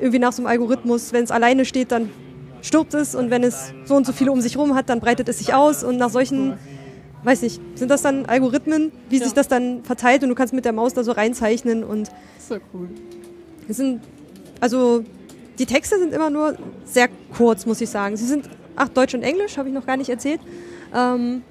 [0.00, 1.12] irgendwie nach so einem Algorithmus.
[1.12, 2.10] Wenn es alleine steht, dann
[2.62, 5.28] stirbt es und wenn es so und so viele um sich rum hat, dann breitet
[5.28, 6.54] es sich aus und nach solchen,
[7.24, 9.24] weiß nicht, sind das dann Algorithmen, wie Ja.
[9.24, 12.60] sich das dann verteilt und du kannst mit der Maus da so reinzeichnen und Sehr
[12.72, 12.88] cool.
[13.68, 14.00] es sind,
[14.60, 15.04] also
[15.58, 18.16] die Texte sind immer nur sehr kurz, muss ich sagen.
[18.16, 18.48] Sie sind,
[18.78, 20.40] ach, Deutsch und Englisch, habe ich noch gar nicht erzählt.
[20.94, 21.42] Ähm,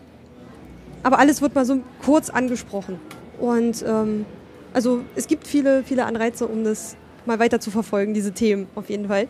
[1.04, 3.00] aber alles wird mal so kurz angesprochen.
[3.40, 4.26] Und ähm,
[4.74, 6.96] also es gibt viele, viele Anreize, um das
[7.26, 9.28] mal weiter zu verfolgen, diese Themen auf jeden Fall.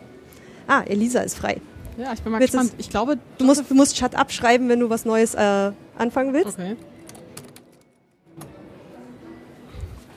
[0.66, 1.60] Ah, Elisa ist frei.
[1.96, 2.74] Ja, ich bin mal Willst gespannt.
[2.78, 6.32] Ich glaube, Du musst, du musst Shut Up schreiben, wenn du was Neues äh, anfangen
[6.32, 6.58] willst.
[6.58, 6.76] Okay.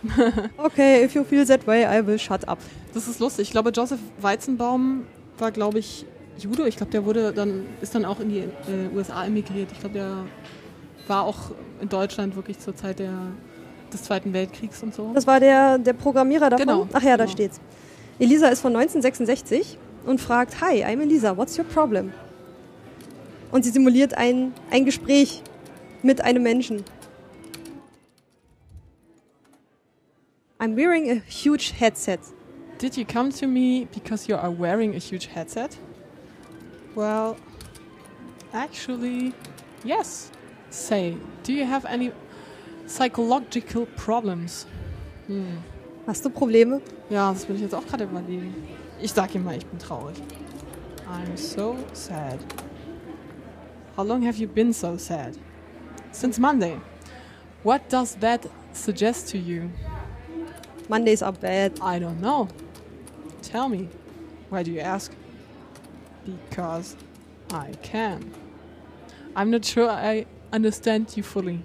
[0.58, 2.58] Okay, if you feel that way, I will shut up.
[2.94, 3.48] Das ist lustig.
[3.48, 5.06] Ich glaube, Joseph Weizenbaum
[5.38, 6.06] war, glaube ich,
[6.38, 6.68] Jude.
[6.68, 9.72] Ich glaube, der wurde dann, ist dann auch in die äh, USA emigriert.
[9.72, 10.26] Ich glaube, der
[11.08, 11.52] war auch
[11.82, 13.14] in Deutschland wirklich zur Zeit der,
[13.92, 15.12] des Zweiten Weltkriegs und so.
[15.14, 16.68] Das war der, der Programmierer davon?
[16.68, 17.34] Genau, Ach ja, da genau.
[17.34, 17.60] steht's.
[18.20, 22.14] Elisa ist von 1966 und fragt, Hi, I'm Elisa, what's your problem?
[23.52, 25.44] Und sie simuliert ein, ein Gespräch
[26.04, 26.84] mit einem Menschen.
[30.60, 32.20] I'm wearing a huge headset.
[32.78, 35.78] Did you come to me because you are wearing a huge headset?
[36.96, 37.38] Well,
[38.54, 39.34] actually,
[39.84, 40.32] yes.
[40.70, 42.12] Say, do you have any
[42.86, 44.66] psychological problems?
[45.28, 45.64] Hm.
[46.08, 46.82] Hast du Probleme?
[47.10, 48.54] Ja, das will ich jetzt auch gerade überlegen.
[49.02, 50.16] Ich sag ihm mal, ich bin traurig.
[51.08, 52.40] I'm so sad.
[53.96, 55.38] How long have you been so sad?
[56.12, 56.80] Since Monday.
[57.64, 59.70] What does that suggest to you?
[60.90, 61.80] Mondays are bad.
[61.82, 62.48] I don't know.
[63.42, 63.90] Tell me.
[64.50, 65.12] Why do you ask?
[66.26, 66.96] Because
[67.52, 68.32] I can.
[69.36, 71.60] I'm not sure I understand you fully.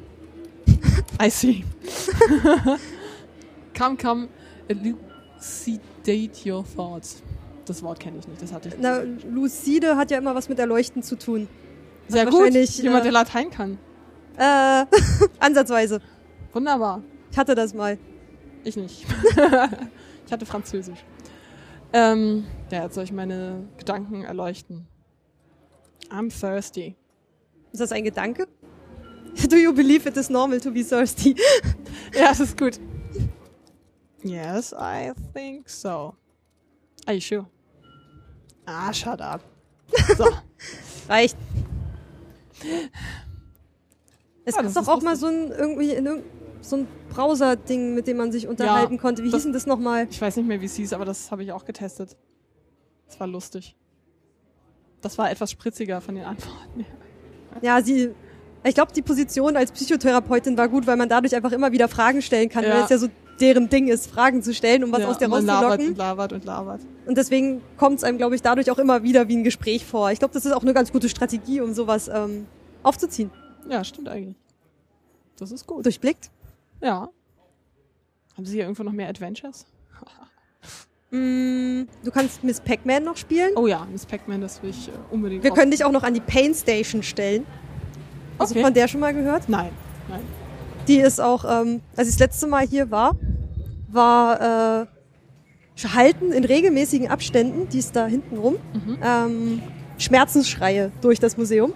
[1.20, 1.64] I see.
[3.74, 4.28] come, come,
[4.68, 7.22] elucidate your thoughts.
[7.64, 8.74] Das Wort kenne ich nicht, das hatte ich.
[8.78, 11.48] Na, lucide hat ja immer was mit Erleuchten zu tun.
[12.08, 13.78] Sehr hat gut, jemand, äh, der Latein kann.
[14.36, 14.86] Äh,
[15.40, 16.00] ansatzweise.
[16.52, 17.02] Wunderbar.
[17.32, 17.98] Ich hatte das mal.
[18.62, 19.04] Ich nicht.
[20.26, 21.04] ich hatte Französisch.
[21.92, 24.86] Ähm, ja, jetzt soll ich meine Gedanken erleuchten.
[26.10, 26.96] I'm thirsty.
[27.72, 28.46] Ist das ein Gedanke?
[29.48, 31.34] Do you believe it is normal to be thirsty?
[32.14, 32.78] Ja, das ist gut.
[34.22, 36.14] Yes, I think so.
[37.04, 37.46] Are you sure?
[38.64, 39.42] Ah, shut up.
[40.16, 40.24] So.
[41.08, 41.36] Reicht.
[44.44, 45.20] Es Ja, das doch ist auch mal lustig.
[45.20, 46.24] so ein irgendwie in irgend-
[46.60, 49.22] so ein Browser-Ding, mit dem man sich unterhalten konnte.
[49.22, 50.06] Wie das- hieß denn das nochmal?
[50.10, 52.16] Ich weiß nicht mehr, wie es hieß, aber das habe ich auch getestet.
[53.06, 53.76] Das war lustig.
[55.00, 56.84] Das war etwas spritziger von den Antworten.
[57.62, 58.10] Ja, sie.
[58.64, 62.20] Ich glaube, die Position als Psychotherapeutin war gut, weil man dadurch einfach immer wieder Fragen
[62.20, 62.74] stellen kann, Ja.
[62.74, 63.08] weil es ja so
[63.40, 65.88] deren Ding ist, Fragen zu stellen, um was Ja, aus der rauszulocken.
[65.88, 66.80] und labert und labert.
[67.06, 70.10] Und deswegen kommt es einem, glaube ich, dadurch auch immer wieder wie ein Gespräch vor.
[70.10, 72.46] Ich glaube, das ist auch eine ganz gute Strategie, um sowas ähm,
[72.82, 73.30] aufzuziehen.
[73.70, 74.36] Ja, stimmt eigentlich.
[75.38, 75.86] Das ist gut.
[75.86, 76.30] Durchblickt.
[76.86, 77.08] Ja.
[78.36, 79.66] Haben Sie hier irgendwo noch mehr Adventures?
[81.10, 83.50] Mm, du kannst Miss Pac-Man noch spielen.
[83.56, 85.42] Oh ja, Miss Pac-Man, das will ich äh, unbedingt.
[85.42, 87.44] Wir können dich auch noch an die Pain Station stellen.
[88.38, 88.62] Also Okay.
[88.62, 89.48] von der schon mal gehört?
[89.48, 89.70] Nein,
[90.08, 90.20] nein.
[90.86, 93.16] Die ist auch, ähm, als ich das letzte Mal hier war,
[93.88, 94.86] war äh,
[95.92, 98.98] Halten in regelmäßigen Abständen, die ist da hinten rum, Mhm.
[99.02, 99.62] ähm,
[99.98, 101.72] Schmerzensschreie durch das Museum,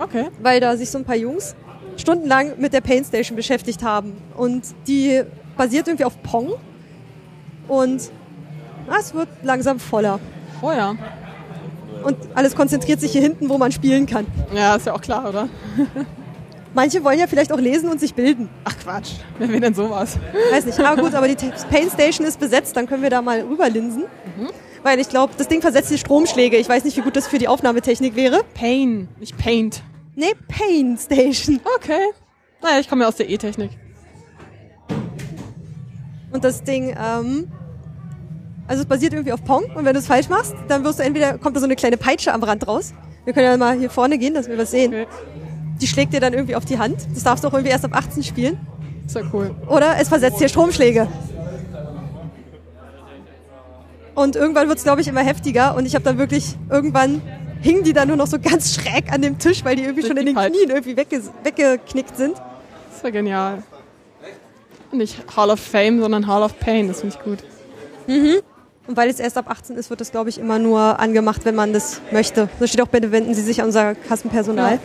[0.00, 0.28] Okay.
[0.42, 1.54] weil da sich so ein paar Jungs
[1.98, 4.14] stundenlang mit der Pain Station beschäftigt haben.
[4.36, 5.22] Und die
[5.56, 6.52] basiert irgendwie auf Pong.
[7.68, 8.10] Und
[8.88, 10.18] ah, es wird langsam voller.
[10.62, 10.94] Oh ja.
[12.04, 14.26] Und alles konzentriert sich hier hinten, wo man spielen kann.
[14.54, 15.48] Ja, ist ja auch klar, oder?
[16.74, 18.48] Manche wollen ja vielleicht auch lesen und sich bilden.
[18.64, 19.12] Ach Quatsch.
[19.38, 20.18] Wer will denn sowas?
[20.52, 20.78] Weiß nicht.
[20.78, 24.04] Aber gut, aber die Te- Pain Station ist besetzt, dann können wir da mal rüberlinsen.
[24.82, 26.56] Weil ich glaube, das Ding versetzt die Stromschläge.
[26.56, 28.42] Ich weiß nicht, wie gut das für die Aufnahmetechnik wäre.
[28.54, 29.82] Pain, nicht Paint.
[30.18, 31.60] Nee, Pain Station.
[31.76, 32.10] Okay.
[32.60, 33.70] Naja, ich komme ja aus der E-Technik.
[36.32, 37.46] Und das Ding, ähm,
[38.66, 39.66] also es basiert irgendwie auf Pong.
[39.76, 41.96] Und wenn du es falsch machst, dann wirst du entweder, kommt da so eine kleine
[41.96, 42.94] Peitsche am Rand raus.
[43.24, 44.92] Wir können ja mal hier vorne gehen, dass wir was sehen.
[44.92, 45.06] Okay.
[45.80, 47.06] Die schlägt dir dann irgendwie auf die Hand.
[47.14, 48.58] Das darfst du auch irgendwie erst ab 18 spielen.
[49.06, 49.54] Ist ja cool.
[49.68, 51.06] Oder es versetzt dir Stromschläge.
[54.16, 55.76] Und irgendwann wird es, glaube ich, immer heftiger.
[55.76, 57.22] Und ich habe dann wirklich irgendwann
[57.60, 60.16] hingen die dann nur noch so ganz schräg an dem Tisch, weil die irgendwie schon
[60.16, 60.52] in den Peitsche.
[60.52, 62.36] Knien irgendwie wegge weggeknickt sind.
[62.92, 63.62] Das war genial.
[64.92, 66.88] Nicht Hall of Fame, sondern Hall of Pain.
[66.88, 67.38] Das finde ich gut.
[68.86, 71.54] Und weil es erst ab 18 ist, wird das, glaube ich, immer nur angemacht, wenn
[71.54, 72.48] man das möchte.
[72.58, 74.72] So steht auch bitte wenden Sie sich an unser Kassenpersonal.
[74.72, 74.78] Ja.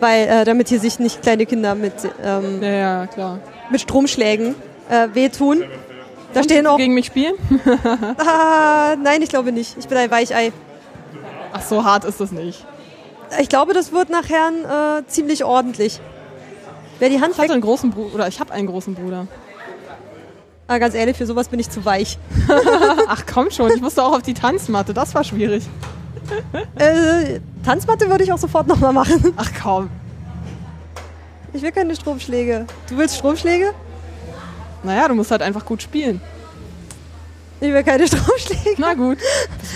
[0.00, 3.38] Weil, äh, damit hier sich nicht kleine Kinder mit, ähm, Ja, ja,
[3.70, 4.54] mit Stromschlägen
[4.90, 5.62] äh, wehtun.
[6.34, 6.76] Da stehen auch.
[6.76, 7.34] Gegen mich spielen?
[8.18, 9.76] Ah, nein, ich glaube nicht.
[9.78, 10.52] Ich bin ein Weichei.
[11.52, 12.64] Ach, so hart ist das nicht.
[13.40, 16.00] Ich glaube, das wird nachher äh, ziemlich ordentlich.
[16.98, 19.26] Wer die Hand Ich hatte einen großen Bruder, oder ich habe einen großen Bruder.
[20.68, 22.18] Ah, ganz ehrlich, für sowas bin ich zu weich.
[23.08, 25.64] Ach komm schon, ich musste auch auf die Tanzmatte, das war schwierig.
[26.76, 29.34] Äh, Tanzmatte würde ich auch sofort nochmal machen.
[29.36, 29.90] Ach komm.
[31.52, 32.66] Ich will keine Stromschläge.
[32.88, 33.72] Du willst Stromschläge?
[34.82, 36.20] Naja, du musst halt einfach gut spielen.
[37.60, 38.76] Ich will keine Stromschläge.
[38.78, 39.18] Na gut.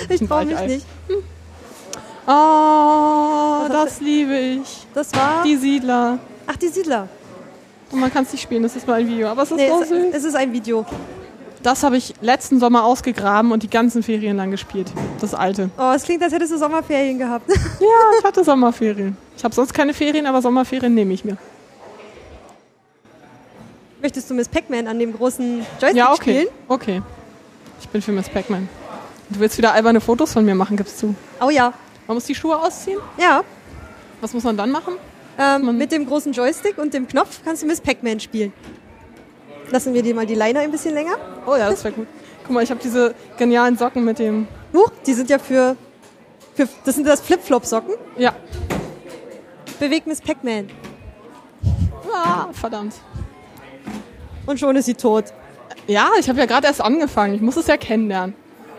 [0.09, 0.86] Ich traue mich nicht.
[2.27, 4.86] Oh, das liebe ich.
[4.94, 5.43] Das war.
[5.44, 6.19] Die Siedler.
[6.47, 7.09] Ach, die Siedler.
[7.93, 9.28] Und man kann es nicht spielen, das ist nur ein Video.
[9.28, 10.05] Aber es ist Nee, so es, süß.
[10.12, 10.85] es ist ein Video.
[11.62, 14.93] Das habe ich letzten Sommer ausgegraben und die ganzen Ferien lang gespielt.
[15.20, 15.70] Das alte.
[15.78, 17.48] Oh, es klingt, als hättest du Sommerferien gehabt.
[17.81, 19.16] Ja, ich hatte Sommerferien.
[19.36, 21.36] Ich habe sonst keine Ferien, aber Sommerferien nehme ich mir.
[24.03, 26.20] Möchtest du Miss Pac-Man an dem großen Joystick Ja, okay.
[26.40, 26.47] spielen?
[26.69, 27.03] Okay.
[27.81, 28.69] Ich bin für Miss Pac-Man.
[29.31, 31.15] Du willst wieder alberne Fotos von mir machen, gibst du.
[31.40, 31.73] Oh ja.
[32.07, 32.99] Man muss die Schuhe ausziehen.
[33.19, 33.43] Ja.
[34.20, 34.95] Was muss man dann machen?
[35.39, 38.53] Ähm, mit dem großen Joystick und dem Knopf kannst du Miss Pac-Man spielen.
[39.70, 41.16] Lassen wir dir mal die Leine ein bisschen länger.
[41.47, 42.07] Oh ja, das wäre gut.
[42.45, 44.47] Guck mal, ich habe diese genialen Socken mit dem.
[44.73, 45.77] Huch, die sind ja für,
[46.55, 47.95] für das sind das Flip-Flop-Socken.
[48.16, 48.35] Ja.
[49.78, 50.70] Bewegt Miss Pac-Man.
[52.12, 52.95] Ah, verdammt.
[54.47, 55.24] Und schon ist sie tot.
[55.87, 57.35] Ja, ich habe ja gerade erst angefangen.
[57.35, 58.35] Ich muss es ja kennenlernen.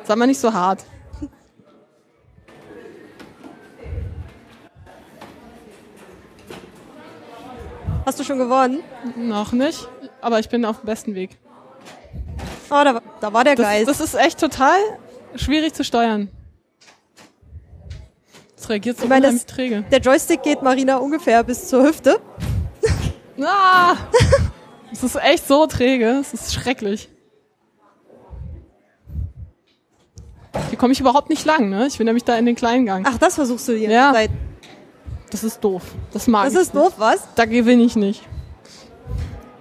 [0.05, 0.85] Sei mal nicht so hart.
[8.07, 8.79] Hast du schon gewonnen?
[9.17, 9.85] Noch nicht,
[10.21, 11.31] aber ich bin auf dem besten Weg.
[12.69, 13.89] Oh, da, war- da war der Das, Geist.
[13.89, 14.77] das ist echt total
[15.35, 16.29] schwierig zu steuern.
[18.57, 19.83] Es reagiert so Ich meine, das- träge.
[19.91, 22.21] der Joystick geht Marina ungefähr bis zur Hüfte.
[23.43, 23.97] Ah!
[24.91, 26.07] Es ist echt so träge.
[26.21, 27.09] Es ist schrecklich.
[30.69, 31.85] Hier komme ich überhaupt nicht lang, ne?
[31.87, 33.05] Ich bin nämlich da in den kleinen Gang.
[33.07, 33.91] Ach, das versuchst du hier.
[33.91, 34.13] Ja.
[34.13, 34.31] Seit-
[35.29, 35.83] Das ist doof.
[36.13, 37.21] Das mag Das ich ist doof, was?
[37.21, 37.27] nicht.
[37.35, 38.27] Da gewinne ich nicht.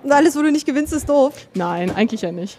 [0.03, 1.49] Und alles, wo du nicht gewinnst, ist doof.
[1.55, 2.59] Nein, eigentlich ja nicht.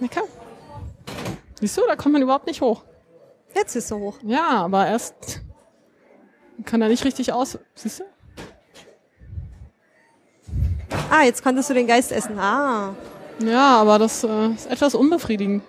[0.00, 0.28] Na komm.
[1.60, 2.82] Siehst du, da kommt man überhaupt nicht hoch.
[3.54, 4.16] Jetzt ist so hoch.
[4.24, 5.40] Ja, aber erst
[6.64, 7.58] kann da nicht richtig aus.
[7.74, 8.04] Siehst du?
[11.10, 12.38] Ah, jetzt konntest du den Geist essen.
[12.38, 12.94] Ah.
[13.38, 15.62] Ja, aber das äh, ist etwas unbefriedigend.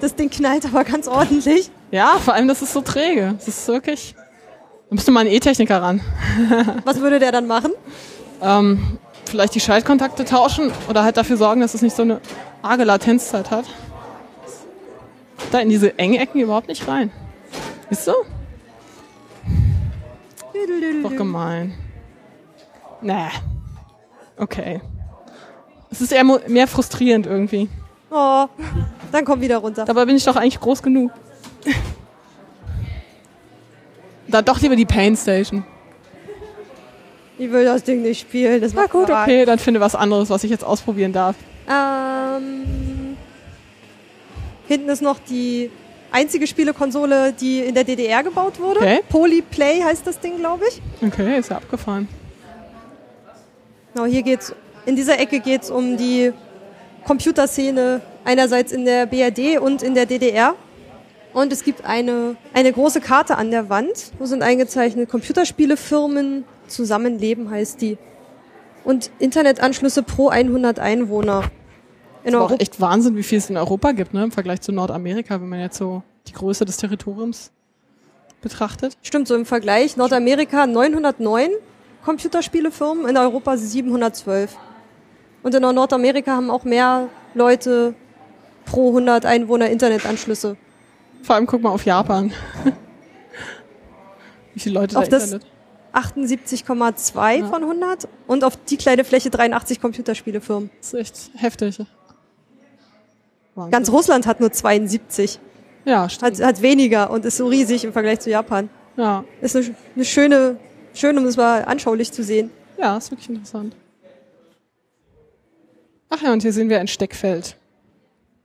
[0.00, 1.70] Das Ding knallt aber ganz ordentlich.
[1.90, 3.34] Ja, vor allem, das ist so träge.
[3.38, 4.14] Das ist wirklich.
[4.88, 6.00] Da müsste mal ein E-Techniker ran.
[6.84, 7.72] Was würde der dann machen?
[8.42, 12.20] Ähm, vielleicht die Schaltkontakte tauschen oder halt dafür sorgen, dass es nicht so eine
[12.62, 13.66] arge Latenzzeit hat.
[15.52, 17.10] Da in diese engen Ecken überhaupt nicht rein.
[17.90, 18.14] Ist so?
[21.02, 21.74] Doch gemein.
[23.00, 23.28] Nee.
[24.36, 24.80] Okay.
[25.90, 27.68] Es ist eher mehr frustrierend irgendwie.
[28.10, 28.46] Oh,
[29.12, 29.84] dann komm wieder runter.
[29.84, 31.10] Dabei bin ich doch eigentlich groß genug.
[34.28, 35.64] Dann doch lieber die Pain Station.
[37.38, 38.60] Ich will das Ding nicht spielen.
[38.60, 39.26] Das Na macht gut, Verrat.
[39.26, 41.36] okay, dann finde was anderes, was ich jetzt ausprobieren darf.
[41.68, 43.16] Ähm,
[44.68, 45.70] hinten ist noch die
[46.12, 48.80] einzige Spielekonsole, die in der DDR gebaut wurde.
[48.80, 49.00] Okay.
[49.08, 50.82] Polyplay heißt das Ding, glaube ich.
[51.06, 52.08] Okay, ist ja abgefahren.
[53.94, 54.54] Genau, hier geht's,
[54.86, 56.32] in dieser Ecke geht es um die
[57.04, 58.00] Computerszene
[58.30, 60.54] einerseits in der BRD und in der DDR.
[61.32, 67.50] Und es gibt eine, eine große Karte an der Wand, wo sind eingezeichnet Computerspielefirmen zusammenleben
[67.50, 67.98] heißt die.
[68.84, 71.50] Und Internetanschlüsse pro 100 Einwohner.
[72.22, 72.62] In Ist aber auch Europa.
[72.62, 74.22] echt Wahnsinn, wie viel es in Europa gibt, ne?
[74.24, 77.50] Im Vergleich zu Nordamerika, wenn man jetzt so die Größe des Territoriums
[78.40, 78.96] betrachtet.
[79.02, 79.96] Stimmt so im Vergleich.
[79.96, 81.50] Nordamerika 909
[82.04, 84.56] Computerspielefirmen, in Europa 712.
[85.42, 87.94] Und in Nordamerika haben auch mehr Leute
[88.70, 90.56] pro 100 Einwohner Internetanschlüsse.
[91.22, 92.32] Vor allem guck mal auf Japan.
[94.54, 95.46] wie viele Leute Auf da das- Internet?
[95.92, 97.46] 78,2 Ja.
[97.48, 100.70] von 100 und auf die kleine Fläche 83 Computerspielefirmen.
[100.78, 101.78] Das ist echt heftig.
[103.56, 103.72] Wahnsinn.
[103.72, 105.40] Ganz Russland hat nur 72,
[105.84, 106.38] ja, stimmt.
[106.40, 108.70] hat, hat weniger und ist so riesig im Vergleich zu Japan.
[108.96, 109.24] ja.
[109.40, 110.56] Ist eine, eine schöne,
[110.94, 112.50] schön, um das mal anschaulich zu sehen.
[112.78, 113.74] ja, ist wirklich interessant.
[116.08, 117.56] Ach ja, und hier sehen wir ein Steckfeld.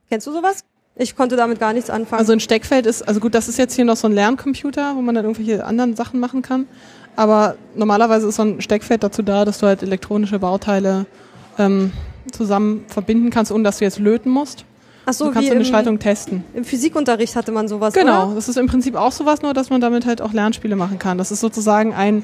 [0.08, 0.64] Kennst du sowas?
[0.98, 2.20] Ich konnte damit gar nichts anfangen.
[2.20, 5.02] Also ein Steckfeld ist, also gut, das ist jetzt hier noch so ein Lerncomputer, wo
[5.02, 6.66] man dann irgendwelche anderen Sachen machen kann.
[7.16, 11.06] Aber normalerweise ist so ein Steckfeld dazu da, dass du halt elektronische Bauteile
[11.58, 11.92] ähm,
[12.32, 14.64] zusammen verbinden kannst, ohne dass du jetzt löten musst.
[15.06, 16.44] Ach so, du kannst wie eine im, Schaltung testen.
[16.54, 18.34] im Physikunterricht hatte man sowas, Genau, oder?
[18.34, 21.16] das ist im Prinzip auch sowas, nur dass man damit halt auch Lernspiele machen kann.
[21.16, 22.22] Das ist sozusagen ein,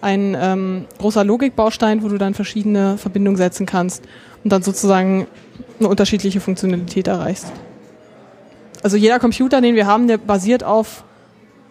[0.00, 4.04] ein ähm, großer Logikbaustein, wo du dann verschiedene Verbindungen setzen kannst
[4.44, 5.26] und dann sozusagen
[5.80, 7.50] eine unterschiedliche Funktionalität erreichst.
[8.82, 11.04] Also jeder Computer, den wir haben, der basiert auf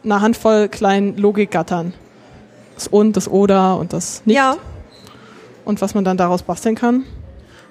[0.04, 1.94] einer Handvoll kleinen Logikgattern.
[2.76, 4.36] Das Und, das Oder und das Nicht.
[4.38, 4.58] Ja,
[5.66, 7.04] Und was man dann daraus basteln kann.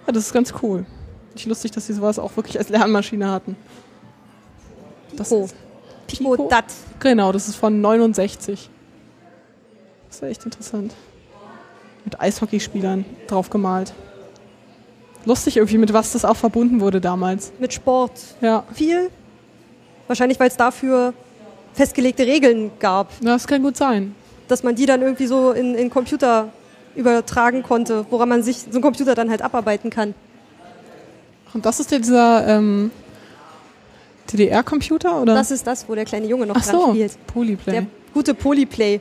[0.06, 0.86] Ja, das ist ganz cool.
[1.34, 3.56] Nicht lustig, dass sie sowas auch wirklich als Lernmaschine hatten.
[5.16, 5.44] Das Pico.
[5.44, 5.54] ist-
[6.06, 6.48] Pico, Pico?
[6.48, 6.64] Dat.
[7.00, 8.70] Genau, das ist von 69.
[10.08, 10.94] Das ist ja echt interessant.
[12.04, 13.92] Mit Eishockeyspielern drauf gemalt.
[15.28, 17.52] Lustig irgendwie, mit was das auch verbunden wurde damals.
[17.58, 18.12] Mit Sport.
[18.40, 19.10] Ja, Viel.
[20.06, 21.12] Wahrscheinlich, weil es dafür
[21.74, 24.14] festgelegte Regeln gab, das kann gut sein.
[24.48, 26.48] dass man die dann irgendwie so in, in Computer
[26.96, 30.14] übertragen konnte, woran man sich so ein Computer dann halt abarbeiten kann.
[31.52, 32.90] Und das ist ja dieser ähm,
[34.32, 35.34] DDR-Computer, oder?
[35.34, 37.26] Das ist das, wo der kleine Junge noch Ach dran so, spielt.
[37.26, 37.72] Polyplay.
[37.72, 38.94] Der gute Polyplay.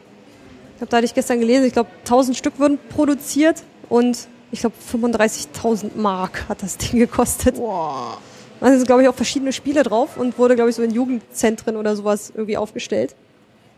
[0.75, 4.61] Ich habe da hatte ich gestern gelesen, ich glaube 1000 Stück wurden produziert und ich
[4.61, 7.55] glaube 35.000 Mark hat das Ding gekostet.
[7.55, 8.17] Boah.
[8.59, 11.75] Da sind, glaube ich, auch verschiedene Spiele drauf und wurde, glaube ich, so in Jugendzentren
[11.75, 13.15] oder sowas irgendwie aufgestellt.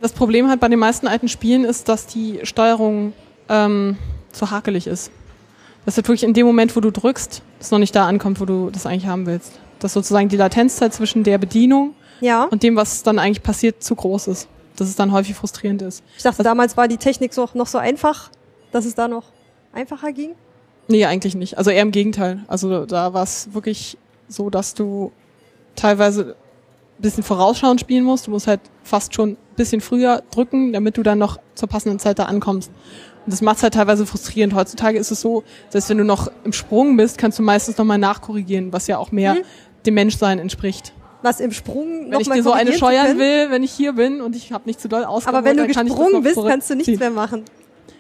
[0.02, 3.14] Das Problem halt bei den meisten alten Spielen ist, dass die Steuerung
[3.50, 3.98] ähm,
[4.32, 5.12] zu hakelig ist.
[5.86, 8.46] Dass halt wirklich in dem Moment, wo du drückst, es noch nicht da ankommt, wo
[8.46, 9.60] du das eigentlich haben willst.
[9.80, 13.96] Dass sozusagen die Latenzzeit zwischen der Bedienung Ja, und dem, was dann eigentlich passiert, zu
[13.96, 14.48] groß ist.
[14.78, 16.04] Dass es dann häufig frustrierend ist.
[16.16, 18.30] ich dachte, damals war die Technik so, noch so einfach,
[18.72, 19.26] dass es da noch
[19.74, 20.36] einfacher ging.
[20.90, 21.57] Nee, eigentlich nicht.
[21.57, 22.44] Also eher im Gegenteil.
[22.48, 23.98] Also da war es wirklich
[24.28, 25.11] so, dass du
[25.76, 26.36] teilweise
[26.98, 28.28] ein bisschen vorausschauend spielen musst.
[28.28, 31.99] Du musst halt fast schon ein bisschen früher drücken, damit du dann noch zur passenden
[31.99, 32.72] Zeit da ankommst.
[33.26, 34.56] Und das macht halt teilweise frustrierend.
[34.56, 37.99] Heutzutage ist es so, dass wenn du noch im Sprung bist, kannst du meistens nochmal
[37.99, 39.40] nachkorrigieren, was ja auch mehr Mhm.
[39.86, 40.94] dem Menschsein entspricht.
[41.22, 44.36] Was im Sprung Wenn ich dir so eine scheuern will, wenn ich hier bin und
[44.36, 47.11] ich habe nicht zu doll ausgeholt, Aber wenn du gesprungen bist, kannst du nichts mehr
[47.11, 47.44] machen.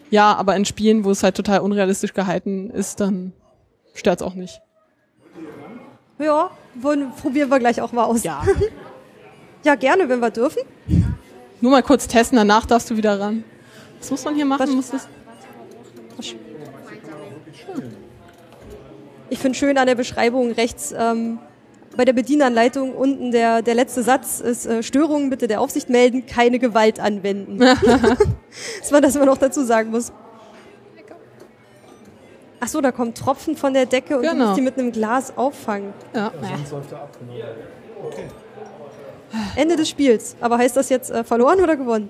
[0.09, 3.33] Ja, aber in Spielen, wo es halt total unrealistisch gehalten ist, dann
[3.93, 4.61] stört's auch nicht.
[6.17, 8.23] Ja, wollen, probieren wir gleich auch mal aus.
[8.23, 8.43] Ja.
[9.65, 10.61] Ja, gerne, wenn wir dürfen.
[11.59, 13.43] Nur mal kurz testen, danach darfst du wieder ran.
[13.99, 14.61] Was muss man hier machen?
[14.61, 15.07] Was- Muss das
[19.29, 21.39] Ich finde schön an der Beschreibung rechts ähm,
[21.97, 26.25] bei der Bedienanleitung unten der, der letzte Satz ist äh, Störungen bitte der Aufsicht melden,
[26.25, 27.59] keine Gewalt anwenden.
[28.79, 30.11] dass man das immer noch dazu sagen muss.
[32.61, 34.45] Ach so, da kommen Tropfen von der Decke und du Genau.
[34.47, 35.93] musst die mit einem Glas auffangen.
[36.13, 36.31] ja.
[36.41, 37.33] Sonst läuft er ab, genau.
[38.05, 38.23] Okay.
[39.55, 40.35] Ende des Spiels.
[40.41, 42.09] Aber heißt das jetzt äh, verloren oder gewonnen?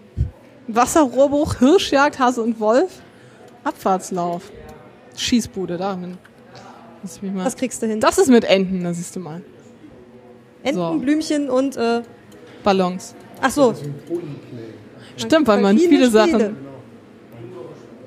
[0.68, 3.01] Wasserrohrbruch, Hirschjagd, Hase und Wolf,
[3.64, 4.51] Abfahrtslauf,
[5.15, 5.77] Schießbude,
[7.22, 7.45] mich mal.
[7.45, 7.99] Was kriegst du hin?
[7.99, 9.41] Das ist mit Enten, da siehst du mal.
[10.64, 10.94] Enten, so.
[10.98, 12.02] Blümchen und äh,
[12.64, 13.15] Ballons.
[13.41, 13.73] ach so.
[15.18, 16.10] Stimmt, weil man viele Spiele.
[16.10, 16.57] Sachen.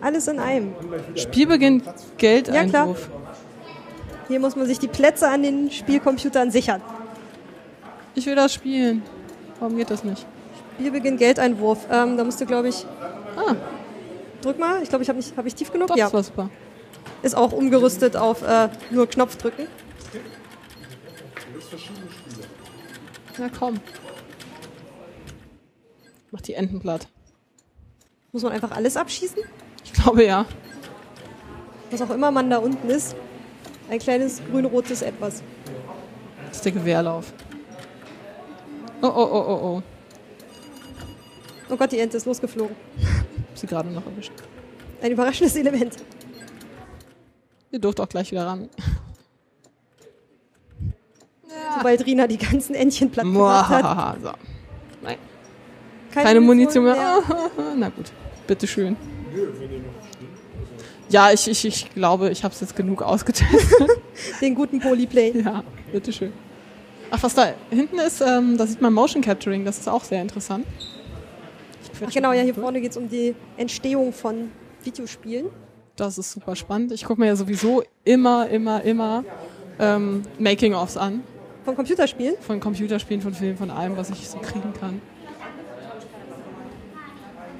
[0.01, 0.73] Alles in einem.
[1.15, 1.83] Spielbeginn,
[2.19, 3.09] Geldeinwurf.
[4.29, 6.81] Hier muss man sich die Plätze an den Spielcomputern sichern.
[8.15, 9.03] ich will das spielen.
[9.61, 10.27] Warum geht das nicht?
[10.79, 11.87] Spielbeginn Geldeinwurf.
[11.91, 12.85] Ähm, da musst du, glaube ich,
[13.37, 13.55] Ah,
[14.43, 14.83] drück mal.
[14.83, 15.89] Ich glaube, ich habe nicht, habe ich tief genug?
[15.89, 16.07] doch, ja.
[16.07, 16.51] das war super.
[17.23, 19.66] Ist auch umgerüstet auf äh, nur Knopf drücken.
[23.39, 23.81] Na komm.
[26.31, 27.09] Mach die Enten platt.
[28.32, 29.43] Muss man einfach alles abschießen?
[29.85, 30.47] Ich glaube ja.
[31.90, 33.15] Was auch immer man da unten ist.
[33.90, 35.43] Ein kleines grün-rotes Etwas.
[36.49, 37.32] Das ist der Gewehrlauf.
[39.03, 39.82] Oh, oh, oh, oh, oh.
[41.69, 42.77] Oh Gott, die Ente ist losgeflogen.
[43.51, 44.32] Hab sie gerade noch erwischt.
[45.03, 45.97] Ein überraschendes Element.
[47.70, 48.69] Ihr dürft auch gleich wieder ran.
[51.77, 54.19] Sobald Rina die ganzen Entchen platt gemacht hat.
[54.23, 54.31] So.
[55.03, 55.16] Nein,
[56.12, 56.97] keine Munition mehr.
[57.77, 58.12] Na gut,
[58.47, 58.97] bitteschön.
[61.09, 63.91] Ja, ich, ich, ich glaube, ich habe es jetzt genug ausgetestet.
[64.41, 65.43] Den guten Polyplay.
[65.43, 65.62] ja,
[65.93, 66.33] bitteschön.
[67.11, 70.23] Ach, was da hinten ist, ähm, da sieht man Motion Capturing, das ist auch sehr
[70.23, 70.65] interessant.
[72.07, 74.51] Ach genau, ja, hier vorne geht es um die Entstehung von
[74.83, 75.47] Videospielen.
[75.97, 76.93] Das ist super spannend.
[76.93, 79.24] Ich gucke mir ja sowieso immer, immer, immer
[79.79, 81.23] ähm, Making-ofs an.
[81.64, 82.34] Von Computerspielen.
[82.40, 85.01] Von Computerspielen, von Filmen, von allem, was ich so kriegen kann.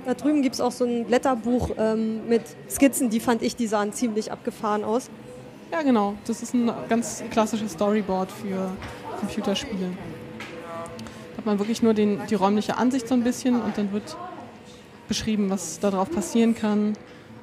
[0.05, 3.69] Da drüben gibt es auch so ein Blätterbuch ähm, mit Skizzen, die fand ich, die
[3.69, 5.09] sahen ziemlich abgefahren aus.
[5.71, 6.15] Ja, genau.
[6.27, 8.73] Das ist ein ganz klassisches Storyboard für
[9.21, 9.91] Computerspiele.
[11.31, 14.17] Da hat man wirklich nur den, die räumliche Ansicht so ein bisschen und dann wird
[15.07, 16.95] beschrieben, was darauf passieren kann,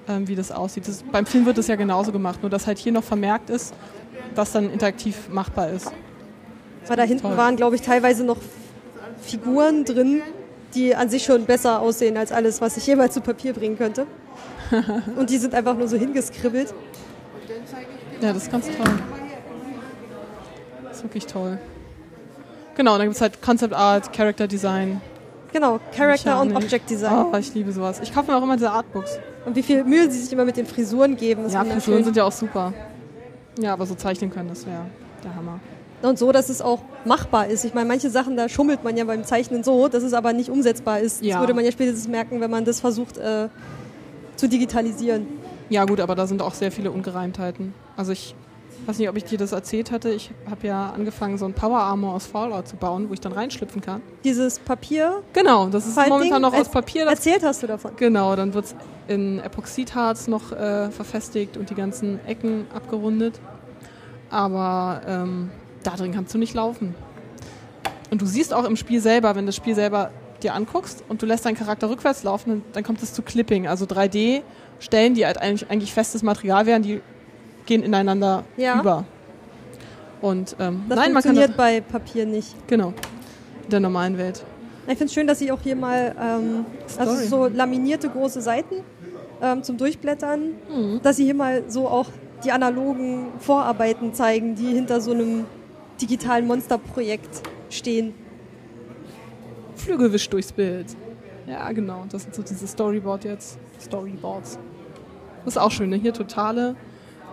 [0.09, 0.87] ähm, wie das aussieht.
[0.87, 3.73] Das, beim Film wird das ja genauso gemacht, nur dass halt hier noch vermerkt ist,
[4.35, 5.91] was dann interaktiv machbar ist.
[6.89, 7.37] Aber da hinten toll.
[7.37, 8.37] waren, glaube ich, teilweise noch
[9.21, 10.23] Figuren drin,
[10.73, 14.07] die an sich schon besser aussehen als alles, was ich jemals zu Papier bringen könnte.
[15.15, 16.73] Und die sind einfach nur so hingeskribbelt.
[18.21, 18.99] Ja, das ist ganz toll.
[20.83, 21.59] Das ist wirklich toll.
[22.75, 24.99] Genau, dann gibt es halt Concept Art, Character Design.
[25.53, 26.55] Genau, Character und.
[26.55, 27.27] Object Design.
[27.31, 27.99] Oh, ich liebe sowas.
[28.01, 29.19] Ich kaufe mir auch immer diese Artbooks.
[29.45, 31.47] Und wie viel Mühe sie sich immer mit den Frisuren geben.
[31.49, 31.63] Ja.
[31.63, 32.73] Frisuren sind ja auch super.
[33.59, 34.85] Ja, aber so zeichnen können, das wäre
[35.23, 35.59] der Hammer.
[36.01, 37.65] Und so, dass es auch machbar ist.
[37.65, 40.49] Ich meine, manche Sachen, da schummelt man ja beim Zeichnen so, dass es aber nicht
[40.49, 41.21] umsetzbar ist.
[41.21, 41.35] Ja.
[41.35, 43.49] Das würde man ja spätestens merken, wenn man das versucht äh,
[44.37, 45.27] zu digitalisieren.
[45.69, 47.73] Ja gut, aber da sind auch sehr viele Ungereimtheiten.
[47.97, 48.33] Also ich
[48.85, 50.09] weiß nicht, ob ich dir das erzählt hatte.
[50.09, 53.33] Ich habe ja angefangen, so ein Power Armor aus Fallout zu bauen, wo ich dann
[53.33, 54.01] reinschlüpfen kann.
[54.23, 57.05] Dieses Papier, Genau, das ist momentan noch aus er- Papier.
[57.07, 57.91] Erzählt hast du davon.
[57.97, 58.75] Genau, dann wird es
[59.09, 63.39] in Epoxidharz noch äh, verfestigt und die ganzen Ecken abgerundet.
[64.29, 65.51] Aber ähm,
[65.83, 66.95] da drin kannst du nicht laufen.
[68.11, 70.11] Und du siehst auch im Spiel selber, wenn du das Spiel selber
[70.41, 73.67] dir anguckst und du lässt deinen Charakter rückwärts laufen, dann, kommt es zu Clipping.
[73.67, 77.01] Also 3D-Stellen, die halt eigentlich, eigentlich festes Material wären, die
[77.65, 78.79] gehen ineinander Ja.
[78.79, 79.05] über.
[80.21, 82.55] Und ähm, Das nein, man kann funktioniert das, bei Papier nicht.
[82.67, 82.93] genau
[83.65, 84.43] in der normalen Welt.
[84.87, 86.65] Ich finde es schön, dass sie auch hier mal ähm,
[86.97, 88.75] also so laminierte große Seiten
[89.41, 90.99] ähm, zum Durchblättern, Mhm.
[91.03, 92.07] dass sie hier mal so auch
[92.43, 95.45] die analogen Vorarbeiten zeigen, die hinter so einem
[96.01, 98.13] digitalen Monsterprojekt stehen.
[99.75, 100.87] Flügel wischt durchs Bild.
[101.47, 102.05] Ja, genau.
[102.11, 103.57] Das sind so diese Storyboard jetzt.
[103.81, 104.59] Storyboards.
[105.45, 105.95] Das ist auch schön, ne?
[105.95, 106.75] Hier totale.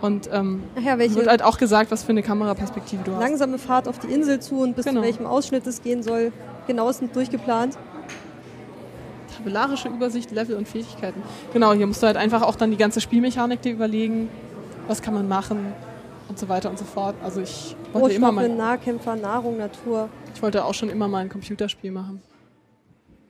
[0.01, 3.19] Und ähm, ja, wird halt auch gesagt, was für eine Kameraperspektive du hast.
[3.21, 5.01] langsame Fahrt auf die Insel zu und bis Genau.
[5.01, 6.31] zu welchem Ausschnitt es gehen soll,
[6.67, 7.77] genauestens durchgeplant.
[9.35, 11.21] Tabellarische Übersicht, Level und Fähigkeiten.
[11.53, 14.29] Genau, hier musst du halt einfach auch dann die ganze Spielmechanik dir überlegen.
[14.87, 15.73] Was kann man machen?
[16.37, 17.15] Und so weiter und so fort.
[17.23, 20.07] Also ich wollte immer mal, Nahkämpfer, Nahrung, Natur.
[20.35, 22.21] ich wollte auch schon immer mal ein Computerspiel machen.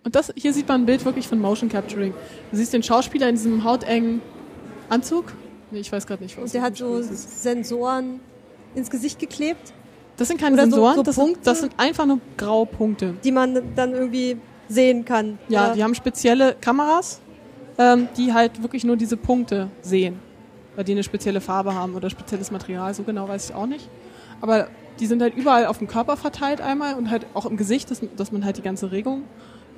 [0.03, 2.13] Und das, hier sieht man ein Bild wirklich von Motion Capturing.
[2.51, 4.21] Du siehst den Schauspieler in diesem hautengen
[4.89, 5.31] Anzug.
[5.71, 7.43] Nee, ich weiß gerade nicht, was Und der hat so ist.
[7.43, 8.19] Sensoren
[8.75, 9.73] ins Gesicht geklebt,
[10.17, 13.13] Das sind keine Oder so- Sensoren, so das, sind, das sind einfach nur graue Punkte.
[13.23, 14.35] die man dann irgendwie
[14.67, 15.39] sehen kann.
[15.47, 17.21] Ja, Oder- die haben spezielle Kameras,
[17.77, 20.19] ähm, die halt wirklich nur diese Punkte sehen,
[20.77, 23.89] weil die eine spezielle Farbe haben oder spezielles Material, so genau weiß ich auch nicht.
[24.39, 24.67] Aber
[24.99, 28.01] die sind halt überall auf dem Körper verteilt einmal und halt auch im Gesicht, dass,
[28.15, 29.23] dass man halt die ganze Regung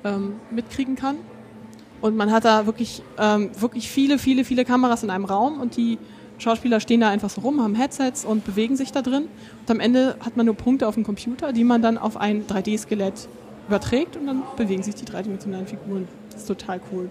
[0.04, 1.16] ähm, mitkriegen kann.
[2.02, 5.78] Und man hat da wirklich, ähm, wirklich viele, viele, viele Kameras in einem Raum und
[5.78, 5.98] die
[6.36, 9.24] Schauspieler stehen da einfach so rum, haben Headsets und bewegen sich da drin.
[9.62, 12.46] Und am Ende hat man nur Punkte auf dem Computer, die man dann auf ein
[12.46, 13.26] 3D-Skelett
[13.68, 16.08] überträgt und dann bewegen sich die dreidimensionalen Figuren.
[16.30, 17.08] Das ist total cool.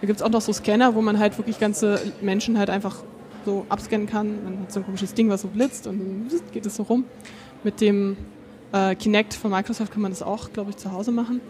[0.00, 2.96] Da gibt's auch noch so Scanner, wo man halt wirklich ganze Menschen halt einfach
[3.44, 4.44] so abscannen kann.
[4.44, 7.04] Man hat so ein komisches Ding, was so blitzt und dann geht es so rum.
[7.64, 8.16] Mit dem
[8.72, 11.40] äh, Kinect von Microsoft kann man das auch, glaube ich, zu Hause machen.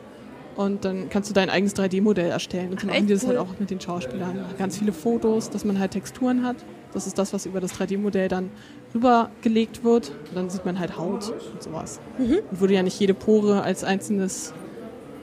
[0.56, 2.70] Und dann kannst du dein eigenes 3D-Modell erstellen.
[2.70, 4.44] Und dann Ach, machen die das halt auch mit den Schauspielern.
[4.58, 6.56] Ganz viele Fotos, dass man halt Texturen hat.
[6.92, 8.50] Das ist das, was über das 3D-Modell dann
[8.92, 10.10] rübergelegt wird.
[10.10, 12.00] Und dann sieht man halt Haut und sowas.
[12.18, 12.40] Mhm.
[12.50, 14.52] Und würde ja nicht jede Pore als einzelnes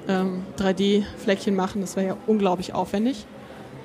[0.07, 1.81] ähm, 3D-Fleckchen machen.
[1.81, 3.25] Das wäre ja unglaublich aufwendig.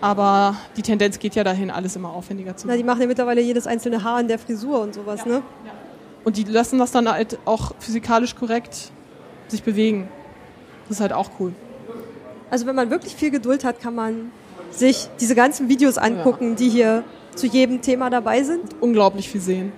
[0.00, 3.40] Aber die Tendenz geht ja dahin, alles immer aufwendiger zu Na, die machen ja mittlerweile
[3.40, 5.42] jedes einzelne Haar in der Frisur und sowas, ne?
[6.24, 8.92] Und die lassen das dann halt auch physikalisch korrekt
[9.48, 10.08] sich bewegen.
[10.88, 11.52] Das ist halt auch cool.
[12.50, 14.32] Also wenn man wirklich viel Geduld hat, kann man
[14.70, 17.04] sich diese ganzen Videos angucken, die hier
[17.34, 18.62] zu jedem Thema dabei sind.
[18.80, 19.72] Unglaublich viel sehen.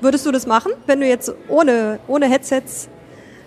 [0.00, 2.88] Würdest du das machen, wenn du jetzt ohne, ohne Headsets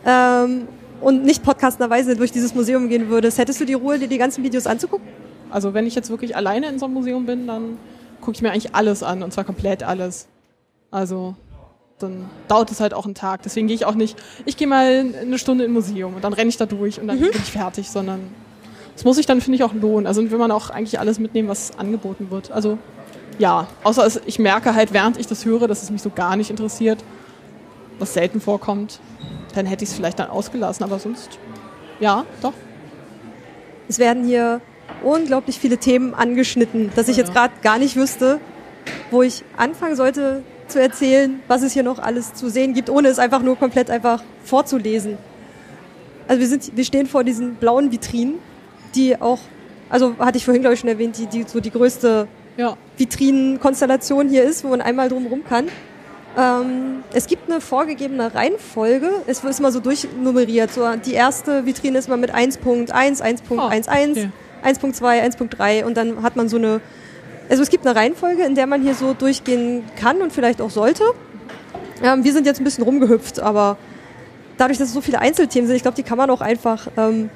[0.05, 0.67] ähm,
[1.01, 3.37] und nicht podcastenderweise durch dieses Museum gehen würdest?
[3.37, 5.07] Hättest du die Ruhe, dir die ganzen Videos anzugucken?
[5.49, 7.77] Also wenn ich jetzt wirklich alleine in so einem Museum bin, dann
[8.21, 10.27] gucke ich mir eigentlich alles an und zwar komplett alles.
[10.91, 11.35] Also
[11.99, 13.41] dann dauert es halt auch einen Tag.
[13.43, 16.49] Deswegen gehe ich auch nicht, ich gehe mal eine Stunde im Museum und dann renne
[16.49, 18.19] ich da durch und dann bin ich fertig, sondern
[18.93, 20.07] das muss sich dann, finde ich, auch lohnen.
[20.07, 22.51] Also will man auch eigentlich alles mitnehmen, was angeboten wird.
[22.51, 22.77] Also
[23.37, 26.35] ja, außer es, ich merke halt, während ich das höre, dass es mich so gar
[26.35, 27.03] nicht interessiert,
[27.97, 28.99] was selten vorkommt,
[29.55, 31.39] dann hätte ich es vielleicht dann ausgelassen, aber sonst,
[31.99, 32.53] ja, doch.
[33.87, 34.61] Es werden hier
[35.03, 38.39] unglaublich viele Themen angeschnitten, dass ich jetzt gerade gar nicht wüsste,
[39.11, 43.07] wo ich anfangen sollte zu erzählen, was es hier noch alles zu sehen gibt, ohne
[43.07, 45.17] es einfach nur komplett einfach vorzulesen.
[46.27, 48.35] Also wir sind, wir stehen vor diesen blauen Vitrinen,
[48.93, 49.39] die auch,
[49.89, 52.27] also hatte ich vorhin glaube ich schon erwähnt, die, die so die größte
[52.57, 55.67] Ja, Vitrinenkonstellation hier ist, wo man einmal drum rum kann.
[56.37, 59.09] Ähm, es gibt eine vorgegebene Reihenfolge.
[59.27, 60.71] Es ist immer so durchnummeriert.
[60.71, 64.29] So, die erste Vitrine ist mal mit 1.1, 1.11, Oh, okay.
[64.63, 66.81] 1.2, 1.3 und dann hat man so eine.
[67.49, 70.69] Also es gibt eine Reihenfolge, in der man hier so durchgehen kann und vielleicht auch
[70.69, 71.03] sollte.
[72.03, 73.77] Ähm, wir sind jetzt ein bisschen rumgehüpft, aber
[74.57, 77.29] dadurch, dass es so viele Einzelthemen sind, ich glaube, die kann man auch einfach ähm,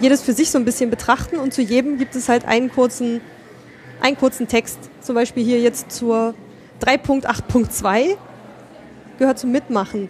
[0.00, 3.20] jedes für sich so ein bisschen betrachten und zu jedem gibt es halt einen kurzen,
[4.00, 4.78] einen kurzen Text.
[5.00, 6.34] Zum Beispiel hier jetzt zur
[6.82, 8.16] 3.8.2
[9.18, 10.08] gehört zum Mitmachen.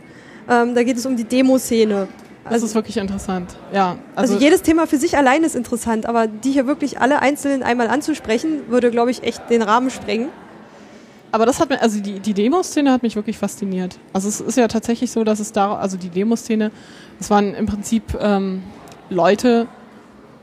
[0.49, 2.09] Ähm, da geht es um die Demoszene.
[2.45, 3.57] Das Also, ist wirklich interessant.
[3.73, 7.21] Ja, also, also, jedes Thema für sich allein ist interessant, aber die hier wirklich alle
[7.21, 10.29] einzeln einmal anzusprechen, würde, glaube ich, echt den Rahmen sprengen.
[11.31, 13.99] aber das hat mir, also die, die Demoszene hat mich wirklich fasziniert.
[14.15, 16.71] Also es ist ja tatsächlich so, dass es da, also die Demoszene,
[17.19, 18.63] das waren im Prinzip ähm,
[19.11, 19.67] Leute,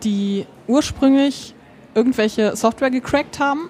[0.03, 1.55] die ursprünglich
[1.95, 3.69] irgendwelche Software gecrackt haben.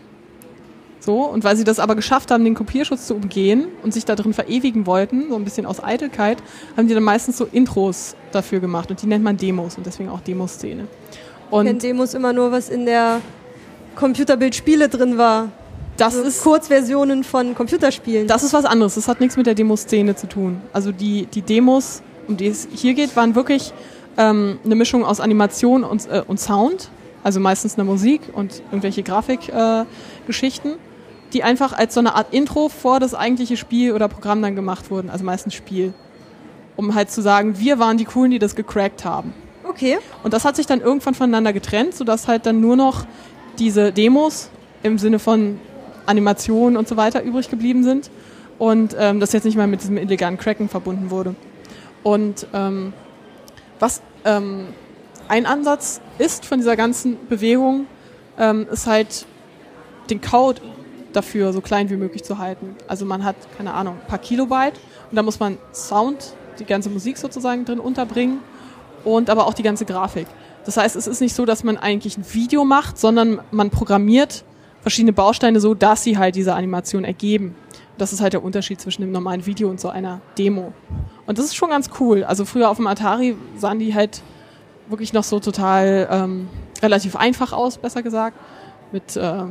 [1.05, 4.15] So, und weil sie das aber geschafft haben, den Kopierschutz zu umgehen und sich da
[4.15, 6.39] drin verewigen wollten, so ein bisschen aus Eitelkeit,
[6.75, 10.09] haben die dann meistens so Intros dafür gemacht und die nennt man Demos und deswegen
[10.09, 10.87] auch Demoszene.
[11.45, 13.21] Ich kenne Und Demos immer nur, was in der
[13.95, 15.49] Computerbild-Spiele drin war.
[15.97, 18.27] das So ist Kurzversionen von Computerspielen.
[18.27, 18.95] Das ist was anderes.
[18.95, 20.59] Das hat nichts mit der Demoszene zu tun.
[20.73, 23.73] Also die, die Demos, um die es hier geht, waren wirklich
[24.17, 26.89] ähm, eine Mischung aus Animation und, äh, und Sound.
[27.23, 30.77] Also meistens eine Musik und irgendwelche Grafikgeschichten, äh,
[31.33, 34.91] die einfach als so eine Art Intro vor das eigentliche Spiel oder Programm dann gemacht
[34.91, 35.09] wurden.
[35.09, 35.93] Also meistens Spiel.
[36.75, 39.33] Um halt zu sagen, wir waren die Coolen, die das gecrackt haben.
[39.67, 39.97] Okay.
[40.23, 43.05] Und das hat sich dann irgendwann voneinander getrennt, sodass halt dann nur noch
[43.57, 44.49] diese Demos
[44.83, 45.59] im Sinne von
[46.05, 48.11] Animationen und so weiter übrig geblieben sind
[48.59, 51.35] und ähm, das jetzt nicht mehr mit diesem illegalen Cracken verbunden wurde.
[52.03, 52.93] Und ähm,
[53.79, 54.67] was ähm,
[55.27, 57.87] ein Ansatz ist von dieser ganzen Bewegung,
[58.37, 59.25] ähm, ist halt
[60.09, 60.61] den Code
[61.15, 62.75] dafür so klein wie möglich zu halten.
[62.87, 64.79] Also man hat, keine Ahnung, ein paar Kilobyte
[65.09, 68.39] und da muss man Sound, die ganze Musik sozusagen drin unterbringen
[69.03, 70.27] und aber auch die ganze Grafik.
[70.65, 74.43] Das heißt, es ist nicht so, dass man eigentlich ein Video macht, sondern man programmiert
[74.81, 77.55] verschiedene Bausteine so, dass sie halt diese Animation ergeben.
[77.97, 80.73] Das ist halt der Unterschied zwischen dem normalen Video und so einer Demo.
[81.25, 82.23] Und das ist schon ganz cool.
[82.23, 84.21] Also früher auf dem Atari sahen die halt
[84.87, 86.47] wirklich noch so total ähm,
[86.81, 88.37] relativ einfach aus, besser gesagt,
[88.91, 89.43] mit äh,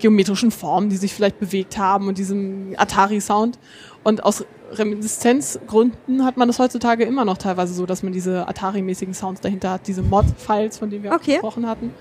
[0.00, 3.58] geometrischen Formen, die sich vielleicht bewegt haben und diesem Atari-Sound.
[4.02, 9.14] Und aus Remindeszenzgründen hat man das heutzutage immer noch teilweise so, dass man diese Atari-mäßigen
[9.14, 11.32] Sounds dahinter hat, diese Mod-Files, von denen wir auch Okay.
[11.32, 11.92] gesprochen hatten.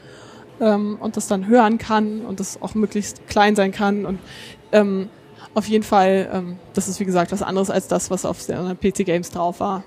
[0.61, 4.05] Ähm, und das dann hören kann und das auch möglichst klein sein kann.
[4.05, 4.19] Und
[4.71, 5.09] ähm,
[5.53, 8.75] auf jeden Fall, ähm, das ist wie gesagt was anderes als das, was auf der
[8.75, 9.83] PC Games drauf war.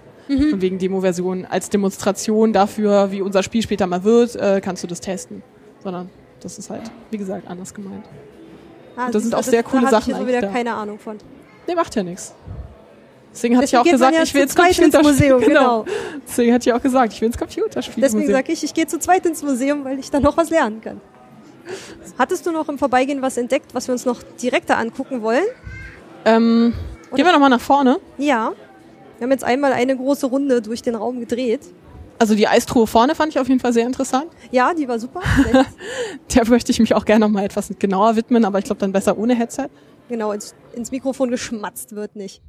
[0.50, 1.44] Von wegen Demo-Version.
[1.46, 5.42] Als Demonstration dafür, wie unser Spiel später mal wird, äh, kannst du das testen.
[5.82, 6.08] Sondern
[6.42, 8.04] das ist halt, wie gesagt, anders gemeint.
[8.96, 10.48] Ah, das sind auch sehr coole da Sachen Ich so wieder da.
[10.48, 11.16] keine Ahnung von.
[11.66, 12.34] Nee, macht ja nichts.
[13.32, 15.02] Deswegen hatte ich auch gesagt, ja ich will ins Computerspiel.
[15.02, 15.86] Museum, genau.
[16.28, 18.02] Deswegen hatte ich auch gesagt, ich will ins Computerspiel.
[18.02, 20.82] Deswegen sage ich, ich gehe zu zweit ins Museum, weil ich da noch was lernen
[20.82, 21.00] kann.
[22.18, 25.44] Hattest du noch im Vorbeigehen was entdeckt, was wir uns noch direkter angucken wollen?
[26.24, 26.74] ähm,
[27.14, 27.98] Gehen wir nochmal nach vorne.
[28.18, 28.52] Ja.
[29.18, 31.60] Wir haben jetzt einmal eine große Runde durch den Raum gedreht.
[32.18, 34.26] Also die Eistruhe vorne fand ich auf jeden Fall sehr interessant.
[34.50, 35.20] Ja, die war super.
[36.34, 39.18] Der möchte ich mich auch gerne nochmal etwas genauer widmen, aber ich glaube dann besser
[39.18, 39.66] ohne Headset.
[40.08, 42.42] genau, ins, ins Mikrofon geschmatzt wird nicht.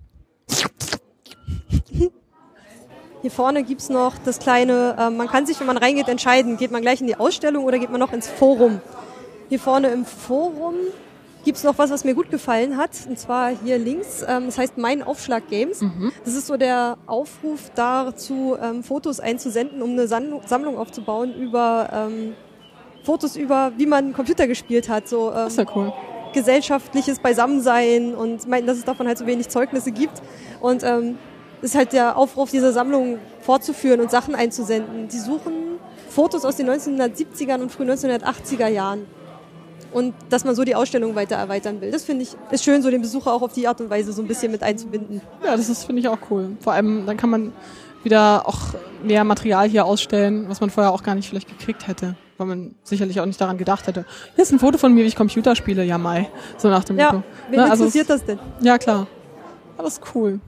[3.21, 6.71] Hier vorne gibt's noch das kleine, ähm, man kann sich, wenn man reingeht, entscheiden, geht
[6.71, 8.81] man gleich in die Ausstellung oder geht man noch ins Forum.
[9.47, 10.75] Hier vorne im Forum
[11.43, 12.91] gibt's noch was, was mir gut gefallen hat.
[13.07, 15.83] Und zwar hier links, ähm, das heißt Mein Aufschlag Games.
[16.25, 22.33] Das ist so der Aufruf dazu, ähm, Fotos einzusenden, um eine Sammlung aufzubauen über ähm,
[23.03, 25.07] Fotos über, wie man Computer gespielt hat.
[25.07, 25.91] So, ähm, Das ist ja cool.
[26.33, 30.21] gesellschaftliches Beisammensein und meinten, dass es davon halt so wenig Zeugnisse gibt.
[30.61, 31.17] Und ähm,
[31.61, 35.07] es ist halt der Aufruf, diese Sammlung fortzuführen und Sachen einzusenden.
[35.09, 35.53] Die suchen
[36.09, 39.05] Fotos aus den 1970er und frühen 1980er Jahren.
[39.93, 41.91] Und dass man so die Ausstellung weiter erweitern will.
[41.91, 44.21] Das finde ich, ist schön, so den Besucher auch auf die Art und Weise so
[44.21, 45.21] ein bisschen mit einzubinden.
[45.45, 46.57] Ja, das ist finde ich auch cool.
[46.59, 47.53] Vor allem dann kann man
[48.03, 48.59] wieder auch
[49.03, 52.75] mehr Material hier ausstellen, was man vorher auch gar nicht vielleicht gekriegt hätte, weil man
[52.83, 54.05] sicherlich auch nicht daran gedacht hätte.
[54.35, 56.97] Hier ist ein Foto von mir, wie ich Computer spiele, ja mai, so nach dem
[56.97, 57.23] Ja, Motto.
[57.49, 58.39] wen Ne, also interessiert das denn?
[58.61, 59.07] Ja, klar.
[59.77, 60.39] Aber das ist cool.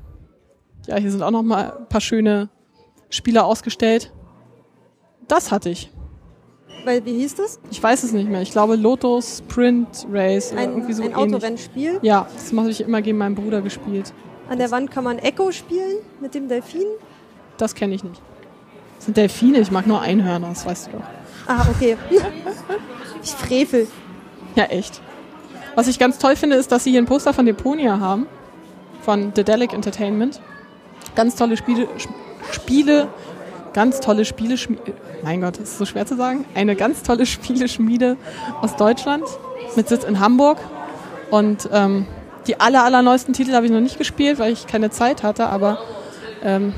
[0.88, 2.50] Ja, hier sind auch noch mal ein paar schöne
[3.10, 4.12] Spiele ausgestellt.
[5.28, 5.92] Das hatte ich.
[6.86, 7.60] Weil, wie hieß das?
[7.72, 8.42] Ich weiß es nicht mehr.
[8.42, 11.36] Ich glaube Lotus Sprint Race oder Ein, irgendwie so ein ähnlich.
[11.36, 12.00] Autorennspiel.
[12.02, 14.14] Ja, das habe ich immer gegen meinen Bruder gespielt.
[14.50, 16.86] An der Wand kann man Echo spielen mit dem Delfin.
[17.58, 18.22] Das kenne ich nicht.
[18.98, 21.04] Das sind Delfine, ich mag nur Einhörner, das weißt du doch.
[21.48, 21.98] Ah, okay.
[23.24, 23.88] ich frevel.
[24.56, 25.02] Ja, echt.
[25.76, 28.28] Was ich ganz toll finde, ist, dass sie hier ein Poster von Deponia haben.
[29.02, 30.40] von Dedelic Entertainment.
[31.16, 31.88] Ganz tolle Spiele,
[32.52, 33.08] Spiele,
[33.76, 34.56] ganz tolle Spiele,
[35.22, 36.46] mein Gott, das ist so schwer zu sagen.
[36.56, 38.16] Eine ganz tolle Spieleschmiede
[38.62, 39.26] aus Deutschland
[39.76, 40.58] mit Sitz in Hamburg.
[41.30, 42.08] Und ähm,
[42.48, 45.80] die aller, allerneuesten Titel habe ich noch nicht gespielt, weil ich keine Zeit hatte, aber
[46.42, 46.74] ähm,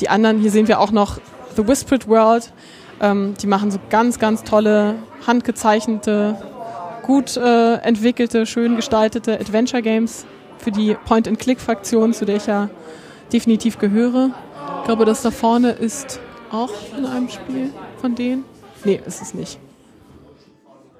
[0.00, 1.18] die anderen, hier sehen wir auch noch
[1.56, 2.52] The Whispered World.
[3.00, 4.94] Ähm, die machen so ganz, ganz tolle,
[5.26, 6.36] handgezeichnete,
[7.02, 10.24] gut äh, entwickelte, schön gestaltete Adventure Games
[10.58, 12.70] für die Point-and-Click-Fraktion, zu der ich ja
[13.32, 14.30] definitiv gehöre.
[14.82, 16.18] Ich glaube, das da vorne ist
[16.50, 18.44] auch in einem Spiel von denen.
[18.82, 19.60] Nee, ist es nicht.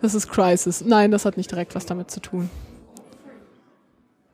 [0.00, 0.84] Das ist Crisis.
[0.86, 2.48] Nein, das hat nicht direkt was damit zu tun.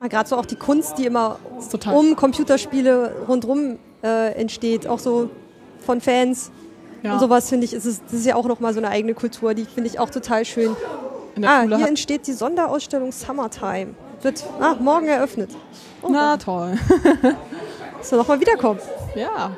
[0.07, 1.39] Gerade so auch die Kunst, die immer
[1.91, 5.31] um Computerspiele rundherum äh, entsteht, auch so
[5.83, 6.51] von Fans
[7.01, 7.13] Ja.
[7.13, 9.55] und sowas, finde ich, ist es, das ist ja auch nochmal so eine eigene Kultur,
[9.55, 10.75] die finde ich auch total schön.
[11.41, 13.95] Ah, Schule hier entsteht die Sonderausstellung Summertime.
[14.21, 15.49] Wird ah, morgen eröffnet.
[16.03, 16.77] Oh, na toll.
[17.99, 18.79] Muss noch mal wiederkommen.
[19.15, 19.51] Ja.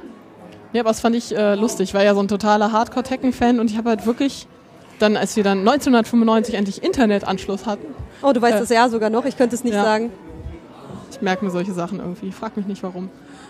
[0.74, 1.90] Ja, aber das fand ich äh, lustig.
[1.90, 4.48] Ich war ja so ein totaler Hardcore-Tekken-Fan und ich habe halt wirklich
[5.00, 7.88] dann, als wir dann 1995 endlich Internetanschluss hatten,
[8.22, 9.26] Oh, du weißt Äh, das ja sogar noch.
[9.26, 9.84] Ich könnte es nicht ja.
[9.84, 10.12] sagen.
[11.10, 13.10] ich merke mir solche Sachen irgendwie, frag mich nicht warum.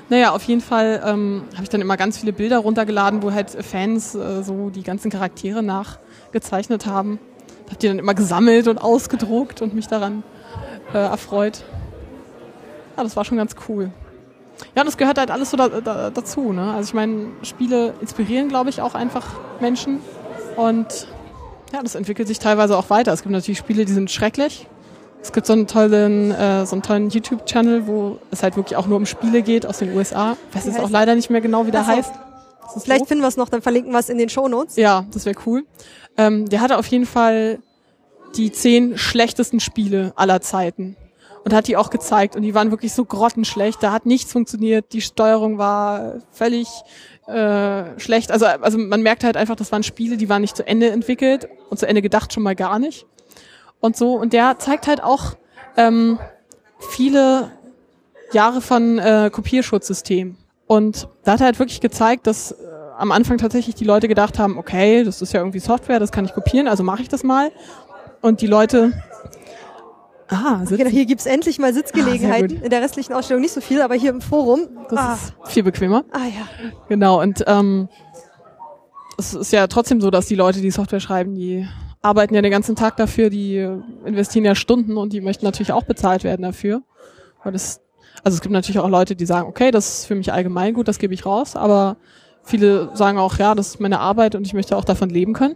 [0.09, 3.49] Naja, auf jeden Fall ähm, habe ich dann immer ganz viele Bilder runtergeladen, wo halt
[3.49, 7.19] Fans äh, so die ganzen Charaktere nachgezeichnet haben.
[7.69, 10.23] Hab die dann immer gesammelt und ausgedruckt und mich daran
[10.93, 11.63] äh, erfreut.
[12.97, 13.91] Ja, das war schon ganz cool.
[14.75, 16.53] Ja, und das gehört halt alles so da, da, dazu.
[16.53, 16.73] Ne?
[16.73, 19.27] Also ich meine, Spiele inspirieren, glaube ich, auch einfach
[19.59, 19.99] Menschen.
[20.55, 21.07] Und
[21.73, 23.13] ja, das entwickelt sich teilweise auch weiter.
[23.13, 24.67] Es gibt natürlich Spiele, die sind schrecklich.
[25.21, 28.87] Es gibt so einen tollen, äh, so einen tollen YouTube-Channel, wo es halt wirklich auch
[28.87, 30.35] nur um Spiele geht aus den USA.
[30.49, 32.11] Ich weiß jetzt heißt auch leider nicht mehr genau, wie der heißt.
[32.63, 34.77] Das ist Vielleicht finden wir es noch, dann verlinken wir es in den Shownotes.
[34.77, 35.63] Ja, das wäre cool.
[36.17, 37.59] Ähm, der hatte auf jeden Fall
[38.35, 40.95] die zehn schlechtesten Spiele aller Zeiten.
[41.43, 42.35] Und hat die auch gezeigt.
[42.35, 43.81] Und die waren wirklich so grottenschlecht.
[43.81, 44.93] Da hat nichts funktioniert.
[44.93, 46.67] Die Steuerung war völlig
[47.27, 48.31] äh, schlecht.
[48.31, 51.49] Also, also man merkt halt einfach, das waren Spiele, die waren nicht zu Ende entwickelt
[51.69, 53.07] und zu Ende gedacht schon mal gar nicht.
[53.79, 54.13] Und so.
[54.13, 55.33] Und der zeigt halt auch
[55.77, 56.19] ähm,
[56.79, 57.51] viele
[58.33, 60.37] Jahre von äh, Kopierschutzsystem.
[60.67, 62.55] Und da hat er halt wirklich gezeigt, dass äh,
[62.97, 66.23] am Anfang tatsächlich die Leute gedacht haben, okay, das ist ja irgendwie Software, das kann
[66.25, 67.51] ich kopieren, also mache ich das mal.
[68.21, 68.93] Und die Leute,
[70.31, 72.55] ah, Genau, hier gibt's endlich mal Ah, Sitzgelegenheiten.
[72.55, 72.63] gut.
[72.63, 74.69] in der restlichen Ausstellung nicht so viel, aber hier im Forum.
[74.89, 76.03] das ah, ist viel bequemer.
[76.11, 76.47] ah ja.
[76.89, 77.89] Genau, und ähm,
[79.17, 81.67] es ist ja trotzdem so, dass die Leute, die Software schreiben, die
[82.01, 83.57] arbeiten ja den ganzen Tag dafür, die
[84.05, 86.81] investieren ja Stunden und die möchten natürlich auch bezahlt werden dafür.
[87.43, 87.81] Weil das,
[88.23, 90.87] also es gibt natürlich auch Leute, die sagen, okay, das ist für mich allgemein gut,
[90.87, 91.97] das gebe ich raus, aber
[92.43, 95.55] viele sagen auch, ja, das ist meine Arbeit und ich möchte auch davon leben können.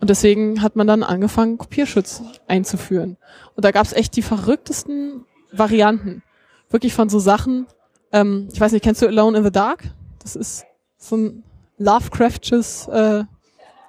[0.00, 3.16] Und deswegen hat man dann angefangen, Kopierschutz einzuführen.
[3.56, 6.22] Und da gab es echt die verrücktesten Varianten.
[6.70, 7.66] Wirklich von so Sachen,
[8.12, 9.84] ähm, ich weiß nicht, kennst du Alone in the Dark?
[10.22, 10.64] Das ist
[10.98, 11.42] so ein
[11.78, 13.24] Lovecraftsches äh,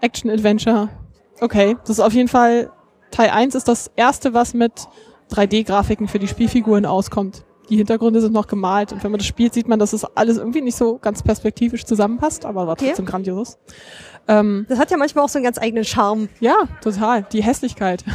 [0.01, 0.89] Action-Adventure.
[1.41, 2.71] Okay, das ist auf jeden Fall,
[3.11, 4.71] Teil 1 ist das erste, was mit
[5.31, 7.43] 3D-Grafiken für die Spielfiguren auskommt.
[7.69, 10.37] Die Hintergründe sind noch gemalt und wenn man das spielt, sieht man, dass es alles
[10.37, 12.87] irgendwie nicht so ganz perspektivisch zusammenpasst, aber war Okay.
[12.87, 13.59] trotzdem grandios.
[14.29, 16.29] Ähm, Das hat ja manchmal auch so einen ganz eigenen Charme.
[16.39, 17.23] ja, total.
[17.31, 18.05] Die Hässlichkeit.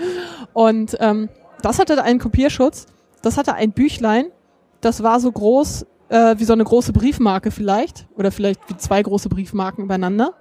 [0.52, 1.28] und ähm,
[1.62, 2.86] das hatte einen Kopierschutz.
[3.22, 4.26] Das hatte ein Büchlein.
[4.80, 8.08] Das war so groß äh, wie so eine große Briefmarke vielleicht.
[8.16, 10.34] Oder vielleicht wie zwei große Briefmarken übereinander.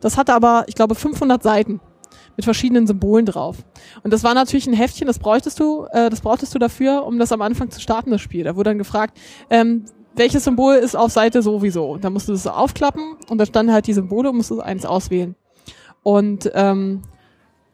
[0.00, 1.80] Das hatte aber, ich glaube, 500 Seiten
[2.36, 3.56] mit verschiedenen Symbolen drauf.
[4.04, 7.18] Und das war natürlich ein Heftchen, das bräuchtest du, äh, das brauchtest du dafür, um
[7.18, 8.44] das am Anfang zu starten, das Spiel.
[8.44, 9.18] Da wurde dann gefragt,
[9.50, 9.86] ähm,
[10.18, 11.96] welches Symbol ist auf Seite sowieso.
[11.96, 14.84] Dann musst du das aufklappen und da standen halt die Symbole und musst du eins
[14.84, 15.34] auswählen.
[16.02, 17.02] Und ähm,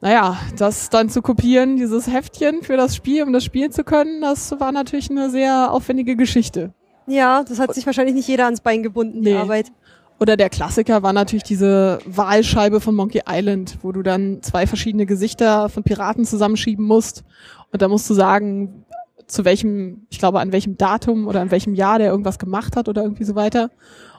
[0.00, 4.20] naja, das dann zu kopieren, dieses Heftchen für das Spiel, um das spielen zu können,
[4.20, 6.72] das war natürlich eine sehr aufwendige Geschichte.
[7.06, 9.36] Ja, das hat sich wahrscheinlich nicht jeder ans Bein gebunden, die Nee.
[9.36, 9.72] Arbeit.
[10.20, 15.06] Oder der Klassiker war natürlich diese Wahlscheibe von Monkey Island, wo du dann zwei verschiedene
[15.06, 17.24] Gesichter von Piraten zusammenschieben musst.
[17.72, 18.84] Und da musst du sagen,
[19.26, 22.88] zu welchem, ich glaube, an welchem Datum oder an welchem Jahr der irgendwas gemacht hat
[22.88, 23.70] oder irgendwie so weiter.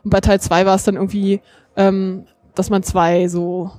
[0.04, 1.42] Und bei Teil zwei war es dann irgendwie,
[1.76, 2.26] ähm,
[2.56, 3.72] dass man zwei so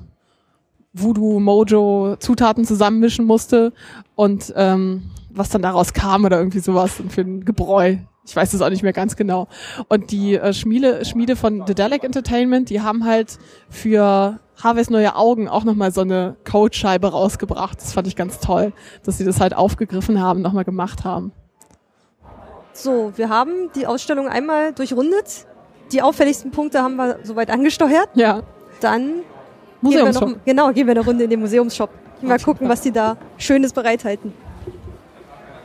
[0.93, 3.73] Voodoo, Mojo Zutaten zusammenmischen musste
[4.15, 7.97] und ähm, was dann daraus kam oder irgendwie sowas und für ein Gebräu.
[8.27, 9.47] Ich weiß es auch nicht mehr ganz genau.
[9.89, 13.39] Und die äh, Schmiede, Schmiede von The Dalek Entertainment, die haben halt
[13.69, 17.78] für Harveys neue Augen auch nochmal so eine Codescheibe rausgebracht.
[17.81, 18.73] Das fand ich ganz toll,
[19.05, 21.33] dass sie das halt aufgegriffen haben, nochmal gemacht haben.
[22.73, 25.47] So, wir haben die Ausstellung einmal durchrundet.
[25.93, 28.09] Die auffälligsten Punkte haben wir soweit angesteuert.
[28.15, 28.43] Ja,
[28.81, 29.23] Dann
[29.83, 31.91] gehen wir noch, genau, gehen wir eine Runde in den Museumsshop.
[32.23, 34.33] Mal gucken, was die da Schönes bereithalten.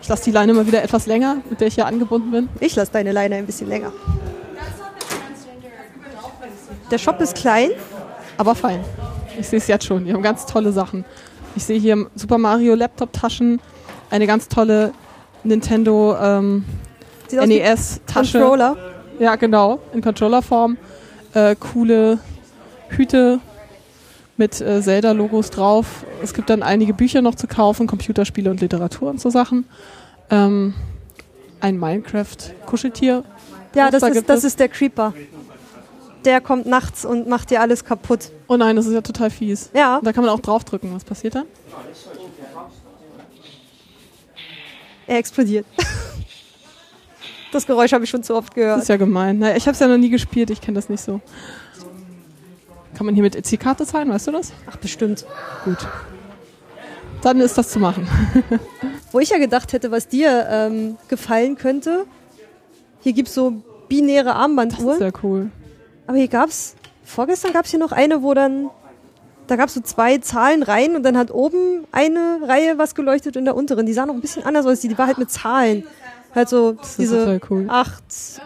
[0.02, 2.50] Ich lasse die Leine mal wieder etwas länger, mit der ich hier angebunden bin.
[2.60, 3.92] Ich lasse deine Leine ein bisschen länger.
[6.90, 7.72] Der Shop ist klein.
[8.42, 8.84] Aber fein.
[9.40, 10.04] Ich sehe es jetzt schon.
[10.04, 11.06] Die haben ganz tolle Sachen.
[11.56, 13.62] Ich sehe hier Super Mario Laptop-Taschen,
[14.10, 14.94] eine ganz tolle
[15.44, 16.66] Nintendo ähm,
[17.32, 18.40] NES-Tasche.
[18.40, 18.78] Controller.
[19.20, 20.78] Ja, genau, in Controllerform.
[21.36, 22.18] Äh, coole
[22.90, 23.42] Hüte
[24.38, 26.04] mit äh, Zelda-Logos drauf.
[26.24, 29.66] Es gibt dann einige Bücher noch zu kaufen, Computerspiele und Literatur und so Sachen.
[30.32, 30.74] Ähm,
[31.60, 33.24] ein Minecraft-Kuscheltier.
[33.76, 35.14] Ja, das ist, das ist der Creeper.
[36.26, 38.32] Der kommt nachts und macht dir alles kaputt.
[38.48, 39.70] Oh nein, das ist ja total fies.
[39.74, 40.94] Ja, Da kann man auch draufdrücken.
[40.94, 41.46] Was passiert dann?
[45.08, 45.66] er explodiert.
[47.54, 48.82] Das Geräusch habe ich schon zu oft Das gehört.
[48.84, 49.40] ist ja gemein.
[49.40, 51.20] Naja, ich habe es ja noch nie gespielt, ich kenne das nicht so.
[52.96, 54.54] Kann man hier mit EC-Karte zahlen, weißt du das?
[54.72, 55.26] Ach, bestimmt.
[55.66, 55.86] Gut.
[57.22, 58.08] Dann ist das zu machen.
[59.12, 62.06] Wo ich ja gedacht hätte, was dir ähm, gefallen könnte,
[63.02, 65.02] hier gibt's so binäre Das ist Armbanduhren.
[65.02, 65.52] ja cool.
[66.08, 68.70] Aber hier gab's, vorgestern gab's hier noch eine, wo dann,
[69.48, 73.42] da gab's so zwei Zahlen rein und dann hat oben eine Reihe was geleuchtet und
[73.42, 73.86] in der unteren.
[73.86, 75.84] Die sah noch ein bisschen anders aus, die, die war halt mit Zahlen.
[76.34, 77.66] Halt so ist diese cool.
[77.70, 78.02] 8,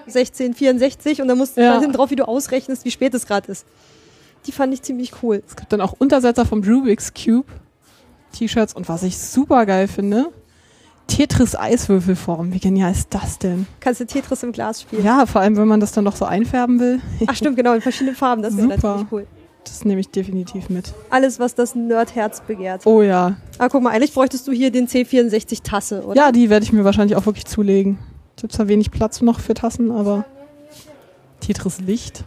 [0.07, 1.73] 16, 64 und dann musst du Ja.
[1.73, 3.65] dann hinten drauf, wie du ausrechnest, wie spät es gerade ist.
[4.47, 5.43] Die fand ich ziemlich cool.
[5.47, 7.47] Es gibt dann auch Untersetzer vom Rubik's Cube,
[8.33, 10.27] T-Shirts und was ich super geil finde,
[11.07, 12.53] Tetris Eiswürfelform.
[12.53, 13.67] Wie genial ist das denn?
[13.79, 15.03] Kannst du Tetris im Glas spielen?
[15.03, 16.99] Ja, vor allem, wenn man das dann noch so einfärben will.
[17.27, 18.41] Ach stimmt, genau, in verschiedenen Farben.
[18.41, 18.67] Das Super.
[18.75, 19.27] natürlich cool.
[19.63, 20.93] Das nehme ich definitiv mit.
[21.09, 22.85] Alles, was das Nerdherz begehrt.
[22.85, 23.37] Oh ja.
[23.57, 26.15] Ah, guck mal, eigentlich bräuchtest du hier den C64 Tasse, oder?
[26.15, 27.97] Ja, die werde ich mir wahrscheinlich auch wirklich zulegen.
[28.37, 30.25] Ich habe zwar wenig Platz noch für Tassen, aber
[31.39, 32.23] Tetris Licht.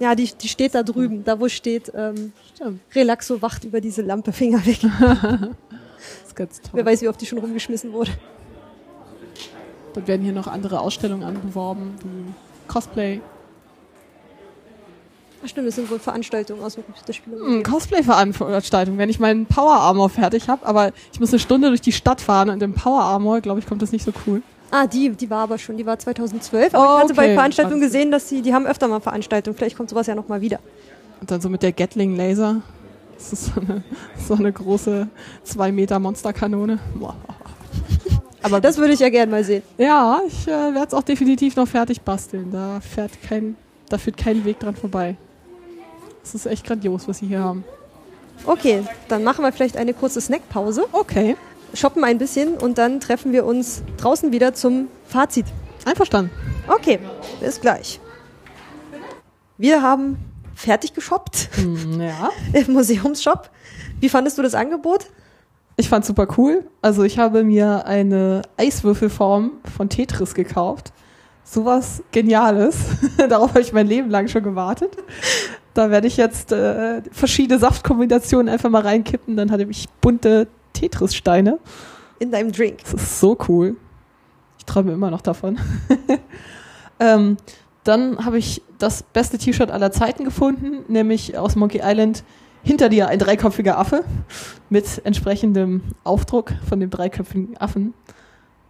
[0.00, 2.32] Ja, die, die steht da drüben, da wo steht, ähm.
[2.94, 4.80] Relaxo wacht über diese Lampe, Finger weg.
[6.32, 6.70] Ist ganz toll.
[6.72, 8.10] Wer weiß, wie oft die schon rumgeschmissen wurde.
[9.92, 12.32] Dann werden hier noch andere Ausstellungen angeworben, wie
[12.72, 13.20] Cosplay.
[15.44, 17.34] Ach stimmt, das sind wohl Veranstaltungen aus dem Computerspiel.
[17.34, 21.82] Hm, Cosplay-Veranstaltung, wenn ich meinen Power Armor fertig habe, aber ich muss eine Stunde durch
[21.82, 24.40] die Stadt fahren und im Power Armor, glaube ich, kommt das nicht so cool.
[24.70, 26.74] Ah, die, die war aber schon, die war 2012.
[26.74, 27.34] Aber Oh, ich hatte bei okay.
[27.34, 29.54] Veranstaltungen Alles gesehen, dass sie, die haben öfter mal Veranstaltungen.
[29.54, 30.60] Vielleicht kommt sowas ja nochmal wieder.
[31.20, 32.62] Und dann so mit der Gatling Laser.
[33.22, 33.82] Das ist so eine,
[34.18, 35.08] so eine große
[35.44, 36.78] 2 Meter Monsterkanone.
[36.94, 37.14] Boah.
[38.42, 39.62] Aber Das würde ich ja gern mal sehen.
[39.78, 42.50] ja, ich äh, werde es auch definitiv noch fertig basteln.
[42.50, 43.56] Da fährt kein,
[43.88, 45.16] da führt kein Weg dran vorbei.
[46.22, 47.64] Das ist echt grandios, was sie hier haben.
[48.44, 51.36] Okay, dann machen wir vielleicht eine kurze Snackpause, Okay,
[51.74, 55.46] shoppen ein bisschen und dann treffen wir uns draußen wieder zum Fazit.
[55.84, 56.32] einverstanden.
[56.66, 56.98] Okay,
[57.40, 58.00] bis gleich.
[59.58, 60.16] Wir haben
[60.62, 62.30] fertig geshoppt Hm, ja.
[62.52, 63.50] im Museumsshop.
[64.00, 65.06] Wie fandest du das Angebot?
[65.76, 66.64] Ich fand's super cool.
[66.82, 70.92] Also ich habe mir eine Eiswürfelform von Tetris gekauft.
[71.44, 72.76] Sowas Geniales.
[73.16, 74.96] Darauf habe ich mein Leben lang schon gewartet.
[75.74, 79.36] Da werde ich jetzt äh, verschiedene Saftkombinationen einfach mal reinkippen.
[79.36, 81.58] Dann hatte ich bunte Tetris-Steine.
[82.18, 82.78] In deinem Drink.
[82.84, 83.76] Das ist so cool.
[84.58, 85.58] Ich träume immer noch davon.
[87.00, 87.36] ähm,
[87.84, 92.24] dann habe ich das beste T-Shirt aller Zeiten gefunden, nämlich aus Monkey Island
[92.62, 94.04] hinter dir ein dreiköpfiger Affe
[94.70, 97.94] mit entsprechendem Aufdruck von dem dreiköpfigen Affen.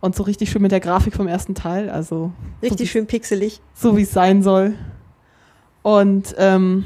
[0.01, 3.61] Und so richtig schön mit der Grafik vom ersten Teil, also Richtig so, schön pixelig.
[3.75, 4.75] so wie es sein soll.
[5.83, 6.85] Und ähm,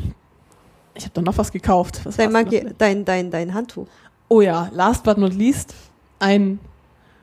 [0.95, 2.01] ich habe dann noch was gekauft.
[2.05, 3.87] Was Dein, Monkey, dein, dein, dein Handtuch.
[4.29, 5.75] Oh ja, last but not least,
[6.19, 6.59] ein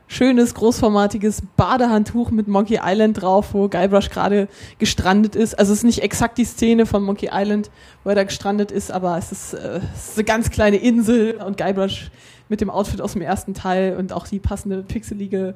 [0.07, 4.47] schönes, großformatiges Badehandtuch mit Monkey Island drauf, wo Guybrush gerade
[4.79, 5.57] gestrandet ist.
[5.57, 7.71] Also es ist nicht exakt die Szene von Monkey Island,
[8.03, 11.35] wo er da gestrandet ist, aber es ist, äh, es ist eine ganz kleine Insel
[11.35, 12.11] und Guybrush
[12.49, 15.55] mit dem Outfit aus dem ersten Teil und auch die passende pixelige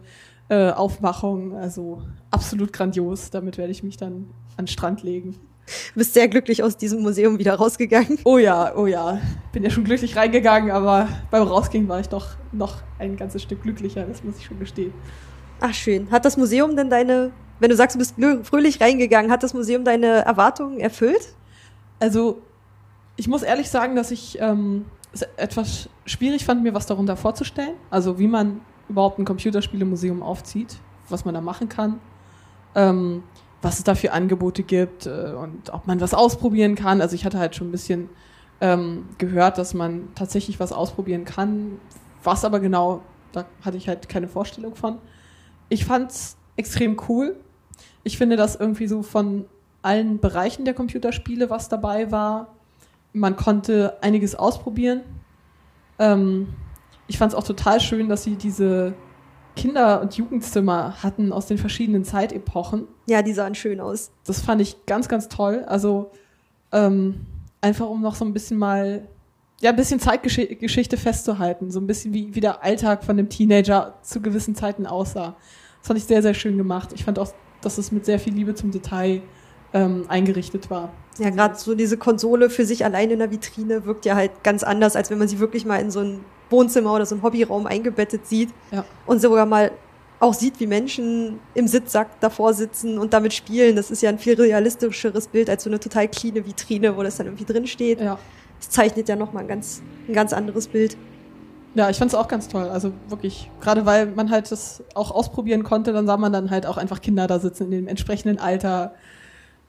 [0.49, 1.56] äh, Aufmachung.
[1.56, 2.02] Also
[2.32, 3.30] absolut grandios.
[3.30, 5.36] Damit werde ich mich dann an den Strand legen.
[5.68, 8.19] Du bist sehr glücklich aus diesem Museum wieder rausgegangen.
[8.23, 9.19] Oh ja, oh ja.
[9.52, 13.64] Bin ja schon glücklich reingegangen, aber beim Rausgehen war ich doch noch ein ganzes Stück
[13.64, 14.94] glücklicher, das muss ich schon gestehen.
[15.60, 16.10] Ach schön.
[16.10, 18.15] Hat das Museum denn deine, wenn du sagst, du bist
[18.48, 21.35] fröhlich reingegangen, hat das Museum deine Erwartungen erfüllt?
[21.99, 22.41] Also,
[23.15, 27.73] ich muss ehrlich sagen, dass ich ähm, es etwas schwierig fand, mir was darunter vorzustellen.
[27.89, 30.77] Also, wie man überhaupt ein Computerspielemuseum aufzieht,
[31.10, 31.99] was man da machen kann,
[32.76, 33.23] ähm,
[33.61, 37.01] was es da für Angebote gibt äh, und ob man was ausprobieren kann.
[37.01, 38.09] Also, ich hatte halt schon ein bisschen
[38.61, 41.79] ähm, gehört, dass man tatsächlich was ausprobieren kann.
[42.23, 43.01] Was aber genau,
[43.31, 44.97] da hatte ich halt keine Vorstellung von.
[45.69, 47.35] Ich fand's extrem cool.
[48.03, 49.45] Ich finde, dass irgendwie so von
[49.81, 52.55] allen Bereichen der Computerspiele was dabei war.
[53.13, 55.01] Man konnte einiges ausprobieren.
[55.99, 56.49] Ähm,
[57.07, 58.93] ich fand es auch total schön, dass sie diese
[59.57, 62.88] Kinder- und Jugendzimmer hatten aus den verschiedenen Zeitepochen.
[63.07, 64.11] Ja, die sahen schön aus.
[64.25, 65.65] Das fand ich ganz, ganz toll.
[65.67, 66.11] Also
[66.71, 67.25] ähm,
[67.59, 69.07] einfach um noch so ein bisschen mal,
[69.59, 71.71] ja, ein bisschen Zeitgeschichte festzuhalten.
[71.71, 75.35] So ein bisschen wie, wie der Alltag von einem Teenager zu gewissen Zeiten aussah.
[75.79, 76.93] Das fand ich sehr, sehr schön gemacht.
[76.93, 79.21] Ich fand auch, dass es mit sehr viel Liebe zum Detail
[79.73, 80.93] ähm, eingerichtet war.
[81.17, 84.63] Ja, gerade so diese Konsole für sich allein in der Vitrine wirkt ja halt ganz
[84.63, 86.19] anders, als wenn man sie wirklich mal in so ein
[86.49, 88.86] Wohnzimmer oder so einen Hobbyraum eingebettet sieht Ja.
[89.06, 89.72] und sogar mal
[90.19, 93.76] auch sieht, wie Menschen im Sitzsack davor sitzen und damit spielen.
[93.76, 97.18] Das ist ja ein viel realistischeres Bild als so eine total cleane Vitrine, wo das
[97.18, 98.02] dann irgendwie drin steht.
[98.02, 98.18] Ja.
[98.60, 100.98] Das zeichnet ja nochmal ein ganz, ein ganz anderes Bild.
[101.76, 102.64] Ja, ich fand es auch ganz toll.
[102.69, 106.65] Also wirklich, gerade weil man halt das auch ausprobieren konnte, dann sah man dann halt
[106.65, 108.95] auch einfach Kinder da sitzen in dem entsprechenden Alter,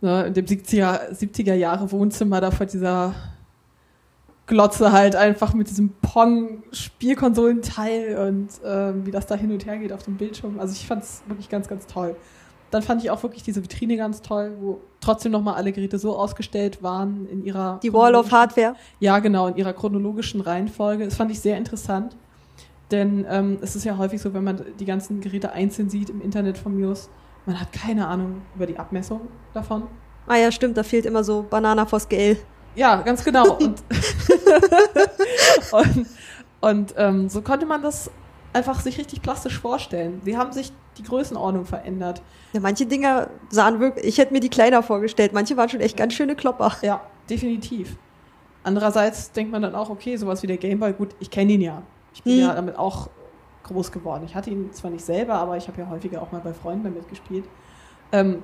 [0.01, 3.15] ne, in dem 70er, 70er Jahre Wohnzimmer da vor dieser
[4.49, 9.93] Glotze halt einfach mit diesem Pong-Spielkonsolenteil und ähm, wie das da hin und her geht
[9.93, 10.59] auf dem Bildschirm.
[10.59, 12.17] Also ich fand es wirklich ganz, ganz toll.
[12.71, 16.17] Dann fand ich auch wirklich diese Vitrine ganz toll, wo trotzdem nochmal alle Geräte so
[16.17, 18.75] ausgestellt waren in ihrer Die Wall of Hardware.
[19.01, 21.05] ja, genau, in ihrer chronologischen Reihenfolge.
[21.05, 22.17] Das fand ich sehr interessant.
[22.91, 26.23] Denn ähm, es ist ja häufig so, wenn man die ganzen Geräte einzeln sieht im
[26.23, 27.11] Internet von Mios,
[27.47, 29.21] man hat keine Ahnung über die Abmessung
[29.55, 29.85] davon.
[30.27, 32.37] Ah ja, stimmt, da fehlt immer so Banana for Scale.
[32.79, 33.55] Ja, ganz genau.
[33.59, 33.83] Und,
[35.73, 36.07] und,
[36.61, 38.11] und ähm, so konnte man das
[38.53, 40.21] einfach sich richtig plastisch vorstellen.
[40.25, 42.23] Sie haben sich die Größenordnung verändert.
[42.53, 45.33] Ja, manche Dinger sahen wirklich, ich hätte mir die kleiner vorgestellt.
[45.33, 46.73] Manche waren schon echt ganz schöne Klopper.
[46.83, 47.97] Ja, definitiv.
[48.65, 51.83] Andererseits denkt man dann auch, okay, sowas wie der Gameboy, gut, ich kenne ihn ja.
[52.15, 52.41] Ich bin Hm.
[52.41, 53.09] ja damit auch
[53.65, 54.23] groß geworden.
[54.25, 56.85] Ich hatte ihn zwar nicht selber, aber ich habe ja häufiger auch mal bei Freunden
[56.85, 57.45] damit gespielt.
[58.13, 58.43] Ähm,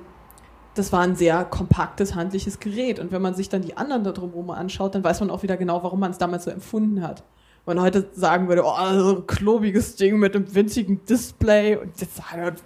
[0.75, 2.99] das war ein sehr kompaktes, handliches Gerät.
[2.99, 5.57] Und wenn man sich dann die anderen da drumherum anschaut, dann weiß man auch wieder
[5.57, 7.23] genau, warum man es damals so empfunden hat.
[7.65, 11.99] Wenn man heute sagen würde, oh, so ein klobiges Ding mit einem winzigen Display und
[11.99, 12.21] jetzt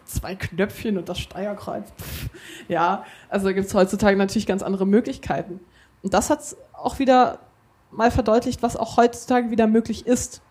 [0.06, 1.94] zwei Knöpfchen und das Steuerkreuz.
[1.98, 2.30] Pff.
[2.68, 5.61] Ja, also da gibt es heutzutage natürlich ganz andere Möglichkeiten.
[6.02, 6.40] Und das hat
[6.73, 7.40] auch wieder
[7.91, 10.41] mal verdeutlicht, was auch heutzutage wieder möglich ist.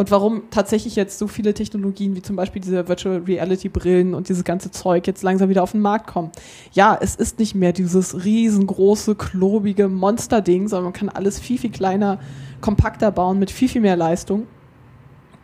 [0.00, 4.30] Und warum tatsächlich jetzt so viele Technologien wie zum Beispiel diese Virtual Reality Brillen und
[4.30, 6.32] dieses ganze Zeug jetzt langsam wieder auf den Markt kommen.
[6.72, 11.70] Ja, es ist nicht mehr dieses riesengroße, klobige Monsterding, sondern man kann alles viel, viel
[11.70, 12.18] kleiner,
[12.62, 14.46] kompakter bauen mit viel, viel mehr Leistung.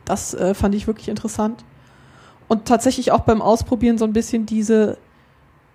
[0.06, 1.62] Das äh, fand ich wirklich interessant.
[2.48, 4.96] Und tatsächlich auch beim Ausprobieren so ein bisschen diese,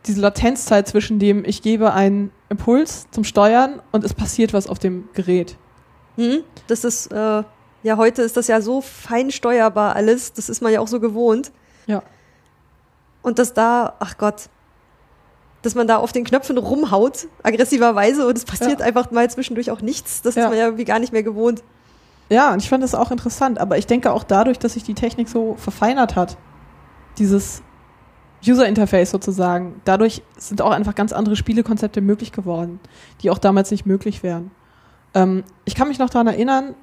[0.07, 4.79] diese Latenzzeit zwischen dem, ich gebe einen Impuls zum Steuern und es passiert was auf
[4.79, 5.55] dem Gerät.
[6.15, 6.39] Hm?
[6.65, 7.43] Das ist, äh,
[7.83, 10.33] ja, heute ist das ja so fein steuerbar alles.
[10.33, 11.51] Das ist man ja auch so gewohnt.
[11.87, 12.03] Ja.
[13.21, 14.49] Und dass da, ach Gott,
[15.61, 18.85] dass man da auf den Knöpfen rumhaut, aggressiverweise, und es passiert Ja.
[18.85, 20.21] einfach mal zwischendurch auch nichts.
[20.21, 20.43] Das Ja.
[20.43, 21.63] ist man ja irgendwie gar nicht mehr gewohnt.
[22.29, 24.93] Ja, und ich fand das auch interessant, aber ich denke auch dadurch, dass sich die
[24.95, 26.37] Technik so verfeinert hat,
[27.17, 27.61] dieses
[28.47, 32.79] User Interface sozusagen, dadurch sind auch einfach ganz andere Spielekonzepte möglich geworden,
[33.21, 34.49] die auch damals nicht möglich wären.
[35.13, 36.73] Ähm, ich kann mich noch daran erinnern,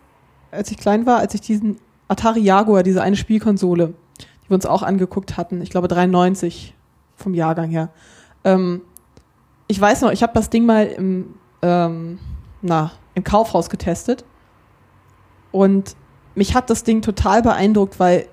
[0.50, 4.66] als ich klein war, als ich diesen Atari Jaguar, diese eine Spielkonsole, die wir uns
[4.66, 6.74] auch angeguckt hatten, ich glaube 93
[7.16, 7.90] vom Jahrgang her.
[8.44, 8.82] Ähm,
[9.66, 12.18] ich weiß noch, ich habe das Ding mal im, ähm,
[12.62, 14.24] na, im Kaufhaus getestet
[15.52, 15.96] und
[16.34, 18.28] mich hat das Ding total beeindruckt, weil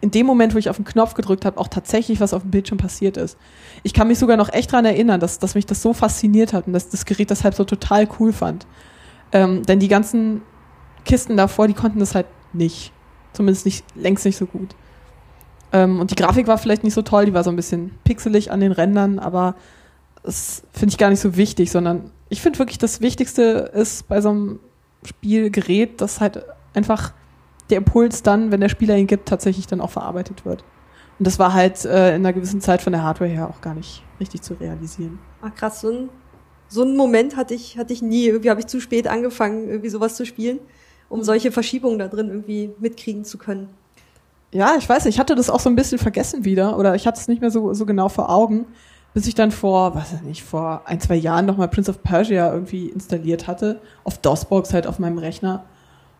[0.00, 2.50] in dem Moment, wo ich auf den Knopf gedrückt habe, auch tatsächlich was auf dem
[2.50, 3.38] Bildschirm passiert ist.
[3.82, 6.66] Ich kann mich sogar noch echt dran erinnern, dass, dass mich das so fasziniert hat
[6.66, 8.66] und dass das Gerät deshalb so total cool fand.
[9.32, 10.42] Ähm, denn die ganzen
[11.06, 12.92] Kisten davor, die konnten das halt nicht.
[13.32, 14.74] Zumindest nicht, längst nicht so gut.
[15.72, 18.50] Ähm, und die Grafik war vielleicht nicht so toll, die war so ein bisschen pixelig
[18.50, 19.54] an den Rändern, aber
[20.22, 24.20] das finde ich gar nicht so wichtig, sondern ich finde wirklich, das Wichtigste ist bei
[24.20, 24.60] so einem
[25.04, 27.12] Spielgerät, dass halt einfach
[27.70, 30.64] der Impuls dann, wenn der Spieler ihn gibt, tatsächlich dann auch verarbeitet wird.
[31.18, 33.74] Und das war halt äh, in einer gewissen Zeit von der Hardware her auch gar
[33.74, 35.18] nicht richtig zu realisieren.
[35.40, 36.08] Ah, krass, so ein,
[36.68, 38.26] so einen Moment hatte ich, hatte ich nie.
[38.26, 40.58] Irgendwie habe ich zu spät angefangen, irgendwie sowas zu spielen,
[41.08, 43.68] um solche Verschiebungen da drin irgendwie mitkriegen zu können.
[44.52, 47.06] Ja, ich weiß nicht, ich hatte das auch so ein bisschen vergessen wieder oder ich
[47.06, 48.66] hatte es nicht mehr so, so genau vor Augen,
[49.12, 52.52] bis ich dann vor, weiß ich nicht, vor ein, zwei Jahren nochmal Prince of Persia
[52.52, 55.64] irgendwie installiert hatte, auf DOSBox halt auf meinem Rechner.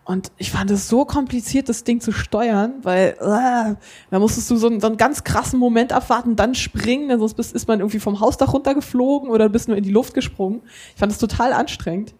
[0.06, 3.74] Und ich fand es so kompliziert, das Ding zu steuern, weil äh,
[4.10, 7.34] da musstest du so einen, so einen ganz krassen Moment abwarten, dann springen, denn sonst
[7.34, 10.62] bist, ist man irgendwie vom Hausdach runtergeflogen oder bist nur in die Luft gesprungen.
[10.94, 12.14] Ich fand das total anstrengend.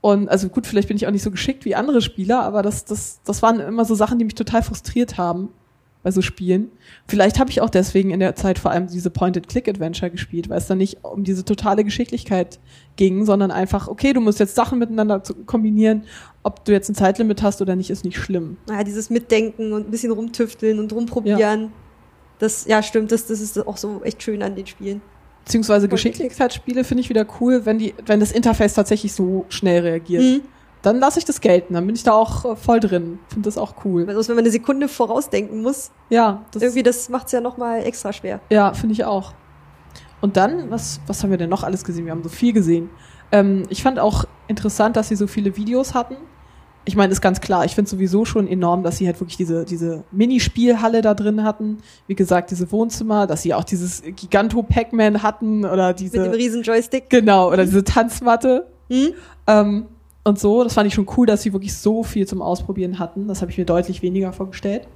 [0.00, 2.84] Und also gut, vielleicht bin ich auch nicht so geschickt wie andere Spieler, aber das,
[2.84, 5.50] das, das waren immer so Sachen, die mich total frustriert haben.
[6.02, 6.70] bei so Spielen.
[7.06, 10.66] Vielleicht habe ich auch deswegen in der Zeit vor allem diese Point-and-Click-Adventure gespielt, weil es
[10.66, 12.58] dann nicht um diese totale Geschicklichkeit
[12.96, 16.04] ging, sondern einfach, okay, du musst jetzt Sachen miteinander kombinieren.
[16.42, 18.56] Ob du jetzt ein Zeitlimit hast oder nicht, ist nicht schlimm.
[18.66, 21.72] Naja, dieses Mitdenken und ein bisschen rumtüfteln und rumprobieren.
[22.38, 25.02] Das, ja, stimmt, das, das ist auch so echt schön an den Spielen.
[25.50, 30.22] Beziehungsweise Geschicklichkeitsspiele finde ich wieder cool, wenn die, wenn das Interface tatsächlich so schnell reagiert.
[30.22, 30.42] Mhm.
[30.82, 33.18] Dann lasse ich das gelten, dann bin ich da auch äh, voll drin.
[33.26, 34.06] Finde das auch cool.
[34.06, 37.84] Weil sonst, wenn man eine Sekunde vorausdenken muss, Ja, das irgendwie, das macht's ja nochmal
[37.84, 38.38] extra schwer.
[38.48, 39.34] Ja, finde ich auch.
[40.20, 42.04] Und dann, was, was haben wir denn noch alles gesehen?
[42.04, 42.88] Wir haben so viel gesehen.
[43.32, 46.14] Ähm, ich fand auch interessant, dass sie so viele Videos hatten.
[46.86, 49.64] Ich meine, ist ganz klar, ich finde sowieso schon enorm, dass sie halt wirklich diese,
[49.64, 51.78] diese Minispielhalle da drin hatten.
[52.06, 56.32] Wie gesagt, diese Wohnzimmer, dass sie auch dieses Giganto Pac-Man hatten oder Mit dem diese,
[56.32, 57.10] riesen Joystick.
[57.10, 58.66] genau, oder diese Tanzmatte.
[58.88, 59.08] Hm?
[59.46, 59.86] Ähm,
[60.24, 63.28] und so, das fand ich schon cool, dass sie wirklich so viel zum Ausprobieren hatten.
[63.28, 64.88] Das habe ich mir deutlich weniger vorgestellt.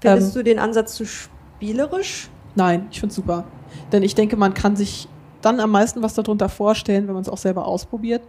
[0.00, 2.28] Findest Ähm, du den Ansatz zu spielerisch?
[2.54, 3.44] Nein, ich find's super.
[3.92, 5.08] Denn ich denke, man kann sich
[5.42, 8.22] dann am meisten was darunter vorstellen, wenn man es auch selber ausprobiert,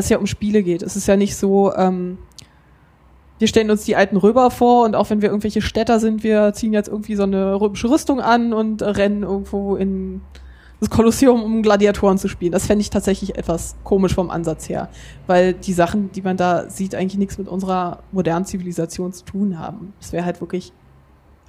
[0.00, 0.82] es ja um Spiele geht.
[0.82, 2.18] Es ist ja nicht so, ähm,
[3.38, 6.52] wir stellen uns die alten Röber vor und auch wenn wir irgendwelche Städter sind, wir
[6.52, 10.20] ziehen jetzt irgendwie so eine römische Rüstung an und rennen irgendwo in
[10.80, 12.52] das Kolosseum, um Gladiatoren zu spielen.
[12.52, 14.88] Das fände ich tatsächlich etwas komisch vom Ansatz her,
[15.26, 19.58] weil die Sachen, die man da sieht, eigentlich nichts mit unserer modernen Zivilisation zu tun
[19.58, 19.94] haben.
[20.00, 20.72] Es wäre halt wirklich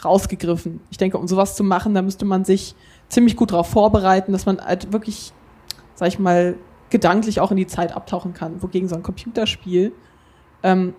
[0.04, 0.80] rausgegriffen.
[0.90, 2.76] Ich denke, um sowas zu machen, da müsste man sich
[3.10, 5.34] ziemlich gut darauf vorbereiten, dass man halt wirklich,
[5.96, 6.56] sag ich mal,
[6.90, 8.62] gedanklich auch in die Zeit abtauchen kann.
[8.62, 9.94] Wogegen so ein Computerspiel,
[10.64, 10.94] ähm,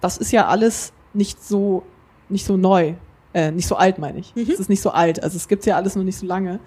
[0.00, 1.82] das ist ja alles nicht so,
[2.28, 2.94] nicht so neu,
[3.32, 4.34] äh, nicht so alt, meine ich.
[4.34, 4.42] Mhm.
[4.42, 5.22] Es ist nicht so alt.
[5.22, 6.60] Also es gibt's ja alles noch nicht so lange.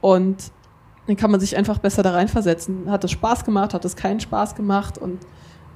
[0.00, 0.52] Und
[1.06, 2.90] dann kann man sich einfach besser da reinversetzen.
[2.90, 5.18] Hat es Spaß gemacht, hat es keinen Spaß gemacht und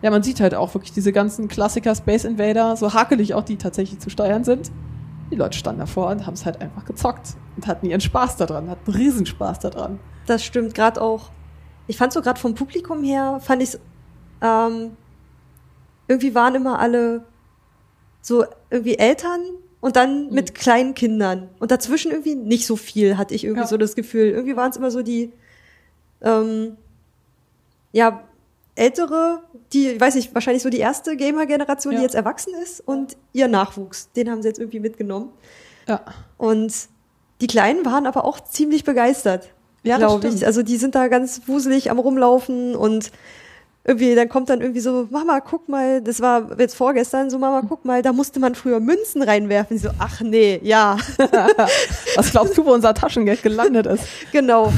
[0.02, 3.56] ja, man sieht halt auch wirklich diese ganzen Klassiker Space Invader, so hakelig auch die
[3.56, 4.70] tatsächlich zu steuern sind.
[5.30, 8.68] Die Leute standen davor und haben es halt einfach gezockt und hatten ihren Spaß daran,
[8.68, 9.98] hatten Riesenspaß daran.
[10.26, 11.30] Das stimmt, gerade auch.
[11.86, 13.78] Ich fand so gerade vom Publikum her, fand ich
[14.42, 14.96] ähm,
[16.08, 17.24] irgendwie waren immer alle
[18.20, 19.40] so irgendwie Eltern
[19.80, 20.34] und dann Mhm.
[20.34, 21.48] mit kleinen Kindern.
[21.60, 23.66] Und dazwischen irgendwie nicht so viel, hatte ich irgendwie Ja.
[23.66, 24.28] so das Gefühl.
[24.28, 25.32] Irgendwie waren es immer so die,
[26.22, 26.76] ähm,
[27.92, 28.24] ja,
[28.76, 29.42] ältere,
[29.72, 31.98] die, ich weiß nicht, wahrscheinlich so die erste Gamer-Generation, Ja.
[32.00, 34.10] die jetzt erwachsen ist und ihr Nachwuchs.
[34.12, 35.30] Den haben sie jetzt irgendwie mitgenommen.
[35.86, 36.00] Ja,
[36.38, 36.88] Und
[37.40, 39.52] die Kleinen waren aber auch ziemlich begeistert,
[39.84, 40.32] Ja, das glaube ich.
[40.32, 40.44] stimmt.
[40.44, 43.10] Also die sind da ganz wuselig am rumlaufen und
[43.86, 47.62] irgendwie, dann kommt dann irgendwie so, Mama, guck mal, das war jetzt vorgestern, so Mama,
[47.68, 49.76] guck mal, da musste man früher Münzen reinwerfen.
[49.76, 50.96] Ich so, ach nee, ja,
[52.16, 54.04] was glaubst du, wo unser Taschengeld gelandet ist?
[54.32, 54.72] genau.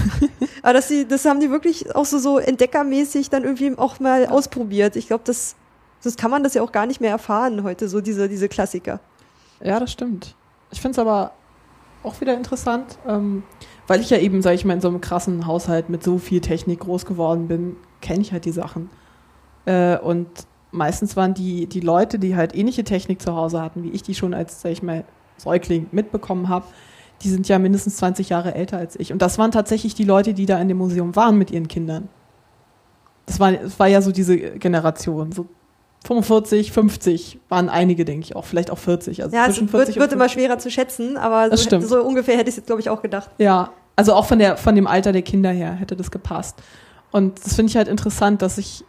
[0.62, 4.26] Aber das, die, das haben die wirklich auch so, so entdeckermäßig dann irgendwie auch mal
[4.26, 4.96] ausprobiert.
[4.96, 5.54] Ich glaube, das,
[6.02, 8.98] das kann man das ja auch gar nicht mehr erfahren heute, so diese, diese Klassiker.
[9.62, 10.34] Ja, das stimmt.
[10.72, 11.30] Ich finde es aber
[12.02, 13.44] auch wieder interessant, ähm,
[13.86, 16.40] weil ich ja eben, sag ich mal, in so einem krassen Haushalt mit so viel
[16.40, 18.90] Technik groß geworden bin, kenne ich halt die Sachen.
[19.64, 20.28] Äh, und
[20.70, 24.14] meistens waren die, die Leute, die halt ähnliche Technik zu Hause hatten, wie ich die
[24.14, 25.04] schon als, sag ich mal,
[25.38, 26.66] Säugling mitbekommen habe,
[27.22, 29.12] die sind ja mindestens 20 Jahre älter als ich.
[29.12, 32.08] Und das waren tatsächlich die Leute, die da in dem Museum waren mit ihren Kindern.
[33.26, 35.46] Das war, das war ja so diese Generation, so
[36.06, 39.22] 45, 50 waren einige, denke ich auch, vielleicht auch 40.
[39.22, 41.66] Also Ja, es zwischen wird, 40 wird und immer schwerer zu schätzen, aber Das so,
[41.66, 41.84] stimmt.
[41.84, 43.30] so ungefähr hätte ich es jetzt, glaube ich, auch gedacht.
[43.38, 46.62] Ja, also auch von der von dem Alter der Kinder her hätte das gepasst.
[47.10, 48.84] Und das finde ich halt interessant, dass ich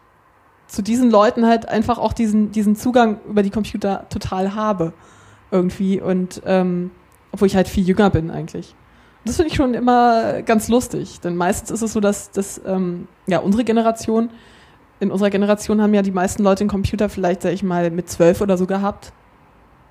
[0.67, 4.93] zu diesen Leuten halt einfach auch diesen diesen Zugang über die Computer total habe
[5.49, 6.91] irgendwie und ähm,
[7.31, 8.75] obwohl ich halt viel jünger bin eigentlich.
[9.23, 12.61] Und das finde ich schon immer ganz lustig, denn meistens ist es so, dass dass
[12.65, 14.29] ähm, ja unsere Generation
[14.99, 18.09] in unserer Generation haben ja die meisten Leute einen Computer vielleicht, sag ich mal, mit
[18.09, 19.11] zwölf oder so gehabt.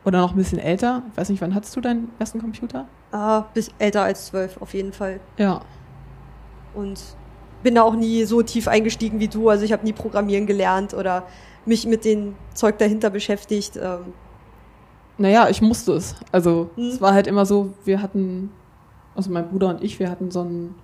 [0.05, 1.03] Oder noch ein bisschen älter.
[1.11, 2.87] Ich weiß nicht, wann hattest du deinen ersten Computer?
[3.11, 5.19] Ah, bis älter als zwölf, auf jeden Fall.
[5.37, 5.61] Ja.
[6.75, 7.01] Und
[7.63, 9.49] bin da auch nie so tief eingestiegen wie du.
[9.49, 11.25] Also ich habe nie Programmieren gelernt oder
[11.65, 13.77] mich mit dem Zeug dahinter beschäftigt.
[13.77, 14.13] Ähm,
[15.19, 16.15] Naja, ich musste es.
[16.31, 16.85] Also Hm.
[16.89, 18.51] es war halt immer so, wir hatten,
[19.17, 20.75] also mein Bruder und ich, wir hatten so einen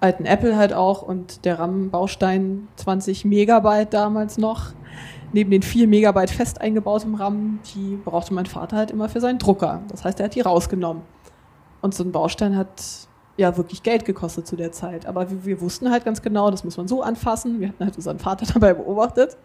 [0.00, 4.72] alten Apple halt auch und der RAM-Baustein 20 Megabyte damals noch.
[5.32, 9.38] Neben den 4 Megabyte fest eingebautem RAM, die brauchte mein Vater halt immer für seinen
[9.38, 9.82] Drucker.
[9.88, 11.02] Das heißt, er hat die rausgenommen.
[11.80, 13.05] Und so ein Baustein hat
[13.36, 15.06] ja wirklich Geld gekostet zu der Zeit.
[15.06, 17.60] Aber wir, wir wussten halt ganz genau, das muss man so anfassen.
[17.60, 19.36] Wir hatten halt unseren Vater dabei beobachtet.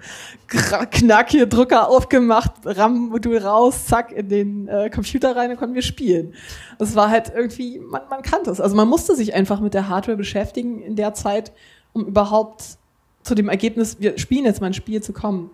[0.47, 5.81] Knack hier, Drucker aufgemacht, RAM-Modul raus, zack, in den äh, Computer rein, dann konnten wir
[5.81, 6.34] spielen.
[6.80, 8.61] Das war halt irgendwie, man, man kannte es.
[8.61, 11.51] Also man musste sich einfach mit der Hardware beschäftigen in der Zeit,
[11.93, 12.77] um überhaupt
[13.23, 15.51] zu dem Ergebnis, wir spielen jetzt mal ein Spiel zu kommen.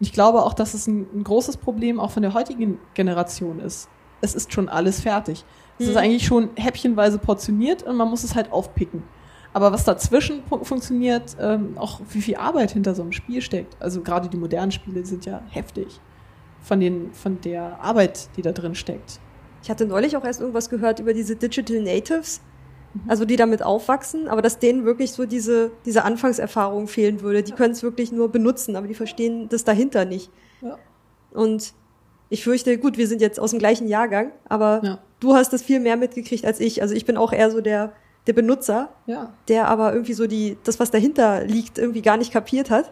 [0.00, 3.60] Und ich glaube auch, dass es ein, ein großes Problem auch von der heutigen Generation
[3.60, 3.88] ist.
[4.22, 5.44] es ist schon alles fertig.
[5.80, 5.90] Es Mhm.
[5.92, 9.02] ist eigentlich schon häppchenweise portioniert und man muss es halt aufpicken.
[9.52, 13.76] Aber was dazwischen fu- funktioniert, ähm, auch wie viel Arbeit hinter so einem Spiel steckt.
[13.80, 16.00] Also gerade die modernen Spiele sind ja heftig
[16.60, 19.18] von, den, von der Arbeit, die da drin steckt.
[19.62, 22.40] Ich hatte neulich auch erst irgendwas gehört über diese Digital Natives,
[23.08, 27.42] also die damit aufwachsen, aber dass denen wirklich so diese, diese Anfangserfahrung fehlen würde.
[27.42, 30.30] Die können es wirklich nur benutzen, aber die verstehen das dahinter nicht.
[30.60, 30.76] Ja.
[31.32, 31.72] Und
[32.28, 34.98] ich fürchte, gut, wir sind jetzt aus dem gleichen Jahrgang, aber Ja.
[35.20, 36.82] Du hast das viel mehr mitgekriegt als ich.
[36.82, 37.92] Also ich bin auch eher so der,
[38.26, 39.32] der Benutzer, Ja.
[39.48, 42.90] der aber irgendwie so die, das, was dahinter liegt, irgendwie gar nicht kapiert hat.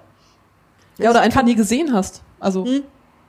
[0.99, 2.23] Ja, oder einfach nie gesehen hast.
[2.41, 2.83] Also, Hm.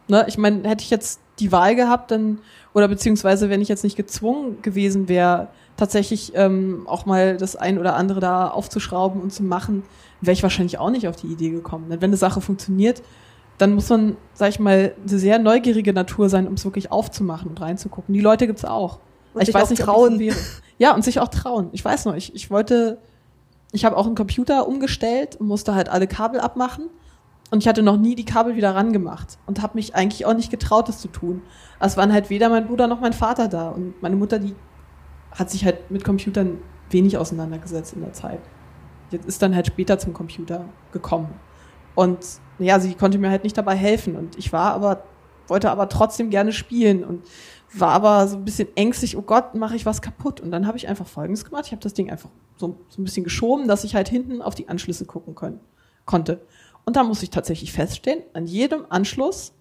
[0.07, 2.39] ne, ich meine, hätte ich jetzt die Wahl gehabt, dann,
[2.73, 5.47] oder beziehungsweise wenn ich jetzt nicht gezwungen gewesen wäre,
[5.77, 9.83] tatsächlich ähm, auch mal das ein oder andere da aufzuschrauben und zu machen,
[10.19, 11.89] wäre ich wahrscheinlich auch nicht auf die Idee gekommen.
[11.89, 13.01] Denn wenn eine Sache funktioniert,
[13.59, 17.49] dann muss man, sag ich mal, eine sehr neugierige Natur sein, um es wirklich aufzumachen
[17.49, 18.13] und reinzugucken.
[18.13, 18.99] Die Leute gibt's auch.
[19.33, 20.13] Und sich auch ob ich trauen.
[20.13, 20.35] so wäre.
[20.77, 21.69] Ja, und sich auch trauen.
[21.73, 22.99] Ich weiß noch, ich, ich wollte,
[23.73, 26.89] ich habe auch einen Computer umgestellt und musste halt alle Kabel abmachen.
[27.51, 30.51] Und ich hatte noch nie die Kabel wieder rangemacht und habe mich eigentlich auch nicht
[30.51, 31.41] getraut, das zu tun.
[31.81, 33.69] Es waren halt weder mein Bruder noch mein Vater da.
[33.69, 34.55] Und meine Mutter, die
[35.31, 36.59] hat sich halt mit Computern
[36.91, 38.39] wenig auseinandergesetzt in der Zeit.
[39.11, 40.63] Jetzt ist dann halt später zum Computer
[40.93, 41.33] gekommen.
[41.99, 44.15] Und ja, sie konnte mir halt nicht dabei helfen.
[44.15, 45.03] Und ich war aber,
[45.49, 47.25] wollte aber trotzdem gerne spielen und
[47.73, 50.39] war aber so ein bisschen ängstlich, oh Gott, mache ich was kaputt.
[50.39, 51.65] Und dann habe ich einfach Folgendes gemacht.
[51.65, 54.55] Ich habe das Ding einfach so, so ein bisschen geschoben, dass ich halt hinten auf
[54.55, 55.59] die Anschlüsse gucken können,
[56.05, 56.39] konnte.
[56.85, 59.51] Und da muss ich tatsächlich feststellen, an jedem Anschluss,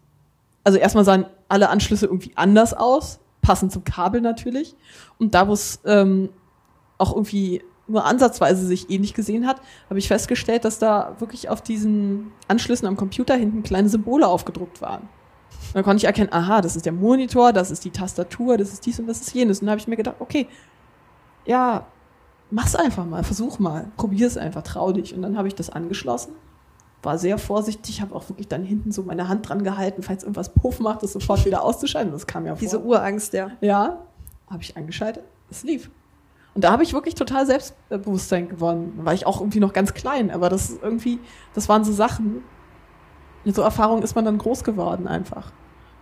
[0.63, 4.77] also erstmal sahen alle Anschlüsse irgendwie anders aus, passend zum Kabel natürlich.
[5.19, 6.29] Und da, wo es ähm,
[6.99, 11.63] auch irgendwie nur ansatzweise sich ähnlich gesehen hat, habe ich festgestellt, dass da wirklich auf
[11.63, 15.03] diesen Anschlüssen am Computer hinten kleine Symbole aufgedruckt waren.
[15.03, 18.73] Und dann konnte ich erkennen, aha, das ist der Monitor, das ist die Tastatur, das
[18.73, 19.61] ist dies und das ist jenes.
[19.61, 20.47] Und dann habe ich mir gedacht, okay,
[21.45, 21.87] ja,
[22.51, 25.15] mach's einfach mal, versuch mal, probier's einfach, trau dich.
[25.15, 26.33] Und dann habe ich das angeschlossen,
[27.03, 30.53] war sehr vorsichtig, habe auch wirklich dann hinten so meine Hand dran gehalten, falls irgendwas
[30.53, 32.13] Puff macht, das sofort wieder auszuschalten.
[32.13, 32.61] Das kam ja vor.
[32.61, 33.51] Diese Urangst, ja.
[33.61, 34.05] Ja,
[34.51, 35.25] habe ich angeschaltet.
[35.51, 35.91] Es lief.
[36.55, 38.99] Und da habe ich wirklich total Selbstbewusstsein gewonnen.
[39.03, 41.21] War ich auch irgendwie noch ganz klein, aber das ist irgendwie,
[41.55, 42.43] das waren so Sachen.
[43.45, 45.53] Mit so Erfahrungen ist man dann groß geworden einfach.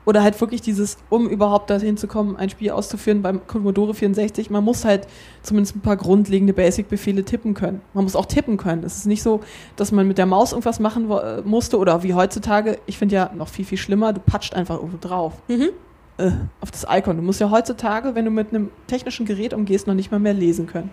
[0.06, 4.50] Oder halt wirklich dieses, um überhaupt dahin zu kommen, ein Spiel auszuführen beim Commodore 64,
[4.50, 5.08] man muss halt
[5.42, 7.82] zumindest ein paar grundlegende Basic-Befehle tippen können.
[7.92, 8.84] Man muss auch tippen können.
[8.84, 9.40] Es ist nicht so,
[9.74, 13.30] dass man mit der Maus irgendwas machen äh, musste oder wie heutzutage, ich finde ja
[13.34, 15.70] noch viel, viel schlimmer, du patscht einfach irgendwo drauf Mhm.
[16.18, 16.30] Äh,
[16.60, 17.16] auf das Icon.
[17.16, 20.34] Du musst ja heutzutage, wenn du mit einem technischen Gerät umgehst, noch nicht mal mehr
[20.34, 20.90] lesen können.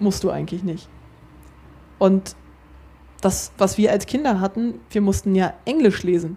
[0.00, 0.88] Musst du eigentlich nicht.
[1.98, 2.36] Und
[3.20, 6.36] das, was wir als Kinder hatten, wir mussten ja Englisch lesen.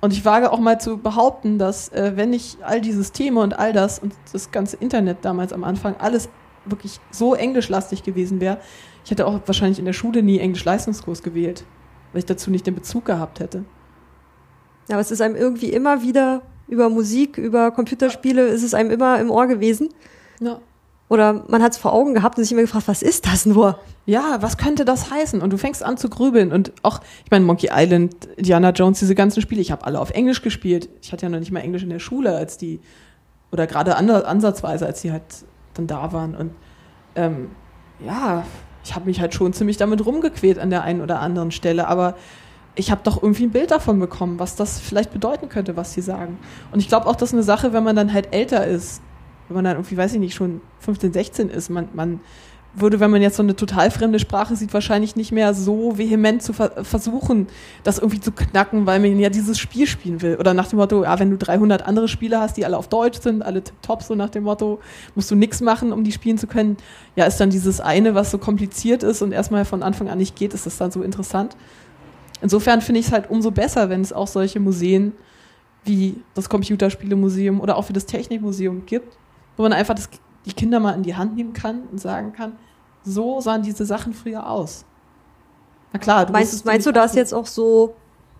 [0.00, 3.58] Und ich wage auch mal zu behaupten, dass äh, wenn nicht all die Systeme und
[3.58, 6.30] all das und das ganze Internet damals am Anfang alles
[6.64, 8.58] wirklich so englischlastig gewesen wäre,
[9.04, 11.64] ich hätte auch wahrscheinlich in der Schule nie Englisch-Leistungskurs gewählt,
[12.12, 13.64] weil ich dazu nicht den Bezug gehabt hätte.
[14.90, 18.90] Ja, aber es ist einem irgendwie immer wieder über Musik, über Computerspiele, ist es einem
[18.90, 19.88] immer im Ohr gewesen.
[20.40, 20.60] Ja.
[21.08, 23.78] Oder man hat es vor Augen gehabt und sich immer gefragt, was ist das nur?
[24.10, 25.40] ja, was könnte das heißen?
[25.40, 26.52] Und du fängst an zu grübeln.
[26.52, 30.10] Und auch, ich meine, Monkey Island, Indiana Jones, diese ganzen Spiele, ich habe alle auf
[30.10, 30.88] Englisch gespielt.
[31.00, 32.80] Ich hatte ja noch nicht mal Englisch in der Schule, als die,
[33.52, 35.22] oder gerade ansatzweise, als die halt
[35.74, 36.34] dann da waren.
[36.34, 36.50] Und
[37.14, 37.50] ähm,
[38.04, 38.44] ja,
[38.82, 42.16] ich habe mich halt schon ziemlich damit rumgequält an der einen oder anderen Stelle, aber
[42.74, 46.02] ich habe doch irgendwie ein Bild davon bekommen, was das vielleicht bedeuten könnte, was sie
[46.02, 46.38] sagen.
[46.72, 49.02] Und ich glaube auch, das ist eine Sache, wenn man dann halt älter ist,
[49.48, 52.20] wenn man dann irgendwie, weiß ich nicht, schon 15, 16 ist, man, man
[52.74, 56.42] würde, wenn man jetzt so eine total fremde Sprache sieht, wahrscheinlich nicht mehr so vehement
[56.42, 57.48] zu ver versuchen,
[57.82, 60.36] das irgendwie zu knacken, weil man ja dieses Spiel spielen will.
[60.36, 63.20] Oder nach dem Motto, ja, wenn du 300 andere Spiele hast, die alle auf Deutsch
[63.20, 64.80] sind, alle top so nach dem Motto,
[65.14, 66.76] musst du nichts machen, um die spielen zu können.
[67.16, 70.36] Ja, ist dann dieses eine, was so kompliziert ist und erstmal von Anfang an nicht
[70.36, 71.56] geht, ist das dann so interessant.
[72.42, 75.12] Insofern finde ich es halt umso besser, wenn es auch solche Museen
[75.84, 79.16] wie das Computerspielemuseum oder auch wie das Technikmuseum gibt,
[79.56, 80.08] wo man einfach das,
[80.46, 82.52] die Kinder mal in die Hand nehmen kann und sagen kann,
[83.02, 84.84] so sahen diese Sachen früher aus.
[85.92, 87.94] Na klar, du Meinst, meinst du das jetzt auch so,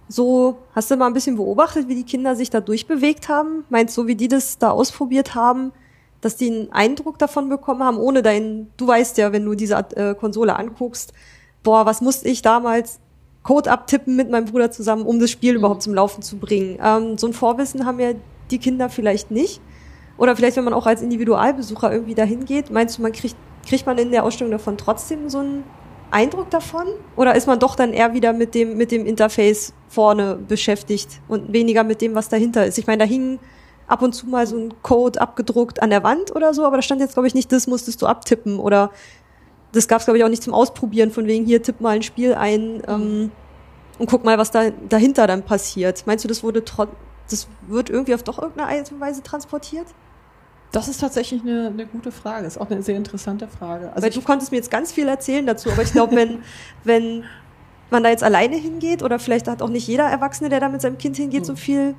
[0.08, 3.64] so, hast du mal ein bisschen beobachtet, wie die Kinder sich da durchbewegt haben?
[3.70, 5.72] Meinst du, wie die das da ausprobiert haben,
[6.20, 9.74] dass die einen Eindruck davon bekommen haben, ohne dein, du weißt ja, wenn du diese
[9.74, 11.12] äh, Konsole anguckst,
[11.62, 13.00] boah, was musste ich damals
[13.42, 16.78] Code abtippen mit meinem Bruder zusammen, um das Spiel überhaupt zum Laufen zu bringen.
[16.82, 18.12] Ähm, so ein Vorwissen haben ja
[18.50, 19.60] die Kinder vielleicht nicht.
[20.18, 23.36] Oder vielleicht, wenn man auch als Individualbesucher irgendwie dahin geht, meinst du, man kriegt,
[23.66, 25.64] kriegt man in der Ausstellung davon trotzdem so einen
[26.10, 26.86] Eindruck davon?
[27.16, 31.52] Oder ist man doch dann eher wieder mit dem, mit dem Interface vorne beschäftigt und
[31.52, 32.76] weniger mit dem, was dahinter ist?
[32.76, 33.38] Ich meine, da hingen
[33.86, 36.82] ab und zu mal so ein Code abgedruckt an der Wand oder so, aber da
[36.82, 38.90] stand jetzt, glaube ich, nicht, das musstest du abtippen oder
[39.72, 42.02] das gab es, glaube ich, auch nicht zum Ausprobieren, von wegen hier tipp mal ein
[42.02, 43.30] Spiel ein ähm,
[43.98, 46.06] und guck mal, was da dahinter dann passiert.
[46.06, 46.62] Meinst du, das wurde
[47.30, 49.86] das wird irgendwie auf doch irgendeine Art und Weise transportiert?
[50.72, 52.46] Das ist tatsächlich eine, eine gute Frage.
[52.46, 53.92] Ist auch eine sehr interessante Frage.
[53.92, 56.42] Also Weil du konntest mir jetzt ganz viel erzählen dazu, aber ich glaube, wenn,
[56.84, 57.24] wenn
[57.90, 60.80] man da jetzt alleine hingeht oder vielleicht hat auch nicht jeder Erwachsene, der da mit
[60.80, 61.58] seinem Kind hingeht, so hm.
[61.58, 61.94] viel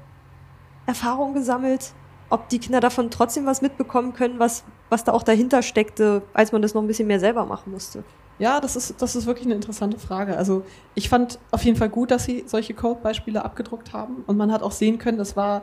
[0.86, 1.94] Erfahrung gesammelt,
[2.30, 6.52] ob die Kinder davon trotzdem was mitbekommen können, was, was da auch dahinter steckte, als
[6.52, 8.04] man das noch ein bisschen mehr selber machen musste.
[8.40, 10.36] Ja, das ist, das ist wirklich eine interessante Frage.
[10.36, 10.66] Also
[10.96, 14.24] ich fand auf jeden Fall gut, dass sie solche Code-Beispiele abgedruckt haben.
[14.28, 15.62] Und man hat auch sehen können, das war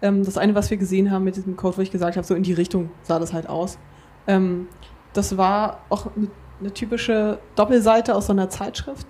[0.00, 2.34] ähm, das eine, was wir gesehen haben mit diesem Code, wo ich gesagt habe, so
[2.34, 3.78] in die Richtung sah das halt aus.
[4.26, 4.68] Ähm,
[5.12, 6.28] das war auch eine,
[6.60, 9.06] eine typische Doppelseite aus so einer Zeitschrift.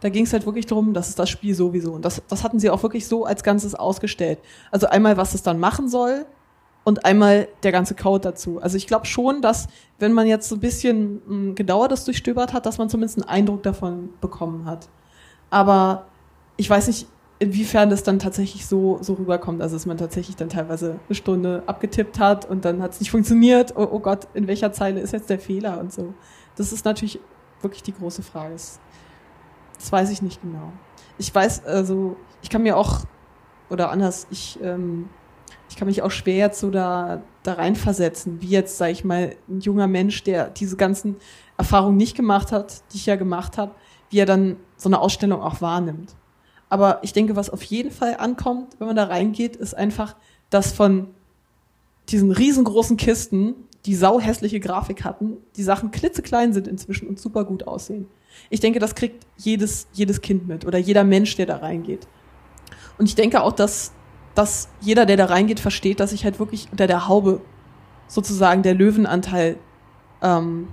[0.00, 1.92] Da ging es halt wirklich darum, das ist das Spiel sowieso.
[1.92, 4.38] Und das, das hatten sie auch wirklich so als Ganzes ausgestellt.
[4.70, 6.24] Also einmal, was es dann machen soll
[6.90, 8.60] und einmal der ganze Code dazu.
[8.60, 9.68] Also ich glaube schon, dass
[10.00, 13.18] wenn man jetzt so ein bisschen mh, hm, genauer das durchstöbert hat, dass man zumindest
[13.18, 14.88] einen Eindruck davon bekommen hat.
[15.50, 16.06] Aber
[16.56, 17.06] ich weiß nicht,
[17.38, 19.62] inwiefern das dann tatsächlich so, so rüberkommt.
[19.62, 23.12] Also dass man tatsächlich dann teilweise eine Stunde abgetippt hat und dann hat es nicht
[23.12, 23.72] funktioniert.
[23.76, 26.12] Oh, oh, Gott, in welcher Zeile ist jetzt der Fehler und so.
[26.56, 27.20] Das ist natürlich
[27.62, 28.54] wirklich die große Frage.
[28.54, 28.80] Das,
[29.78, 30.72] das weiß ich nicht genau.
[31.18, 33.02] Ich weiß, also ich kann mir auch,
[33.70, 35.08] oder anders, ich, ähm,
[35.80, 39.60] kann mich auch schwer jetzt so da, da reinversetzen, wie jetzt, sage ich mal, ein
[39.60, 41.16] junger Mensch, der diese ganzen
[41.56, 43.74] Erfahrungen nicht gemacht hat, die ich ja gemacht habe,
[44.10, 46.16] wie er dann so eine Ausstellung auch wahrnimmt.
[46.68, 50.16] Aber ich denke, was auf jeden Fall ankommt, wenn man da reingeht, ist einfach,
[50.50, 51.14] dass von
[52.10, 53.54] diesen riesengroßen Kisten,
[53.86, 58.06] die sauhässliche Grafik hatten, die Sachen klitzeklein sind inzwischen und super gut aussehen.
[58.50, 62.06] Ich denke, das kriegt jedes, jedes Kind mit oder jeder Mensch, der da reingeht.
[62.98, 63.92] Und ich denke auch, dass,
[64.40, 67.42] dass jeder, der da reingeht, versteht, dass sich halt wirklich unter der Haube
[68.08, 69.58] sozusagen der Löwenanteil
[70.22, 70.68] ähm,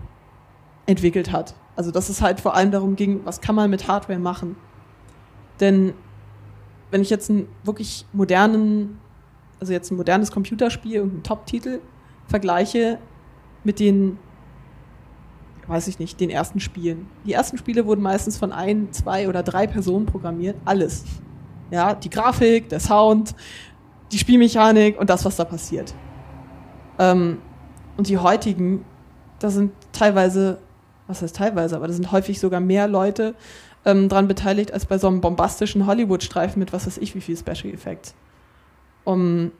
[0.86, 1.54] entwickelt hat.
[1.76, 4.56] Also dass es halt vor allem darum ging, was kann man mit Hardware machen.
[5.60, 5.94] Denn
[6.92, 9.00] wenn ich jetzt einen wirklich modernen,
[9.60, 11.82] also jetzt ein modernes Computerspiel, irgendeinen Top-Titel
[12.28, 13.00] vergleiche
[13.66, 14.18] mit den,
[15.68, 17.08] weiß ich nicht, den ersten Spielen.
[17.26, 20.56] Die ersten Spiele wurden meistens von ein, zwei oder drei Personen programmiert.
[20.64, 21.04] Alles.
[21.72, 23.36] Ja, die Grafik, der Sound,
[24.12, 25.94] die Spielmechanik und das, was da passiert.
[27.00, 27.40] Ähm,
[27.98, 28.86] und die heutigen,
[29.40, 30.60] da sind teilweise,
[31.08, 33.36] was heißt teilweise, aber da sind häufig sogar mehr Leute
[33.86, 37.38] ähm, dran beteiligt als bei so einem bombastischen Hollywood-Streifen mit was weiß ich wie viel
[37.38, 38.14] Special Effects.
[39.04, 39.52] Um,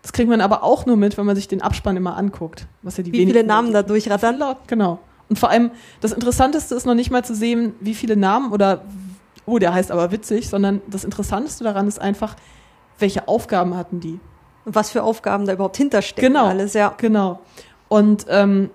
[0.00, 2.66] das kriegt man aber auch nur mit, wenn man sich den Abspann immer anguckt.
[2.82, 4.42] Was ja die wie viele Namen da durchrattern?
[4.66, 4.98] Genau.
[5.28, 8.84] Und vor allem, das Interessanteste ist noch nicht mal zu sehen, wie viele Namen oder,
[9.52, 12.36] oh, der heißt aber witzig, sondern das Interessanteste daran ist einfach,
[12.98, 14.18] welche Aufgaben hatten die.
[14.64, 16.94] Und was für Aufgaben da überhaupt hinterstecken genau, alles, ja.
[16.96, 17.40] Genau.
[17.88, 18.70] Und ähm,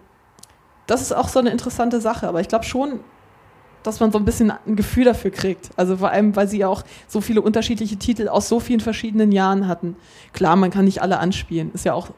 [0.86, 2.28] das ist auch so eine interessante Sache.
[2.28, 3.00] Aber ich glaube schon,
[3.84, 5.70] dass man so ein bisschen ein Gefühl dafür kriegt.
[5.78, 9.32] Also vor allem, weil sie ja auch so viele unterschiedliche Titel aus so vielen verschiedenen
[9.32, 9.96] Jahren hatten.
[10.34, 12.10] Klar, man kann nicht alle anspielen, ist ja auch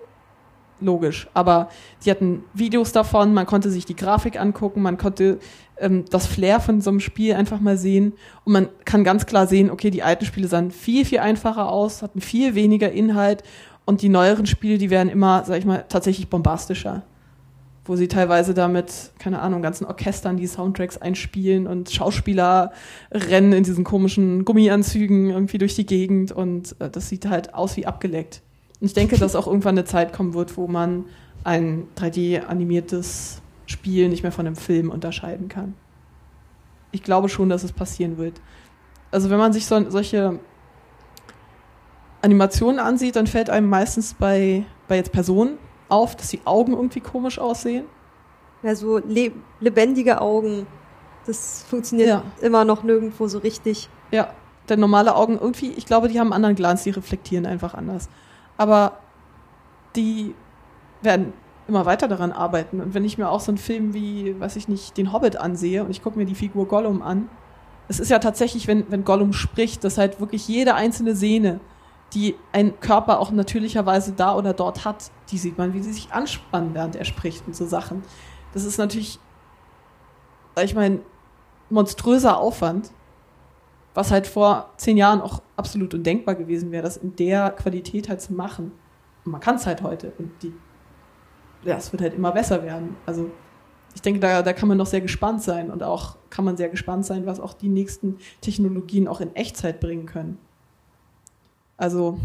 [0.81, 1.27] logisch.
[1.33, 1.69] Aber
[2.03, 5.39] die hatten Videos davon, man konnte sich die Grafik angucken, man konnte
[5.77, 8.13] ähm, das Flair von so einem Spiel einfach mal sehen
[8.45, 12.01] und man kann ganz klar sehen, okay, die alten Spiele sahen viel, viel einfacher aus,
[12.01, 13.43] hatten viel weniger Inhalt
[13.85, 17.03] und die neueren Spiele, die werden immer, sag ich mal, tatsächlich bombastischer
[17.89, 22.71] wo sie teilweise damit, keine Ahnung, ganzen Orchestern die Soundtracks einspielen und Schauspieler
[23.11, 27.77] rennen in diesen komischen Gummianzügen irgendwie durch die Gegend und äh, das sieht halt aus
[27.77, 28.43] wie abgeleckt.
[28.81, 31.05] Und ich denke, dass auch irgendwann eine Zeit kommen wird, wo man
[31.43, 35.73] ein 3D-animiertes Spiel nicht mehr von einem Film unterscheiden kann.
[36.91, 38.41] Ich glaube schon, dass es passieren wird.
[39.11, 40.39] Also wenn man sich so, solche
[42.21, 45.57] Animationen ansieht, dann fällt einem meistens bei, bei jetzt Personen
[45.87, 47.85] auf, dass die Augen irgendwie komisch aussehen.
[48.63, 50.67] Ja, so le lebendige Augen.
[51.25, 52.23] Das funktioniert ja.
[52.41, 53.89] immer noch nirgendwo so richtig.
[54.11, 54.33] Ja,
[54.67, 58.09] denn normale Augen irgendwie, ich glaube, die haben einen anderen Glanz, die reflektieren einfach anders.
[58.59, 58.97] Aber
[59.95, 60.35] die
[61.01, 61.31] werden
[61.65, 62.81] immer weiter daran arbeiten.
[62.81, 65.85] Und wenn ich mir auch so einen Film wie, weiß ich nicht, den Hobbit ansehe
[65.85, 67.29] und ich gucke mir die Figur Gollum an,
[67.87, 71.61] es ist ja tatsächlich, wenn, wenn Gollum spricht, dass halt wirklich jede einzelne Szene
[72.13, 75.11] die ein Körper auch natürlicherweise da oder dort hat.
[75.29, 78.03] Die sieht man, wie sie sich anspannen, während er spricht und so Sachen.
[78.51, 79.19] Das ist natürlich,
[80.61, 80.99] ich meine,
[81.69, 82.91] monströser Aufwand,
[83.93, 88.21] was halt vor zehn Jahren auch absolut undenkbar gewesen wäre, das in der Qualität halt
[88.21, 88.71] zu machen.
[89.25, 90.53] Und man kann es halt heute und die,
[91.63, 92.95] ja, es wird halt immer besser werden.
[93.05, 93.29] Also
[93.93, 96.69] ich denke, da, da kann man noch sehr gespannt sein und auch kann man sehr
[96.69, 100.37] gespannt sein, was auch die nächsten Technologien auch in Echtzeit bringen können.
[101.75, 102.19] Also,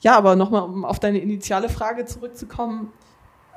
[0.00, 2.92] ja, aber nochmal, um auf deine initiale Frage zurückzukommen.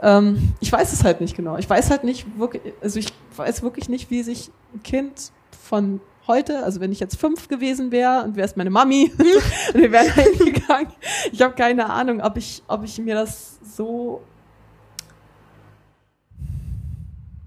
[0.01, 1.57] Ähm, ich weiß es halt nicht genau.
[1.57, 6.01] Ich weiß halt nicht wirklich, also ich weiß wirklich nicht, wie sich ein Kind von
[6.29, 9.11] heute, also wenn ich jetzt fünf gewesen wäre und wäre es meine Mami
[9.73, 10.93] und wir wären da hingegangen.
[11.33, 14.21] Ich habe keine Ahnung, ob ich, ob ich mir das so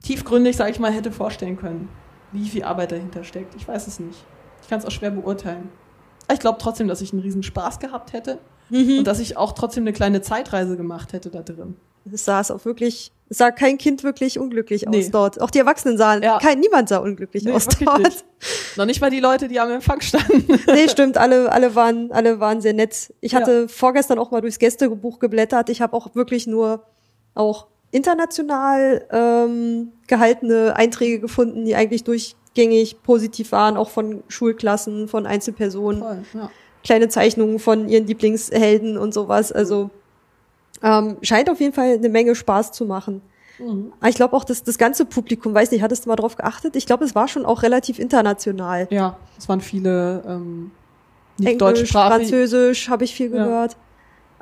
[0.03, 1.89] tiefgründig, sage ich mal, hätte vorstellen können,
[2.33, 3.55] wie viel Arbeit dahinter steckt.
[3.55, 4.23] Ich weiß es nicht.
[4.61, 5.71] Ich kann es auch schwer beurteilen.
[6.31, 8.39] Ich glaube trotzdem, dass ich einen riesen Spaß gehabt hätte
[8.71, 11.77] und dass ich auch trotzdem eine kleine Zeitreise gemacht hätte da drin.
[12.05, 14.99] Es es auch wirklich, es sah kein Kind wirklich unglücklich Nee.
[14.99, 15.41] aus dort.
[15.41, 16.39] Auch die Erwachsenen sahen, Ja.
[16.39, 17.99] kein, niemand sah unglücklich Nee, aus dort.
[18.01, 18.25] nicht.
[18.77, 20.45] Noch nicht mal die Leute, die am Empfang standen.
[20.67, 23.13] Nee, stimmt, alle, alle waren, alle waren sehr nett.
[23.21, 25.71] Ich hatte vorgestern auch mal durchs Gästebuch geblättert.
[25.71, 26.85] Ich habe auch wirklich nur
[27.35, 35.27] auch international ähm, gehaltene Einträge gefunden, die eigentlich durchgängig positiv waren, auch von Schulklassen, von
[35.27, 36.03] Einzelpersonen.
[36.03, 36.51] Voll, ja.
[36.85, 39.53] kleine Zeichnungen von ihren Lieblingshelden und sowas.
[39.53, 39.91] Also
[40.83, 43.23] ähm, scheint auf jeden Fall eine Menge Spaß zu machen.
[43.59, 43.93] Mhm.
[44.01, 46.77] Aber ich glaube auch, dass das ganze Publikum, weiß nicht, hattest du mal drauf geachtet?
[46.77, 48.89] Ich glaube, es war schon auch relativ international.
[48.91, 50.71] Ja, es waren viele ähm,
[51.39, 51.93] nicht Englisch.
[51.93, 53.45] Französisch habe ich viel Ja.
[53.45, 53.77] gehört.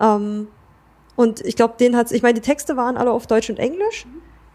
[0.00, 0.48] Ähm,
[1.16, 2.12] und ich glaube, den hat's.
[2.12, 4.06] Ich meine, die Texte waren alle auf Deutsch und Englisch.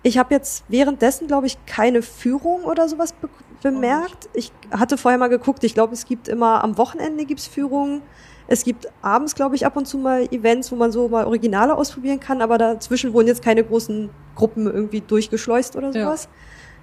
[0.04, 3.30] Ich habe jetzt währenddessen, glaube ich, keine Führung oder sowas be
[3.62, 4.30] bemerkt.
[4.34, 5.64] Ich hatte vorher mal geguckt.
[5.64, 8.04] Ich glaube, es gibt immer am Wochenende gibt's Führungen.
[8.48, 11.76] Es gibt abends, glaube ich, ab und zu mal Events, wo man so mal Originale
[11.76, 12.42] ausprobieren kann.
[12.42, 16.04] Aber dazwischen wurden jetzt keine großen Gruppen irgendwie durchgeschleust oder Ja.
[16.06, 16.30] sowas.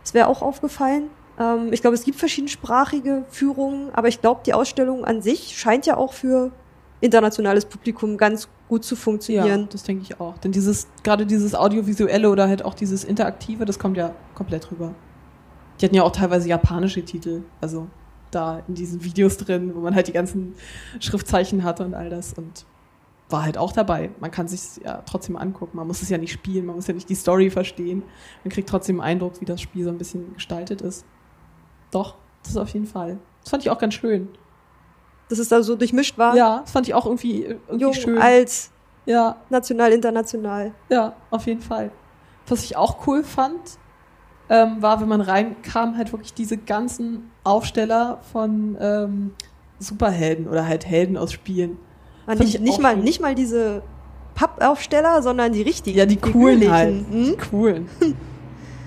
[0.02, 1.10] Das wäre auch aufgefallen.
[1.38, 5.86] Ähm, ich glaube, es gibt verschiedensprachige Führungen, aber ich glaube, die Ausstellung an sich scheint
[5.86, 6.50] ja auch für
[7.00, 9.68] internationales Publikum ganz gut zu Ja, funktionieren.
[9.70, 10.38] das denke ich auch.
[10.38, 14.94] Denn dieses, gerade dieses Audiovisuelle oder halt auch dieses Interaktive, das kommt ja komplett rüber.
[15.80, 17.86] Die hatten ja auch teilweise japanische Titel, also
[18.34, 20.54] da in diesen Videos drin, wo man halt die ganzen
[21.00, 22.66] Schriftzeichen hatte und all das und
[23.30, 24.10] war halt auch dabei.
[24.20, 25.76] Man kann sich ja trotzdem angucken.
[25.76, 28.02] Man muss es ja nicht spielen, man muss ja nicht die Story verstehen.
[28.44, 31.06] Man kriegt trotzdem einen Eindruck, wie das Spiel so ein bisschen gestaltet ist.
[31.90, 33.18] Doch, das ist auf jeden Fall.
[33.42, 34.28] Das fand ich auch ganz schön.
[35.28, 36.36] Dass es da so durchmischt war.
[36.36, 38.18] Ja, das fand ich auch irgendwie, irgendwie Jung, schön.
[38.18, 38.70] alt,
[39.06, 40.72] Ja, national, international.
[40.90, 41.90] Ja, auf jeden Fall.
[42.46, 43.78] Was ich auch cool fand,
[44.48, 49.32] ähm, war, wenn man reinkam, halt wirklich diese ganzen Aufsteller von ähm,
[49.78, 51.78] Superhelden oder halt Helden aus Spielen.
[52.26, 53.82] Fand nicht, ich nicht, mal, nicht mal diese
[54.34, 55.98] Pappaufsteller, sondern die richtigen.
[55.98, 56.72] Ja, die coolen üblichen.
[56.72, 56.94] halt.
[57.10, 57.24] Hm?
[57.24, 57.88] Die coolen.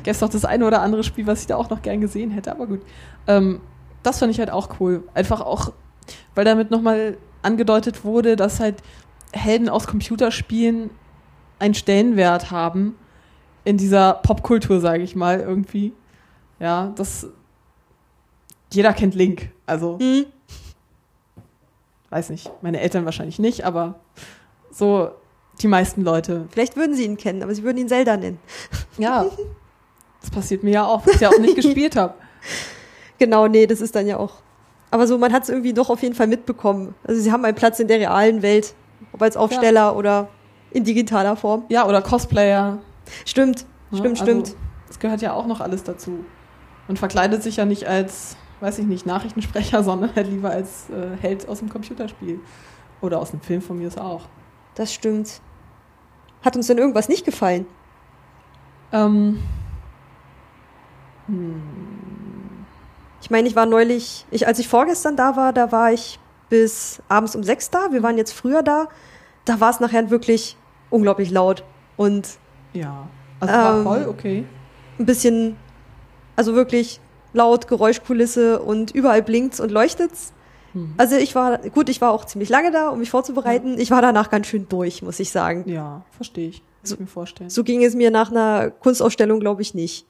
[0.04, 2.32] Gäbe es doch das eine oder andere Spiel, was ich da auch noch gern gesehen
[2.32, 2.82] hätte, aber gut.
[3.28, 3.60] Ähm,
[4.04, 5.04] das fand ich halt auch cool.
[5.14, 5.74] Einfach auch,
[6.36, 8.76] weil damit nochmal angedeutet wurde, dass halt
[9.32, 10.92] Helden aus Computerspielen
[11.60, 12.96] einen Stellenwert haben
[13.64, 15.94] in dieser Popkultur, sage ich mal, irgendwie.
[16.60, 17.28] Ja, das.
[18.72, 19.50] Jeder kennt Link.
[19.66, 20.26] Also, Hm?
[22.10, 22.52] weiß nicht.
[22.62, 23.96] Meine Eltern wahrscheinlich nicht, aber
[24.72, 25.10] so
[25.62, 28.40] die meisten Leute Vielleicht würden sie ihn kennen, aber sie würden ihn Zelda nennen.
[28.98, 29.26] Ja.
[30.22, 32.16] Das passiert mir ja auch, was ich ja auch nicht gespielt habe.
[33.20, 34.34] Genau, nee, das ist dann ja auch.
[34.92, 36.96] Aber so, man hat es irgendwie doch auf jeden Fall mitbekommen.
[37.04, 38.74] Also sie haben einen Platz in der realen Welt,
[39.14, 40.28] ob als Aufsteller oder
[40.72, 41.64] in digitaler Form.
[41.70, 42.80] Ja, oder Cosplayer.
[43.24, 44.56] Stimmt, Ja, stimmt, also, stimmt.
[44.88, 46.26] Das gehört ja auch noch alles dazu.
[46.88, 48.36] Man verkleidet sich ja nicht als,
[48.66, 52.40] weiß ich nicht, Nachrichtensprecher, sondern halt lieber als äh, Held aus dem Computerspiel.
[53.02, 54.24] Oder aus dem Film von mir ist auch.
[54.74, 55.40] Das stimmt.
[56.44, 57.68] Hat uns denn irgendwas nicht gefallen?
[58.92, 59.40] Ähm,
[63.22, 66.20] Ich meine, ich war neulich, ich, als ich vorgestern da war, da war ich
[66.50, 67.92] bis abends um sechs da.
[67.92, 68.88] Wir waren jetzt früher da.
[69.46, 70.58] Da war es nachher wirklich
[70.90, 71.64] unglaublich laut
[71.98, 72.38] und
[72.74, 73.08] ja.
[73.40, 74.46] Also war Ähm, voll, okay.
[75.00, 75.58] ein bisschen,
[76.36, 77.00] also wirklich
[77.36, 80.34] laut, Geräuschkulisse und überall blinkt's und leuchtet's.
[80.74, 80.94] Hm.
[80.98, 83.80] Also ich war, gut, ich war auch ziemlich lange da, um mich vorzubereiten.
[83.80, 85.64] Ich war danach ganz schön durch, muss ich sagen.
[85.68, 86.64] Ja, verstehe ich.
[86.84, 87.50] Kann ich mir vorstellen.
[87.50, 90.06] So ging es mir nach einer Kunstausstellung, glaube ich, nicht.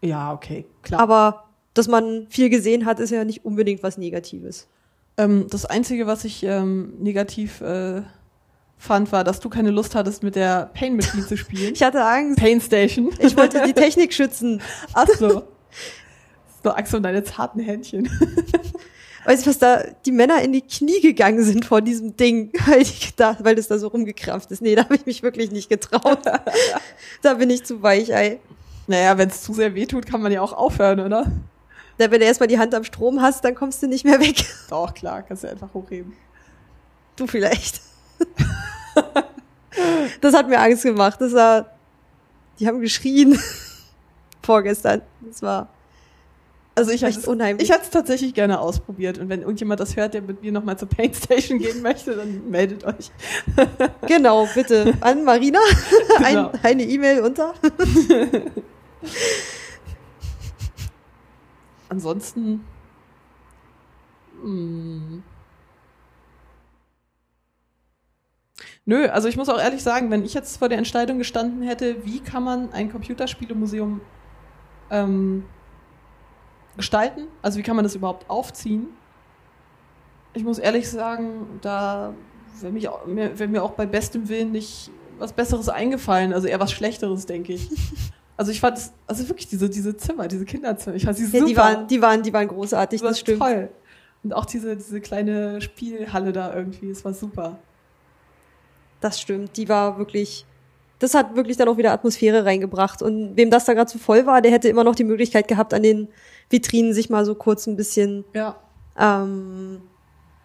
[0.00, 1.00] Ja, okay, klar.
[1.00, 1.44] Aber
[1.74, 4.68] dass man viel gesehen hat, ist ja nicht unbedingt was Negatives.
[5.16, 8.02] Ähm, das Einzige, was ich ähm, negativ äh,
[8.78, 11.72] fand, war, dass du keine Lust hattest, mit der Pain Machine zu spielen.
[11.74, 12.38] Ich hatte Angst.
[12.38, 13.10] Pain Station.
[13.18, 14.60] Ich wollte die Technik schützen.
[14.92, 15.44] Ach so.
[16.62, 18.08] So Angst um deine zarten Händchen.
[19.24, 22.82] Weißt du, was da die Männer in die Knie gegangen sind vor diesem Ding, weil,
[22.82, 24.62] ich da, weil das da so rumgekrampft ist.
[24.62, 26.20] Nee, da habe ich mich wirklich nicht getraut.
[27.22, 28.40] da bin ich zu weich, ey.
[28.88, 31.30] Naja, wenn es zu sehr wehtut, kann man ja auch aufhören, oder?
[31.98, 34.44] Da, wenn du erstmal die Hand am Strom hast, dann kommst du nicht mehr weg.
[34.68, 36.14] Doch, klar, kannst du einfach hochheben.
[37.14, 37.80] Du vielleicht.
[40.20, 41.20] das hat mir Angst gemacht.
[41.20, 41.70] Das war,
[42.58, 43.38] die haben geschrien
[44.42, 45.02] vorgestern.
[45.20, 45.68] Das war,
[46.74, 47.68] Also ich unheimlich.
[47.68, 49.18] ich hätte es tatsächlich gerne ausprobiert.
[49.18, 52.48] Und wenn irgendjemand das hört, der mit mir nochmal zur Paint Station gehen möchte, dann
[52.50, 53.10] meldet euch.
[54.06, 55.58] Genau, bitte an Marina.
[56.18, 56.50] Genau.
[56.50, 57.54] Ein, eine E-Mail unter.
[61.88, 62.64] Ansonsten.
[64.40, 65.22] hm.
[68.84, 72.04] Nö, also ich muss auch ehrlich sagen, wenn ich jetzt vor der Entscheidung gestanden hätte,
[72.04, 74.00] wie kann man ein Computerspielemuseum
[74.90, 75.44] ähm,
[76.76, 78.88] gestalten, also wie kann man das überhaupt aufziehen,
[80.34, 82.14] ich muss ehrlich sagen, da
[82.60, 82.72] wäre
[83.06, 87.26] mir, wär mir auch bei bestem Willen nicht was Besseres eingefallen, also eher was Schlechteres,
[87.26, 87.68] denke ich.
[88.34, 91.30] Also ich fand es, also wirklich diese, diese Zimmer, diese Kinderzimmer, ich fand sie Ja,
[91.30, 91.46] super.
[91.46, 93.38] die waren, die waren, die waren großartig, Das das stimmt.
[93.40, 93.68] toll.
[94.24, 97.58] Und auch diese, diese kleine Spielhalle da irgendwie, es war super.
[99.00, 99.56] Das stimmt.
[99.58, 100.46] Die war wirklich,
[101.02, 103.02] das hat wirklich dann auch wieder Atmosphäre reingebracht.
[103.02, 105.74] Und wem das da gerade zu voll war, der hätte immer noch die Möglichkeit gehabt,
[105.74, 106.08] an den
[106.48, 108.56] Vitrinen sich mal so kurz ein bisschen Ja.
[108.98, 109.82] ähm,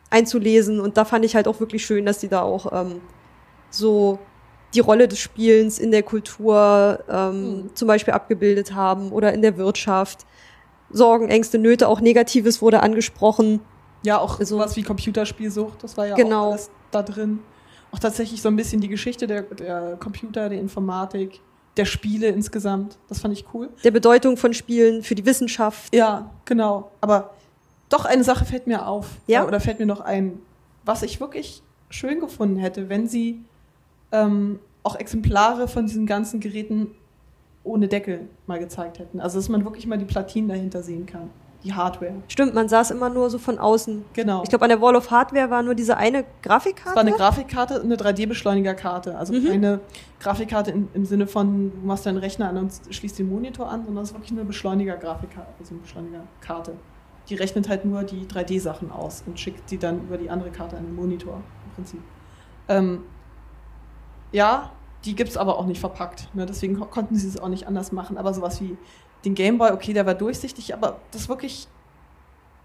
[0.09, 0.79] einzulesen.
[0.79, 3.01] Und da fand ich halt auch wirklich schön, dass die da auch ähm,
[3.69, 4.19] so
[4.73, 7.75] die Rolle des Spielens in der Kultur ähm, Mhm.
[7.75, 10.25] zum Beispiel abgebildet haben oder in der Wirtschaft.
[10.89, 13.59] Sorgen, Ängste, Nöte, auch Negatives wurde angesprochen.
[14.03, 16.47] Ja, auch Also- sowas wie Computerspielsucht, das war ja Genau.
[16.47, 17.39] auch alles da drin.
[17.97, 21.39] Auch tatsächlich so ein bisschen die Geschichte der, der Computer, der Informatik,
[21.77, 22.99] der Spiele insgesamt.
[23.09, 23.69] Das fand ich cool.
[23.83, 25.95] Der Bedeutung von Spielen für die Wissenschaft.
[25.95, 26.91] Ja, genau.
[27.01, 27.33] Aber
[27.89, 29.15] doch eine Sache fällt mir auf.
[29.25, 29.47] Ja?
[29.47, 30.37] Oder fällt mir noch ein,
[30.85, 33.43] was ich wirklich schön gefunden hätte, wenn sie
[34.11, 36.91] ähm, auch Exemplare von diesen ganzen Geräten
[37.63, 39.19] ohne Deckel mal gezeigt hätten.
[39.19, 41.31] Also dass man wirklich mal die Platinen dahinter sehen kann.
[41.63, 42.13] Die Hardware.
[42.27, 44.05] Stimmt, man sah es immer nur so von außen.
[44.13, 44.43] Genau.
[44.43, 46.89] Ich glaube, an der Wall of Hardware war nur diese eine Grafikkarte.
[46.91, 49.17] Es war eine Grafikkarte, eine 3D-Beschleunigerkarte.
[49.17, 49.45] Also Mhm.
[49.47, 49.79] keine
[50.19, 53.85] Grafikkarte im, im Sinne von, du machst deinen Rechner an und schließt den Monitor an,
[53.85, 56.73] sondern es ist wirklich eine Beschleuniger-Grafikkarte, also eine Beschleunigerkarte.
[57.29, 60.77] Die rechnet halt nur die 3D-Sachen aus und schickt die dann über die andere Karte
[60.77, 61.99] an den Monitor im Prinzip.
[62.69, 63.01] Ähm,
[64.31, 64.71] ja,
[65.05, 66.29] die gibt es aber auch nicht verpackt.
[66.33, 66.45] Ne?
[66.45, 68.17] Deswegen ko- konnten sie es auch nicht anders machen.
[68.17, 68.77] Aber sowas wie
[69.27, 71.67] den Gameboy, okay, der war durchsichtig, aber das wirklich,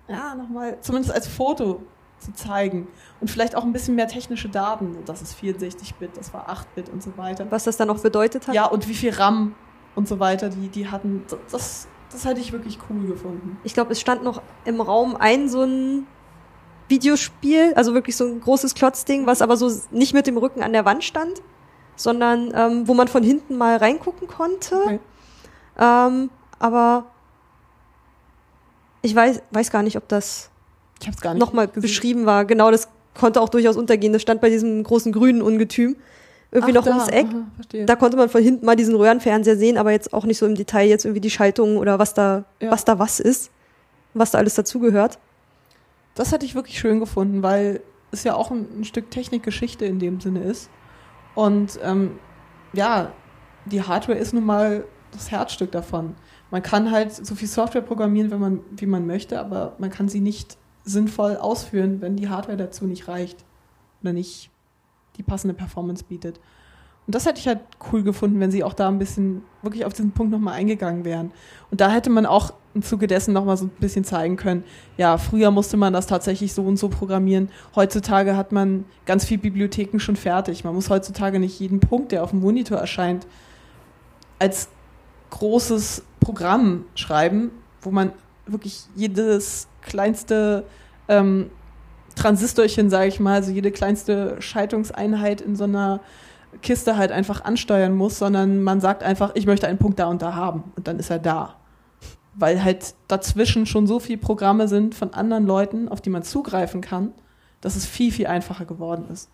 [0.08, 1.82] ja, nochmal, zumindest als Foto
[2.18, 2.86] zu zeigen
[3.20, 4.96] und vielleicht auch ein bisschen mehr technische Daten.
[5.06, 7.46] Das ist 64-Bit, das war 8-Bit und so weiter.
[7.50, 8.54] Was das dann auch bedeutet hat.
[8.54, 9.54] Ja, und wie viel RAM
[9.96, 13.58] und so weiter, die, die hatten, das, das hätte ich wirklich cool gefunden.
[13.64, 16.06] Ich glaube, es stand noch im Raum ein so ein
[16.88, 20.72] Videospiel, also wirklich so ein großes Klotzding, was aber so nicht mit dem Rücken an
[20.72, 21.42] der Wand stand,
[21.96, 24.76] sondern ähm, wo man von hinten mal reingucken konnte.
[24.76, 25.00] Okay.
[25.78, 26.30] Ähm,
[26.62, 27.06] aber
[29.02, 30.50] ich weiß, weiß gar nicht, ob das
[31.34, 32.44] nochmal beschrieben war.
[32.44, 34.12] Genau, das konnte auch durchaus untergehen.
[34.12, 35.96] Das stand bei diesem großen grünen Ungetüm
[36.52, 37.26] irgendwie Ach, noch ums da, Eck.
[37.26, 37.84] aha.
[37.86, 40.54] Da konnte man von hinten mal diesen Röhrenfernseher sehen, aber jetzt auch nicht so im
[40.54, 42.70] Detail jetzt irgendwie die Schaltung oder was da, Ja.
[42.70, 43.50] was da was ist,
[44.14, 45.18] was da alles dazugehört.
[46.14, 47.80] Das hätte ich wirklich schön gefunden, weil
[48.12, 50.68] es ja auch ein, ein Stück Technikgeschichte in dem Sinne ist.
[51.34, 52.18] Und ähm,
[52.74, 53.12] ja,
[53.64, 56.14] die Hardware ist nun mal das Herzstück davon.
[56.52, 60.10] Man kann halt so viel Software programmieren, wenn man, wie man möchte, aber man kann
[60.10, 63.42] sie nicht sinnvoll ausführen, wenn die Hardware dazu nicht reicht
[64.02, 64.50] oder nicht
[65.16, 66.40] die passende Performance bietet.
[67.06, 69.94] Und das hätte ich halt cool gefunden, wenn sie auch da ein bisschen wirklich auf
[69.94, 71.32] diesen Punkt nochmal eingegangen wären.
[71.70, 74.62] Und da hätte man auch im Zuge dessen nochmal so ein bisschen zeigen können,
[74.98, 77.48] ja, früher musste man das tatsächlich so und so programmieren.
[77.74, 80.64] Heutzutage hat man ganz viel Bibliotheken schon fertig.
[80.64, 83.26] Man muss heutzutage nicht jeden Punkt, der auf dem Monitor erscheint,
[84.38, 84.68] als
[85.32, 88.12] großes Programm schreiben, wo man
[88.46, 90.64] wirklich jedes kleinste
[91.08, 91.50] ähm,
[92.14, 96.00] Transistorchen, sage ich mal, also jede kleinste Schaltungseinheit in so einer
[96.60, 100.20] Kiste halt einfach ansteuern muss, sondern man sagt einfach, ich möchte einen Punkt da und
[100.20, 101.56] da haben und dann ist er da.
[102.34, 106.82] Weil halt dazwischen schon so viele Programme sind von anderen Leuten, auf die man zugreifen
[106.82, 107.12] kann,
[107.62, 109.30] dass es viel, viel einfacher geworden ist.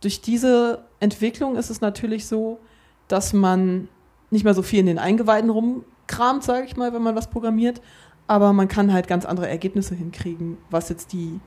[0.00, 2.60] Durch diese Entwicklung ist es natürlich so,
[3.08, 3.88] dass man
[4.32, 7.80] nicht mehr so viel in den Eingeweiden rumkramt, sage ich mal, wenn man was programmiert,
[8.26, 11.40] aber man kann halt ganz andere Ergebnisse hinkriegen, was jetzt die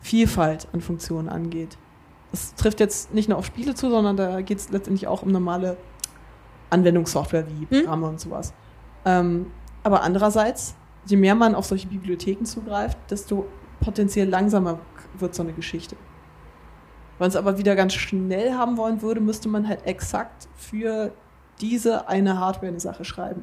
[0.00, 1.76] Vielfalt an Funktionen angeht.
[2.30, 5.32] Das trifft jetzt nicht nur auf Spiele zu, sondern da geht es letztendlich auch um
[5.32, 5.76] normale
[6.70, 8.54] Anwendungssoftware wie Programme und sowas.
[9.04, 9.46] Ähm,
[9.82, 10.76] aber andererseits,
[11.06, 13.46] je mehr man auf solche Bibliotheken zugreift, desto
[13.80, 14.78] potenziell langsamer
[15.18, 15.96] wird so eine Geschichte.
[17.18, 21.12] Wenn man es aber wieder ganz schnell haben wollen würde, müsste man halt exakt für
[21.60, 23.42] diese eine Hardware eine Sache schreiben.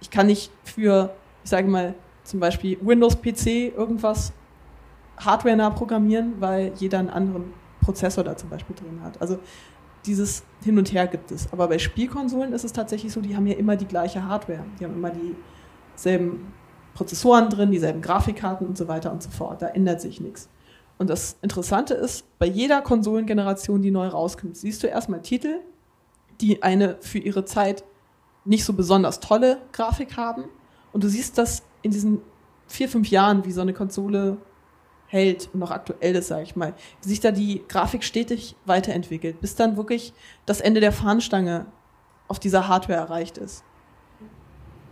[0.00, 1.14] Ich kann nicht für,
[1.44, 4.32] ich sage mal, zum Beispiel Windows-PC irgendwas
[5.18, 9.20] hardware-nah programmieren, weil jeder einen anderen Prozessor da zum Beispiel drin hat.
[9.20, 9.38] Also
[10.06, 11.52] dieses Hin und Her gibt es.
[11.52, 14.64] Aber bei Spielkonsolen ist es tatsächlich so, die haben ja immer die gleiche Hardware.
[14.78, 15.12] Die haben immer
[15.96, 16.52] dieselben
[16.94, 19.62] Prozessoren drin, dieselben Grafikkarten und so weiter und so fort.
[19.62, 20.48] Da ändert sich nichts.
[20.98, 25.60] Und das Interessante ist, bei jeder Konsolengeneration, die neu rauskommt, siehst du erstmal Titel,
[26.40, 27.84] die eine für ihre Zeit
[28.44, 30.44] nicht so besonders tolle Grafik haben.
[30.92, 32.20] Und du siehst das in diesen
[32.66, 34.38] vier, fünf Jahren, wie so eine Konsole
[35.06, 39.40] hält und noch aktuell ist, sage ich mal, wie sich da die Grafik stetig weiterentwickelt,
[39.40, 40.12] bis dann wirklich
[40.46, 41.66] das Ende der Fahnenstange
[42.28, 43.64] auf dieser Hardware erreicht ist.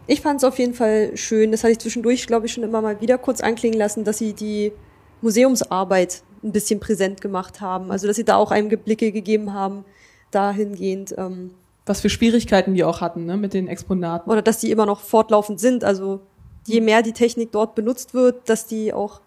[0.09, 2.81] Ich fand es auf jeden Fall schön, das hatte ich zwischendurch, glaube ich, schon immer
[2.81, 4.73] mal wieder kurz anklingen lassen, dass sie die
[5.21, 7.91] Museumsarbeit ein bisschen präsent gemacht haben.
[7.93, 9.85] Also dass sie da auch Einblicke gegeben haben,
[10.31, 11.15] dahingehend.
[11.17, 11.53] Ähm,
[11.87, 14.31] Was für Schwierigkeiten die auch hatten ne, mit den Exponaten.
[14.31, 15.85] Oder dass die immer noch fortlaufend sind.
[15.85, 16.21] Also
[16.67, 19.21] je mehr die Technik dort benutzt wird, dass die auch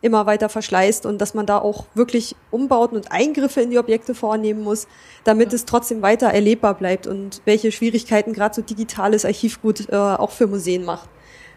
[0.00, 4.14] immer weiter verschleißt und dass man da auch wirklich Umbauten und Eingriffe in die Objekte
[4.14, 4.86] vornehmen muss,
[5.24, 5.56] damit ja.
[5.56, 10.46] es trotzdem weiter erlebbar bleibt und welche Schwierigkeiten gerade so digitales Archivgut äh, auch für
[10.46, 11.08] Museen macht.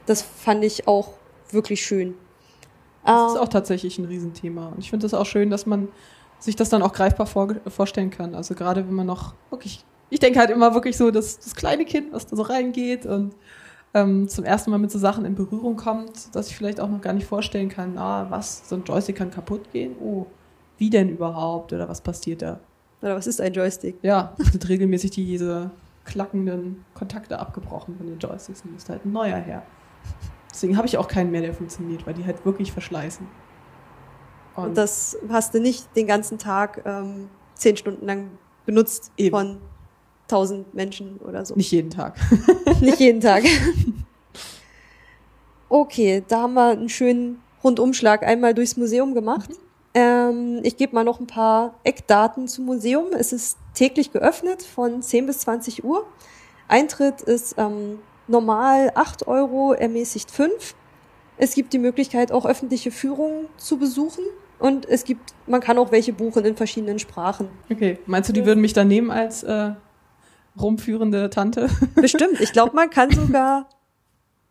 [0.06, 1.10] Das fand ich auch
[1.52, 2.16] wirklich schön.
[3.06, 4.68] Das ist auch tatsächlich ein Riesenthema.
[4.68, 5.88] Und ich finde es auch schön, dass man
[6.40, 8.36] sich das dann auch greifbar vor, vorstellen kann.
[8.36, 11.86] Also gerade wenn man noch wirklich, ich denke halt immer wirklich so, dass das kleine
[11.86, 13.36] Kind, was da so reingeht und
[13.94, 17.02] ähm, zum ersten Mal mit so Sachen in Berührung kommt, dass ich vielleicht auch noch
[17.02, 19.96] gar nicht vorstellen kann, ah, was, so ein Joystick kann kaputt gehen?
[20.00, 20.26] Oh,
[20.78, 21.74] wie denn überhaupt?
[21.74, 22.60] Oder was passiert da?
[23.02, 23.98] Oder was ist ein Joystick?
[24.02, 25.72] Ja, sind regelmäßig diese
[26.06, 29.64] klackenden Kontakte abgebrochen von den Joysticks und ist halt ein neuer her.
[30.52, 33.28] Deswegen habe ich auch keinen mehr, der funktioniert, weil die halt wirklich verschleißen.
[34.58, 38.32] Und, und das hast du nicht den ganzen Tag ähm, zehn Stunden lang
[38.66, 39.36] benutzt eben.
[39.36, 39.58] von
[40.28, 41.56] tausend Menschen oder so.
[41.56, 42.16] Nicht jeden Tag.
[42.82, 43.44] nicht jeden Tag.
[45.70, 49.50] Okay, da haben wir einen schönen Rundumschlag einmal durchs Museum gemacht.
[49.50, 49.68] Mhm.
[49.94, 53.08] Ähm, ich gebe mal noch ein paar Eckdaten zum Museum.
[53.14, 56.06] Es ist täglich geöffnet von 10 bis 20 Uhr.
[56.68, 60.76] Eintritt ist ähm, normal 8 Euro, ermäßigt 5.
[61.38, 64.24] Es gibt die Möglichkeit, auch öffentliche Führungen zu besuchen.
[64.60, 67.50] Und es gibt, man kann auch welche buchen in verschiedenen Sprachen.
[67.72, 69.72] Okay, meinst du, die würden mich dann nehmen als äh,
[70.60, 71.70] rumführende Tante?
[71.96, 72.40] Bestimmt.
[72.42, 73.70] Ich glaube, man kann sogar,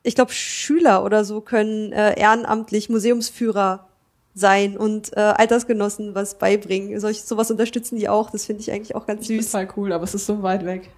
[0.02, 3.88] ich glaube, Schüler oder so können äh, ehrenamtlich Museumsführer
[4.34, 7.00] sein und äh, Altersgenossen was beibringen.
[7.00, 8.30] Solch, sowas unterstützen die auch.
[8.30, 9.50] Das finde ich eigentlich auch ganz süß.
[9.50, 10.90] Total cool, aber es ist so weit weg.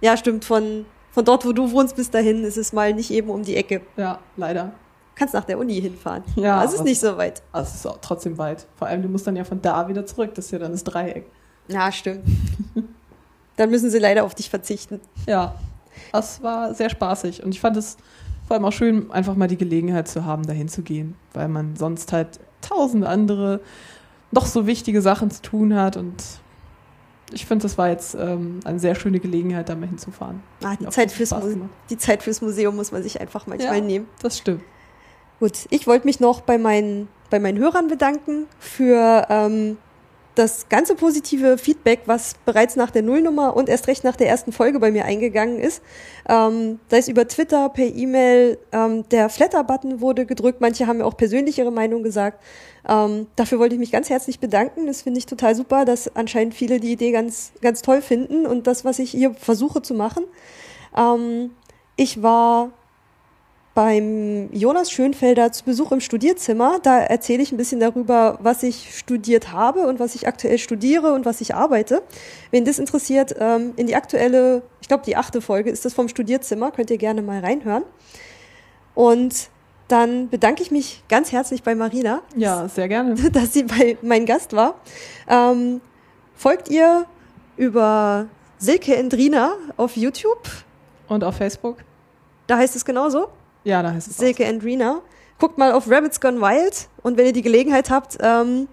[0.00, 0.44] Ja, stimmt.
[0.44, 3.54] Von von dort, wo du wohnst, bis dahin ist es mal nicht eben um die
[3.54, 3.82] Ecke.
[3.98, 4.72] Ja, leider.
[5.14, 6.22] Kannst nach der Uni hinfahren.
[6.36, 6.64] Ja.
[6.64, 7.42] Es ist nicht so weit.
[7.52, 8.66] Also es ist auch trotzdem weit.
[8.76, 10.34] Vor allem, du musst dann ja von da wieder zurück.
[10.34, 11.26] Das ist ja dann das Dreieck.
[11.68, 12.24] Ja, stimmt.
[13.56, 15.00] dann müssen sie leider auf dich verzichten.
[15.26, 15.54] Ja.
[16.12, 17.42] Das war sehr spaßig.
[17.42, 17.98] Und ich fand es
[18.46, 21.14] vor allem auch schön, einfach mal die Gelegenheit zu haben, dahin zu gehen.
[21.34, 23.60] Weil man sonst halt tausend andere
[24.30, 26.22] noch so wichtige Sachen zu tun hat und
[27.32, 30.42] ich finde, das war jetzt ähm, eine sehr schöne Gelegenheit, da mal hinzufahren.
[30.62, 31.34] Ah, die, Zeit fürs
[31.88, 34.06] die Zeit fürs Museum muss man sich einfach manchmal ja, nehmen.
[34.20, 34.62] Das stimmt.
[35.42, 39.76] Gut, ich wollte mich noch bei meinen, bei meinen Hörern bedanken für ähm,
[40.36, 44.52] das ganze positive Feedback, was bereits nach der Nullnummer und erst recht nach der ersten
[44.52, 45.82] Folge bei mir eingegangen ist.
[46.28, 50.60] Ähm, da ist über Twitter, per E-Mail, ähm, der Flatter-Button wurde gedrückt.
[50.60, 52.40] Manche haben mir auch persönlich ihre Meinung gesagt.
[52.88, 54.86] Ähm, dafür wollte ich mich ganz herzlich bedanken.
[54.86, 58.68] Das finde ich total super, dass anscheinend viele die Idee ganz, ganz toll finden und
[58.68, 60.22] das, was ich hier versuche zu machen.
[60.96, 61.50] Ähm,
[61.96, 62.70] ich war
[63.74, 66.78] beim Jonas Schönfelder zu Besuch im Studierzimmer.
[66.82, 71.12] Da erzähle ich ein bisschen darüber, was ich studiert habe und was ich aktuell studiere
[71.12, 72.02] und was ich arbeite.
[72.50, 76.08] Wen das interessiert, ähm, in die aktuelle, ich glaube die achte Folge ist das vom
[76.08, 77.84] Studierzimmer, könnt ihr gerne mal reinhören.
[78.94, 79.48] Und
[79.88, 82.20] dann bedanke ich mich ganz herzlich bei Marina.
[82.36, 83.14] Ja, sehr gerne.
[83.32, 84.74] Dass sie bei mein Gast war.
[85.28, 85.80] Ähm,
[86.34, 87.06] folgt ihr
[87.56, 88.26] über
[88.58, 90.48] Silke Endrina auf YouTube.
[91.08, 91.78] Und auf Facebook.
[92.46, 93.28] Da heißt es genauso?
[93.64, 95.00] Ja, da heißt es Silke and Rena.
[95.38, 98.68] Guckt mal auf Rabbits Gone Wild und wenn ihr die Gelegenheit habt, ähm,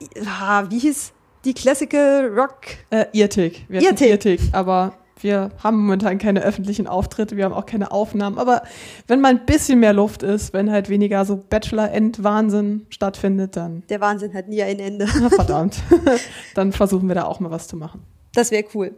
[0.00, 1.12] wie hieß
[1.44, 2.60] die Classical Rock?
[2.90, 3.64] Äh, Irrtig.
[3.68, 4.10] Wir Irrtig.
[4.10, 4.40] Irrtig.
[4.52, 8.38] Aber wir haben momentan keine öffentlichen Auftritte, wir haben auch keine Aufnahmen.
[8.38, 8.62] Aber
[9.06, 13.82] wenn mal ein bisschen mehr Luft ist, wenn halt weniger so Bachelor-End-Wahnsinn stattfindet, dann.
[13.88, 15.06] Der Wahnsinn hat nie ein Ende.
[15.06, 15.78] Verdammt.
[16.54, 18.02] dann versuchen wir da auch mal was zu machen.
[18.34, 18.94] Das wäre cool.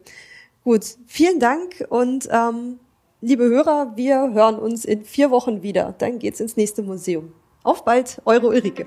[0.65, 2.81] Gut, vielen Dank und ähm,
[3.21, 5.93] Liebe Hörer, wir hören uns in vier Wochen wieder.
[5.99, 7.33] Dann geht's ins nächste Museum.
[7.65, 8.87] Auf bald, eure Ulrike.